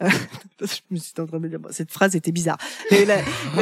euh 0.02 0.08
je 0.60 0.80
me 0.90 0.98
suis 0.98 1.12
en 1.18 1.26
train 1.26 1.40
de 1.40 1.48
dire, 1.48 1.60
cette 1.70 1.92
phrase 1.92 2.16
était 2.16 2.32
bizarre. 2.32 2.58
Les, 2.90 3.06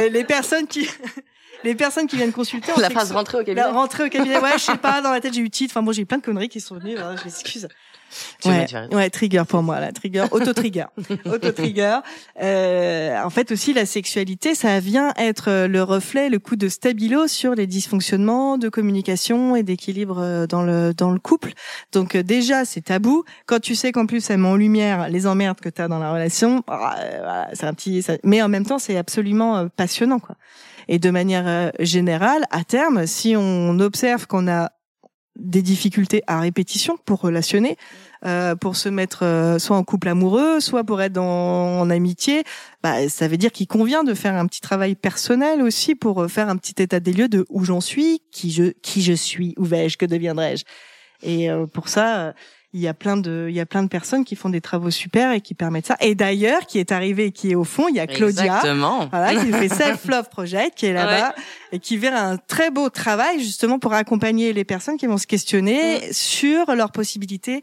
les, 0.09 0.23
personnes 0.23 0.67
qui, 0.67 0.87
les 1.63 1.75
personnes 1.75 2.07
qui 2.07 2.15
viennent 2.15 2.31
consulter. 2.31 2.71
La 2.77 2.89
phrase 2.89 3.11
rentrer 3.11 3.39
au 3.39 3.43
cabinet. 3.43 3.63
rentrer 3.63 4.05
au 4.05 4.09
cabinet. 4.09 4.39
Ouais, 4.39 4.53
je 4.53 4.63
sais 4.63 4.77
pas. 4.77 5.01
Dans 5.01 5.11
la 5.11 5.19
tête, 5.19 5.33
j'ai 5.33 5.41
eu 5.41 5.49
titre. 5.49 5.71
Enfin, 5.73 5.81
moi, 5.81 5.93
j'ai 5.93 6.03
eu 6.03 6.05
plein 6.05 6.17
de 6.17 6.23
conneries 6.23 6.49
qui 6.49 6.61
sont 6.61 6.75
venues. 6.75 6.97
Hein, 6.97 7.15
je 7.17 7.25
m'excuse 7.25 7.67
ouais, 8.45 8.65
ouais, 8.91 9.09
trigger 9.09 9.43
pour 9.47 9.63
moi, 9.63 9.79
là, 9.79 9.91
trigger, 9.91 10.25
auto-trigger, 10.31 10.85
auto-trigger. 11.25 11.99
Euh, 12.41 13.21
en 13.23 13.29
fait 13.29 13.51
aussi, 13.51 13.73
la 13.73 13.85
sexualité, 13.85 14.55
ça 14.55 14.79
vient 14.79 15.13
être 15.17 15.67
le 15.67 15.83
reflet, 15.83 16.29
le 16.29 16.39
coup 16.39 16.55
de 16.55 16.69
stabilo 16.69 17.27
sur 17.27 17.55
les 17.55 17.67
dysfonctionnements 17.67 18.57
de 18.57 18.69
communication 18.69 19.55
et 19.55 19.63
d'équilibre 19.63 20.19
euh, 20.19 20.47
dans 20.47 20.63
le 20.63 20.93
dans 20.93 21.11
le 21.11 21.19
couple. 21.19 21.53
Donc 21.91 22.15
euh, 22.15 22.23
déjà, 22.23 22.65
c'est 22.65 22.81
tabou. 22.81 23.23
Quand 23.45 23.59
tu 23.59 23.75
sais 23.75 23.91
qu'en 23.91 24.05
plus, 24.05 24.21
ça 24.21 24.37
met 24.37 24.47
en 24.47 24.55
lumière 24.55 25.09
les 25.09 25.27
emmerdes 25.27 25.59
que 25.59 25.69
tu 25.69 25.81
as 25.81 25.87
dans 25.87 25.99
la 25.99 26.11
relation, 26.11 26.63
voilà, 26.67 27.49
c'est 27.53 27.65
un 27.65 27.73
petit. 27.73 28.01
Ça... 28.01 28.13
Mais 28.23 28.41
en 28.41 28.49
même 28.49 28.65
temps, 28.65 28.79
c'est 28.79 28.97
absolument 28.97 29.67
passionnant, 29.75 30.19
quoi. 30.19 30.35
Et 30.89 30.99
de 30.99 31.09
manière 31.09 31.71
générale, 31.79 32.45
à 32.49 32.63
terme, 32.63 33.07
si 33.07 33.35
on 33.35 33.77
observe 33.79 34.25
qu'on 34.25 34.47
a 34.47 34.71
des 35.37 35.61
difficultés 35.61 36.23
à 36.27 36.39
répétition 36.39 36.97
pour 37.05 37.21
relationner, 37.21 37.77
euh, 38.25 38.55
pour 38.55 38.75
se 38.75 38.89
mettre 38.89 39.23
euh, 39.23 39.59
soit 39.59 39.77
en 39.77 39.83
couple 39.83 40.09
amoureux, 40.09 40.59
soit 40.59 40.83
pour 40.83 41.01
être 41.01 41.17
en 41.17 41.89
amitié, 41.89 42.43
bah, 42.83 43.07
ça 43.09 43.27
veut 43.27 43.37
dire 43.37 43.51
qu'il 43.51 43.67
convient 43.67 44.03
de 44.03 44.13
faire 44.13 44.35
un 44.35 44.47
petit 44.47 44.61
travail 44.61 44.95
personnel 44.95 45.61
aussi 45.61 45.95
pour 45.95 46.23
euh, 46.23 46.27
faire 46.27 46.49
un 46.49 46.57
petit 46.57 46.81
état 46.81 46.99
des 46.99 47.13
lieux 47.13 47.29
de 47.29 47.45
où 47.49 47.63
j'en 47.63 47.81
suis, 47.81 48.21
qui 48.31 48.51
je 48.51 48.73
qui 48.81 49.01
je 49.01 49.13
suis, 49.13 49.53
où 49.57 49.65
vais-je, 49.65 49.97
que 49.97 50.05
deviendrai-je. 50.05 50.63
Et 51.23 51.49
euh, 51.49 51.65
pour 51.65 51.89
ça, 51.89 52.33
il 52.73 52.81
y 52.81 52.87
a 52.87 52.93
plein 52.93 53.17
de 53.17 53.47
il 53.49 53.55
y 53.55 53.59
a 53.59 53.65
plein 53.65 53.81
de 53.81 53.87
personnes 53.87 54.25
qui 54.25 54.35
font 54.35 54.49
des 54.49 54.61
travaux 54.61 54.91
super 54.91 55.31
et 55.31 55.41
qui 55.41 55.53
permettent 55.53 55.87
ça. 55.87 55.97
Et 56.01 56.15
d'ailleurs 56.15 56.65
qui 56.65 56.79
est 56.79 56.91
arrivé 56.91 57.25
et 57.25 57.31
qui 57.31 57.51
est 57.51 57.55
au 57.55 57.63
fond 57.63 57.87
il 57.87 57.95
y 57.95 57.99
a 57.99 58.07
Claudia. 58.07 58.61
Voilà 59.09 59.35
qui 59.35 59.51
fait 59.51 59.69
Self 59.73 60.05
Love 60.07 60.29
Project 60.29 60.75
qui 60.75 60.85
est 60.85 60.93
là-bas 60.93 61.33
et 61.71 61.79
qui 61.79 61.97
fait 61.97 62.09
un 62.09 62.37
très 62.37 62.69
beau 62.69 62.89
travail 62.89 63.39
justement 63.39 63.79
pour 63.79 63.93
accompagner 63.93 64.53
les 64.53 64.65
personnes 64.65 64.97
qui 64.97 65.07
vont 65.07 65.17
se 65.17 65.27
questionner 65.27 65.97
mm. 65.97 66.13
sur 66.13 66.75
leurs 66.75 66.91
possibilités 66.91 67.61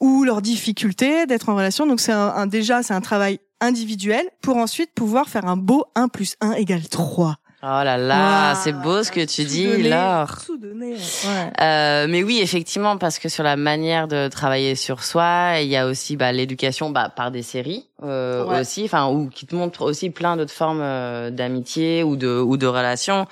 ou 0.00 0.24
leurs 0.24 0.42
difficultés 0.42 1.24
d'être 1.26 1.48
en 1.48 1.56
relation. 1.56 1.86
Donc 1.86 2.00
c'est 2.00 2.12
un, 2.12 2.46
déjà 2.46 2.82
c'est 2.82 2.94
un 2.94 3.00
travail 3.00 3.40
individuel 3.60 4.28
pour 4.42 4.58
ensuite 4.58 4.92
pouvoir 4.94 5.28
faire 5.28 5.46
un 5.46 5.56
beau 5.56 5.86
1 5.94 6.08
plus 6.08 6.36
1 6.40 6.52
égale 6.52 6.88
3 6.88 7.36
Oh 7.66 7.82
là 7.82 7.96
là, 7.96 8.52
Wow, 8.52 8.60
c'est 8.62 8.72
beau 8.72 9.02
ce 9.02 9.10
que 9.10 9.24
tu 9.24 9.44
dis, 9.44 9.88
Laure. 9.88 10.36
Ouais. 10.50 11.52
Euh, 11.62 12.06
mais 12.10 12.22
oui, 12.22 12.40
effectivement, 12.42 12.98
parce 12.98 13.18
que 13.18 13.30
sur 13.30 13.42
la 13.42 13.56
manière 13.56 14.06
de 14.06 14.28
travailler 14.28 14.74
sur 14.74 15.02
soi, 15.02 15.54
il 15.62 15.68
y 15.68 15.76
a 15.76 15.86
aussi 15.86 16.16
bah, 16.18 16.30
l'éducation 16.30 16.90
bah, 16.90 17.08
par 17.14 17.30
des 17.30 17.40
séries 17.42 17.86
euh, 18.02 18.44
Ouais. 18.44 18.60
aussi, 18.60 18.84
enfin, 18.84 19.08
ou 19.08 19.30
qui 19.30 19.46
te 19.46 19.54
montrent 19.54 19.80
aussi 19.80 20.10
plein 20.10 20.36
d'autres 20.36 20.52
formes 20.52 20.82
euh, 20.82 21.30
d'amitié 21.30 22.02
ou 22.02 22.16
de 22.16 22.28
ou 22.38 22.58
de 22.58 22.66
relations. 22.66 23.26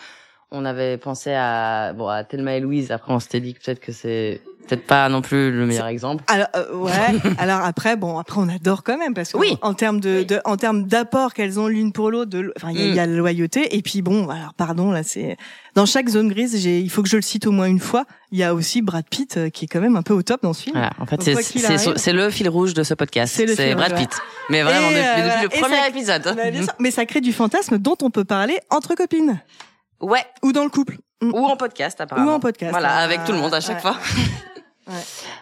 On 0.50 0.64
avait 0.64 0.96
pensé 0.96 1.34
à 1.34 1.92
bon 1.92 2.08
à 2.08 2.24
Thelma 2.24 2.54
et 2.56 2.60
Louise. 2.60 2.90
Après, 2.90 3.12
on 3.12 3.20
s'était 3.20 3.40
dit 3.40 3.52
que 3.52 3.62
peut-être 3.62 3.80
que 3.80 3.92
c'est 3.92 4.40
peut-être 4.66 4.86
pas 4.86 5.08
non 5.08 5.22
plus 5.22 5.50
le 5.50 5.66
meilleur 5.66 5.86
exemple. 5.86 6.24
Alors 6.28 6.46
euh, 6.56 6.74
ouais. 6.76 6.90
Alors 7.38 7.60
après 7.60 7.96
bon 7.96 8.18
après 8.18 8.38
on 8.40 8.48
adore 8.48 8.82
quand 8.82 8.96
même 8.98 9.14
parce 9.14 9.32
que 9.32 9.38
Oui. 9.38 9.56
en 9.62 9.74
termes 9.74 10.00
de, 10.00 10.22
de 10.22 10.40
en 10.44 10.56
termes 10.56 10.84
d'apport 10.84 11.34
qu'elles 11.34 11.58
ont 11.60 11.68
l'une 11.68 11.92
pour 11.92 12.10
l'autre, 12.10 12.36
enfin 12.56 12.70
il 12.72 12.78
y, 12.80 12.82
a- 12.82 12.86
il 12.86 12.94
y 12.94 13.00
a 13.00 13.06
la 13.06 13.16
loyauté 13.16 13.76
et 13.76 13.82
puis 13.82 14.02
bon 14.02 14.28
alors 14.28 14.54
pardon 14.54 14.90
là 14.90 15.02
c'est 15.02 15.36
dans 15.74 15.86
chaque 15.86 16.08
zone 16.08 16.28
grise 16.28 16.56
j'ai 16.60 16.80
il 16.80 16.90
faut 16.90 17.02
que 17.02 17.08
je 17.08 17.16
le 17.16 17.22
cite 17.22 17.46
au 17.46 17.52
moins 17.52 17.66
une 17.66 17.80
fois. 17.80 18.04
Il 18.34 18.38
y 18.38 18.44
a 18.44 18.54
aussi 18.54 18.80
Brad 18.80 19.04
Pitt 19.10 19.36
euh, 19.36 19.50
qui 19.50 19.66
est 19.66 19.68
quand 19.68 19.80
même 19.82 19.94
un 19.96 20.02
peu 20.02 20.14
au 20.14 20.22
top 20.22 20.42
dans 20.42 20.54
ce 20.54 20.62
film. 20.62 20.74
Voilà, 20.76 20.90
en 20.98 21.04
fait, 21.04 21.20
c'est 21.22 22.12
le 22.14 22.30
fil 22.30 22.48
rouge 22.48 22.72
de 22.72 22.82
ce 22.82 22.94
podcast. 22.94 23.34
C'est 23.36 23.74
Brad 23.74 23.94
Pitt. 23.94 24.08
Mais 24.48 24.62
vraiment 24.62 24.88
Et, 24.88 24.94
depuis, 24.94 25.04
euh, 25.04 25.16
depuis 25.16 25.26
voilà. 25.26 25.42
le 25.42 25.48
premier 25.60 25.76
ça- 25.76 25.88
épisode. 25.88 26.36
Bah. 26.64 26.72
Mais 26.78 26.90
ça 26.90 27.04
crée 27.04 27.20
du 27.20 27.34
fantasme 27.34 27.76
dont 27.76 27.96
on 28.00 28.08
peut 28.08 28.24
parler 28.24 28.58
entre 28.70 28.94
copines 28.94 29.38
Ouais. 30.00 30.24
ou 30.42 30.52
dans 30.52 30.64
le 30.64 30.70
couple 30.70 30.96
Mm. 31.20 31.34
Ou 31.34 31.44
en 31.44 31.56
podcast 31.56 32.00
apparemment. 32.00 32.32
ou 32.32 32.34
en 32.34 32.40
podcast. 32.40 32.72
Voilà, 32.72 33.00
Euh, 33.00 33.04
avec 33.04 33.22
tout 33.24 33.30
le 33.30 33.38
monde 33.38 33.54
à 33.54 33.60
chaque 33.60 33.76
ouais. 33.76 33.80
fois. 33.92 33.96
Ouais. 34.88 34.94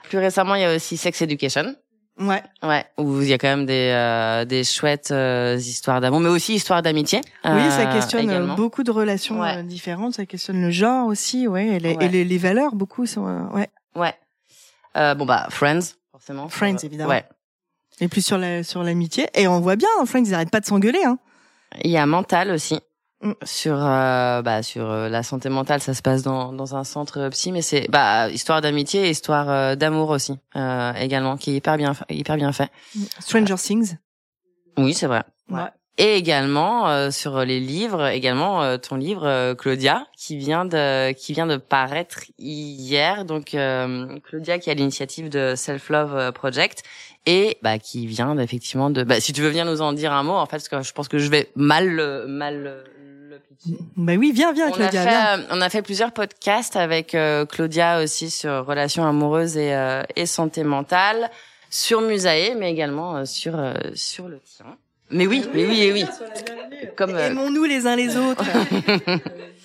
Plus 0.04 0.18
récemment, 0.18 0.54
il 0.54 0.62
y 0.62 0.64
a 0.64 0.74
aussi 0.74 0.96
Sex 0.96 1.20
Education. 1.22 1.74
Ouais. 2.18 2.42
Ouais, 2.62 2.84
où 2.98 3.22
il 3.22 3.28
y 3.28 3.32
a 3.32 3.38
quand 3.38 3.48
même 3.48 3.64
des 3.64 3.90
euh, 3.94 4.44
des 4.44 4.62
chouettes 4.62 5.10
euh, 5.10 5.56
histoires 5.58 6.02
d'amour, 6.02 6.20
mais 6.20 6.28
aussi 6.28 6.54
histoires 6.54 6.82
d'amitié. 6.82 7.22
Oui, 7.46 7.70
ça 7.70 7.88
euh, 7.88 7.92
questionne 7.94 8.24
également. 8.28 8.56
beaucoup 8.56 8.82
de 8.82 8.90
relations 8.90 9.40
Ouais. 9.40 9.62
différentes. 9.62 10.14
Ça 10.14 10.26
questionne 10.26 10.60
le 10.60 10.70
genre 10.70 11.06
aussi, 11.06 11.48
ouais, 11.48 11.66
et 11.68 11.78
les, 11.80 11.94
Ouais. 11.96 12.04
et 12.04 12.08
les, 12.10 12.24
les 12.26 12.38
valeurs 12.38 12.74
beaucoup 12.74 13.06
sont, 13.06 13.24
ouais. 13.54 13.70
Ouais. 13.94 14.14
Bon 15.14 15.24
bah 15.24 15.46
Friends, 15.50 15.94
forcément. 16.12 16.48
Friends, 16.50 16.76
évidemment. 16.82 17.08
Ouais. 17.10 17.24
Et 18.00 18.08
plus 18.08 18.24
sur 18.24 18.36
la 18.36 18.64
sur 18.64 18.82
l'amitié. 18.82 19.28
Et 19.34 19.48
on 19.48 19.60
voit 19.60 19.76
bien 19.76 19.88
dans 19.98 20.04
Friends, 20.04 20.24
ils 20.26 20.34
arrêtent 20.34 20.50
pas 20.50 20.60
de 20.60 20.66
s'engueuler, 20.66 21.02
hein. 21.06 21.18
Il 21.84 21.90
y 21.90 21.96
a 21.96 22.04
Mental 22.04 22.50
aussi. 22.50 22.80
Mm. 23.22 23.32
Sur 23.44 23.76
euh, 23.78 24.40
bah 24.40 24.62
sur 24.62 24.90
euh, 24.90 25.08
la 25.08 25.22
santé 25.22 25.50
mentale, 25.50 25.80
ça 25.80 25.92
se 25.92 26.00
passe 26.00 26.22
dans 26.22 26.52
dans 26.52 26.74
un 26.74 26.84
centre 26.84 27.28
psy, 27.28 27.52
mais 27.52 27.60
c'est 27.60 27.86
bah 27.90 28.30
histoire 28.30 28.62
d'amitié 28.62 29.06
et 29.06 29.10
histoire 29.10 29.50
euh, 29.50 29.76
d'amour 29.76 30.08
aussi 30.08 30.38
euh, 30.56 30.92
également, 30.94 31.36
qui 31.36 31.50
est 31.50 31.56
hyper 31.56 31.76
bien 31.76 31.92
hyper 32.08 32.36
bien 32.36 32.52
fait. 32.52 32.70
Stranger 33.18 33.56
Things. 33.56 33.96
Oui, 34.78 34.94
c'est 34.94 35.06
vrai. 35.06 35.22
Ouais. 35.50 35.68
Et 35.98 36.16
également 36.16 36.88
euh, 36.88 37.10
sur 37.10 37.44
les 37.44 37.60
livres, 37.60 38.06
également 38.06 38.62
euh, 38.62 38.78
ton 38.78 38.96
livre 38.96 39.26
euh, 39.26 39.54
Claudia 39.54 40.06
qui 40.16 40.38
vient 40.38 40.64
de 40.64 41.12
qui 41.12 41.34
vient 41.34 41.46
de 41.46 41.58
paraître 41.58 42.20
hier. 42.38 43.26
Donc 43.26 43.52
euh, 43.52 44.18
Claudia 44.24 44.58
qui 44.58 44.70
a 44.70 44.74
l'initiative 44.74 45.28
de 45.28 45.54
Self 45.56 45.90
Love 45.90 46.16
euh, 46.16 46.32
Project 46.32 46.84
et 47.26 47.58
bah 47.60 47.78
qui 47.78 48.06
vient 48.06 48.38
effectivement 48.38 48.88
de 48.88 49.02
bah 49.02 49.20
si 49.20 49.34
tu 49.34 49.42
veux 49.42 49.50
venir 49.50 49.66
nous 49.66 49.82
en 49.82 49.92
dire 49.92 50.14
un 50.14 50.22
mot 50.22 50.32
en 50.32 50.46
fait 50.46 50.56
parce 50.56 50.70
que 50.70 50.80
je 50.80 50.92
pense 50.94 51.08
que 51.08 51.18
je 51.18 51.28
vais 51.28 51.50
mal 51.54 52.24
mal 52.26 52.84
pitcher. 53.40 53.76
Bah 53.96 54.12
oui, 54.18 54.32
viens, 54.34 54.52
viens, 54.52 54.68
On 54.68 54.72
a, 54.72 54.76
Claudia, 54.76 55.02
fait, 55.02 55.08
viens. 55.08 55.38
euh, 55.38 55.42
on 55.50 55.60
a 55.60 55.68
fait 55.70 55.82
plusieurs 55.82 56.12
podcasts 56.12 56.76
avec 56.76 57.14
euh, 57.14 57.44
Claudia 57.46 58.02
aussi 58.02 58.30
sur 58.30 58.64
relations 58.66 59.06
amoureuses 59.06 59.56
et, 59.56 59.74
euh, 59.74 60.02
et 60.16 60.26
santé 60.26 60.62
mentale, 60.64 61.30
sur 61.70 62.00
Musae, 62.00 62.54
mais 62.58 62.70
également 62.70 63.16
euh, 63.16 63.24
sur 63.24 63.58
euh, 63.58 63.74
sur 63.94 64.28
le 64.28 64.40
tien. 64.40 64.66
Mais 65.10 65.26
oui, 65.26 65.44
mais 65.54 65.66
oui, 65.66 65.82
et 65.82 65.92
oui. 65.92 66.04
Comme 66.96 67.14
euh, 67.16 67.28
Aimons-nous 67.30 67.64
les 67.64 67.86
uns 67.86 67.96
les 67.96 68.16
autres. 68.16 68.44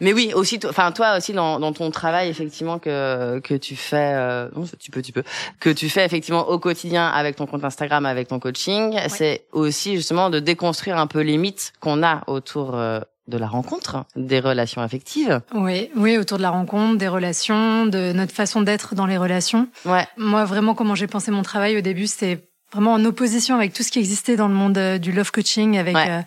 mais 0.00 0.12
oui, 0.12 0.32
aussi, 0.34 0.58
enfin 0.68 0.92
toi 0.92 1.16
aussi 1.16 1.32
dans, 1.32 1.58
dans 1.60 1.72
ton 1.72 1.90
travail 1.90 2.28
effectivement 2.28 2.78
que 2.78 3.38
que 3.40 3.54
tu 3.54 3.76
fais, 3.76 4.12
euh, 4.14 4.48
non, 4.54 4.64
tu 4.78 4.90
peux, 4.90 5.02
tu 5.02 5.12
peux, 5.12 5.22
que 5.60 5.70
tu 5.70 5.88
fais 5.88 6.04
effectivement 6.04 6.48
au 6.48 6.58
quotidien 6.58 7.06
avec 7.08 7.36
ton 7.36 7.46
compte 7.46 7.64
Instagram, 7.64 8.06
avec 8.06 8.28
ton 8.28 8.38
coaching, 8.38 8.96
c'est 9.08 9.44
aussi 9.52 9.96
justement 9.96 10.30
de 10.30 10.38
déconstruire 10.40 10.98
un 10.98 11.06
peu 11.06 11.20
les 11.20 11.36
mythes 11.36 11.72
qu'on 11.80 12.02
a 12.02 12.22
autour 12.26 12.74
euh, 12.74 13.00
de 13.28 13.38
la 13.38 13.48
rencontre, 13.48 14.04
des 14.14 14.38
relations 14.38 14.82
affectives. 14.82 15.40
Oui, 15.52 15.90
oui, 15.96 16.16
autour 16.16 16.38
de 16.38 16.42
la 16.42 16.50
rencontre, 16.50 16.96
des 16.96 17.08
relations, 17.08 17.86
de 17.86 18.12
notre 18.12 18.32
façon 18.32 18.62
d'être 18.62 18.94
dans 18.94 19.06
les 19.06 19.16
relations. 19.18 19.66
Ouais, 19.84 20.06
Moi, 20.16 20.44
vraiment, 20.44 20.74
comment 20.74 20.94
j'ai 20.94 21.08
pensé 21.08 21.32
mon 21.32 21.42
travail 21.42 21.76
au 21.76 21.80
début, 21.80 22.06
c'était 22.06 22.38
vraiment 22.72 22.92
en 22.92 23.04
opposition 23.04 23.56
avec 23.56 23.72
tout 23.72 23.82
ce 23.82 23.90
qui 23.90 23.98
existait 23.98 24.36
dans 24.36 24.46
le 24.48 24.54
monde 24.54 24.78
euh, 24.78 24.98
du 24.98 25.10
love 25.10 25.32
coaching, 25.32 25.76
avec 25.76 25.96
Ouais. 25.96 26.08
euh, 26.08 26.20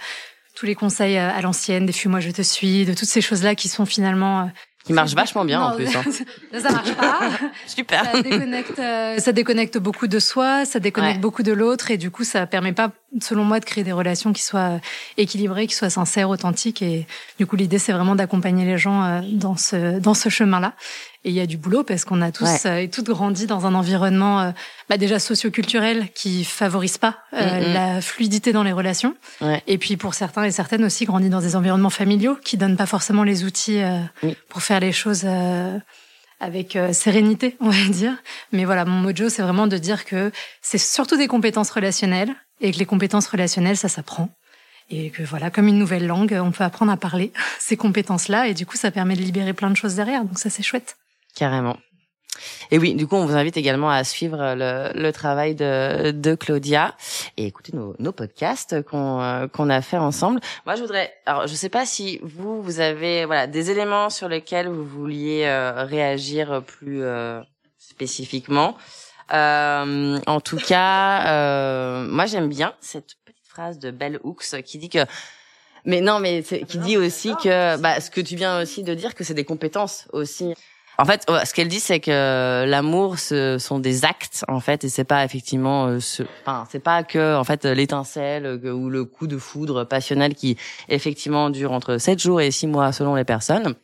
tous 0.60 0.66
les 0.66 0.76
conseils 0.76 1.18
euh, 1.18 1.32
à 1.32 1.42
l'ancienne, 1.42 1.86
des 1.86 1.94
fuis-moi 1.94 2.20
je 2.20 2.32
te 2.32 2.42
suis, 2.42 2.86
de 2.86 2.94
toutes 2.94 3.08
ces 3.08 3.22
choses-là 3.22 3.56
qui 3.56 3.70
sont 3.70 3.86
finalement... 3.86 4.42
euh, 4.42 4.46
qui 4.84 4.92
marche 4.94 5.14
vachement 5.14 5.46
bien 5.46 5.62
en 5.62 5.76
plus. 5.76 5.88
Hein. 5.96 6.04
ça, 6.52 6.60
ça 6.60 6.72
marche 6.72 6.94
pas. 6.96 7.20
Super. 7.68 8.04
ça 8.12 8.22
déconnecte, 8.22 8.80
euh, 8.80 9.18
ça 9.20 9.32
déconnecte 9.32 9.78
beaucoup 9.78 10.08
de 10.08 10.20
soi, 10.20 10.66
ça 10.66 10.80
déconnecte 10.80 11.16
Ouais. 11.16 11.22
beaucoup 11.22 11.44
de 11.44 11.54
l'autre, 11.54 11.92
et 11.92 11.98
du 11.98 12.12
coup, 12.12 12.26
ça 12.26 12.46
permet 12.46 12.74
pas, 12.74 12.92
selon 13.22 13.44
moi, 13.44 13.60
de 13.60 13.66
créer 13.66 13.84
des 13.84 13.92
relations 13.92 14.34
qui 14.34 14.44
soient 14.44 14.76
euh, 14.76 14.80
équilibrées, 15.18 15.68
qui 15.68 15.76
soient 15.76 15.90
sincères, 15.90 16.30
authentiques. 16.30 16.82
Et 16.82 17.08
du 17.38 17.46
coup, 17.48 17.56
l'idée, 17.56 17.80
c'est 17.80 17.92
vraiment 17.94 18.16
d'accompagner 18.16 18.66
les 18.66 18.78
gens 18.78 19.04
euh, 19.04 19.22
dans 19.32 19.58
ce 19.58 20.00
dans 20.00 20.14
ce 20.14 20.30
chemin-là. 20.30 20.74
Et 21.26 21.30
il 21.32 21.36
y 21.36 21.42
a 21.42 21.46
du 21.46 21.58
boulot 21.58 21.84
parce 21.84 22.06
qu'on 22.06 22.22
a 22.22 22.32
tous 22.32 22.46
Ouais. 22.46 22.60
euh, 22.68 22.78
et 22.84 22.90
toutes 22.90 23.08
grandi 23.10 23.46
dans 23.46 23.66
un 23.66 23.74
environnement 23.76 24.54
bah, 24.90 24.98
déjà 24.98 25.20
socioculturel 25.20 26.08
qui 26.16 26.46
favorise 26.46 26.98
pas 26.98 27.18
euh, 27.34 27.40
Mm, 27.60 27.70
mm. 27.70 27.74
la 27.74 28.02
fluidité 28.02 28.54
dans 28.54 28.64
les 28.64 28.72
relations. 28.72 29.16
Ouais. 29.42 29.62
Et 29.68 29.78
puis 29.78 29.98
pour 29.98 30.14
certains 30.14 30.44
et 30.46 30.52
certaines 30.52 30.86
aussi 30.86 31.04
grandi 31.06 31.30
dans 31.30 31.42
des 31.42 31.56
environnements 31.58 31.90
familiaux 31.90 32.38
qui 32.44 32.56
donnent 32.58 32.78
pas 32.78 32.86
forcément 32.86 33.24
les 33.24 33.44
outils 33.44 33.82
euh, 33.82 34.00
Oui. 34.24 34.38
pour 34.48 34.62
faire 34.62 34.80
les 34.80 34.92
choses 34.94 35.24
euh, 35.26 35.78
avec 36.40 36.76
euh, 36.78 36.94
sérénité, 36.94 37.58
on 37.60 37.70
va 37.70 37.86
dire. 37.90 38.16
Mais 38.54 38.64
voilà, 38.64 38.86
mon 38.86 39.00
mojo, 39.02 39.28
c'est 39.28 39.42
vraiment 39.42 39.68
de 39.68 39.78
dire 39.78 40.06
que 40.06 40.32
c'est 40.62 40.78
surtout 40.78 41.18
des 41.18 41.28
compétences 41.28 41.70
relationnelles 41.72 42.34
et 42.62 42.72
que 42.72 42.78
les 42.78 42.86
compétences 42.86 43.28
relationnelles, 43.28 43.78
ça 43.78 43.90
s'apprend. 43.90 44.30
Et 44.90 45.12
que 45.12 45.22
voilà, 45.22 45.52
comme 45.52 45.68
une 45.68 45.78
nouvelle 45.78 46.08
langue, 46.08 46.38
on 46.42 46.52
peut 46.52 46.64
apprendre 46.64 46.92
à 46.92 46.98
parler 46.98 47.32
ces 47.60 47.78
compétences-là 47.78 48.48
et 48.48 48.54
du 48.54 48.66
coup, 48.66 48.78
ça 48.78 48.92
permet 48.92 49.16
de 49.16 49.22
libérer 49.22 49.54
plein 49.54 49.70
de 49.70 49.78
choses 49.78 49.96
derrière. 49.96 50.24
Donc 50.24 50.40
ça, 50.40 50.50
c'est 50.50 50.64
chouette. 50.64 50.98
Carrément. 51.36 51.78
Et 52.72 52.78
oui, 52.78 52.94
du 52.94 53.08
coup, 53.08 53.16
on 53.16 53.26
vous 53.26 53.36
invite 53.36 53.58
également 53.58 53.90
à 53.90 54.04
suivre 54.04 54.38
le, 54.56 54.92
le 54.94 55.12
travail 55.12 55.56
de, 55.56 56.12
de 56.12 56.36
Claudia 56.36 56.96
et 57.38 57.46
écouter 57.46 57.76
nos, 57.76 57.96
nos 58.00 58.12
podcasts 58.12 58.82
qu'on 58.84 59.22
euh, 59.22 59.48
qu'on 59.48 59.70
a 59.70 59.82
fait 59.82 59.98
ensemble. 59.98 60.40
Moi, 60.66 60.76
je 60.76 60.82
voudrais, 60.82 61.12
alors, 61.26 61.48
je 61.48 61.56
sais 61.56 61.70
pas 61.70 61.86
si 61.86 62.20
vous, 62.22 62.62
vous 62.62 62.80
avez 62.80 63.26
voilà 63.26 63.48
des 63.48 63.72
éléments 63.72 64.10
sur 64.10 64.30
lesquels 64.30 64.68
vous 64.68 64.86
vouliez 64.86 65.46
euh, 65.46 65.84
réagir 65.84 66.64
plus 66.66 67.04
euh, 67.04 67.42
spécifiquement. 67.78 68.78
Euh, 69.34 70.20
en 70.26 70.42
tout 70.42 70.58
cas, 70.58 71.28
euh, 71.28 72.08
moi, 72.08 72.26
j'aime 72.26 72.50
bien 72.50 72.74
cette 72.82 73.16
petite 73.26 73.48
phrase 73.48 73.80
de 73.80 73.92
Bell 73.92 74.20
Hooks 74.24 74.62
qui 74.64 74.78
dit 74.78 74.90
que 74.90 75.00
mais 75.86 76.02
non, 76.02 76.20
mais 76.20 76.44
qui 76.44 76.78
dit 76.78 76.98
aussi 76.98 77.34
que 77.42 77.78
bah, 77.78 78.02
ce 78.02 78.12
que 78.12 78.22
tu 78.22 78.36
viens 78.36 78.62
aussi 78.62 78.84
de 78.84 78.94
dire 78.94 79.16
que 79.16 79.24
c'est 79.24 79.34
des 79.34 79.46
compétences 79.46 80.08
aussi. 80.12 80.54
En 81.00 81.06
fait, 81.06 81.26
ce 81.46 81.54
qu'elle 81.54 81.70
dit, 81.70 81.80
c'est 81.80 82.02
que 82.02 82.66
l'amour, 82.68 83.20
ce 83.20 83.58
sont 83.58 83.80
des 83.80 84.04
actes, 84.04 84.44
en 84.50 84.60
fait, 84.60 84.84
et 84.84 84.90
c'est 84.90 85.06
pas 85.06 85.24
effectivement, 85.24 85.88
euh, 85.88 86.02
ce, 86.02 86.24
enfin, 86.42 86.68
c'est 86.70 86.84
pas 86.84 87.04
que, 87.04 87.38
en 87.38 87.46
fait, 87.46 87.64
l'étincelle 87.64 88.46
euh, 88.46 88.74
ou 88.74 88.90
le 88.90 89.06
coup 89.06 89.26
de 89.26 89.38
foudre 89.38 89.86
passionnel 89.86 90.36
qui, 90.36 90.58
effectivement, 90.90 91.52
dure 91.52 91.72
entre 91.72 91.98
7 92.00 92.20
jours 92.20 92.42
et 92.42 92.52
6 92.52 92.68
mois 92.68 92.92
selon 92.92 93.16
les 93.16 93.24
personnes. 93.24 93.76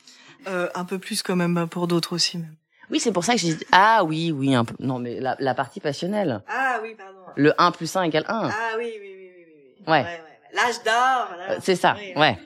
Euh, 0.49 0.67
un 0.75 0.83
peu 0.83 0.99
plus 0.99 1.23
quand 1.23 1.37
même 1.37 1.53
bah, 1.53 1.67
pour 1.67 1.87
d'autres 1.87 2.13
aussi. 2.13 2.37
Même. 2.37 2.53
Oui, 2.91 2.99
c'est 2.99 3.11
pour 3.11 3.23
ça 3.23 3.33
que 3.33 3.39
j'ai 3.39 3.53
dit, 3.55 3.65
ah 3.71 4.03
oui, 4.03 4.31
oui, 4.31 4.53
un 4.53 4.65
peu, 4.65 4.75
non, 4.79 4.99
mais 4.99 5.19
la, 5.19 5.35
la 5.39 5.53
partie 5.53 5.79
passionnelle. 5.79 6.41
Ah 6.47 6.79
oui, 6.83 6.95
pardon. 6.95 7.19
Le 7.35 7.53
1 7.57 7.71
plus 7.71 7.95
1 7.95 8.03
égale 8.03 8.25
1. 8.27 8.49
Ah 8.49 8.51
oui, 8.77 8.91
oui, 8.99 8.99
oui, 9.01 9.29
oui, 9.37 9.45
oui. 9.87 9.91
Ouais. 9.91 10.05
L'âge 10.53 10.83
d'or. 10.85 11.27
Euh, 11.49 11.57
c'est 11.61 11.75
ça, 11.75 11.95
ouais. 12.15 12.37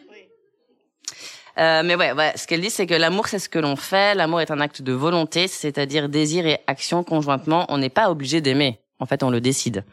Euh, 1.58 1.84
mais 1.84 1.96
ouais, 1.96 2.14
ouais, 2.14 2.32
ce 2.38 2.48
qu'elle 2.48 2.62
dit, 2.62 2.70
c'est 2.70 2.88
que 2.88 2.94
l'amour, 2.94 3.28
c'est 3.28 3.40
ce 3.40 3.50
que 3.50 3.60
l'on 3.60 3.76
fait. 3.76 4.16
L'amour 4.16 4.40
est 4.40 4.50
un 4.50 4.62
acte 4.62 4.82
de 4.82 4.94
volonté, 4.94 5.48
c'est-à-dire 5.50 6.08
désir 6.08 6.46
et 6.46 6.60
action 6.68 7.04
conjointement. 7.04 7.66
On 7.68 7.78
n'est 7.78 7.90
pas 7.90 8.10
obligé 8.10 8.40
d'aimer. 8.40 8.80
En 9.00 9.06
fait, 9.06 9.24
on 9.24 9.30
le 9.30 9.42
décide. 9.42 9.84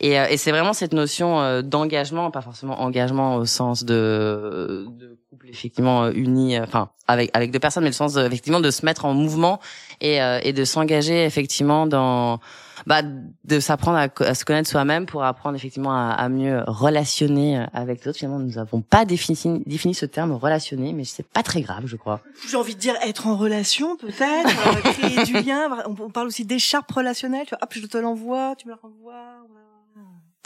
Et, 0.00 0.18
euh, 0.18 0.26
et 0.30 0.38
c'est 0.38 0.50
vraiment 0.50 0.72
cette 0.72 0.94
notion 0.94 1.40
euh, 1.40 1.60
d'engagement, 1.62 2.30
pas 2.30 2.40
forcément 2.40 2.80
engagement 2.80 3.36
au 3.36 3.44
sens 3.44 3.84
de, 3.84 4.86
de 4.88 5.18
couple 5.28 5.48
effectivement 5.50 6.04
euh, 6.04 6.12
uni, 6.14 6.58
enfin 6.58 6.88
avec 7.06 7.30
avec 7.34 7.50
deux 7.50 7.58
personnes, 7.58 7.82
mais 7.84 7.90
le 7.90 7.94
sens 7.94 8.16
effectivement 8.16 8.60
de 8.60 8.70
se 8.70 8.84
mettre 8.86 9.04
en 9.04 9.12
mouvement 9.12 9.60
et, 10.00 10.18
et 10.42 10.52
de 10.54 10.64
s'engager 10.64 11.24
effectivement 11.24 11.86
dans 11.86 12.40
bah, 12.86 13.02
de 13.02 13.60
s'apprendre 13.60 13.98
à, 13.98 14.08
à 14.24 14.34
se 14.34 14.46
connaître 14.46 14.70
soi-même 14.70 15.04
pour 15.04 15.22
apprendre 15.22 15.54
effectivement 15.54 15.92
à, 15.92 16.12
à 16.12 16.28
mieux 16.30 16.62
relationner 16.66 17.66
avec 17.74 18.02
d'autres. 18.02 18.18
Finalement, 18.18 18.38
nous 18.38 18.54
n'avons 18.54 18.80
pas 18.80 19.04
défini, 19.04 19.62
défini 19.66 19.92
ce 19.92 20.06
terme 20.06 20.32
relationner, 20.32 20.94
mais 20.94 21.04
c'est 21.04 21.26
pas 21.26 21.42
très 21.42 21.60
grave, 21.60 21.82
je 21.84 21.96
crois. 21.96 22.20
J'ai 22.48 22.56
envie 22.56 22.74
de 22.74 22.80
dire 22.80 22.94
être 23.04 23.26
en 23.26 23.36
relation 23.36 23.96
peut-être, 23.98 24.92
créer 24.94 25.24
du 25.24 25.34
lien. 25.42 25.68
On, 25.86 26.04
on 26.04 26.10
parle 26.10 26.28
aussi 26.28 26.46
d'écharpe 26.46 26.90
relationnelle. 26.90 27.44
Tu 27.46 27.50
vois, 27.50 27.58
hop, 27.62 27.74
je 27.74 27.86
te 27.86 27.98
l'envoie, 27.98 28.54
tu 28.56 28.66
me 28.66 28.72
la 28.72 28.78
renvoies. 28.80 29.46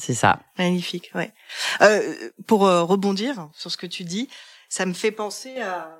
C'est 0.01 0.15
ça. 0.15 0.41
Magnifique, 0.59 1.11
ouais. 1.15 1.33
Euh, 1.81 2.31
pour 2.47 2.67
euh, 2.67 2.83
rebondir 2.83 3.49
sur 3.53 3.71
ce 3.71 3.77
que 3.77 3.87
tu 3.87 4.05
dis, 4.05 4.29
ça 4.69 4.87
me 4.87 4.93
fait 4.93 5.13
penser 5.13 5.61
à, 5.61 5.99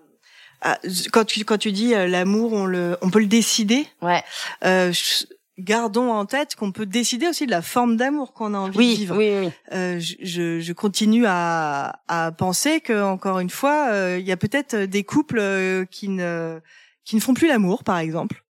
à 0.61 0.79
quand 1.13 1.25
tu 1.25 1.45
quand 1.45 1.59
tu 1.59 1.71
dis 1.73 1.95
euh, 1.95 2.07
l'amour, 2.09 2.53
on 2.53 2.67
le, 2.67 2.97
on 3.03 3.11
peut 3.11 3.21
le 3.21 3.27
décider. 3.27 3.87
Ouais. 4.03 4.23
Euh, 4.65 4.93
je- 4.93 5.27
gardons 5.57 6.11
en 6.11 6.27
tête 6.27 6.57
qu'on 6.57 6.73
peut 6.73 6.87
décider 6.87 7.29
aussi 7.29 7.47
de 7.47 7.53
la 7.53 7.63
forme 7.63 7.97
d'amour 7.97 8.33
qu'on 8.33 8.55
a 8.55 8.59
envie 8.59 8.77
de 8.77 8.97
vivre. 8.97 9.17
oui, 9.17 9.33
oui. 9.47 9.53
Euh, 9.73 10.01
je, 10.01 10.59
je, 10.59 10.73
continue 10.73 11.27
à, 11.29 12.01
à 12.09 12.33
penser 12.33 12.81
que 12.81 13.01
encore 13.05 13.39
une 13.39 13.51
fois, 13.51 13.87
euh, 13.93 14.19
il 14.19 14.27
y 14.27 14.33
a 14.33 14.37
peut-être 14.37 14.75
des 14.75 15.05
couples 15.05 15.39
euh, 15.39 15.85
qui 15.85 16.09
ne 16.09 16.59
qui 17.05 17.15
ne 17.15 17.21
font 17.21 17.35
plus 17.35 17.47
l'amour, 17.47 17.85
par 17.85 17.99
exemple. 17.99 18.44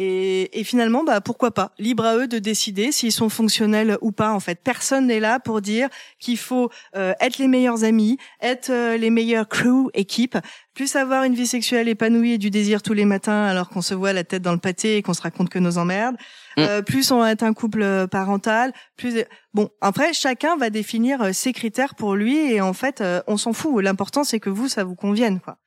Et, 0.00 0.60
et 0.60 0.62
finalement, 0.62 1.02
bah 1.02 1.20
pourquoi 1.20 1.50
pas? 1.50 1.72
Libre 1.80 2.04
à 2.04 2.16
eux 2.16 2.28
de 2.28 2.38
décider 2.38 2.92
s'ils 2.92 3.10
sont 3.10 3.28
fonctionnels 3.28 3.98
ou 4.00 4.12
pas. 4.12 4.32
En 4.32 4.38
fait, 4.38 4.60
personne 4.62 5.08
n'est 5.08 5.18
là 5.18 5.40
pour 5.40 5.60
dire 5.60 5.88
qu'il 6.20 6.38
faut 6.38 6.70
euh, 6.94 7.14
être 7.20 7.38
les 7.38 7.48
meilleurs 7.48 7.82
amis, 7.82 8.16
être 8.40 8.70
euh, 8.70 8.96
les 8.96 9.10
meilleurs 9.10 9.48
crew, 9.48 9.90
équipe, 9.94 10.38
plus 10.72 10.94
avoir 10.94 11.24
une 11.24 11.34
vie 11.34 11.48
sexuelle 11.48 11.88
épanouie 11.88 12.34
et 12.34 12.38
du 12.38 12.50
désir 12.50 12.80
tous 12.80 12.92
les 12.92 13.06
matins 13.06 13.44
alors 13.46 13.68
qu'on 13.68 13.82
se 13.82 13.92
voit 13.92 14.12
la 14.12 14.22
tête 14.22 14.40
dans 14.40 14.52
le 14.52 14.58
pâté 14.58 14.98
et 14.98 15.02
qu'on 15.02 15.14
se 15.14 15.22
raconte 15.22 15.48
que 15.48 15.58
nos 15.58 15.78
emmerdes. 15.78 16.14
Mm. 16.56 16.60
Euh, 16.60 16.82
plus 16.82 17.10
on 17.10 17.18
va 17.18 17.32
être 17.32 17.42
un 17.42 17.52
couple 17.52 17.82
euh, 17.82 18.06
parental, 18.06 18.72
plus 18.96 19.24
bon. 19.52 19.68
Après, 19.80 20.12
chacun 20.12 20.56
va 20.56 20.70
définir 20.70 21.22
euh, 21.22 21.32
ses 21.32 21.52
critères 21.52 21.96
pour 21.96 22.14
lui 22.14 22.36
et 22.36 22.60
en 22.60 22.72
fait, 22.72 23.00
euh, 23.00 23.20
on 23.26 23.36
s'en 23.36 23.52
fout. 23.52 23.82
L'important 23.82 24.22
c'est 24.22 24.38
que 24.38 24.50
vous, 24.50 24.68
ça 24.68 24.84
vous 24.84 24.94
convienne, 24.94 25.40
quoi. 25.40 25.58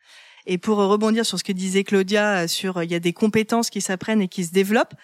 Et 0.46 0.58
pour 0.58 0.78
rebondir 0.78 1.26
sur 1.26 1.38
ce 1.38 1.44
que 1.44 1.52
disait 1.52 1.84
Claudia 1.84 2.44
euh, 2.44 2.48
sur 2.48 2.78
euh, 2.78 2.86
il 2.86 2.92
y 2.92 2.96
a 2.96 3.00
des 3.00 3.14
compétences 3.14 3.70
qui 3.70 3.82
s'apprennent 3.82 4.22
et 4.22 4.28
qui 4.28 4.44
se 4.44 4.52
développent. 4.52 4.96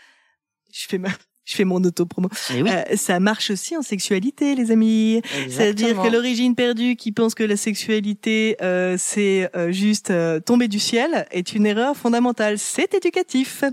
Je 0.73 0.85
fais 0.87 0.97
ma 0.97 1.09
je 1.47 1.55
fais 1.55 1.63
mon 1.63 1.81
auto-promo. 1.81 2.27
Oui. 2.51 2.69
Euh, 2.69 2.83
ça 2.97 3.21
marche 3.21 3.51
aussi 3.51 3.77
en 3.77 3.81
sexualité, 3.81 4.53
les 4.53 4.69
amis. 4.69 5.21
C'est-à-dire 5.49 6.01
que 6.01 6.09
l'origine 6.09 6.55
perdue 6.55 6.97
qui 6.97 7.13
pense 7.13 7.35
que 7.35 7.43
la 7.43 7.55
sexualité 7.55 8.57
euh, 8.61 8.97
c'est 8.99 9.49
euh, 9.55 9.71
juste 9.71 10.11
euh, 10.11 10.41
tomber 10.41 10.67
du 10.67 10.77
ciel 10.77 11.25
est 11.31 11.53
une 11.53 11.65
erreur 11.65 11.95
fondamentale. 11.95 12.59
C'est 12.59 12.93
éducatif. 12.93 13.63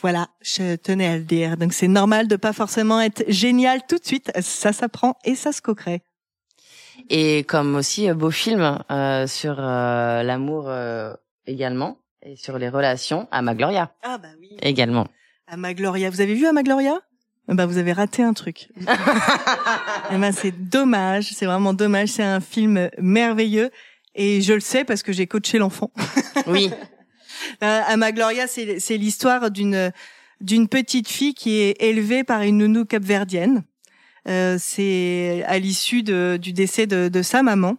Voilà, 0.00 0.28
je 0.42 0.74
tenais 0.74 1.06
à 1.06 1.16
le 1.16 1.22
dire. 1.22 1.56
Donc 1.56 1.72
c'est 1.72 1.86
normal 1.86 2.26
de 2.26 2.34
pas 2.34 2.52
forcément 2.52 3.00
être 3.00 3.22
génial 3.28 3.82
tout 3.88 3.98
de 3.98 4.04
suite. 4.04 4.32
Ça 4.40 4.72
s'apprend 4.72 5.16
et 5.24 5.36
ça 5.36 5.52
se 5.52 5.62
coquerait. 5.62 6.02
Et 7.10 7.44
comme 7.44 7.74
aussi 7.74 8.08
euh, 8.08 8.14
beau 8.14 8.30
film 8.30 8.78
euh, 8.90 9.26
sur 9.26 9.56
euh, 9.58 10.22
l'amour 10.22 10.64
euh, 10.68 11.12
également 11.46 11.98
et 12.22 12.36
sur 12.36 12.58
les 12.58 12.68
relations 12.68 13.28
à 13.30 13.42
Magloria 13.42 13.92
Ah 14.02 14.18
bah 14.18 14.28
oui. 14.40 14.56
également. 14.62 15.06
Amagloria, 15.46 16.08
vous 16.08 16.20
avez 16.22 16.34
vu 16.34 16.46
Amagloria 16.46 16.98
Bah 17.48 17.66
vous 17.66 17.76
avez 17.76 17.92
raté 17.92 18.22
un 18.22 18.32
truc. 18.32 18.68
Eh 20.10 20.16
ben 20.18 20.32
c'est 20.32 20.50
dommage, 20.52 21.30
c'est 21.32 21.46
vraiment 21.46 21.72
dommage. 21.74 22.08
C'est 22.08 22.22
un 22.22 22.40
film 22.40 22.90
merveilleux 22.98 23.70
et 24.14 24.40
je 24.42 24.52
le 24.52 24.60
sais 24.60 24.84
parce 24.84 25.02
que 25.02 25.12
j'ai 25.12 25.26
coaché 25.26 25.58
l'enfant. 25.58 25.90
Oui. 26.46 26.70
Amagloria, 27.60 28.46
c'est 28.46 28.80
c'est 28.80 28.96
l'histoire 28.96 29.50
d'une 29.50 29.92
d'une 30.40 30.68
petite 30.68 31.08
fille 31.08 31.34
qui 31.34 31.58
est 31.60 31.76
élevée 31.80 32.24
par 32.24 32.42
une 32.42 32.58
nounou 32.58 32.84
capverdienne. 32.84 33.62
Euh, 34.28 34.56
c'est 34.58 35.44
à 35.46 35.58
l'issue 35.58 36.02
du 36.02 36.52
décès 36.52 36.86
de, 36.86 37.08
de 37.08 37.22
sa 37.22 37.42
maman. 37.42 37.76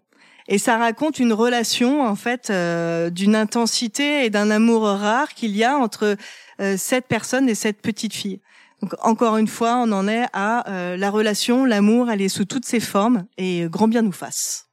Et 0.47 0.57
ça 0.57 0.77
raconte 0.77 1.19
une 1.19 1.33
relation 1.33 2.05
en 2.05 2.15
fait 2.15 2.49
euh, 2.49 3.09
d'une 3.09 3.35
intensité 3.35 4.25
et 4.25 4.29
d'un 4.29 4.51
amour 4.51 4.83
rare 4.83 5.33
qu'il 5.33 5.55
y 5.55 5.63
a 5.63 5.75
entre 5.75 6.17
euh, 6.61 6.75
cette 6.77 7.07
personne 7.07 7.49
et 7.49 7.55
cette 7.55 7.81
petite 7.81 8.13
fille. 8.13 8.41
Donc 8.81 8.93
encore 9.01 9.37
une 9.37 9.47
fois, 9.47 9.77
on 9.77 9.91
en 9.91 10.07
est 10.07 10.25
à 10.33 10.69
euh, 10.69 10.97
la 10.97 11.09
relation, 11.09 11.65
l'amour, 11.65 12.11
elle 12.11 12.21
est 12.21 12.29
sous 12.29 12.45
toutes 12.45 12.65
ses 12.65 12.79
formes 12.79 13.25
et 13.37 13.65
grand 13.69 13.87
bien 13.87 14.03
nous 14.03 14.11
fasse. 14.11 14.67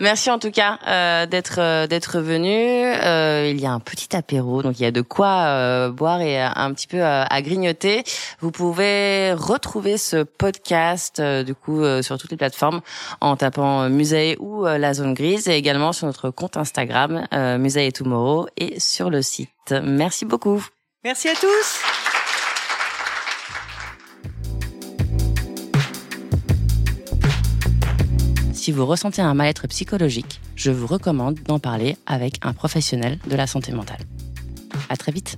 Merci 0.00 0.30
en 0.30 0.38
tout 0.38 0.50
cas 0.50 0.78
euh, 0.86 1.26
d'être 1.26 1.58
euh, 1.58 1.86
d'être 1.86 2.20
venu. 2.20 2.50
Euh, 2.50 3.48
il 3.50 3.60
y 3.60 3.66
a 3.66 3.72
un 3.72 3.80
petit 3.80 4.14
apéro, 4.16 4.62
donc 4.62 4.78
il 4.78 4.82
y 4.82 4.86
a 4.86 4.90
de 4.90 5.00
quoi 5.00 5.44
euh, 5.44 5.90
boire 5.90 6.20
et 6.20 6.42
euh, 6.42 6.48
un 6.54 6.72
petit 6.72 6.86
peu 6.86 7.02
à 7.04 7.42
grignoter. 7.42 8.02
Vous 8.40 8.50
pouvez 8.50 9.32
retrouver 9.32 9.98
ce 9.98 10.22
podcast 10.22 11.20
du 11.20 11.54
coup 11.54 11.82
sur 12.02 12.18
toutes 12.18 12.30
les 12.30 12.36
plateformes 12.36 12.80
en 13.20 13.36
tapant 13.36 13.88
Musée 13.88 14.36
ou 14.40 14.64
la 14.64 14.94
zone 14.94 15.14
grise 15.14 15.48
et 15.48 15.56
également 15.56 15.92
sur 15.92 16.06
notre 16.06 16.30
compte 16.30 16.56
Instagram 16.56 17.26
Musée 17.58 17.86
et 17.86 17.92
Tomorrow 17.92 18.46
et 18.56 18.80
sur 18.80 19.10
le 19.10 19.22
site. 19.22 19.74
Merci 19.82 20.24
beaucoup. 20.24 20.64
Merci 21.04 21.28
à 21.28 21.34
tous. 21.34 22.11
Si 28.62 28.70
vous 28.70 28.86
ressentez 28.86 29.20
un 29.20 29.34
mal-être 29.34 29.66
psychologique, 29.66 30.40
je 30.54 30.70
vous 30.70 30.86
recommande 30.86 31.34
d'en 31.48 31.58
parler 31.58 31.96
avec 32.06 32.38
un 32.42 32.52
professionnel 32.52 33.18
de 33.28 33.34
la 33.34 33.48
santé 33.48 33.72
mentale. 33.72 33.98
À 34.88 34.96
très 34.96 35.10
vite. 35.10 35.36